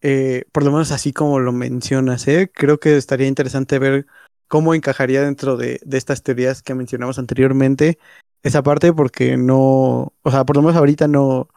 eh, 0.00 0.44
por 0.52 0.64
lo 0.64 0.70
menos 0.70 0.92
así 0.92 1.12
como 1.12 1.40
lo 1.40 1.52
mencionas, 1.52 2.28
¿eh? 2.28 2.50
Creo 2.54 2.78
que 2.78 2.96
estaría 2.96 3.26
interesante 3.26 3.78
ver 3.78 4.06
cómo 4.46 4.74
encajaría 4.74 5.22
dentro 5.22 5.56
de, 5.56 5.80
de 5.84 5.98
estas 5.98 6.22
teorías 6.22 6.62
que 6.62 6.74
mencionamos 6.74 7.18
anteriormente 7.18 7.98
esa 8.42 8.62
parte, 8.62 8.92
porque 8.92 9.36
no, 9.36 10.14
o 10.22 10.30
sea, 10.30 10.44
por 10.44 10.56
lo 10.56 10.62
menos 10.62 10.76
ahorita 10.76 11.08
no, 11.08 11.48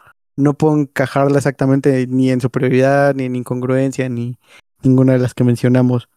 no 0.41 0.53
puedo 0.55 0.77
encajarla 0.77 1.37
exactamente 1.37 2.07
ni 2.07 2.31
en 2.31 2.41
superioridad, 2.41 3.15
ni 3.15 3.25
en 3.25 3.35
incongruencia, 3.35 4.09
ni 4.09 4.37
ninguna 4.83 5.13
de 5.13 5.19
las 5.19 5.33
que 5.33 5.43
mencionamos. 5.43 6.09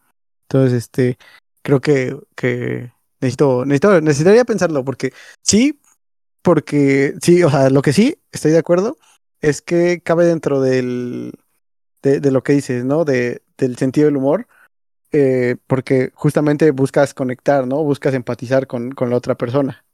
Entonces, 0.49 0.73
este, 0.85 1.19
creo 1.63 1.81
que, 1.81 2.17
que 2.37 2.93
necesito, 3.21 3.65
necesito, 3.65 4.01
necesitaría 4.01 4.45
pensarlo, 4.45 4.85
porque 4.85 5.13
sí, 5.43 5.81
porque 6.43 7.15
sí, 7.23 7.43
o 7.43 7.51
sea, 7.51 7.71
lo 7.71 7.83
que 7.83 7.93
sí, 7.93 8.19
estoy 8.33 8.53
de 8.53 8.59
acuerdo, 8.59 8.99
es 9.41 9.63
que 9.63 10.01
cabe 10.03 10.27
dentro 10.27 10.61
del, 10.61 11.33
de, 12.03 12.31
lo 12.31 12.43
que 12.43 12.55
dices, 12.55 12.85
¿no? 12.85 13.05
De, 13.05 13.43
del 13.59 13.77
sentido 13.77 14.07
del 14.07 14.17
humor, 14.17 14.47
eh, 15.13 15.57
porque 15.67 16.11
justamente 16.15 16.71
buscas 16.71 17.15
conectar, 17.15 17.67
¿no? 17.67 17.83
Buscas 17.85 18.15
empatizar 18.15 18.67
con, 18.67 18.93
con 18.93 19.11
la 19.11 19.17
otra 19.17 19.37
persona. 19.37 19.85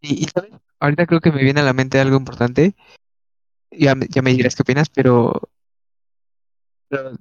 Y, 0.00 0.26
¿sabes? 0.32 0.52
Ahorita 0.80 1.06
creo 1.06 1.20
que 1.20 1.32
me 1.32 1.42
viene 1.42 1.60
a 1.60 1.64
la 1.64 1.72
mente 1.72 2.00
algo 2.00 2.16
importante. 2.16 2.74
Ya, 3.70 3.94
me- 3.94 4.06
ya 4.08 4.22
me 4.22 4.32
dirás 4.32 4.54
qué 4.56 4.62
opinas, 4.62 4.88
pero, 4.88 5.50
pero, 6.88 7.18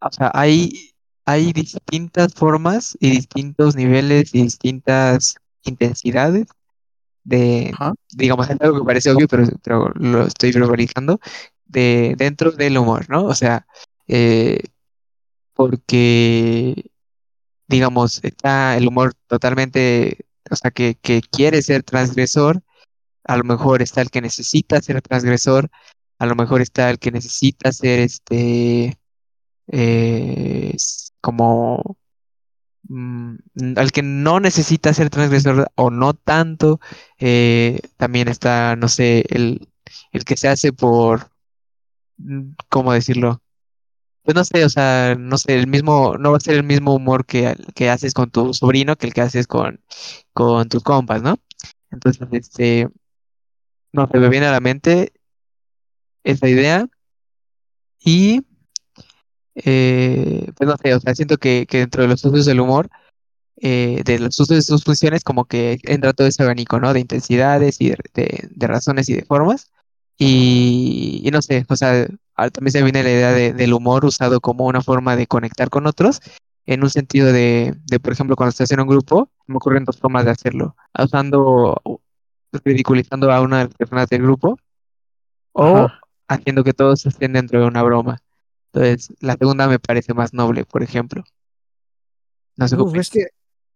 o 0.00 0.10
sea, 0.12 0.30
hay, 0.34 0.90
hay 1.24 1.52
distintas 1.52 2.34
formas 2.34 2.96
y 3.00 3.10
distintos 3.10 3.76
niveles 3.76 4.34
y 4.34 4.42
distintas 4.42 5.36
intensidades 5.64 6.46
de, 7.24 7.72
Ajá. 7.74 7.94
digamos, 8.14 8.50
es 8.50 8.60
algo 8.60 8.80
que 8.80 8.86
parece 8.86 9.10
obvio, 9.10 9.28
pero, 9.28 9.44
pero 9.62 9.90
lo 9.96 10.26
estoy 10.26 10.52
verbalizando, 10.52 11.20
de 11.66 12.14
dentro 12.18 12.52
del 12.52 12.78
humor, 12.78 13.08
¿no? 13.10 13.24
O 13.26 13.34
sea, 13.34 13.66
eh, 14.08 14.60
porque, 15.54 16.90
digamos, 17.68 18.20
está 18.24 18.76
el 18.76 18.88
humor 18.88 19.14
totalmente, 19.26 20.23
o 20.50 20.56
sea, 20.56 20.70
que, 20.70 20.96
que 20.96 21.20
quiere 21.22 21.62
ser 21.62 21.82
transgresor, 21.82 22.62
a 23.24 23.36
lo 23.36 23.44
mejor 23.44 23.82
está 23.82 24.02
el 24.02 24.10
que 24.10 24.20
necesita 24.20 24.80
ser 24.82 25.00
transgresor, 25.02 25.70
a 26.18 26.26
lo 26.26 26.34
mejor 26.36 26.60
está 26.60 26.90
el 26.90 26.98
que 26.98 27.10
necesita 27.10 27.72
ser 27.72 28.00
este, 28.00 28.98
eh, 29.68 30.76
como, 31.20 31.96
mm, 32.88 33.36
al 33.76 33.92
que 33.92 34.02
no 34.02 34.40
necesita 34.40 34.92
ser 34.94 35.10
transgresor 35.10 35.70
o 35.76 35.90
no 35.90 36.14
tanto, 36.14 36.80
eh, 37.18 37.80
también 37.96 38.28
está, 38.28 38.76
no 38.76 38.88
sé, 38.88 39.24
el, 39.30 39.68
el 40.12 40.24
que 40.24 40.36
se 40.36 40.48
hace 40.48 40.72
por, 40.72 41.30
¿cómo 42.68 42.92
decirlo? 42.92 43.43
Pues 44.24 44.34
no 44.34 44.44
sé, 44.44 44.64
o 44.64 44.68
sea, 44.70 45.16
no 45.18 45.36
sé, 45.38 45.54
el 45.54 45.66
mismo, 45.66 46.16
no 46.18 46.30
va 46.32 46.38
a 46.38 46.40
ser 46.40 46.54
el 46.56 46.62
mismo 46.64 46.94
humor 46.94 47.26
que, 47.26 47.54
que 47.74 47.90
haces 47.90 48.14
con 48.14 48.30
tu 48.30 48.54
sobrino 48.54 48.96
que 48.96 49.06
el 49.06 49.12
que 49.14 49.20
haces 49.20 49.46
con, 49.46 49.80
con 50.32 50.68
tus 50.68 50.82
compas, 50.82 51.22
¿no? 51.22 51.36
Entonces, 51.90 52.26
este, 52.32 52.88
no, 53.92 54.06
se 54.08 54.18
me 54.18 54.28
viene 54.28 54.46
a 54.46 54.52
la 54.52 54.60
mente 54.60 55.12
esa 56.24 56.48
idea 56.48 56.86
y, 58.04 58.40
eh, 59.54 60.50
pues 60.56 60.68
no 60.68 60.76
sé, 60.76 60.94
o 60.94 61.00
sea, 61.00 61.14
siento 61.14 61.36
que, 61.38 61.66
que 61.68 61.78
dentro 61.78 62.02
de 62.02 62.08
los 62.08 62.24
usos 62.24 62.46
del 62.46 62.60
humor, 62.60 62.88
eh, 63.58 64.02
de 64.04 64.20
los 64.20 64.38
usos 64.40 64.56
de 64.56 64.62
sus 64.62 64.84
funciones, 64.84 65.24
como 65.24 65.46
que 65.46 65.78
entra 65.84 66.12
todo 66.14 66.26
ese 66.28 66.42
abanico, 66.44 66.80
¿no? 66.80 66.92
De 66.94 67.00
intensidades 67.00 67.80
y 67.80 67.90
de, 67.90 67.98
de- 68.54 68.68
razones 68.68 69.08
y 69.10 69.14
de 69.16 69.24
formas. 69.24 69.70
Y 70.18 71.28
no 71.32 71.42
sé, 71.42 71.66
o 71.68 71.76
sea, 71.76 72.08
ah, 72.36 72.50
también 72.50 72.72
se 72.72 72.82
viene 72.82 73.02
la 73.02 73.10
idea 73.10 73.32
de- 73.32 73.52
del 73.52 73.72
humor 73.72 74.04
usado 74.04 74.40
como 74.40 74.66
una 74.66 74.80
forma 74.82 75.16
de 75.16 75.26
conectar 75.26 75.70
con 75.70 75.86
otros, 75.86 76.20
en 76.66 76.82
un 76.82 76.90
sentido 76.90 77.32
de, 77.32 77.74
de, 77.84 78.00
por 78.00 78.12
ejemplo, 78.12 78.36
cuando 78.36 78.50
estás 78.50 78.70
en 78.72 78.80
un 78.80 78.88
grupo, 78.88 79.30
me 79.46 79.56
ocurren 79.56 79.84
dos 79.84 79.98
formas 79.98 80.24
de 80.24 80.30
hacerlo, 80.30 80.76
usando, 80.98 81.80
ridiculizando 82.64 83.30
a 83.32 83.40
una 83.40 83.58
de 83.58 83.64
las 83.64 83.74
personas 83.74 84.08
del 84.08 84.22
grupo 84.22 84.56
o 85.52 85.68
Ajá. 85.68 86.00
haciendo 86.28 86.64
que 86.64 86.72
todos 86.72 87.04
estén 87.06 87.32
dentro 87.34 87.60
de 87.60 87.66
una 87.66 87.82
broma. 87.82 88.18
Entonces, 88.72 89.14
la 89.20 89.34
segunda 89.34 89.68
me 89.68 89.78
parece 89.78 90.14
más 90.14 90.32
noble, 90.34 90.64
por 90.64 90.82
ejemplo. 90.82 91.22
No 92.56 92.66
sé 92.68 92.76
Uf, 92.76 92.94
es 92.96 93.10
que 93.10 93.26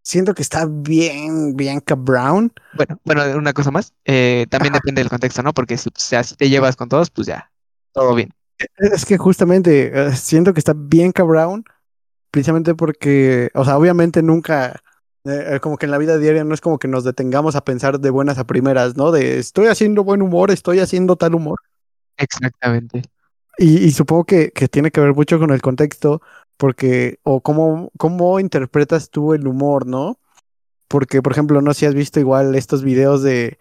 siento 0.03 0.35
que 0.35 0.43
está 0.43 0.67
bien 0.67 1.57
Bianca 1.57 1.95
Brown. 1.95 2.53
Bueno, 2.73 3.01
bueno, 3.05 3.39
una 3.39 3.53
cosa 3.53 3.71
más, 3.71 3.93
eh, 4.05 4.47
también 4.51 4.73
Ajá. 4.73 4.81
depende 4.83 5.03
del 5.03 5.11
contexto, 5.11 5.43
¿no? 5.43 5.53
Porque 5.53 5.77
si, 5.77 5.89
o 5.89 5.93
sea, 5.95 6.23
si 6.25 6.35
te 6.35 6.49
llevas 6.49 6.77
con 6.77 6.89
todos, 6.89 7.11
pues 7.11 7.27
ya, 7.27 7.51
todo 7.93 8.15
bien. 8.15 8.33
Es 8.79 9.05
que 9.07 9.19
justamente 9.19 9.93
eh, 10.09 10.13
siento 10.17 10.53
que 10.53 10.59
está 10.61 10.73
Bianca 10.77 11.23
Brown, 11.23 11.65
precisamente 12.31 12.75
porque, 12.75 13.51
o 13.55 13.65
sea, 13.65 13.79
obviamente 13.79 14.23
nunca, 14.23 14.83
eh, 15.25 15.57
eh, 15.57 15.61
como 15.61 15.79
que 15.79 15.87
en 15.87 15.93
la 15.93 15.99
vida 15.99 16.19
diaria 16.19 16.45
no 16.45 16.55
es 16.55 16.61
como 16.63 16.79
que 16.79 16.89
nos 16.89 17.05
detengamos 17.05 17.57
a 17.57 17.65
pensar 17.65 18.01
de 18.01 18.11
buenas 18.11 18.39
a 18.39 18.47
primeras, 18.47 18.97
¿no? 18.97 19.13
De 19.13 19.39
estoy 19.39 19.69
haciendo 19.69 20.05
buen 20.05 20.23
humor, 20.23 20.51
estoy 20.53 20.81
haciendo 20.81 21.17
tal 21.17 21.35
humor. 21.37 21.61
Exactamente. 22.19 23.03
Y, 23.59 23.79
y 23.85 23.93
supongo 23.93 24.25
que, 24.25 24.51
que 24.53 24.69
tiene 24.69 24.91
que 24.91 25.01
ver 25.01 25.15
mucho 25.15 25.39
con 25.39 25.51
el 25.53 25.63
contexto, 25.63 26.23
porque, 26.57 27.19
o 27.25 27.43
cómo, 27.43 27.91
cómo 27.99 28.41
interpretas 28.41 29.11
tú 29.11 29.35
el 29.35 29.47
humor, 29.49 29.87
¿no? 29.87 30.19
Porque, 30.89 31.23
por 31.23 31.33
ejemplo, 31.33 31.61
no 31.63 31.75
sé 31.75 31.81
si 31.81 31.87
has 31.87 31.95
visto 31.95 32.21
igual 32.21 32.55
estos 32.55 32.83
videos 32.83 33.23
de, 33.23 33.59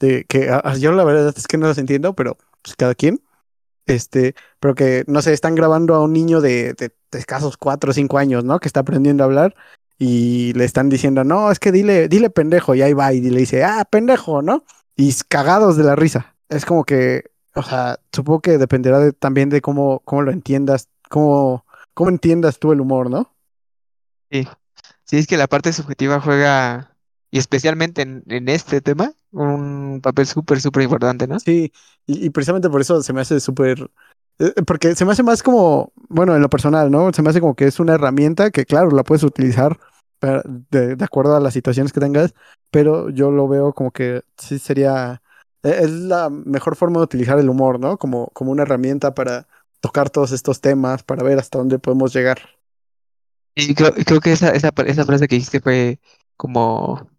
de 0.00 0.24
que 0.28 0.50
a- 0.50 0.76
yo 0.78 0.92
la 0.92 1.04
verdad 1.04 1.34
es 1.36 1.46
que 1.48 1.58
no 1.58 1.68
los 1.68 1.78
entiendo, 1.78 2.14
pero 2.14 2.38
pues 2.62 2.76
cada 2.76 2.94
quien, 2.96 3.20
este, 3.86 4.34
pero 4.60 4.74
que, 4.74 5.04
no 5.06 5.22
sé, 5.22 5.32
están 5.32 5.54
grabando 5.54 5.94
a 5.94 6.02
un 6.02 6.12
niño 6.12 6.40
de, 6.40 6.74
de, 6.74 6.94
de 7.10 7.18
escasos 7.18 7.56
cuatro 7.56 7.90
o 7.90 7.94
cinco 7.94 8.18
años, 8.18 8.44
¿no? 8.44 8.58
Que 8.60 8.68
está 8.68 8.80
aprendiendo 8.80 9.22
a 9.24 9.26
hablar 9.26 9.54
y 9.98 10.52
le 10.54 10.64
están 10.64 10.88
diciendo, 10.88 11.24
no, 11.24 11.50
es 11.50 11.58
que 11.58 11.72
dile, 11.72 12.08
dile 12.08 12.30
pendejo, 12.30 12.74
y 12.74 12.82
ahí 12.82 12.92
va 12.92 13.12
y 13.12 13.20
le 13.20 13.40
dice, 13.40 13.64
ah, 13.64 13.84
pendejo, 13.90 14.42
¿no? 14.42 14.64
Y 14.96 15.12
cagados 15.28 15.76
de 15.76 15.84
la 15.84 15.96
risa. 15.96 16.36
Es 16.48 16.64
como 16.64 16.84
que, 16.84 17.24
o 17.54 17.62
sea, 17.62 17.98
supongo 18.12 18.40
que 18.40 18.58
dependerá 18.58 18.98
de- 19.00 19.12
también 19.12 19.48
de 19.48 19.60
cómo, 19.62 20.00
cómo 20.04 20.22
lo 20.22 20.30
entiendas, 20.32 20.88
cómo, 21.08 21.64
cómo 21.94 22.10
entiendas 22.10 22.58
tú 22.58 22.72
el 22.72 22.80
humor, 22.80 23.10
¿no? 23.10 23.34
Sí, 24.30 24.48
sí, 25.04 25.18
es 25.18 25.26
que 25.26 25.36
la 25.36 25.46
parte 25.48 25.72
subjetiva 25.72 26.20
juega, 26.20 26.95
y 27.36 27.38
especialmente 27.38 28.02
en, 28.02 28.24
en 28.28 28.48
este 28.48 28.80
tema, 28.80 29.12
un 29.32 30.00
papel 30.02 30.26
súper, 30.26 30.60
súper 30.60 30.84
importante, 30.84 31.26
¿no? 31.28 31.38
Sí, 31.40 31.72
y, 32.06 32.26
y 32.26 32.30
precisamente 32.30 32.70
por 32.70 32.80
eso 32.80 33.02
se 33.02 33.12
me 33.12 33.20
hace 33.22 33.40
súper, 33.40 33.90
eh, 34.38 34.54
porque 34.66 34.94
se 34.94 35.04
me 35.04 35.12
hace 35.12 35.22
más 35.22 35.42
como, 35.42 35.92
bueno, 36.08 36.34
en 36.36 36.42
lo 36.42 36.50
personal, 36.50 36.90
¿no? 36.90 37.12
Se 37.12 37.22
me 37.22 37.30
hace 37.30 37.40
como 37.40 37.54
que 37.56 37.66
es 37.66 37.80
una 37.80 37.94
herramienta 37.94 38.50
que, 38.50 38.64
claro, 38.66 38.90
la 38.92 39.04
puedes 39.04 39.24
utilizar 39.24 39.78
para- 40.18 40.42
de, 40.70 40.96
de 40.96 41.04
acuerdo 41.04 41.36
a 41.36 41.40
las 41.40 41.54
situaciones 41.54 41.92
que 41.92 42.00
tengas, 42.00 42.34
pero 42.70 43.10
yo 43.10 43.30
lo 43.30 43.48
veo 43.48 43.72
como 43.74 43.90
que 43.92 44.22
sí 44.38 44.58
sería, 44.58 45.22
e- 45.62 45.70
es 45.84 45.90
la 45.90 46.30
mejor 46.30 46.76
forma 46.76 46.98
de 47.00 47.04
utilizar 47.04 47.38
el 47.38 47.50
humor, 47.50 47.80
¿no? 47.80 47.98
Como, 47.98 48.28
como 48.34 48.52
una 48.52 48.62
herramienta 48.62 49.14
para 49.14 49.46
tocar 49.80 50.10
todos 50.10 50.32
estos 50.32 50.60
temas, 50.62 51.02
para 51.04 51.22
ver 51.24 51.38
hasta 51.38 51.58
dónde 51.58 51.78
podemos 51.78 52.12
llegar. 52.14 52.38
Y 53.54 53.74
creo, 53.74 53.92
creo 53.94 54.20
que 54.20 54.32
esa, 54.32 54.50
esa, 54.50 54.72
esa 54.86 55.04
frase 55.06 55.28
que 55.28 55.36
dijiste 55.36 55.60
fue 55.60 56.00
como, 56.36 57.10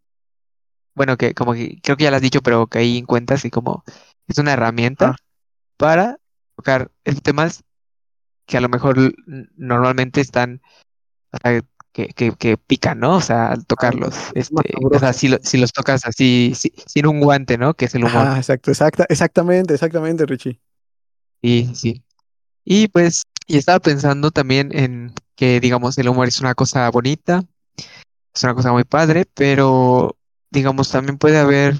bueno, 0.97 1.17
que 1.17 1.33
como 1.35 1.53
que 1.53 1.79
creo 1.83 1.97
que 1.97 2.03
ya 2.05 2.11
la 2.11 2.17
has 2.17 2.23
dicho, 2.23 2.41
pero 2.41 2.67
caí 2.67 2.97
en 2.97 3.05
cuenta, 3.05 3.35
así 3.35 3.49
como 3.51 3.83
es 4.27 4.37
una 4.39 4.53
herramienta 4.53 5.11
Ah, 5.11 5.15
para 5.77 6.17
tocar 6.57 6.91
esos 7.05 7.21
temas 7.23 7.63
que 8.45 8.57
a 8.57 8.61
lo 8.61 8.69
mejor 8.69 9.13
normalmente 9.57 10.21
están, 10.21 10.61
o 11.31 11.37
sea, 11.41 11.61
que, 11.93 12.07
que, 12.09 12.31
que 12.33 12.57
pican, 12.57 12.99
¿no? 12.99 13.17
O 13.17 13.21
sea, 13.21 13.47
al 13.53 13.59
ah, 13.59 13.63
tocarlos, 13.67 14.15
más 14.15 14.31
este, 14.35 14.73
o 14.91 14.99
sea, 14.99 15.13
si, 15.13 15.27
lo- 15.29 15.39
si 15.41 15.57
los 15.57 15.73
tocas 15.73 16.05
así, 16.05 16.53
si- 16.55 16.73
sin 16.85 17.07
un 17.07 17.19
guante, 17.21 17.57
¿no? 17.57 17.73
Que 17.73 17.85
es 17.85 17.95
el 17.95 18.03
humor. 18.05 18.27
Ajá, 18.27 18.37
exacto, 18.37 18.71
exacta, 18.71 19.05
exactamente, 19.09 19.73
exactamente, 19.73 20.25
Richie. 20.25 20.59
Sí, 21.41 21.69
sí. 21.73 21.75
sí. 21.75 22.03
Y 22.65 22.87
pues, 22.89 23.23
y 23.47 23.57
estaba 23.57 23.79
pensando 23.79 24.31
también 24.31 24.77
en 24.77 25.13
que, 25.35 25.59
digamos, 25.59 25.97
el 25.97 26.09
humor 26.09 26.27
es 26.27 26.41
una 26.41 26.55
cosa 26.55 26.89
bonita, 26.89 27.43
es 28.33 28.43
una 28.43 28.53
cosa 28.55 28.71
muy 28.71 28.83
padre, 28.83 29.25
pero, 29.33 30.16
digamos, 30.51 30.89
también 30.91 31.17
puede 31.17 31.37
haber, 31.37 31.75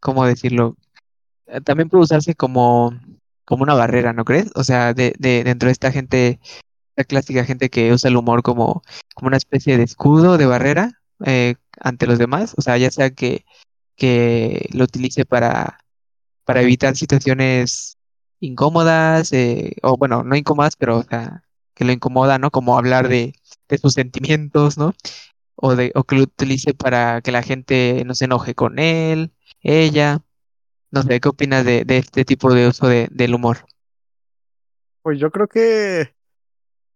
¿cómo 0.00 0.24
decirlo? 0.26 0.76
Eh, 1.46 1.60
También 1.62 1.88
puede 1.88 2.04
usarse 2.04 2.34
como, 2.34 2.92
como 3.44 3.62
una 3.64 3.74
barrera, 3.74 4.12
¿no 4.12 4.24
crees? 4.24 4.50
O 4.54 4.64
sea, 4.64 4.94
de, 4.94 5.14
de, 5.18 5.44
dentro 5.44 5.68
de 5.68 5.72
esta 5.72 5.92
gente, 5.92 6.40
la 6.96 7.04
clásica 7.04 7.44
gente 7.44 7.70
que 7.70 7.92
usa 7.92 8.08
el 8.10 8.16
humor 8.16 8.42
como, 8.42 8.82
como 9.14 9.28
una 9.28 9.38
especie 9.38 9.76
de 9.78 9.84
escudo, 9.84 10.38
de 10.38 10.46
barrera, 10.46 11.00
eh, 11.26 11.56
ante 11.80 12.06
los 12.06 12.18
demás, 12.18 12.54
o 12.58 12.62
sea, 12.62 12.78
ya 12.78 12.90
sea 12.90 13.10
que, 13.10 13.44
que 13.96 14.68
lo 14.72 14.84
utilice 14.84 15.24
para 15.26 15.78
para 16.50 16.62
evitar 16.62 16.96
situaciones 16.96 17.96
incómodas, 18.40 19.32
eh, 19.32 19.76
o 19.82 19.96
bueno, 19.96 20.24
no 20.24 20.34
incómodas, 20.34 20.74
pero 20.74 20.98
o 20.98 21.04
sea, 21.04 21.44
que 21.74 21.84
lo 21.84 21.92
incomoda, 21.92 22.38
¿no? 22.38 22.50
Como 22.50 22.76
hablar 22.76 23.08
de, 23.08 23.34
de 23.68 23.78
sus 23.78 23.94
sentimientos, 23.94 24.76
¿no? 24.76 24.92
O, 25.56 25.76
de, 25.76 25.92
o 25.94 26.04
que 26.04 26.16
lo 26.16 26.22
utilice 26.22 26.74
para 26.74 27.20
que 27.22 27.32
la 27.32 27.42
gente 27.42 28.02
no 28.06 28.14
se 28.14 28.26
enoje 28.26 28.54
con 28.54 28.78
él, 28.78 29.32
ella. 29.60 30.22
No 30.90 31.02
sé, 31.02 31.20
¿qué 31.20 31.28
opinas 31.28 31.64
de, 31.64 31.84
de 31.84 31.98
este 31.98 32.24
tipo 32.24 32.52
de 32.52 32.68
uso 32.68 32.88
de, 32.88 33.08
del 33.10 33.34
humor? 33.34 33.66
Pues 35.02 35.18
yo 35.18 35.30
creo 35.30 35.48
que 35.48 36.14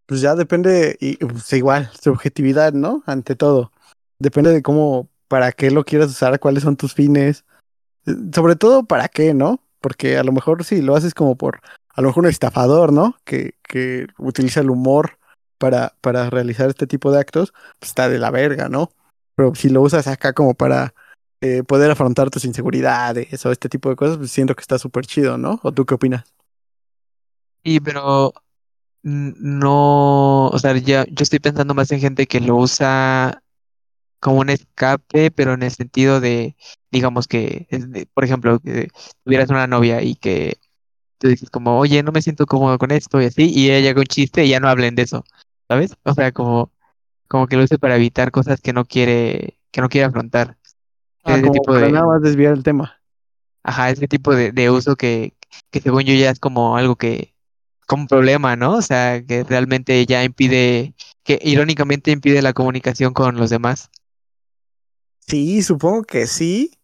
Pues 0.06 0.20
ya 0.20 0.34
depende, 0.34 0.96
y 1.00 1.16
pues 1.16 1.50
igual, 1.54 1.90
subjetividad, 2.00 2.74
¿no? 2.74 3.02
Ante 3.06 3.36
todo. 3.36 3.72
Depende 4.18 4.52
de 4.52 4.62
cómo, 4.62 5.08
para 5.28 5.52
qué 5.52 5.70
lo 5.70 5.84
quieras 5.84 6.10
usar, 6.10 6.38
cuáles 6.40 6.62
son 6.62 6.76
tus 6.76 6.92
fines. 6.94 7.44
Sobre 8.34 8.56
todo, 8.56 8.84
para 8.84 9.08
qué, 9.08 9.32
¿no? 9.34 9.60
Porque 9.80 10.18
a 10.18 10.24
lo 10.24 10.32
mejor 10.32 10.64
si 10.64 10.82
lo 10.82 10.96
haces 10.96 11.14
como 11.14 11.36
por, 11.36 11.60
a 11.88 12.02
lo 12.02 12.08
mejor 12.08 12.24
un 12.24 12.30
estafador, 12.30 12.92
¿no? 12.92 13.16
Que, 13.24 13.54
que 13.62 14.06
utiliza 14.18 14.60
el 14.60 14.70
humor 14.70 15.18
para, 15.64 15.94
para 16.02 16.28
realizar 16.28 16.68
este 16.68 16.86
tipo 16.86 17.10
de 17.10 17.20
actos, 17.20 17.54
pues 17.78 17.88
está 17.88 18.10
de 18.10 18.18
la 18.18 18.30
verga, 18.30 18.68
¿no? 18.68 18.90
Pero 19.34 19.54
si 19.54 19.70
lo 19.70 19.80
usas 19.80 20.06
acá 20.08 20.34
como 20.34 20.52
para, 20.52 20.92
eh, 21.40 21.62
poder 21.62 21.90
afrontar 21.90 22.28
tus 22.28 22.44
inseguridades 22.44 23.46
o 23.46 23.50
este 23.50 23.70
tipo 23.70 23.88
de 23.88 23.96
cosas, 23.96 24.18
pues 24.18 24.30
siento 24.30 24.54
que 24.54 24.60
está 24.60 24.78
súper 24.78 25.06
chido, 25.06 25.38
¿no? 25.38 25.58
¿O 25.62 25.72
tú 25.72 25.86
qué 25.86 25.94
opinas? 25.94 26.34
Sí, 27.62 27.80
pero 27.80 28.34
no, 29.02 30.48
o 30.48 30.58
sea, 30.58 30.76
ya 30.76 31.06
yo 31.06 31.22
estoy 31.22 31.38
pensando 31.38 31.72
más 31.72 31.90
en 31.92 32.00
gente 32.00 32.26
que 32.26 32.40
lo 32.40 32.56
usa 32.56 33.42
como 34.20 34.40
un 34.40 34.50
escape, 34.50 35.30
pero 35.30 35.54
en 35.54 35.62
el 35.62 35.70
sentido 35.70 36.20
de, 36.20 36.56
digamos 36.90 37.26
que, 37.26 37.68
por 38.12 38.24
ejemplo, 38.24 38.60
que 38.60 38.88
tuvieras 39.24 39.48
una 39.48 39.66
novia 39.66 40.02
y 40.02 40.14
que 40.16 40.58
tú 41.18 41.28
dices 41.28 41.48
como, 41.48 41.78
oye, 41.78 42.02
no 42.02 42.12
me 42.12 42.20
siento 42.20 42.44
cómodo 42.44 42.76
con 42.76 42.90
esto 42.90 43.20
y 43.22 43.24
así, 43.24 43.50
y 43.50 43.70
ella 43.70 43.90
haga 43.90 44.00
un 44.00 44.06
chiste 44.06 44.44
y 44.44 44.50
ya 44.50 44.60
no 44.60 44.68
hablen 44.68 44.94
de 44.94 45.02
eso, 45.04 45.24
¿sabes? 45.68 45.96
O 46.02 46.14
sea, 46.14 46.32
como, 46.32 46.72
como 47.28 47.46
que 47.46 47.56
lo 47.56 47.64
use 47.64 47.78
para 47.78 47.96
evitar 47.96 48.30
cosas 48.30 48.60
que 48.60 48.72
no 48.72 48.84
quiere, 48.84 49.58
que 49.70 49.80
no 49.80 49.88
quiere 49.88 50.06
afrontar. 50.06 50.56
Ah, 51.24 51.38
ese 51.38 51.50
tipo 51.50 51.74
de, 51.74 51.90
nada 51.90 52.06
más 52.06 52.22
desviar 52.22 52.52
el 52.52 52.62
tema. 52.62 53.00
Ajá, 53.62 53.90
ese 53.90 54.06
tipo 54.08 54.34
de, 54.34 54.52
de 54.52 54.70
uso 54.70 54.94
que, 54.96 55.34
que 55.70 55.80
según 55.80 56.02
yo 56.02 56.14
ya 56.14 56.30
es 56.30 56.38
como 56.38 56.76
algo 56.76 56.96
que, 56.96 57.34
como 57.86 58.02
un 58.02 58.08
problema, 58.08 58.56
¿no? 58.56 58.74
O 58.74 58.82
sea, 58.82 59.22
que 59.22 59.44
realmente 59.44 60.04
ya 60.06 60.22
impide, 60.22 60.94
que 61.22 61.38
irónicamente 61.42 62.10
impide 62.10 62.42
la 62.42 62.52
comunicación 62.52 63.14
con 63.14 63.36
los 63.36 63.50
demás. 63.50 63.90
Sí, 65.26 65.62
supongo 65.62 66.04
que 66.04 66.26
sí. 66.26 66.78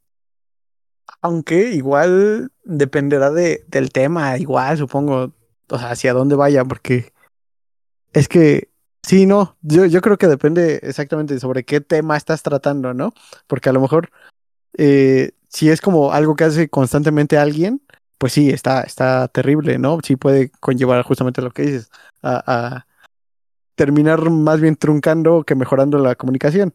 Aunque 1.23 1.73
igual 1.75 2.51
dependerá 2.65 3.31
de, 3.31 3.65
del 3.69 3.91
tema, 3.91 4.39
igual 4.39 4.79
supongo, 4.79 5.35
o 5.69 5.79
sea, 5.79 5.91
hacia 5.91 6.15
dónde 6.15 6.35
vaya, 6.35 6.65
porque 6.65 7.13
es 8.13 8.29
que 8.29 8.71
sí, 9.03 9.27
no, 9.27 9.57
yo, 9.63 10.01
creo 10.01 10.19
que 10.19 10.27
depende 10.29 10.81
exactamente 10.83 11.39
sobre 11.41 11.65
qué 11.65 11.81
tema 11.81 12.17
estás 12.17 12.43
tratando, 12.43 12.95
¿no? 12.95 13.13
Porque 13.47 13.69
a 13.69 13.73
lo 13.73 13.81
mejor 13.81 14.11
eh, 14.79 15.33
si 15.49 15.71
es 15.71 15.81
como 15.81 16.13
algo 16.13 16.37
que 16.37 16.45
hace 16.45 16.69
constantemente 16.69 17.39
alguien, 17.39 17.83
pues 18.19 18.33
sí, 18.33 18.51
está, 18.51 18.83
está 18.83 19.29
terrible, 19.29 19.79
¿no? 19.79 19.99
Sí 20.05 20.17
puede 20.17 20.51
conllevar 20.61 21.03
justamente 21.05 21.43
lo 21.43 21.51
que 21.53 21.63
dices, 21.63 21.91
a, 22.23 22.43
a 22.47 22.87
terminar 23.75 24.31
más 24.31 24.61
bien 24.61 24.77
truncando 24.77 25.45
que 25.45 25.55
mejorando 25.55 25.99
la 25.99 26.15
comunicación. 26.15 26.75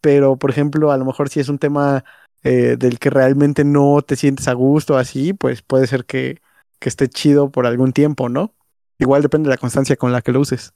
Pero, 0.00 0.36
por 0.36 0.50
ejemplo, 0.50 0.92
a 0.92 0.96
lo 0.98 1.04
mejor 1.04 1.28
si 1.28 1.40
es 1.40 1.48
un 1.48 1.58
tema 1.58 2.04
eh, 2.42 2.76
del 2.78 2.98
que 2.98 3.10
realmente 3.10 3.64
no 3.64 4.02
te 4.02 4.16
sientes 4.16 4.48
a 4.48 4.52
gusto 4.52 4.96
así, 4.96 5.32
pues 5.32 5.62
puede 5.62 5.86
ser 5.86 6.04
que, 6.04 6.40
que 6.78 6.88
esté 6.88 7.08
chido 7.08 7.50
por 7.50 7.66
algún 7.66 7.92
tiempo, 7.92 8.28
¿no? 8.28 8.54
Igual 8.98 9.22
depende 9.22 9.48
de 9.48 9.54
la 9.54 9.58
constancia 9.58 9.96
con 9.96 10.12
la 10.12 10.22
que 10.22 10.32
lo 10.32 10.40
uses. 10.40 10.72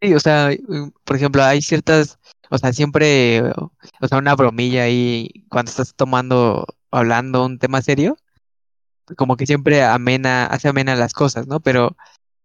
Sí, 0.00 0.14
o 0.14 0.20
sea, 0.20 0.50
por 1.04 1.16
ejemplo, 1.16 1.44
hay 1.44 1.62
ciertas, 1.62 2.18
o 2.50 2.58
sea, 2.58 2.72
siempre, 2.72 3.42
o 3.42 4.08
sea, 4.08 4.18
una 4.18 4.34
bromilla 4.34 4.82
ahí 4.82 5.44
cuando 5.48 5.70
estás 5.70 5.94
tomando, 5.94 6.66
hablando 6.90 7.44
un 7.44 7.58
tema 7.58 7.82
serio, 7.82 8.16
como 9.16 9.36
que 9.36 9.46
siempre 9.46 9.82
amena, 9.82 10.46
hace 10.46 10.68
amena 10.68 10.96
las 10.96 11.12
cosas, 11.12 11.46
¿no? 11.46 11.60
Pero, 11.60 11.96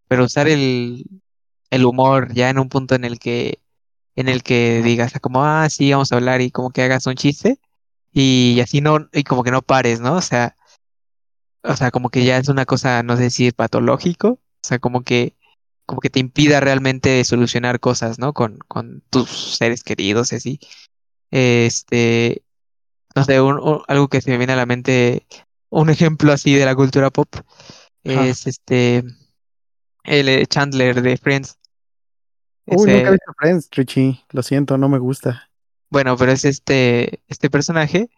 pero 0.08 0.24
usar 0.24 0.48
el, 0.48 1.04
el 1.70 1.84
humor 1.84 2.32
ya 2.34 2.50
en 2.50 2.58
un 2.58 2.68
punto 2.68 2.94
en 2.94 3.04
el 3.04 3.18
que, 3.18 3.60
en 4.16 4.28
el 4.28 4.42
que 4.42 4.82
digas 4.82 5.12
como, 5.20 5.44
ah, 5.44 5.68
sí, 5.70 5.92
vamos 5.92 6.12
a 6.12 6.16
hablar 6.16 6.40
y 6.40 6.50
como 6.50 6.70
que 6.70 6.82
hagas 6.82 7.06
un 7.06 7.14
chiste 7.14 7.60
y 8.12 8.60
así 8.62 8.80
no, 8.80 9.08
y 9.12 9.24
como 9.24 9.44
que 9.44 9.50
no 9.50 9.62
pares, 9.62 10.00
¿no? 10.00 10.14
O 10.14 10.22
sea, 10.22 10.56
o 11.62 11.76
sea, 11.76 11.90
como 11.90 12.10
que 12.10 12.24
ya 12.24 12.38
es 12.38 12.48
una 12.48 12.64
cosa, 12.66 13.02
no 13.02 13.16
sé 13.16 13.30
si 13.30 13.52
patológico, 13.52 14.40
o 14.62 14.66
sea, 14.66 14.78
como 14.78 15.02
que, 15.02 15.36
como 15.86 16.00
que 16.00 16.10
te 16.10 16.20
impida 16.20 16.60
realmente 16.60 17.24
solucionar 17.24 17.80
cosas, 17.80 18.18
¿no? 18.18 18.32
Con, 18.32 18.58
con 18.68 19.02
tus 19.10 19.56
seres 19.56 19.82
queridos 19.82 20.32
y 20.32 20.36
así. 20.36 20.60
Este, 21.30 22.42
no 23.14 23.24
sé, 23.24 23.36
algo 23.36 24.08
que 24.08 24.20
se 24.20 24.30
me 24.30 24.38
viene 24.38 24.52
a 24.52 24.56
la 24.56 24.66
mente 24.66 25.26
un 25.70 25.90
ejemplo 25.90 26.32
así 26.32 26.54
de 26.54 26.64
la 26.64 26.74
cultura 26.74 27.10
pop 27.10 27.28
es 28.04 28.46
este 28.46 29.04
el 30.04 30.28
eh, 30.28 30.46
Chandler 30.46 31.02
de 31.02 31.16
Friends. 31.16 31.58
Uy, 32.66 32.90
nunca 32.90 33.08
he 33.08 33.12
visto 33.12 33.32
Friends, 33.36 33.68
Richie. 33.72 34.24
Lo 34.30 34.42
siento, 34.42 34.78
no 34.78 34.88
me 34.88 34.98
gusta. 34.98 35.50
Bueno, 35.90 36.16
pero 36.16 36.32
es 36.32 36.44
este, 36.44 37.20
este 37.28 37.50
personaje 37.50 38.10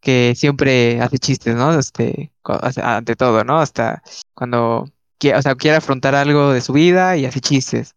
que 0.00 0.34
siempre 0.36 1.00
hace 1.00 1.18
chistes, 1.18 1.54
¿no? 1.54 1.76
Este, 1.78 2.32
ante 2.44 3.16
todo, 3.16 3.44
¿no? 3.44 3.58
Hasta 3.58 4.02
cuando 4.34 4.90
quiere, 5.18 5.38
o 5.38 5.42
sea, 5.42 5.54
quiere 5.54 5.76
afrontar 5.76 6.14
algo 6.14 6.52
de 6.52 6.60
su 6.60 6.72
vida 6.72 7.16
y 7.16 7.26
hace 7.26 7.40
chistes. 7.40 7.94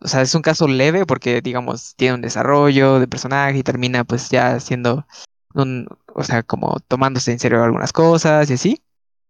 O 0.00 0.08
sea, 0.08 0.22
es 0.22 0.34
un 0.34 0.42
caso 0.42 0.68
leve 0.68 1.06
porque, 1.06 1.40
digamos, 1.42 1.94
tiene 1.96 2.14
un 2.14 2.20
desarrollo 2.22 3.00
de 3.00 3.08
personaje 3.08 3.58
y 3.58 3.62
termina 3.62 4.04
pues 4.04 4.28
ya 4.30 4.60
siendo 4.60 5.06
un, 5.54 5.88
o 6.14 6.22
sea, 6.24 6.42
como 6.42 6.78
tomándose 6.88 7.32
en 7.32 7.38
serio 7.38 7.62
algunas 7.64 7.92
cosas 7.92 8.50
y 8.50 8.54
así. 8.54 8.82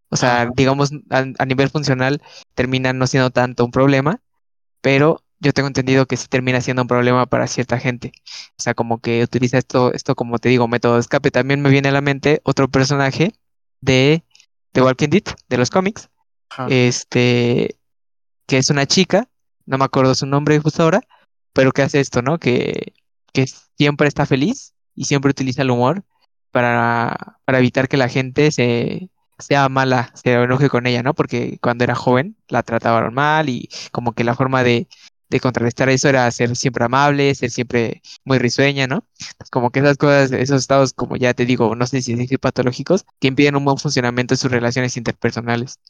O 0.08 0.16
sea, 0.16 0.50
digamos, 0.54 0.90
a, 1.10 1.46
nivel 1.46 1.70
funcional 1.70 2.22
termina 2.54 2.92
no 2.92 3.06
siendo 3.06 3.30
tanto 3.30 3.64
un 3.64 3.70
problema, 3.72 4.20
pero 4.80 5.24
yo 5.40 5.52
tengo 5.52 5.68
entendido 5.68 6.06
que 6.06 6.16
sí 6.16 6.28
termina 6.28 6.60
siendo 6.60 6.82
un 6.82 6.88
problema 6.88 7.26
para 7.26 7.46
cierta 7.48 7.78
gente. 7.78 8.12
O 8.58 8.62
sea, 8.62 8.74
como 8.74 9.00
que 9.00 9.22
utiliza 9.22 9.58
esto, 9.58 9.92
esto 9.92 10.14
como 10.14 10.38
te 10.38 10.48
digo, 10.48 10.68
método 10.68 10.94
de 10.94 11.00
escape. 11.00 11.30
También 11.30 11.62
me 11.62 11.70
viene 11.70 11.88
a 11.88 11.92
la 11.92 12.00
mente 12.00 12.40
otro 12.44 12.68
personaje 12.68 13.34
de 13.80 14.24
The 14.72 14.82
Walking 14.82 15.08
Dead, 15.10 15.24
de 15.48 15.58
los 15.58 15.70
cómics, 15.70 16.10
este, 16.68 17.78
que 18.46 18.58
es 18.58 18.70
una 18.70 18.86
chica, 18.86 19.28
no 19.66 19.78
me 19.78 19.84
acuerdo 19.84 20.14
su 20.14 20.26
nombre 20.26 20.58
justo 20.58 20.82
ahora, 20.82 21.00
pero 21.52 21.72
que 21.72 21.82
hace 21.82 22.00
esto, 22.00 22.22
¿no? 22.22 22.38
Que, 22.38 22.94
que 23.32 23.46
siempre 23.76 24.08
está 24.08 24.26
feliz 24.26 24.74
y 24.94 25.04
siempre 25.04 25.30
utiliza 25.30 25.62
el 25.62 25.70
humor 25.70 26.04
para, 26.50 27.38
para 27.44 27.58
evitar 27.58 27.88
que 27.88 27.96
la 27.96 28.08
gente 28.08 28.50
se 28.52 29.10
sea 29.38 29.68
mala, 29.68 30.12
se 30.14 30.32
enoje 30.32 30.68
con 30.68 30.86
ella, 30.86 31.02
¿no? 31.02 31.14
Porque 31.14 31.58
cuando 31.60 31.84
era 31.84 31.94
joven 31.94 32.36
la 32.48 32.62
trataban 32.62 33.12
mal 33.12 33.48
y 33.48 33.68
como 33.92 34.12
que 34.12 34.24
la 34.24 34.34
forma 34.34 34.62
de, 34.62 34.88
de 35.28 35.40
contrarrestar 35.40 35.88
eso 35.88 36.08
era 36.08 36.30
ser 36.30 36.56
siempre 36.56 36.84
amable, 36.84 37.34
ser 37.34 37.50
siempre 37.50 38.02
muy 38.24 38.38
risueña, 38.38 38.86
¿no? 38.86 39.06
Como 39.50 39.70
que 39.70 39.80
esas 39.80 39.96
cosas, 39.96 40.32
esos 40.32 40.60
estados, 40.60 40.92
como 40.92 41.16
ya 41.16 41.34
te 41.34 41.44
digo, 41.44 41.74
no 41.74 41.86
sé 41.86 42.02
si 42.02 42.14
patológicos, 42.38 43.04
que 43.20 43.28
impiden 43.28 43.56
un 43.56 43.64
buen 43.64 43.78
funcionamiento 43.78 44.34
de 44.34 44.38
sus 44.38 44.50
relaciones 44.50 44.96
interpersonales. 44.96 45.80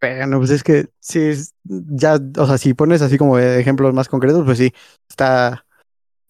Bueno, 0.00 0.38
pues 0.38 0.50
es 0.50 0.62
que 0.62 0.88
sí, 1.00 1.32
ya, 1.64 2.18
o 2.38 2.46
sea, 2.46 2.58
si 2.58 2.74
pones 2.74 3.02
así 3.02 3.16
como 3.18 3.38
ejemplos 3.38 3.94
más 3.94 4.08
concretos, 4.08 4.44
pues 4.44 4.58
sí, 4.58 4.72
está, 5.08 5.66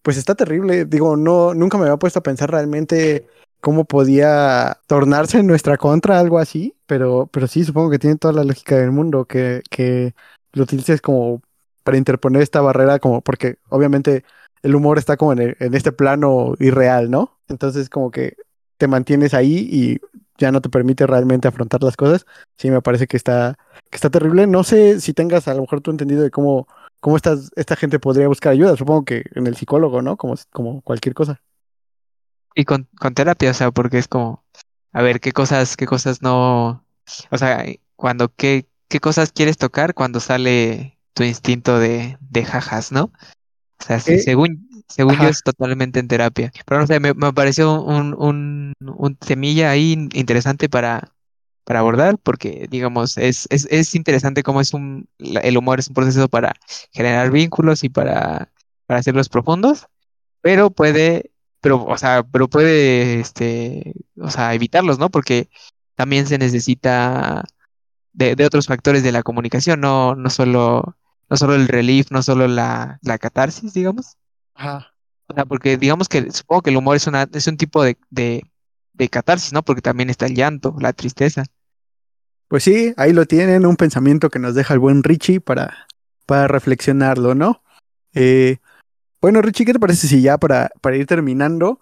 pues 0.03 0.17
está 0.17 0.35
terrible. 0.35 0.85
Digo, 0.87 1.17
no, 1.17 1.55
nunca 1.55 1.79
me 1.79 1.85
había 1.85 1.97
puesto 1.99 2.21
a 2.21 2.23
pensar 2.23 2.51
realmente 2.51 3.27
cómo 3.61 3.85
podía 3.85 4.79
tornarse 4.87 5.39
en 5.41 5.47
nuestra 5.49 5.77
contra, 5.79 6.21
algo 6.21 6.39
así, 6.39 6.77
pero, 6.87 7.29
pero 7.33 7.49
sí, 7.49 7.65
supongo 7.65 7.91
que 7.91 7.99
tiene 7.99 8.17
toda 8.17 8.35
la 8.35 8.45
lógica 8.45 8.77
del 8.77 8.93
mundo, 8.93 9.25
que, 9.27 9.63
que 9.71 10.15
lo 10.53 10.63
utilices 10.65 11.01
como 11.01 11.43
para 11.83 11.99
interponer 11.99 12.43
esta 12.43 12.61
barrera, 12.61 12.99
como 13.01 13.23
porque 13.23 13.59
obviamente 13.69 14.25
el 14.63 14.75
humor 14.75 14.99
está 14.99 15.17
como 15.17 15.33
en, 15.33 15.57
en 15.59 15.75
este 15.75 15.93
plano 15.93 16.55
irreal, 16.61 17.11
¿no? 17.11 17.39
Entonces 17.49 17.91
como 17.91 18.11
que 18.11 18.37
te 18.79 18.89
mantienes 18.89 19.35
ahí 19.35 19.69
y 19.71 20.01
ya 20.39 20.53
no 20.53 20.61
te 20.61 20.69
permite 20.69 21.07
realmente 21.07 21.49
afrontar 21.49 21.83
las 21.83 21.97
cosas. 21.97 22.27
Sí, 22.57 22.71
me 22.71 22.83
parece 22.83 23.07
que 23.07 23.17
está, 23.17 23.59
que 23.91 23.97
está 23.97 24.11
terrible. 24.11 24.47
No 24.47 24.65
sé 24.65 25.01
si 25.01 25.13
tengas 25.13 25.49
a 25.49 25.55
lo 25.55 25.63
mejor 25.63 25.81
tu 25.81 25.91
entendido 25.91 26.23
de 26.23 26.31
cómo, 26.31 26.69
cómo 27.01 27.17
esta 27.17 27.77
gente 27.77 27.99
podría 27.99 28.29
buscar 28.29 28.53
ayuda. 28.53 28.77
Supongo 28.77 29.05
que 29.05 29.25
en 29.35 29.47
el 29.47 29.57
psicólogo, 29.57 30.03
¿no? 30.03 30.17
Como, 30.17 30.35
como 30.51 30.83
cualquier 30.83 31.15
cosa. 31.15 31.41
Y 32.55 32.65
con, 32.65 32.89
con 32.99 33.15
terapia, 33.15 33.51
o 33.51 33.55
sea, 33.55 33.71
porque 33.71 33.99
es 33.99 34.09
como, 34.09 34.43
a 34.93 35.03
ver, 35.03 35.21
qué 35.21 35.33
cosas, 35.33 35.77
qué 35.77 35.87
cosas 35.87 36.23
no, 36.23 36.83
o 37.31 37.39
sea, 37.39 37.67
cuando, 37.97 38.33
qué, 38.35 38.67
qué 38.89 38.99
cosas 38.99 39.31
quieres 39.31 39.59
tocar 39.59 39.93
cuando 39.93 40.21
sale 40.21 40.99
tu 41.13 41.23
instinto 41.23 41.79
de, 41.79 42.17
de 42.21 42.45
jajas, 42.47 42.93
¿no? 42.93 43.13
O 43.79 43.85
sea, 43.85 44.01
sí, 44.01 44.19
según, 44.21 44.69
según 44.89 45.19
yo 45.19 45.29
es 45.29 45.43
totalmente 45.43 46.01
en 46.01 46.09
terapia. 46.09 46.53
Pero 46.67 46.81
no 46.81 46.87
sé, 46.87 47.01
me, 47.01 47.15
me 47.15 47.33
pareció 47.33 47.83
un, 47.83 48.15
un, 48.19 48.73
un 48.81 49.19
semilla 49.21 49.71
ahí 49.71 49.93
interesante 50.15 50.69
para, 50.69 51.13
para 51.65 51.81
abordar, 51.81 52.19
porque 52.23 52.67
digamos, 52.71 53.19
es, 53.19 53.47
es, 53.51 53.67
es 53.71 53.95
interesante 53.95 54.43
cómo 54.43 54.61
es 54.61 54.73
un, 54.75 55.09
el 55.19 55.59
humor 55.59 55.81
es 55.81 55.89
un 55.89 55.95
proceso 55.95 56.29
para 56.29 56.55
generar 56.93 57.31
vínculos 57.31 57.85
y 57.85 57.89
para, 57.89 58.53
para 58.87 59.01
hacerlos 59.01 59.29
profundos, 59.29 59.87
pero 60.41 60.71
puede 60.71 61.33
pero, 61.61 61.85
o 61.85 61.99
sea, 61.99 62.23
pero 62.23 62.49
puede, 62.49 63.19
este, 63.21 63.93
o 64.21 64.31
sea, 64.31 64.55
evitarlos, 64.55 64.99
¿no? 65.01 65.11
Porque 65.11 65.49
también 65.97 66.27
se 66.27 66.39
necesita 66.39 67.45
de, 68.13 68.37
de 68.37 68.47
otros 68.47 68.67
factores 68.67 69.03
de 69.03 69.13
la 69.13 69.23
comunicación, 69.23 69.81
no, 69.81 70.15
no 70.15 70.31
solo, 70.31 70.97
no 71.29 71.37
solo 71.37 71.55
el 71.57 71.69
relief, 71.69 72.11
no 72.13 72.23
solo 72.23 72.49
la, 72.49 72.99
la 73.03 73.19
catarsis, 73.19 73.75
digamos. 73.75 74.17
Ajá. 74.57 74.93
O 75.29 75.35
sea, 75.35 75.45
porque 75.45 75.77
digamos 75.77 76.09
que 76.09 76.31
supongo 76.31 76.63
que 76.63 76.71
el 76.71 76.77
humor 76.77 76.97
es 76.97 77.07
una, 77.07 77.29
es 77.33 77.47
un 77.47 77.57
tipo 77.57 77.83
de, 77.83 77.97
de, 78.11 78.45
de 78.93 79.09
catarsis, 79.09 79.53
¿no? 79.53 79.63
Porque 79.63 79.83
también 79.83 80.11
está 80.11 80.27
el 80.27 80.35
llanto, 80.35 80.75
la 80.81 80.93
tristeza. 80.93 81.45
Pues 82.49 82.63
sí, 82.63 82.95
ahí 82.97 83.13
lo 83.13 83.27
tienen, 83.27 83.67
un 83.67 83.77
pensamiento 83.77 84.31
que 84.31 84.39
nos 84.39 84.55
deja 84.55 84.75
el 84.75 84.81
buen 84.81 85.03
Richie 85.03 85.41
para, 85.41 85.87
para 86.27 86.47
reflexionarlo, 86.47 87.35
¿no? 87.35 87.63
Eh, 88.15 88.59
bueno, 89.21 89.43
Richie, 89.43 89.65
¿qué 89.65 89.73
te 89.73 89.81
parece 89.81 90.07
si 90.07 90.23
ya 90.23 90.39
para, 90.39 90.71
para 90.81 90.97
ir 90.97 91.07
terminando 91.07 91.81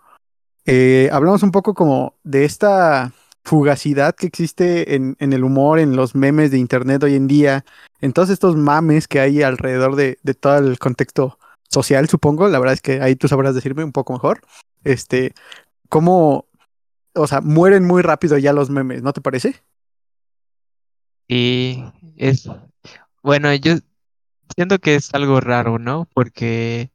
eh, 0.66 1.10
hablamos 1.12 1.42
un 1.42 1.50
poco 1.50 1.74
como 1.74 2.14
de 2.24 2.44
esta 2.44 3.12
fugacidad 3.44 4.14
que 4.14 4.26
existe 4.26 4.94
en, 4.94 5.16
en, 5.18 5.34
el 5.34 5.44
humor, 5.44 5.78
en 5.78 5.94
los 5.96 6.14
memes 6.14 6.50
de 6.50 6.58
internet 6.58 7.02
hoy 7.02 7.14
en 7.14 7.26
día, 7.26 7.64
en 8.00 8.14
todos 8.14 8.30
estos 8.30 8.56
mames 8.56 9.06
que 9.06 9.20
hay 9.20 9.42
alrededor 9.42 9.96
de, 9.96 10.18
de 10.22 10.34
todo 10.34 10.56
el 10.58 10.78
contexto 10.78 11.38
social, 11.70 12.08
supongo. 12.08 12.48
La 12.48 12.58
verdad 12.58 12.74
es 12.74 12.80
que 12.82 13.00
ahí 13.02 13.16
tú 13.16 13.28
sabrás 13.28 13.54
decirme 13.54 13.84
un 13.84 13.92
poco 13.92 14.12
mejor. 14.12 14.40
Este, 14.84 15.34
cómo, 15.90 16.48
o 17.14 17.26
sea, 17.28 17.40
mueren 17.42 17.84
muy 17.86 18.02
rápido 18.02 18.38
ya 18.38 18.52
los 18.54 18.70
memes, 18.70 19.02
¿no 19.02 19.12
te 19.14 19.22
parece? 19.22 19.62
Y 21.28 21.84
es, 22.16 22.48
bueno, 23.22 23.54
yo 23.54 23.76
siento 24.56 24.78
que 24.80 24.96
es 24.96 25.14
algo 25.14 25.40
raro, 25.40 25.78
¿no? 25.78 26.08
Porque 26.14 26.90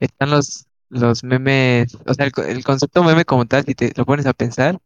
están 0.00 0.30
los, 0.30 0.66
los 0.90 1.24
memes, 1.24 1.96
o 2.06 2.14
sea, 2.14 2.26
el, 2.26 2.32
el 2.48 2.64
concepto 2.64 3.04
meme 3.04 3.24
como 3.24 3.46
tal, 3.46 3.64
si 3.66 3.74
te 3.74 3.92
lo 3.96 4.06
pones 4.06 4.26
a 4.26 4.34
pensar, 4.34 4.78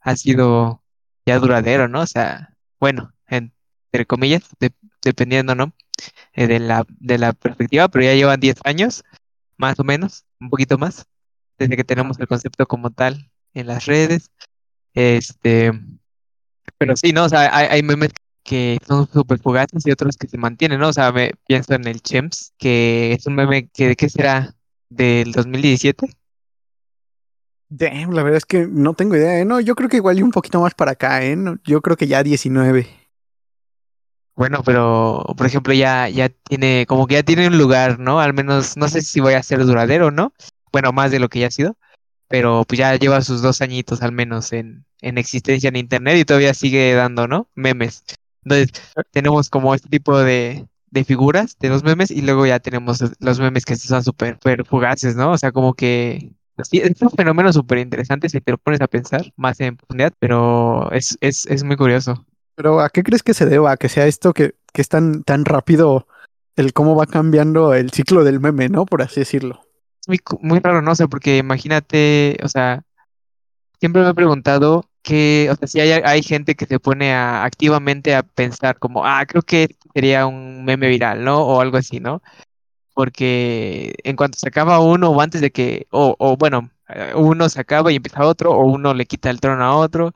ha 0.00 0.16
sido 0.16 0.82
ya 1.26 1.38
duradero, 1.40 1.88
¿no? 1.88 2.02
O 2.02 2.06
sea, 2.06 2.56
bueno, 2.80 3.12
entre 3.28 4.06
comillas, 4.06 4.44
de- 4.60 4.74
dependiendo, 5.02 5.54
¿no? 5.54 5.74
Eh, 6.38 6.46
de 6.46 6.60
la, 6.60 6.86
de 7.00 7.18
la 7.18 7.32
perspectiva, 7.32 7.88
pero 7.88 8.04
ya 8.04 8.14
llevan 8.14 8.38
10 8.38 8.58
años, 8.62 9.02
más 9.56 9.80
o 9.80 9.82
menos, 9.82 10.24
un 10.38 10.50
poquito 10.50 10.78
más, 10.78 11.04
desde 11.58 11.76
que 11.76 11.82
tenemos 11.82 12.20
el 12.20 12.28
concepto 12.28 12.64
como 12.64 12.90
tal 12.90 13.28
en 13.54 13.66
las 13.66 13.86
redes. 13.86 14.30
Este, 14.94 15.72
pero 16.78 16.96
sí, 16.96 17.12
¿no? 17.12 17.24
O 17.24 17.28
sea, 17.28 17.50
hay, 17.52 17.66
hay 17.66 17.82
memes 17.82 18.10
que 18.44 18.78
son 18.86 19.08
súper 19.12 19.40
fugaces 19.40 19.84
y 19.84 19.90
otros 19.90 20.16
que 20.16 20.28
se 20.28 20.38
mantienen, 20.38 20.78
¿no? 20.78 20.90
O 20.90 20.92
sea, 20.92 21.10
me 21.10 21.32
pienso 21.44 21.74
en 21.74 21.88
el 21.88 22.02
Chems, 22.02 22.52
que 22.56 23.14
es 23.14 23.26
un 23.26 23.34
meme 23.34 23.68
que, 23.70 23.88
¿de 23.88 23.96
qué 23.96 24.08
será? 24.08 24.54
¿Del 24.88 25.32
2017? 25.32 26.08
Damn, 27.68 28.12
la 28.12 28.22
verdad 28.22 28.38
es 28.38 28.46
que 28.46 28.64
no 28.64 28.94
tengo 28.94 29.16
idea, 29.16 29.40
¿eh? 29.40 29.44
No, 29.44 29.58
yo 29.58 29.74
creo 29.74 29.88
que 29.88 29.96
igual 29.96 30.20
y 30.20 30.22
un 30.22 30.30
poquito 30.30 30.60
más 30.60 30.74
para 30.74 30.92
acá, 30.92 31.24
¿eh? 31.24 31.34
No, 31.34 31.56
yo 31.64 31.82
creo 31.82 31.96
que 31.96 32.06
ya 32.06 32.22
19. 32.22 32.97
Bueno, 34.38 34.62
pero 34.64 35.24
por 35.36 35.46
ejemplo 35.46 35.74
ya, 35.74 36.08
ya 36.08 36.28
tiene, 36.28 36.86
como 36.86 37.06
que 37.08 37.14
ya 37.14 37.24
tiene 37.24 37.48
un 37.48 37.58
lugar, 37.58 37.98
¿no? 37.98 38.20
Al 38.20 38.34
menos, 38.34 38.76
no 38.76 38.86
sé 38.88 39.02
si 39.02 39.18
voy 39.20 39.34
a 39.34 39.42
ser 39.42 39.64
duradero, 39.66 40.12
¿no? 40.12 40.32
Bueno, 40.72 40.92
más 40.92 41.10
de 41.10 41.18
lo 41.18 41.28
que 41.28 41.40
ya 41.40 41.48
ha 41.48 41.50
sido, 41.50 41.76
pero 42.28 42.64
pues 42.68 42.78
ya 42.80 42.96
lleva 42.96 43.22
sus 43.22 43.42
dos 43.42 43.62
añitos 43.62 44.02
al 44.02 44.12
menos 44.12 44.52
en, 44.52 44.84
en 45.02 45.18
existencia 45.18 45.68
en 45.68 45.76
internet 45.76 46.18
y 46.18 46.24
todavía 46.26 46.54
sigue 46.54 46.94
dando, 46.94 47.28
¿no? 47.28 47.48
Memes. 47.54 48.04
Entonces, 48.44 48.72
tenemos 49.12 49.50
como 49.50 49.74
este 49.74 49.88
tipo 49.88 50.18
de, 50.18 50.68
de 50.90 51.04
figuras 51.04 51.56
de 51.60 51.70
los 51.70 51.84
memes 51.84 52.10
y 52.10 52.22
luego 52.22 52.46
ya 52.46 52.60
tenemos 52.60 53.02
los 53.20 53.40
memes 53.40 53.64
que 53.64 53.76
son 53.76 54.04
súper, 54.04 54.34
súper 54.34 54.66
fugaces, 54.66 55.16
¿no? 55.16 55.32
O 55.32 55.38
sea, 55.38 55.52
como 55.52 55.74
que 55.74 56.32
sí, 56.64 56.80
es 56.80 57.00
un 57.02 57.10
fenómeno 57.12 57.52
súper 57.54 57.78
interesante 57.78 58.28
si 58.28 58.40
te 58.42 58.52
lo 58.52 58.58
pones 58.58 58.82
a 58.82 58.88
pensar 58.88 59.32
más 59.36 59.60
en 59.60 59.76
profundidad, 59.78 60.12
pero 60.18 60.92
es, 60.92 61.16
es, 61.22 61.46
es 61.46 61.64
muy 61.64 61.76
curioso. 61.76 62.26
Pero 62.58 62.80
¿a 62.80 62.90
qué 62.90 63.04
crees 63.04 63.22
que 63.22 63.34
se 63.34 63.46
deba? 63.46 63.76
Que 63.76 63.88
sea 63.88 64.08
esto 64.08 64.32
que, 64.32 64.56
que 64.72 64.82
es 64.82 64.88
tan, 64.88 65.22
rápido 65.44 66.08
el 66.56 66.72
cómo 66.72 66.96
va 66.96 67.06
cambiando 67.06 67.72
el 67.72 67.92
ciclo 67.92 68.24
del 68.24 68.40
meme, 68.40 68.68
¿no? 68.68 68.84
Por 68.84 69.00
así 69.00 69.20
decirlo. 69.20 69.60
Es 70.00 70.08
muy, 70.08 70.18
muy 70.40 70.58
raro, 70.58 70.82
no 70.82 70.96
sé, 70.96 71.06
porque 71.06 71.36
imagínate, 71.36 72.36
o 72.42 72.48
sea, 72.48 72.82
siempre 73.78 74.02
me 74.02 74.10
he 74.10 74.14
preguntado 74.14 74.90
que, 75.04 75.48
o 75.52 75.54
sea, 75.54 75.68
si 75.68 75.78
hay, 75.78 76.02
hay 76.04 76.20
gente 76.24 76.56
que 76.56 76.66
se 76.66 76.80
pone 76.80 77.14
activamente 77.14 78.16
a 78.16 78.24
pensar 78.24 78.80
como, 78.80 79.06
ah, 79.06 79.24
creo 79.24 79.42
que 79.42 79.62
este 79.62 79.88
sería 79.94 80.26
un 80.26 80.64
meme 80.64 80.88
viral, 80.88 81.22
¿no? 81.22 81.40
O 81.40 81.60
algo 81.60 81.76
así, 81.76 82.00
¿no? 82.00 82.22
Porque 82.92 83.94
en 84.02 84.16
cuanto 84.16 84.36
se 84.36 84.48
acaba 84.48 84.80
uno 84.80 85.10
o 85.10 85.20
antes 85.20 85.40
de 85.40 85.52
que, 85.52 85.86
o, 85.90 86.16
o 86.18 86.36
bueno, 86.36 86.72
eh, 86.88 87.12
uno 87.14 87.48
se 87.48 87.60
acaba 87.60 87.92
y 87.92 87.96
empieza 87.96 88.26
otro, 88.26 88.50
o 88.50 88.64
uno 88.64 88.94
le 88.94 89.06
quita 89.06 89.30
el 89.30 89.38
trono 89.40 89.62
a 89.62 89.76
otro. 89.76 90.12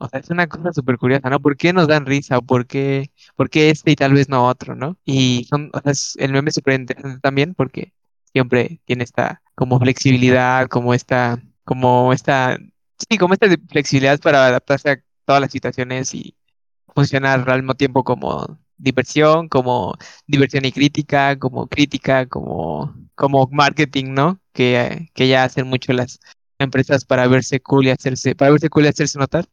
O 0.00 0.08
sea, 0.08 0.20
es 0.20 0.30
una 0.30 0.46
cosa 0.48 0.72
súper 0.72 0.96
curiosa, 0.98 1.28
¿no? 1.28 1.40
¿Por 1.40 1.56
qué 1.56 1.72
nos 1.72 1.88
dan 1.88 2.06
risa? 2.06 2.40
¿Por 2.40 2.66
qué, 2.66 3.10
por 3.36 3.50
qué 3.50 3.70
este 3.70 3.90
y 3.92 3.96
tal 3.96 4.12
vez 4.14 4.28
no 4.28 4.46
otro, 4.46 4.74
¿no? 4.76 4.96
Y 5.04 5.46
son, 5.50 5.70
o 5.74 5.80
sea, 5.80 5.92
es- 5.92 6.14
el 6.18 6.32
meme 6.32 6.50
es 6.50 6.54
súper 6.54 6.80
interesante 6.80 7.18
también 7.20 7.54
porque 7.54 7.92
siempre 8.32 8.80
tiene 8.84 9.02
esta 9.04 9.42
como 9.56 9.78
flexibilidad, 9.80 10.68
como 10.68 10.94
esta, 10.94 11.42
como 11.64 12.12
esta, 12.12 12.58
sí, 13.10 13.18
como 13.18 13.34
esta 13.34 13.48
flexibilidad 13.68 14.20
para 14.20 14.46
adaptarse 14.46 14.90
a 14.90 15.02
todas 15.24 15.40
las 15.42 15.50
situaciones 15.50 16.14
y 16.14 16.36
funcionar 16.94 17.48
al 17.50 17.62
mismo 17.62 17.74
tiempo 17.74 18.04
como 18.04 18.58
diversión, 18.76 19.48
como 19.48 19.96
diversión 20.26 20.64
y 20.64 20.72
crítica, 20.72 21.38
como 21.38 21.66
crítica, 21.68 22.26
como, 22.26 22.94
como 23.14 23.48
marketing, 23.52 24.14
¿no? 24.14 24.40
Que, 24.52 25.08
que 25.14 25.28
ya 25.28 25.44
hacen 25.44 25.66
mucho 25.66 25.92
las 25.92 26.20
empresas 26.58 27.04
para 27.04 27.26
verse 27.28 27.60
cool 27.60 27.86
y 27.86 27.90
hacerse, 27.90 28.34
para 28.34 28.50
verse 28.52 28.68
cool 28.70 28.84
y 28.86 28.88
hacerse 28.88 29.18
notar. 29.18 29.46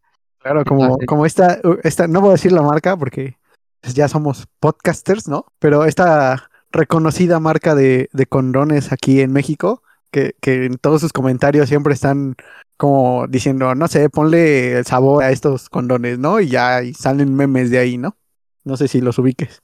Claro, 0.45 0.63
como, 0.63 0.84
Entonces, 0.84 1.07
como 1.07 1.26
esta, 1.26 1.59
esta, 1.81 2.07
no 2.07 2.22
voy 2.22 2.30
a 2.30 2.34
decir 2.34 2.51
la 2.51 2.61
marca 2.61 2.95
porque 2.95 3.39
ya 3.81 4.07
somos 4.07 4.45
podcasters, 4.59 5.27
¿no? 5.27 5.47
Pero 5.57 5.85
esta 5.85 6.51
reconocida 6.72 7.39
marca 7.39 7.73
de, 7.73 8.09
de 8.13 8.26
condones 8.27 8.91
aquí 8.91 9.22
en 9.22 9.34
México, 9.34 9.81
que, 10.11 10.35
que 10.41 10.65
en 10.65 10.77
todos 10.77 11.01
sus 11.01 11.13
comentarios 11.13 11.67
siempre 11.67 11.95
están 11.95 12.35
como 12.77 13.26
diciendo, 13.26 13.73
no 13.73 13.88
sé, 13.88 14.07
ponle 14.11 14.77
el 14.77 14.85
sabor 14.85 15.23
a 15.23 15.31
estos 15.31 15.67
condones, 15.67 16.19
¿no? 16.19 16.39
Y 16.39 16.49
ya 16.49 16.84
y 16.84 16.93
salen 16.93 17.34
memes 17.34 17.72
de 17.72 17.80
ahí, 17.80 17.97
¿no? 17.97 18.15
No 18.63 18.77
sé 18.77 18.88
si 18.88 19.01
los 19.01 19.17
ubiques. 19.17 19.63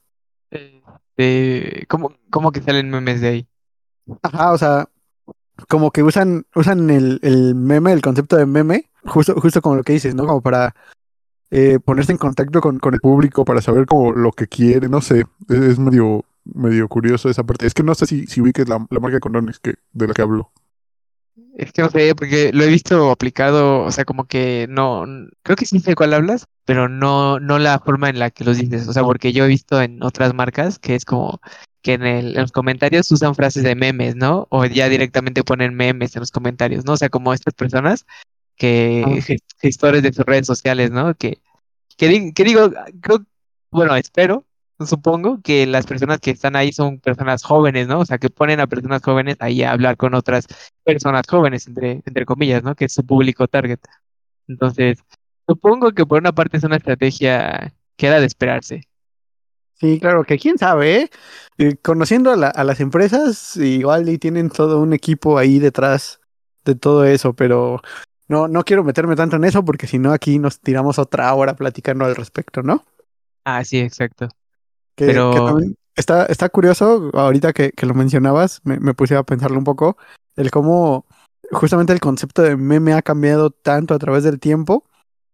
eh, 1.16 1.84
¿cómo, 1.88 2.16
cómo 2.28 2.50
que 2.50 2.60
salen 2.60 2.90
memes 2.90 3.20
de 3.20 3.28
ahí? 3.28 3.46
Ajá, 4.20 4.50
o 4.50 4.58
sea, 4.58 4.88
como 5.68 5.92
que 5.92 6.02
usan, 6.02 6.44
usan 6.56 6.90
el, 6.90 7.20
el 7.22 7.54
meme, 7.54 7.92
el 7.92 8.02
concepto 8.02 8.36
de 8.36 8.46
meme, 8.46 8.90
justo, 9.04 9.34
justo 9.40 9.62
como 9.62 9.76
lo 9.76 9.82
que 9.82 9.92
dices, 9.94 10.14
¿no? 10.14 10.26
Como 10.26 10.40
para 10.40 10.74
eh, 11.50 11.78
ponerse 11.84 12.12
en 12.12 12.18
contacto 12.18 12.60
con, 12.60 12.78
con 12.78 12.94
el 12.94 13.00
público, 13.00 13.44
para 13.44 13.60
saber 13.60 13.86
como 13.86 14.12
lo 14.12 14.32
que 14.32 14.46
quiere, 14.46 14.88
no 14.88 15.00
sé, 15.00 15.26
es, 15.48 15.58
es 15.58 15.78
medio, 15.78 16.24
medio 16.44 16.88
curioso 16.88 17.28
esa 17.28 17.44
parte. 17.44 17.66
Es 17.66 17.74
que 17.74 17.82
no 17.82 17.94
sé 17.94 18.06
si, 18.06 18.26
si 18.26 18.40
ubiques 18.40 18.68
la, 18.68 18.86
la 18.90 19.00
marca 19.00 19.16
de 19.16 19.20
condones 19.20 19.58
que, 19.58 19.74
de 19.92 20.08
la 20.08 20.14
que 20.14 20.22
hablo. 20.22 20.50
Es 21.54 21.72
que 21.72 21.82
no 21.82 21.90
sé, 21.90 22.14
porque 22.14 22.50
lo 22.52 22.64
he 22.64 22.68
visto 22.68 23.10
aplicado, 23.10 23.82
o 23.82 23.92
sea, 23.92 24.06
como 24.06 24.24
que 24.24 24.66
no, 24.70 25.04
creo 25.42 25.56
que 25.56 25.66
sí 25.66 25.80
sé 25.80 25.94
cuál 25.94 26.14
hablas, 26.14 26.46
pero 26.64 26.88
no, 26.88 27.40
no 27.40 27.58
la 27.58 27.78
forma 27.78 28.08
en 28.08 28.18
la 28.18 28.30
que 28.30 28.44
los 28.44 28.56
dices, 28.56 28.88
o 28.88 28.92
sea, 28.92 29.02
porque 29.02 29.32
yo 29.32 29.44
he 29.44 29.48
visto 29.48 29.80
en 29.82 30.02
otras 30.02 30.32
marcas 30.34 30.78
que 30.78 30.94
es 30.94 31.04
como 31.04 31.40
que 31.82 31.94
en 31.94 32.04
el, 32.04 32.36
en 32.36 32.42
los 32.42 32.52
comentarios 32.52 33.10
usan 33.10 33.34
frases 33.34 33.64
de 33.64 33.74
memes, 33.74 34.16
¿no? 34.16 34.46
O 34.50 34.64
ya 34.64 34.88
directamente 34.88 35.44
ponen 35.44 35.74
memes 35.74 36.16
en 36.16 36.20
los 36.20 36.30
comentarios, 36.30 36.86
¿no? 36.86 36.92
O 36.92 36.96
sea, 36.96 37.10
como 37.10 37.34
estas 37.34 37.54
personas 37.54 38.06
que, 38.56 39.02
Ah. 39.06 39.10
ges- 39.20 39.42
gestores 39.60 40.02
de 40.02 40.12
sus 40.12 40.24
redes 40.24 40.46
sociales, 40.46 40.90
¿no? 40.90 41.14
Que, 41.14 41.38
que 41.96 42.44
digo, 42.44 42.70
creo, 43.00 43.24
bueno, 43.70 43.94
espero, 43.96 44.44
supongo 44.86 45.40
que 45.42 45.66
las 45.66 45.86
personas 45.86 46.18
que 46.20 46.30
están 46.32 46.56
ahí 46.56 46.72
son 46.72 46.98
personas 46.98 47.42
jóvenes, 47.44 47.86
¿no? 47.86 48.00
O 48.00 48.04
sea, 48.06 48.18
que 48.18 48.30
ponen 48.30 48.60
a 48.60 48.66
personas 48.66 49.02
jóvenes 49.02 49.36
ahí 49.40 49.62
a 49.62 49.72
hablar 49.72 49.96
con 49.96 50.14
otras 50.14 50.46
personas 50.84 51.22
jóvenes, 51.28 51.66
entre, 51.68 52.02
entre 52.04 52.24
comillas, 52.26 52.62
¿no? 52.62 52.74
Que 52.74 52.86
es 52.86 52.92
su 52.92 53.04
público 53.06 53.46
target. 53.46 53.78
Entonces, 54.48 54.98
supongo 55.46 55.92
que 55.92 56.04
por 56.04 56.18
una 56.20 56.32
parte 56.32 56.56
es 56.56 56.64
una 56.64 56.76
estrategia 56.76 57.72
que 57.96 58.06
era 58.06 58.18
de 58.20 58.26
esperarse. 58.26 58.82
Sí, 59.74 59.98
claro, 60.00 60.24
que 60.24 60.38
quién 60.38 60.58
sabe, 60.58 60.96
¿eh? 61.02 61.10
Eh, 61.58 61.76
conociendo 61.82 62.30
a, 62.30 62.36
la- 62.36 62.48
a 62.48 62.64
las 62.64 62.80
empresas, 62.80 63.56
igual 63.56 64.08
y 64.08 64.18
tienen 64.18 64.48
todo 64.50 64.80
un 64.80 64.92
equipo 64.92 65.38
ahí 65.38 65.58
detrás 65.58 66.20
de 66.64 66.74
todo 66.76 67.04
eso, 67.04 67.32
pero 67.34 67.80
no, 68.28 68.48
no 68.48 68.64
quiero 68.64 68.84
meterme 68.84 69.16
tanto 69.16 69.36
en 69.36 69.44
eso 69.44 69.64
porque 69.64 69.86
si 69.86 69.98
no 69.98 70.12
aquí 70.12 70.38
nos 70.38 70.60
tiramos 70.60 70.98
otra 70.98 71.32
hora 71.34 71.54
platicando 71.54 72.04
al 72.04 72.16
respecto, 72.16 72.62
¿no? 72.62 72.84
Ah, 73.44 73.64
sí, 73.64 73.78
exacto. 73.78 74.28
Que, 74.94 75.06
que 75.06 75.12
Pero 75.12 75.46
también 75.46 75.76
está, 75.94 76.26
está 76.26 76.48
curioso, 76.48 77.10
ahorita 77.14 77.52
que, 77.52 77.72
que 77.72 77.86
lo 77.86 77.94
mencionabas, 77.94 78.60
me, 78.64 78.78
me 78.78 78.94
puse 78.94 79.16
a 79.16 79.22
pensarlo 79.22 79.58
un 79.58 79.64
poco, 79.64 79.96
el 80.36 80.50
cómo 80.50 81.06
justamente 81.50 81.92
el 81.92 82.00
concepto 82.00 82.42
de 82.42 82.56
meme 82.56 82.94
ha 82.94 83.02
cambiado 83.02 83.50
tanto 83.50 83.94
a 83.94 83.98
través 83.98 84.24
del 84.24 84.40
tiempo, 84.40 84.84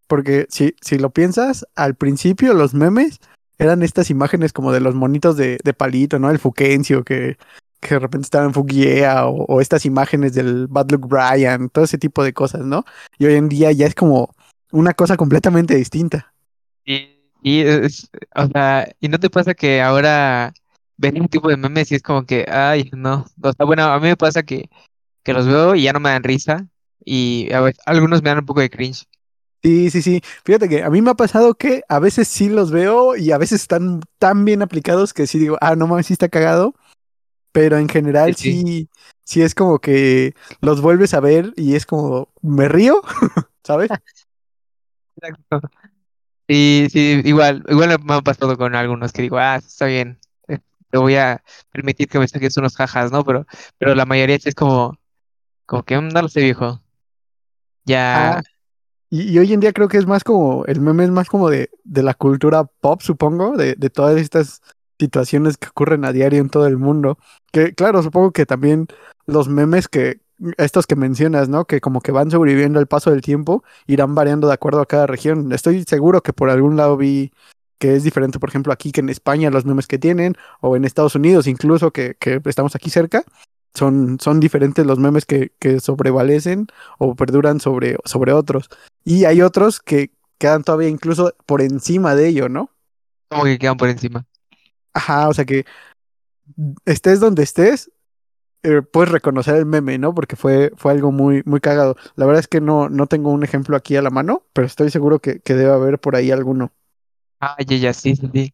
porque 0.07 0.47
si, 0.49 0.75
si 0.81 0.97
lo 0.97 1.11
piensas, 1.11 1.65
al 1.75 1.95
principio 1.95 2.53
los 2.53 2.73
memes 2.73 3.19
eran 3.57 3.83
estas 3.83 4.09
imágenes 4.09 4.53
como 4.53 4.71
de 4.71 4.79
los 4.79 4.95
monitos 4.95 5.37
de, 5.37 5.59
de 5.63 5.73
palito, 5.73 6.17
¿no? 6.17 6.31
El 6.31 6.39
Fuquencio, 6.39 7.03
que, 7.03 7.37
que 7.79 7.95
de 7.95 7.99
repente 7.99 8.25
estaba 8.25 8.45
en 8.45 8.53
Fuguiea, 8.53 9.27
o, 9.27 9.45
o 9.45 9.61
estas 9.61 9.85
imágenes 9.85 10.33
del 10.33 10.67
Bad 10.67 10.91
Luck 10.91 11.07
Brian, 11.07 11.69
todo 11.69 11.85
ese 11.85 11.97
tipo 11.97 12.23
de 12.23 12.33
cosas, 12.33 12.61
¿no? 12.61 12.85
Y 13.17 13.25
hoy 13.25 13.35
en 13.35 13.49
día 13.49 13.71
ya 13.71 13.85
es 13.87 13.95
como 13.95 14.33
una 14.71 14.93
cosa 14.93 15.17
completamente 15.17 15.75
distinta. 15.75 16.33
y, 16.85 17.09
y 17.41 17.61
es, 17.61 18.09
o 18.35 18.47
sea, 18.47 18.87
¿y 18.99 19.07
no 19.09 19.19
te 19.19 19.29
pasa 19.29 19.53
que 19.53 19.81
ahora 19.81 20.53
ves 20.97 21.13
un 21.15 21.27
tipo 21.29 21.49
de 21.49 21.57
memes 21.57 21.91
y 21.91 21.95
es 21.95 22.01
como 22.03 22.25
que, 22.25 22.45
ay, 22.49 22.89
no, 22.93 23.25
o 23.41 23.53
sea, 23.53 23.65
bueno, 23.65 23.83
a 23.85 23.99
mí 23.99 24.07
me 24.07 24.17
pasa 24.17 24.43
que, 24.43 24.69
que 25.23 25.33
los 25.33 25.47
veo 25.47 25.75
y 25.75 25.83
ya 25.83 25.93
no 25.93 25.99
me 26.01 26.09
dan 26.11 26.23
risa 26.23 26.67
y 27.05 27.51
a 27.53 27.61
veces, 27.61 27.81
algunos 27.85 28.21
me 28.23 28.29
dan 28.29 28.39
un 28.39 28.45
poco 28.45 28.61
de 28.61 28.69
cringe. 28.69 29.05
Sí, 29.61 29.89
sí, 29.89 30.01
sí. 30.01 30.21
Fíjate 30.45 30.69
que 30.69 30.83
a 30.83 30.89
mí 30.89 31.01
me 31.01 31.11
ha 31.11 31.15
pasado 31.15 31.55
que 31.55 31.83
a 31.89 31.99
veces 31.99 32.29
sí 32.29 32.47
los 32.47 32.71
veo 32.71 33.17
y 33.17 33.31
a 33.31 33.37
veces 33.37 33.61
están 33.61 34.01
tan 34.17 34.45
bien 34.45 34.61
aplicados 34.61 35.13
que 35.13 35.27
sí 35.27 35.37
digo, 35.37 35.57
ah, 35.59 35.75
no 35.75 35.85
mames, 35.87 36.07
sí 36.07 36.13
está 36.13 36.29
cagado. 36.29 36.75
Pero 37.51 37.77
en 37.77 37.89
general 37.89 38.35
Sí, 38.35 38.87
sí. 39.23 39.41
es 39.41 39.55
como 39.55 39.79
que 39.79 40.33
los 40.61 40.81
vuelves 40.81 41.13
a 41.13 41.19
ver 41.19 41.53
y 41.55 41.75
es 41.75 41.85
como, 41.85 42.29
me 42.41 42.67
río, 42.67 43.01
¿sabes? 43.63 43.89
Exacto. 45.15 45.69
Sí, 46.47 46.87
sí, 46.91 47.21
igual, 47.25 47.63
igual 47.69 47.97
me 48.03 48.15
ha 48.15 48.21
pasado 48.21 48.57
con 48.57 48.75
algunos 48.75 49.13
que 49.13 49.21
digo, 49.21 49.37
ah, 49.37 49.57
está 49.57 49.85
bien, 49.85 50.19
eh, 50.47 50.59
te 50.89 50.97
voy 50.97 51.15
a 51.15 51.43
permitir 51.71 52.07
que 52.09 52.19
me 52.19 52.27
saques 52.27 52.57
unos 52.57 52.75
jajas, 52.75 53.11
¿no? 53.11 53.23
Pero, 53.23 53.45
pero 53.77 53.95
la 53.95 54.05
mayoría 54.05 54.39
sí 54.39 54.49
es 54.49 54.55
como, 54.55 54.97
como 55.65 55.83
que 55.83 55.97
"Mm, 55.99 56.09
no 56.09 56.23
lo 56.23 56.29
sé, 56.29 56.41
viejo. 56.41 56.81
Ya, 57.85 58.39
Ah, 58.39 58.41
y, 59.09 59.31
y 59.33 59.39
hoy 59.39 59.53
en 59.53 59.59
día 59.61 59.73
creo 59.73 59.87
que 59.87 59.97
es 59.97 60.07
más 60.07 60.23
como, 60.23 60.65
el 60.65 60.81
meme 60.81 61.05
es 61.05 61.11
más 61.11 61.29
como 61.29 61.49
de, 61.49 61.69
de 61.83 62.03
la 62.03 62.13
cultura 62.13 62.65
pop, 62.65 63.01
supongo, 63.01 63.57
de, 63.57 63.75
de 63.75 63.89
todas 63.89 64.17
estas 64.19 64.61
situaciones 64.99 65.57
que 65.57 65.69
ocurren 65.69 66.05
a 66.05 66.11
diario 66.11 66.41
en 66.41 66.49
todo 66.49 66.67
el 66.67 66.77
mundo. 66.77 67.17
Que 67.51 67.73
claro, 67.73 68.03
supongo 68.03 68.31
que 68.31 68.45
también 68.45 68.87
los 69.25 69.47
memes 69.47 69.87
que, 69.87 70.19
estos 70.57 70.85
que 70.87 70.95
mencionas, 70.95 71.49
¿no? 71.49 71.65
Que 71.65 71.81
como 71.81 72.01
que 72.01 72.11
van 72.11 72.31
sobreviviendo 72.31 72.79
al 72.79 72.87
paso 72.87 73.11
del 73.11 73.21
tiempo, 73.21 73.63
irán 73.87 74.15
variando 74.15 74.47
de 74.47 74.53
acuerdo 74.53 74.81
a 74.81 74.85
cada 74.85 75.07
región. 75.07 75.51
Estoy 75.53 75.83
seguro 75.83 76.21
que 76.21 76.33
por 76.33 76.49
algún 76.49 76.75
lado 76.75 76.97
vi 76.97 77.31
que 77.79 77.95
es 77.95 78.03
diferente, 78.03 78.39
por 78.39 78.49
ejemplo, 78.49 78.73
aquí 78.73 78.91
que 78.91 78.99
en 78.99 79.09
España 79.09 79.49
los 79.49 79.63
memes 79.63 79.87
que 79.87 79.97
tienen, 79.97 80.35
o 80.59 80.75
en 80.75 80.83
Estados 80.83 81.15
Unidos 81.15 81.47
incluso, 81.47 81.91
que, 81.91 82.15
que 82.19 82.41
estamos 82.45 82.75
aquí 82.75 82.89
cerca. 82.89 83.23
Son, 83.73 84.19
son 84.19 84.39
diferentes 84.39 84.85
los 84.85 84.99
memes 84.99 85.25
que, 85.25 85.53
que 85.59 85.79
sobrevalecen 85.79 86.67
o 86.97 87.15
perduran 87.15 87.61
sobre, 87.61 87.97
sobre 88.03 88.33
otros. 88.33 88.69
Y 89.05 89.25
hay 89.25 89.41
otros 89.41 89.79
que 89.79 90.11
quedan 90.39 90.63
todavía 90.63 90.89
incluso 90.89 91.33
por 91.45 91.61
encima 91.61 92.15
de 92.15 92.27
ello, 92.27 92.49
¿no? 92.49 92.71
como 93.29 93.43
que 93.43 93.59
quedan 93.59 93.77
por 93.77 93.89
encima. 93.89 94.25
Ajá, 94.93 95.29
o 95.29 95.33
sea 95.33 95.45
que 95.45 95.65
estés 96.85 97.19
donde 97.19 97.43
estés, 97.43 97.91
eh, 98.63 98.81
puedes 98.81 99.11
reconocer 99.11 99.55
el 99.55 99.65
meme, 99.65 99.97
¿no? 99.97 100.13
Porque 100.13 100.35
fue, 100.35 100.71
fue 100.75 100.91
algo 100.93 101.11
muy, 101.11 101.43
muy 101.45 101.59
cagado. 101.59 101.95
La 102.15 102.25
verdad 102.25 102.41
es 102.41 102.47
que 102.47 102.61
no, 102.61 102.89
no 102.89 103.07
tengo 103.07 103.31
un 103.31 103.43
ejemplo 103.43 103.77
aquí 103.77 103.95
a 103.95 104.01
la 104.01 104.09
mano, 104.09 104.45
pero 104.53 104.67
estoy 104.67 104.89
seguro 104.91 105.19
que, 105.19 105.39
que 105.41 105.55
debe 105.55 105.73
haber 105.73 105.99
por 105.99 106.15
ahí 106.15 106.31
alguno. 106.31 106.73
Ah, 107.39 107.55
ya, 107.65 107.77
ya, 107.77 107.93
sí, 107.93 108.15
sí, 108.15 108.29
sí. 108.33 108.53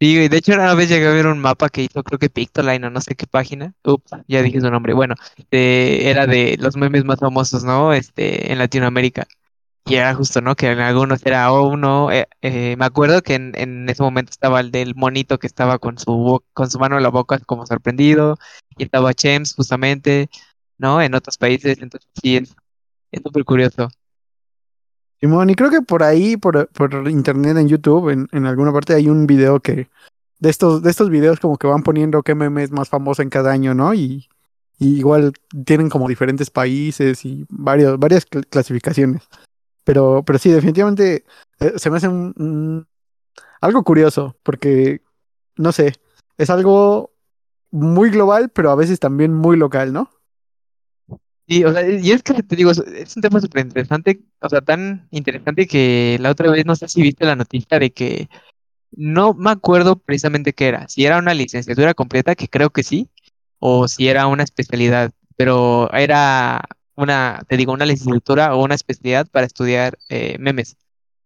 De 0.00 0.36
hecho 0.36 0.52
una 0.54 0.74
vez 0.74 0.88
llegué 0.88 1.06
a 1.06 1.12
ver 1.12 1.26
un 1.26 1.38
mapa 1.38 1.70
que 1.70 1.82
hizo, 1.82 2.02
creo 2.02 2.18
que 2.18 2.30
Pictoline 2.30 2.86
o 2.86 2.90
no 2.90 3.00
sé 3.00 3.14
qué 3.14 3.26
página. 3.26 3.74
Ups, 3.84 4.10
ya 4.28 4.42
dije 4.42 4.60
su 4.60 4.70
nombre. 4.70 4.92
Bueno, 4.94 5.14
este, 5.36 6.10
era 6.10 6.26
de 6.26 6.56
los 6.60 6.76
memes 6.76 7.04
más 7.04 7.20
famosos, 7.20 7.64
¿no? 7.64 7.92
Este, 7.94 8.52
en 8.52 8.58
Latinoamérica. 8.58 9.26
Y 9.86 9.96
era 9.96 10.14
justo, 10.14 10.40
¿no? 10.40 10.54
Que 10.56 10.70
en 10.70 10.78
algunos 10.78 11.24
era 11.26 11.52
uno. 11.52 12.10
eh, 12.10 12.26
eh, 12.40 12.74
me 12.78 12.86
acuerdo 12.86 13.22
que 13.22 13.34
en, 13.34 13.52
en 13.54 13.88
ese 13.88 14.02
momento 14.02 14.30
estaba 14.30 14.60
el 14.60 14.70
del 14.70 14.94
monito 14.94 15.38
que 15.38 15.46
estaba 15.46 15.78
con 15.78 15.98
su 15.98 16.42
con 16.54 16.70
su 16.70 16.78
mano 16.78 16.96
en 16.96 17.02
la 17.02 17.10
boca 17.10 17.38
como 17.40 17.66
sorprendido. 17.66 18.38
Y 18.78 18.84
estaba 18.84 19.12
Chems, 19.12 19.54
justamente, 19.54 20.30
¿no? 20.78 21.02
En 21.02 21.14
otros 21.14 21.36
países. 21.36 21.78
Entonces 21.82 22.08
sí, 22.22 22.36
es 22.36 23.22
súper 23.22 23.44
curioso. 23.44 23.90
Simón, 25.20 25.50
y 25.50 25.54
creo 25.54 25.70
que 25.70 25.80
por 25.82 26.02
ahí, 26.02 26.36
por, 26.36 26.68
por 26.68 27.08
internet 27.08 27.56
en 27.56 27.68
YouTube, 27.68 28.10
en, 28.10 28.28
en 28.32 28.46
alguna 28.46 28.72
parte 28.72 28.94
hay 28.94 29.08
un 29.08 29.26
video 29.26 29.60
que, 29.60 29.88
de 30.38 30.50
estos, 30.50 30.82
de 30.82 30.90
estos 30.90 31.08
videos 31.08 31.40
como 31.40 31.56
que 31.56 31.66
van 31.66 31.82
poniendo 31.82 32.22
qué 32.22 32.34
meme 32.34 32.62
es 32.62 32.70
más 32.70 32.88
famoso 32.88 33.22
en 33.22 33.30
cada 33.30 33.52
año, 33.52 33.74
¿no? 33.74 33.94
Y, 33.94 34.28
igual 34.78 35.32
tienen 35.64 35.88
como 35.88 36.08
diferentes 36.08 36.50
países 36.50 37.24
y 37.24 37.46
varios, 37.48 37.98
varias 37.98 38.28
cl- 38.28 38.46
clasificaciones. 38.48 39.22
Pero, 39.84 40.22
pero 40.24 40.38
sí, 40.38 40.50
definitivamente 40.50 41.24
eh, 41.60 41.72
se 41.76 41.90
me 41.90 41.98
hace 41.98 42.08
un, 42.08 42.86
algo 43.60 43.84
curioso, 43.84 44.36
porque, 44.42 45.02
no 45.56 45.72
sé, 45.72 45.94
es 46.38 46.50
algo 46.50 47.12
muy 47.70 48.10
global, 48.10 48.50
pero 48.50 48.70
a 48.70 48.76
veces 48.76 49.00
también 49.00 49.34
muy 49.34 49.56
local, 49.56 49.92
¿no? 49.92 50.10
Y, 51.46 51.64
o 51.64 51.72
sea, 51.72 51.86
y 51.88 52.10
es 52.10 52.22
que 52.22 52.42
te 52.42 52.56
digo, 52.56 52.70
es 52.70 53.16
un 53.16 53.22
tema 53.22 53.40
súper 53.40 53.66
interesante, 53.66 54.22
o 54.40 54.48
sea, 54.48 54.62
tan 54.62 55.08
interesante 55.10 55.66
que 55.66 56.16
la 56.20 56.30
otra 56.30 56.50
vez 56.50 56.64
no 56.64 56.74
sé 56.74 56.88
si 56.88 57.02
viste 57.02 57.26
la 57.26 57.36
noticia 57.36 57.78
de 57.78 57.92
que 57.92 58.30
no 58.92 59.34
me 59.34 59.50
acuerdo 59.50 59.96
precisamente 59.96 60.54
qué 60.54 60.68
era, 60.68 60.88
si 60.88 61.04
era 61.04 61.18
una 61.18 61.34
licenciatura 61.34 61.94
completa, 61.94 62.34
que 62.34 62.48
creo 62.48 62.70
que 62.70 62.82
sí, 62.82 63.10
o 63.58 63.88
si 63.88 64.08
era 64.08 64.26
una 64.26 64.42
especialidad, 64.42 65.12
pero 65.36 65.92
era 65.92 66.64
una, 66.96 67.42
te 67.48 67.56
digo, 67.56 67.72
una 67.72 67.86
licenciatura 67.86 68.54
o 68.54 68.62
una 68.64 68.74
especialidad 68.74 69.26
para 69.28 69.46
estudiar 69.46 69.98
eh, 70.08 70.36
memes. 70.38 70.76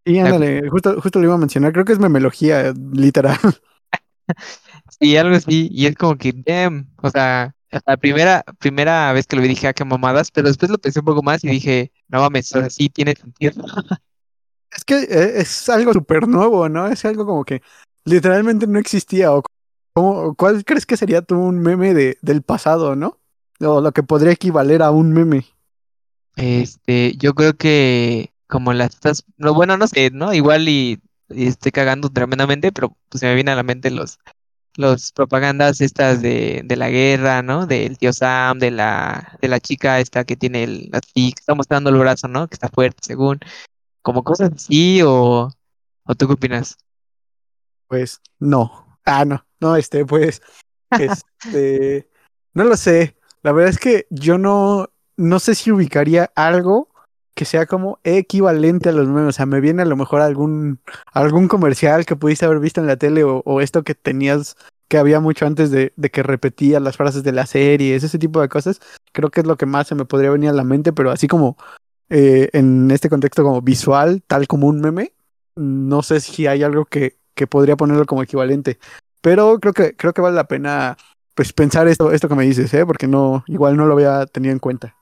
Y 0.04 0.18
ándale, 0.18 0.68
justo, 0.70 1.00
justo 1.00 1.18
lo 1.18 1.26
iba 1.26 1.34
a 1.34 1.38
mencionar, 1.38 1.72
creo 1.72 1.84
que 1.84 1.92
es 1.92 1.98
memelogía, 1.98 2.72
literal. 2.92 3.38
sí, 5.00 5.16
algo 5.16 5.36
así, 5.36 5.68
y 5.72 5.86
es 5.86 5.96
como 5.96 6.16
que, 6.16 6.32
damn, 6.32 6.88
o 7.02 7.10
sea, 7.10 7.54
la 7.86 7.96
primera, 7.96 8.44
primera 8.58 9.12
vez 9.12 9.26
que 9.26 9.36
lo 9.36 9.42
vi 9.42 9.48
dije, 9.48 9.68
ah, 9.68 9.72
qué 9.74 9.84
mamadas, 9.84 10.30
pero 10.30 10.48
después 10.48 10.70
lo 10.70 10.78
pensé 10.78 11.00
un 11.00 11.06
poco 11.06 11.22
más 11.22 11.44
y 11.44 11.48
dije, 11.48 11.92
no 12.08 12.20
mames, 12.20 12.54
o 12.54 12.60
sea, 12.60 12.70
sí 12.70 12.88
tiene 12.88 13.14
sentido. 13.14 13.62
Es 14.70 14.84
que 14.84 14.96
eh, 15.00 15.40
es 15.40 15.68
algo 15.70 15.92
súper 15.92 16.28
nuevo, 16.28 16.68
¿no? 16.68 16.88
Es 16.88 17.04
algo 17.04 17.24
como 17.26 17.44
que 17.44 17.62
literalmente 18.04 18.66
no 18.66 18.78
existía. 18.78 19.32
O 19.32 19.42
cómo- 19.94 20.34
¿Cuál 20.34 20.64
crees 20.64 20.86
que 20.86 20.96
sería 20.96 21.22
tú 21.22 21.38
un 21.38 21.58
meme 21.60 21.94
de, 21.94 22.18
del 22.22 22.42
pasado, 22.42 22.94
¿no? 22.94 23.18
O 23.60 23.80
lo 23.80 23.92
que 23.92 24.02
podría 24.02 24.32
equivaler 24.32 24.82
a 24.82 24.90
un 24.90 25.12
meme. 25.12 25.46
Este, 26.38 27.16
yo 27.16 27.34
creo 27.34 27.56
que 27.56 28.32
como 28.46 28.72
las 28.72 28.94
estas, 28.94 29.24
no, 29.36 29.54
bueno, 29.54 29.76
no 29.76 29.88
sé, 29.88 30.10
¿no? 30.10 30.32
Igual 30.32 30.68
y, 30.68 31.00
y 31.28 31.48
estoy 31.48 31.72
cagando 31.72 32.10
tremendamente, 32.10 32.70
pero 32.70 32.96
pues 33.08 33.20
se 33.20 33.26
me 33.26 33.34
viene 33.34 33.50
a 33.50 33.56
la 33.56 33.64
mente 33.64 33.90
los, 33.90 34.20
los 34.76 35.10
propagandas 35.10 35.80
estas 35.80 36.22
de, 36.22 36.62
de 36.64 36.76
la 36.76 36.90
guerra, 36.90 37.42
¿no? 37.42 37.66
Del 37.66 37.98
tío 37.98 38.12
Sam, 38.12 38.60
de 38.60 38.70
la, 38.70 39.36
de 39.42 39.48
la 39.48 39.58
chica 39.58 39.98
esta 39.98 40.22
que 40.22 40.36
tiene 40.36 40.62
el, 40.62 40.90
así, 40.92 41.32
que 41.32 41.40
está 41.40 41.56
mostrando 41.56 41.90
el 41.90 41.96
brazo, 41.98 42.28
¿no? 42.28 42.46
Que 42.46 42.54
está 42.54 42.68
fuerte, 42.68 42.98
según, 43.02 43.40
como 44.02 44.22
cosas 44.22 44.52
así, 44.54 45.02
o, 45.02 45.50
o 46.04 46.14
¿tú 46.14 46.28
qué 46.28 46.34
opinas? 46.34 46.78
Pues 47.88 48.20
no. 48.38 49.00
Ah, 49.04 49.24
no. 49.24 49.44
No, 49.60 49.74
este, 49.74 50.04
pues, 50.04 50.40
este, 50.90 52.08
no 52.54 52.62
lo 52.62 52.76
sé. 52.76 53.16
La 53.42 53.50
verdad 53.50 53.70
es 53.70 53.78
que 53.78 54.06
yo 54.10 54.38
no, 54.38 54.88
no 55.18 55.40
sé 55.40 55.54
si 55.54 55.70
ubicaría 55.70 56.30
algo 56.34 56.88
que 57.34 57.44
sea 57.44 57.66
como 57.66 57.98
equivalente 58.04 58.88
a 58.88 58.92
los 58.92 59.06
memes. 59.06 59.28
O 59.28 59.32
sea, 59.32 59.46
me 59.46 59.60
viene 59.60 59.82
a 59.82 59.84
lo 59.84 59.96
mejor 59.96 60.20
algún, 60.22 60.80
algún 61.12 61.48
comercial 61.48 62.06
que 62.06 62.16
pudiste 62.16 62.46
haber 62.46 62.60
visto 62.60 62.80
en 62.80 62.86
la 62.86 62.96
tele 62.96 63.22
o, 63.24 63.60
esto 63.60 63.84
que 63.84 63.94
tenías, 63.94 64.56
que 64.88 64.96
había 64.96 65.20
mucho 65.20 65.46
antes 65.46 65.70
de, 65.70 65.92
de 65.96 66.10
que 66.10 66.22
repetía 66.22 66.80
las 66.80 66.96
frases 66.96 67.22
de 67.24 67.32
las 67.32 67.50
series, 67.50 68.02
ese 68.02 68.18
tipo 68.18 68.40
de 68.40 68.48
cosas. 68.48 68.80
Creo 69.12 69.30
que 69.30 69.40
es 69.40 69.46
lo 69.46 69.56
que 69.56 69.66
más 69.66 69.88
se 69.88 69.94
me 69.94 70.04
podría 70.04 70.30
venir 70.30 70.50
a 70.50 70.54
la 70.54 70.64
mente, 70.64 70.92
pero 70.92 71.10
así 71.10 71.26
como 71.28 71.56
eh, 72.10 72.48
en 72.52 72.90
este 72.90 73.08
contexto 73.08 73.42
como 73.42 73.60
visual, 73.60 74.22
tal 74.26 74.46
como 74.46 74.68
un 74.68 74.80
meme, 74.80 75.12
no 75.56 76.02
sé 76.02 76.20
si 76.20 76.46
hay 76.46 76.62
algo 76.62 76.84
que, 76.86 77.18
que 77.34 77.46
podría 77.46 77.76
ponerlo 77.76 78.06
como 78.06 78.22
equivalente. 78.22 78.78
Pero 79.20 79.58
creo 79.60 79.72
que, 79.72 79.96
creo 79.96 80.12
que 80.12 80.22
vale 80.22 80.36
la 80.36 80.48
pena 80.48 80.96
pues 81.34 81.52
pensar 81.52 81.86
esto, 81.86 82.10
esto 82.10 82.28
que 82.28 82.34
me 82.34 82.44
dices, 82.44 82.74
¿eh? 82.74 82.84
Porque 82.84 83.06
no, 83.06 83.44
igual 83.46 83.76
no 83.76 83.86
lo 83.86 83.94
había 83.94 84.26
tenido 84.26 84.52
en 84.52 84.58
cuenta. 84.58 84.97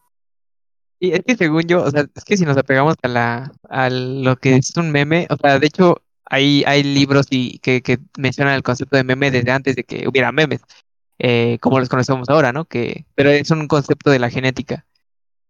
Y 0.98 1.12
es 1.12 1.20
que 1.26 1.36
según 1.36 1.62
yo, 1.64 1.82
o 1.82 1.90
sea, 1.90 2.06
es 2.14 2.24
que 2.24 2.36
si 2.36 2.44
nos 2.44 2.56
apegamos 2.56 2.96
a 3.02 3.08
la, 3.08 3.52
a 3.68 3.90
lo 3.90 4.36
que 4.36 4.56
es 4.56 4.76
un 4.76 4.90
meme, 4.90 5.26
o 5.30 5.36
sea, 5.36 5.58
de 5.58 5.66
hecho, 5.66 6.02
hay, 6.24 6.64
hay 6.66 6.82
libros 6.82 7.26
y 7.30 7.58
que, 7.58 7.82
que 7.82 7.98
mencionan 8.18 8.54
el 8.54 8.62
concepto 8.62 8.96
de 8.96 9.04
meme 9.04 9.30
desde 9.30 9.50
antes 9.50 9.76
de 9.76 9.84
que 9.84 10.08
hubiera 10.08 10.32
memes, 10.32 10.62
eh, 11.18 11.58
como 11.60 11.80
los 11.80 11.88
conocemos 11.88 12.28
ahora, 12.28 12.52
¿no? 12.52 12.64
Que, 12.64 13.06
pero 13.14 13.30
es 13.30 13.50
un 13.50 13.68
concepto 13.68 14.10
de 14.10 14.18
la 14.18 14.30
genética, 14.30 14.86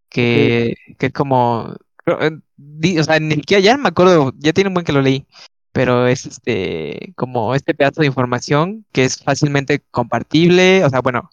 que, 0.09 0.75
que 0.99 1.07
es 1.07 1.13
como, 1.13 1.77
eh, 2.07 2.99
o 2.99 3.05
sea, 3.05 3.21
ni 3.21 3.37
siquiera 3.37 3.61
ya 3.61 3.77
no 3.77 3.83
me 3.85 3.89
acuerdo, 3.91 4.33
ya 4.39 4.53
tiene 4.53 4.69
un 4.69 4.75
buen 4.75 4.87
que 4.87 4.93
lo 4.93 5.03
leí, 5.03 5.27
pero 5.73 6.07
es 6.09 6.27
este, 6.27 7.13
como 7.17 7.55
este 7.55 7.75
pedazo 7.75 8.01
de 8.01 8.09
información 8.09 8.85
que 8.93 9.05
es 9.05 9.23
fácilmente 9.23 9.83
compartible, 9.91 10.85
o 10.85 10.91
sea, 10.91 11.01
bueno, 11.01 11.31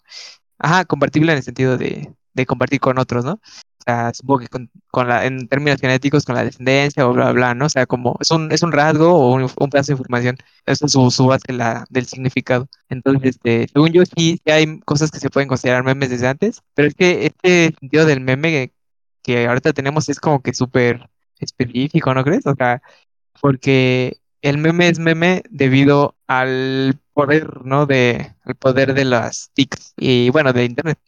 Ajá, 0.58 0.84
compartible 0.84 1.32
en 1.32 1.38
el 1.38 1.44
sentido 1.44 1.76
de, 1.76 2.12
de 2.32 2.46
compartir 2.46 2.80
con 2.80 2.98
otros, 2.98 3.24
¿no? 3.24 3.40
Sea, 3.84 4.14
supongo 4.14 4.40
que 4.40 4.48
con, 4.48 4.70
con 4.90 5.08
la, 5.08 5.26
en 5.26 5.46
términos 5.46 5.78
genéticos, 5.80 6.24
con 6.24 6.34
la 6.34 6.44
descendencia 6.44 7.06
o 7.06 7.12
bla, 7.12 7.32
bla, 7.32 7.54
¿no? 7.54 7.66
O 7.66 7.68
sea, 7.68 7.84
como 7.84 8.16
es 8.20 8.30
un, 8.30 8.50
es 8.50 8.62
un 8.62 8.72
rasgo 8.72 9.12
o 9.12 9.34
un, 9.34 9.42
un 9.42 9.70
pedazo 9.70 9.88
de 9.88 9.94
información. 9.94 10.36
Eso 10.64 10.86
es 10.86 10.92
su, 10.92 11.10
su 11.10 11.26
base 11.26 11.52
la, 11.52 11.84
del 11.90 12.06
significado. 12.06 12.66
Entonces, 12.88 13.36
este, 13.36 13.68
según 13.70 13.92
yo, 13.92 14.02
sí, 14.06 14.40
sí 14.42 14.50
hay 14.50 14.80
cosas 14.80 15.10
que 15.10 15.20
se 15.20 15.28
pueden 15.28 15.48
considerar 15.48 15.84
memes 15.84 16.08
desde 16.08 16.28
antes, 16.28 16.62
pero 16.74 16.88
es 16.88 16.94
que 16.94 17.26
este 17.26 17.74
sentido 17.78 18.06
del 18.06 18.20
meme 18.20 18.72
que, 19.22 19.46
ahorita 19.46 19.72
tenemos 19.72 20.08
es 20.08 20.18
como 20.20 20.42
que 20.42 20.54
súper 20.54 21.10
específico, 21.38 22.14
¿no 22.14 22.24
crees? 22.24 22.46
O 22.46 22.54
sea, 22.54 22.80
porque 23.40 24.18
el 24.40 24.58
meme 24.58 24.88
es 24.88 24.98
meme 24.98 25.42
debido 25.50 26.16
al 26.26 26.98
poder, 27.12 27.64
¿no? 27.64 27.86
De, 27.86 28.34
al 28.44 28.54
poder 28.54 28.94
de 28.94 29.04
las 29.04 29.50
TICs 29.54 29.94
y 29.96 30.30
bueno, 30.30 30.52
de 30.52 30.64
internet. 30.64 30.98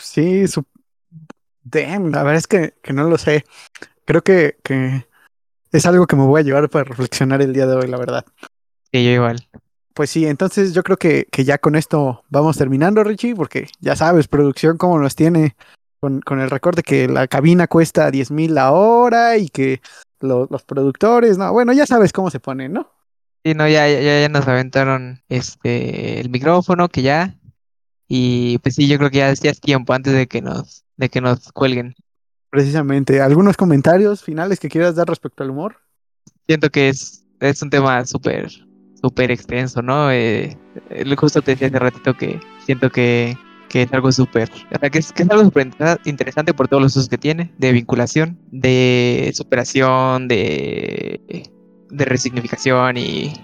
Sí, 0.00 0.46
su... 0.48 0.64
Damn, 1.70 2.10
la 2.10 2.22
verdad 2.22 2.38
es 2.38 2.46
que, 2.46 2.74
que 2.82 2.92
no 2.92 3.04
lo 3.04 3.18
sé. 3.18 3.44
Creo 4.04 4.22
que, 4.22 4.56
que 4.62 5.06
es 5.72 5.86
algo 5.86 6.06
que 6.06 6.16
me 6.16 6.24
voy 6.24 6.40
a 6.40 6.44
llevar 6.44 6.68
para 6.70 6.84
reflexionar 6.84 7.42
el 7.42 7.52
día 7.52 7.66
de 7.66 7.76
hoy, 7.76 7.88
la 7.88 7.98
verdad. 7.98 8.24
Sí, 8.92 9.04
yo 9.04 9.10
igual. 9.10 9.46
pues 9.92 10.10
sí, 10.10 10.26
entonces 10.26 10.72
yo 10.72 10.82
creo 10.82 10.96
que, 10.96 11.26
que, 11.30 11.44
ya 11.44 11.58
con 11.58 11.76
esto 11.76 12.24
vamos 12.30 12.56
terminando, 12.56 13.04
Richie, 13.04 13.34
porque 13.34 13.68
ya 13.80 13.96
sabes, 13.96 14.28
producción 14.28 14.78
cómo 14.78 14.98
nos 14.98 15.14
tiene 15.14 15.56
con, 16.00 16.20
con 16.20 16.40
el 16.40 16.48
recorte 16.48 16.82
que 16.82 17.06
la 17.08 17.26
cabina 17.26 17.66
cuesta 17.66 18.10
10 18.10 18.30
mil 18.30 18.54
la 18.54 18.72
hora 18.72 19.36
y 19.36 19.48
que 19.48 19.82
los 20.20 20.62
productores, 20.62 21.36
no, 21.36 21.52
bueno, 21.52 21.72
ya 21.72 21.86
sabes 21.86 22.12
cómo 22.12 22.30
se 22.30 22.40
pone, 22.40 22.68
¿no? 22.68 22.90
Sí, 23.44 23.54
no, 23.54 23.68
ya, 23.68 23.88
ya, 23.88 24.20
ya 24.20 24.28
nos 24.28 24.48
aventaron 24.48 25.22
este 25.28 26.20
el 26.20 26.30
micrófono, 26.30 26.88
que 26.88 27.02
ya, 27.02 27.36
y 28.08 28.58
pues 28.58 28.74
sí, 28.74 28.88
yo 28.88 28.98
creo 28.98 29.10
que 29.10 29.18
ya, 29.18 29.32
ya 29.34 29.50
es 29.50 29.60
tiempo 29.60 29.92
antes 29.92 30.14
de 30.14 30.26
que 30.26 30.40
nos, 30.40 30.84
de 30.96 31.08
que 31.08 31.20
nos 31.20 31.52
cuelguen. 31.52 31.94
Precisamente, 32.50 33.20
¿algunos 33.20 33.56
comentarios 33.56 34.24
finales 34.24 34.58
que 34.58 34.70
quieras 34.70 34.94
dar 34.96 35.06
respecto 35.06 35.42
al 35.42 35.50
humor? 35.50 35.76
Siento 36.46 36.70
que 36.70 36.88
es, 36.88 37.24
es 37.40 37.60
un 37.60 37.68
tema 37.68 38.06
súper, 38.06 38.50
súper 39.02 39.30
extenso, 39.30 39.82
¿no? 39.82 40.10
Eh, 40.10 40.56
justo 41.18 41.42
te 41.42 41.52
decía 41.52 41.68
hace 41.68 41.78
ratito 41.78 42.14
que 42.14 42.40
siento 42.64 42.90
que, 42.90 43.36
que 43.68 43.82
es 43.82 43.92
algo 43.92 44.10
súper, 44.10 44.50
o 44.50 44.78
sea, 44.78 44.88
que 44.88 44.98
es, 44.98 45.12
que 45.12 45.24
es 45.24 45.30
algo 45.30 45.44
súper 45.44 45.70
interesante 46.06 46.54
por 46.54 46.68
todos 46.68 46.82
los 46.82 46.96
usos 46.96 47.10
que 47.10 47.18
tiene, 47.18 47.52
de 47.58 47.72
vinculación, 47.72 48.38
de 48.50 49.30
superación, 49.34 50.28
de, 50.28 51.50
de 51.90 52.04
resignificación 52.06 52.96
y, 52.96 53.34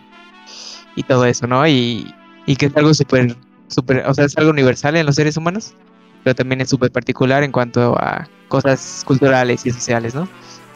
y 0.96 1.02
todo 1.02 1.26
eso, 1.26 1.46
¿no? 1.46 1.66
Y, 1.68 2.14
y 2.46 2.56
que 2.56 2.66
es 2.66 2.76
algo 2.76 2.94
súper, 2.94 3.36
súper, 3.74 4.04
o 4.06 4.14
sea, 4.14 4.24
es 4.24 4.36
algo 4.38 4.50
universal 4.50 4.96
en 4.96 5.06
los 5.06 5.16
seres 5.16 5.36
humanos, 5.36 5.74
pero 6.22 6.34
también 6.34 6.60
es 6.60 6.70
súper 6.70 6.90
particular 6.90 7.42
en 7.42 7.52
cuanto 7.52 7.96
a 7.98 8.28
cosas 8.48 9.02
culturales 9.06 9.66
y 9.66 9.70
sociales, 9.70 10.14
¿no? 10.14 10.28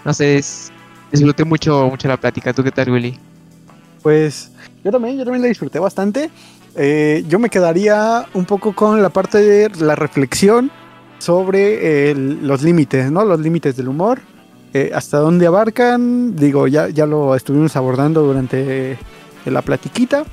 No 0.04 0.12
sé, 0.12 0.38
es, 0.38 0.72
disfruté 1.12 1.44
mucho, 1.44 1.88
mucho 1.88 2.08
la 2.08 2.16
plática. 2.16 2.52
¿Tú 2.52 2.62
qué 2.62 2.70
tal, 2.70 2.90
Willy? 2.90 3.18
Pues 4.02 4.50
yo 4.84 4.90
también, 4.90 5.16
yo 5.16 5.24
también 5.24 5.42
la 5.42 5.48
disfruté 5.48 5.78
bastante. 5.78 6.30
Eh, 6.76 7.24
yo 7.28 7.38
me 7.38 7.50
quedaría 7.50 8.26
un 8.34 8.44
poco 8.44 8.74
con 8.74 9.02
la 9.02 9.08
parte 9.08 9.38
de 9.38 9.84
la 9.84 9.96
reflexión 9.96 10.70
sobre 11.18 12.10
eh, 12.10 12.14
los 12.14 12.62
límites, 12.62 13.10
¿no? 13.10 13.24
Los 13.24 13.40
límites 13.40 13.76
del 13.76 13.88
humor. 13.88 14.20
Eh, 14.74 14.90
hasta 14.94 15.18
dónde 15.18 15.46
abarcan, 15.46 16.36
digo, 16.36 16.66
ya, 16.68 16.88
ya 16.88 17.06
lo 17.06 17.34
estuvimos 17.34 17.74
abordando 17.74 18.22
durante 18.22 18.98
la 19.46 19.62
platiquita, 19.62 20.24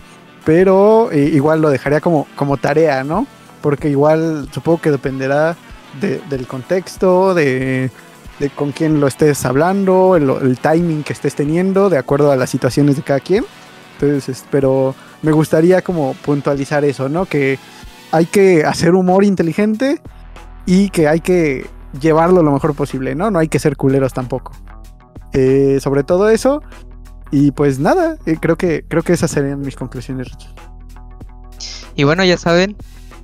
pero 0.45 1.09
igual 1.11 1.61
lo 1.61 1.69
dejaría 1.69 1.99
como, 1.99 2.27
como 2.35 2.55
tarea, 2.57 3.03
¿no? 3.03 3.27
Porque 3.61 3.89
igual 3.89 4.47
supongo 4.51 4.79
que 4.79 4.91
dependerá 4.91 5.57
del 5.99 6.47
contexto, 6.47 7.33
de, 7.33 7.89
con 8.55 8.71
quién 8.71 8.99
lo 8.99 9.07
estés 9.07 9.43
hablando, 9.43 10.15
el, 10.15 10.59
timing 10.59 11.03
que 11.03 11.13
estés 11.13 11.35
teniendo, 11.35 11.89
de 11.89 11.97
acuerdo 11.97 12.31
a 12.31 12.35
las 12.35 12.49
situaciones 12.49 12.95
de 12.95 13.01
cada 13.01 13.19
quien. 13.19 13.43
Entonces, 13.99 14.45
pero 14.51 14.93
me 15.23 15.31
gustaría 15.31 15.81
como 15.81 16.13
puntualizar 16.13 16.85
eso, 16.85 17.09
¿no? 17.09 17.25
Que 17.25 17.57
hay 18.11 18.25
que 18.25 18.63
hacer 18.65 18.93
humor 18.93 19.23
inteligente 19.23 19.99
y 20.65 20.89
que 20.89 21.07
hay 21.07 21.21
que 21.21 21.65
llevarlo 21.99 22.43
lo 22.43 22.51
mejor 22.51 22.75
posible, 22.75 23.15
¿no? 23.15 23.31
No 23.31 23.39
hay 23.39 23.47
que 23.47 23.57
ser 23.57 23.77
culeros 23.77 24.13
tampoco. 24.13 24.51
Eh, 25.33 25.79
sobre 25.81 26.03
todo 26.03 26.29
eso. 26.29 26.61
Y 27.31 27.51
pues 27.51 27.79
nada, 27.79 28.17
eh, 28.25 28.37
creo 28.39 28.55
que 28.55 28.85
creo 28.87 29.03
que 29.03 29.13
esas 29.13 29.31
serían 29.31 29.61
mis 29.61 29.75
conclusiones, 29.75 30.29
Y 31.95 32.03
bueno, 32.03 32.23
ya 32.23 32.37
saben, 32.37 32.75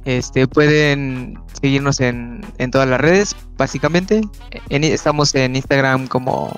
este, 0.06 0.48
pueden 0.48 1.40
seguirnos 1.62 2.00
en, 2.00 2.42
en 2.58 2.72
todas 2.72 2.88
las 2.88 3.00
redes, 3.00 3.36
básicamente. 3.58 4.22
estamos 4.70 5.36
en 5.36 5.56
Instagram 5.56 6.08
como 6.08 6.58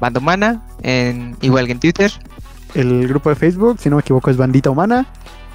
Bandomana, 0.00 0.62
en, 0.82 1.36
igual 1.40 1.66
que 1.66 1.72
en 1.72 1.80
Twitter. 1.80 2.12
El 2.74 3.06
grupo 3.08 3.30
de 3.30 3.36
Facebook, 3.36 3.78
si 3.78 3.90
no 3.90 3.96
me 3.96 4.00
equivoco, 4.00 4.30
es 4.30 4.36
Bandita 4.36 4.70
Humana. 4.70 5.06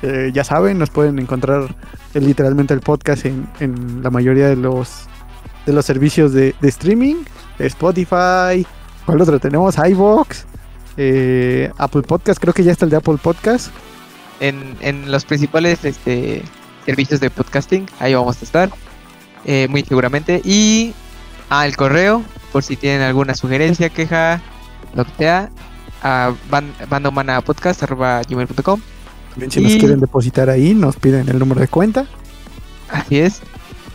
Eh, 0.04 0.32
ya 0.34 0.44
saben, 0.44 0.78
nos 0.78 0.90
pueden 0.90 1.18
encontrar 1.18 1.76
eh, 2.14 2.20
literalmente 2.20 2.74
el 2.74 2.82
podcast 2.82 3.26
en, 3.26 3.48
en, 3.60 4.04
la 4.04 4.12
mayoría 4.12 4.48
de 4.48 4.56
los 4.56 5.08
de 5.66 5.74
los 5.74 5.86
servicios 5.86 6.34
de, 6.34 6.54
de 6.62 6.70
streaming. 6.70 7.16
Spotify, 7.60 8.66
¿cuál 9.06 9.22
otro 9.22 9.40
tenemos? 9.40 9.76
iVoox, 9.78 10.46
eh, 10.98 11.72
Apple 11.78 12.02
Podcast, 12.02 12.40
creo 12.40 12.54
que 12.54 12.64
ya 12.64 12.72
está 12.72 12.86
el 12.86 12.92
de 12.92 12.98
Apple 12.98 13.18
Podcast. 13.22 13.70
En, 14.40 14.76
en 14.82 15.12
los 15.12 15.26
principales 15.26 15.84
este, 15.84 16.44
servicios 16.86 17.20
de 17.20 17.30
podcasting. 17.30 17.88
Ahí 18.00 18.14
vamos 18.14 18.42
a 18.42 18.46
estar. 18.46 18.70
Eh, 19.46 19.68
muy 19.70 19.84
seguramente. 19.84 20.42
Y 20.44 20.94
al 21.50 21.76
correo, 21.76 22.24
por 22.52 22.64
si 22.64 22.76
tienen 22.76 23.02
alguna 23.02 23.34
sugerencia, 23.36 23.90
queja, 23.90 24.42
lo 24.94 25.06
que 25.06 25.12
sea, 25.18 25.50
a 26.04 26.34
bandomanapodcast.com. 26.90 28.82
También 29.32 29.52
si 29.52 29.62
nos 29.62 29.76
quieren 29.76 30.00
depositar 30.00 30.50
ahí, 30.50 30.74
nos 30.74 30.96
piden 30.98 31.30
el 31.30 31.40
número 31.40 31.62
de 31.62 31.68
cuenta. 31.68 32.06
Así 32.90 33.20
es. 33.20 33.42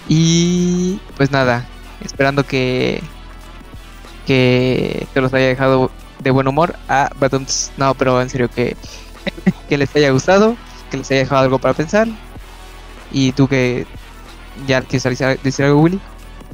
Y 0.09 1.01
pues 1.17 1.31
nada, 1.31 1.67
esperando 2.05 2.45
que 2.45 3.03
que 4.27 5.07
te 5.13 5.21
los 5.21 5.35
haya 5.35 5.47
dejado 5.47 5.91
de 6.23 6.31
buen 6.31 6.49
humor. 6.49 6.77
Ah, 6.89 7.11
no, 7.77 7.95
pero 7.95 8.21
en 8.21 8.31
serio 8.31 8.49
que, 8.49 8.77
que 9.69 9.79
les 9.79 9.95
haya 9.97 10.11
gustado, 10.11 10.57
que 10.91 10.99
les 10.99 11.11
haya 11.11 11.21
dejado 11.21 11.43
algo 11.43 11.59
para 11.59 11.75
pensar 11.75 12.09
¿Y 13.13 13.33
tú 13.33 13.47
que 13.47 13.87
ya 14.67 14.81
quieres 14.83 15.43
decir 15.43 15.65
algo, 15.65 15.83
Willy? 15.83 16.01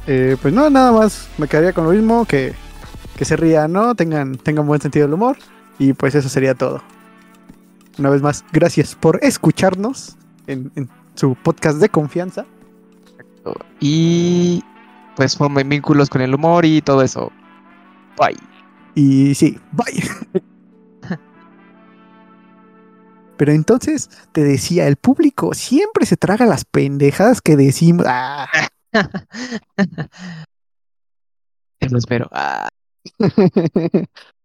Eh, 0.07 0.37
pues 0.41 0.53
no, 0.53 0.69
nada 0.71 0.91
más. 0.93 1.29
Me 1.39 1.47
quedaría 1.47 1.73
con 1.73 1.85
lo 1.85 1.91
mismo, 1.91 2.25
que, 2.25 2.55
que 3.17 3.25
se 3.25 3.37
rían, 3.37 3.73
¿no? 3.73 3.95
Tengan, 3.95 4.37
tengan 4.37 4.67
buen 4.67 4.81
sentido 4.81 5.07
del 5.07 5.15
humor. 5.15 5.37
Y 5.79 5.93
pues 5.93 6.15
eso 6.15 6.29
sería 6.29 6.55
todo. 6.55 6.83
Una 7.99 8.11
vez 8.11 8.23
más, 8.23 8.45
gracias 8.53 8.95
por 8.95 9.19
escucharnos 9.23 10.17
en, 10.47 10.89
su 11.15 11.35
podcast 11.35 11.79
de 11.79 11.89
confianza. 11.89 12.47
Y 13.81 14.63
pues 15.17 15.37
formen 15.37 15.69
vínculos 15.69 16.09
con 16.09 16.21
el 16.21 16.35
humor 16.35 16.65
y 16.65 16.81
todo 16.81 17.03
eso. 17.03 17.33
Bye. 18.17 18.48
Y 18.99 19.33
sí, 19.37 19.57
bye. 19.71 20.03
Pero 23.37 23.53
entonces 23.53 24.11
te 24.33 24.43
decía, 24.43 24.89
el 24.89 24.97
público 24.97 25.55
siempre 25.55 26.05
se 26.05 26.17
traga 26.17 26.47
las 26.47 26.65
pendejadas 26.65 27.41
que 27.41 27.55
decimos. 27.55 28.07
Ah. 28.09 28.49
Eso 31.79 31.97
espero. 31.97 32.29
Ah. 32.33 32.69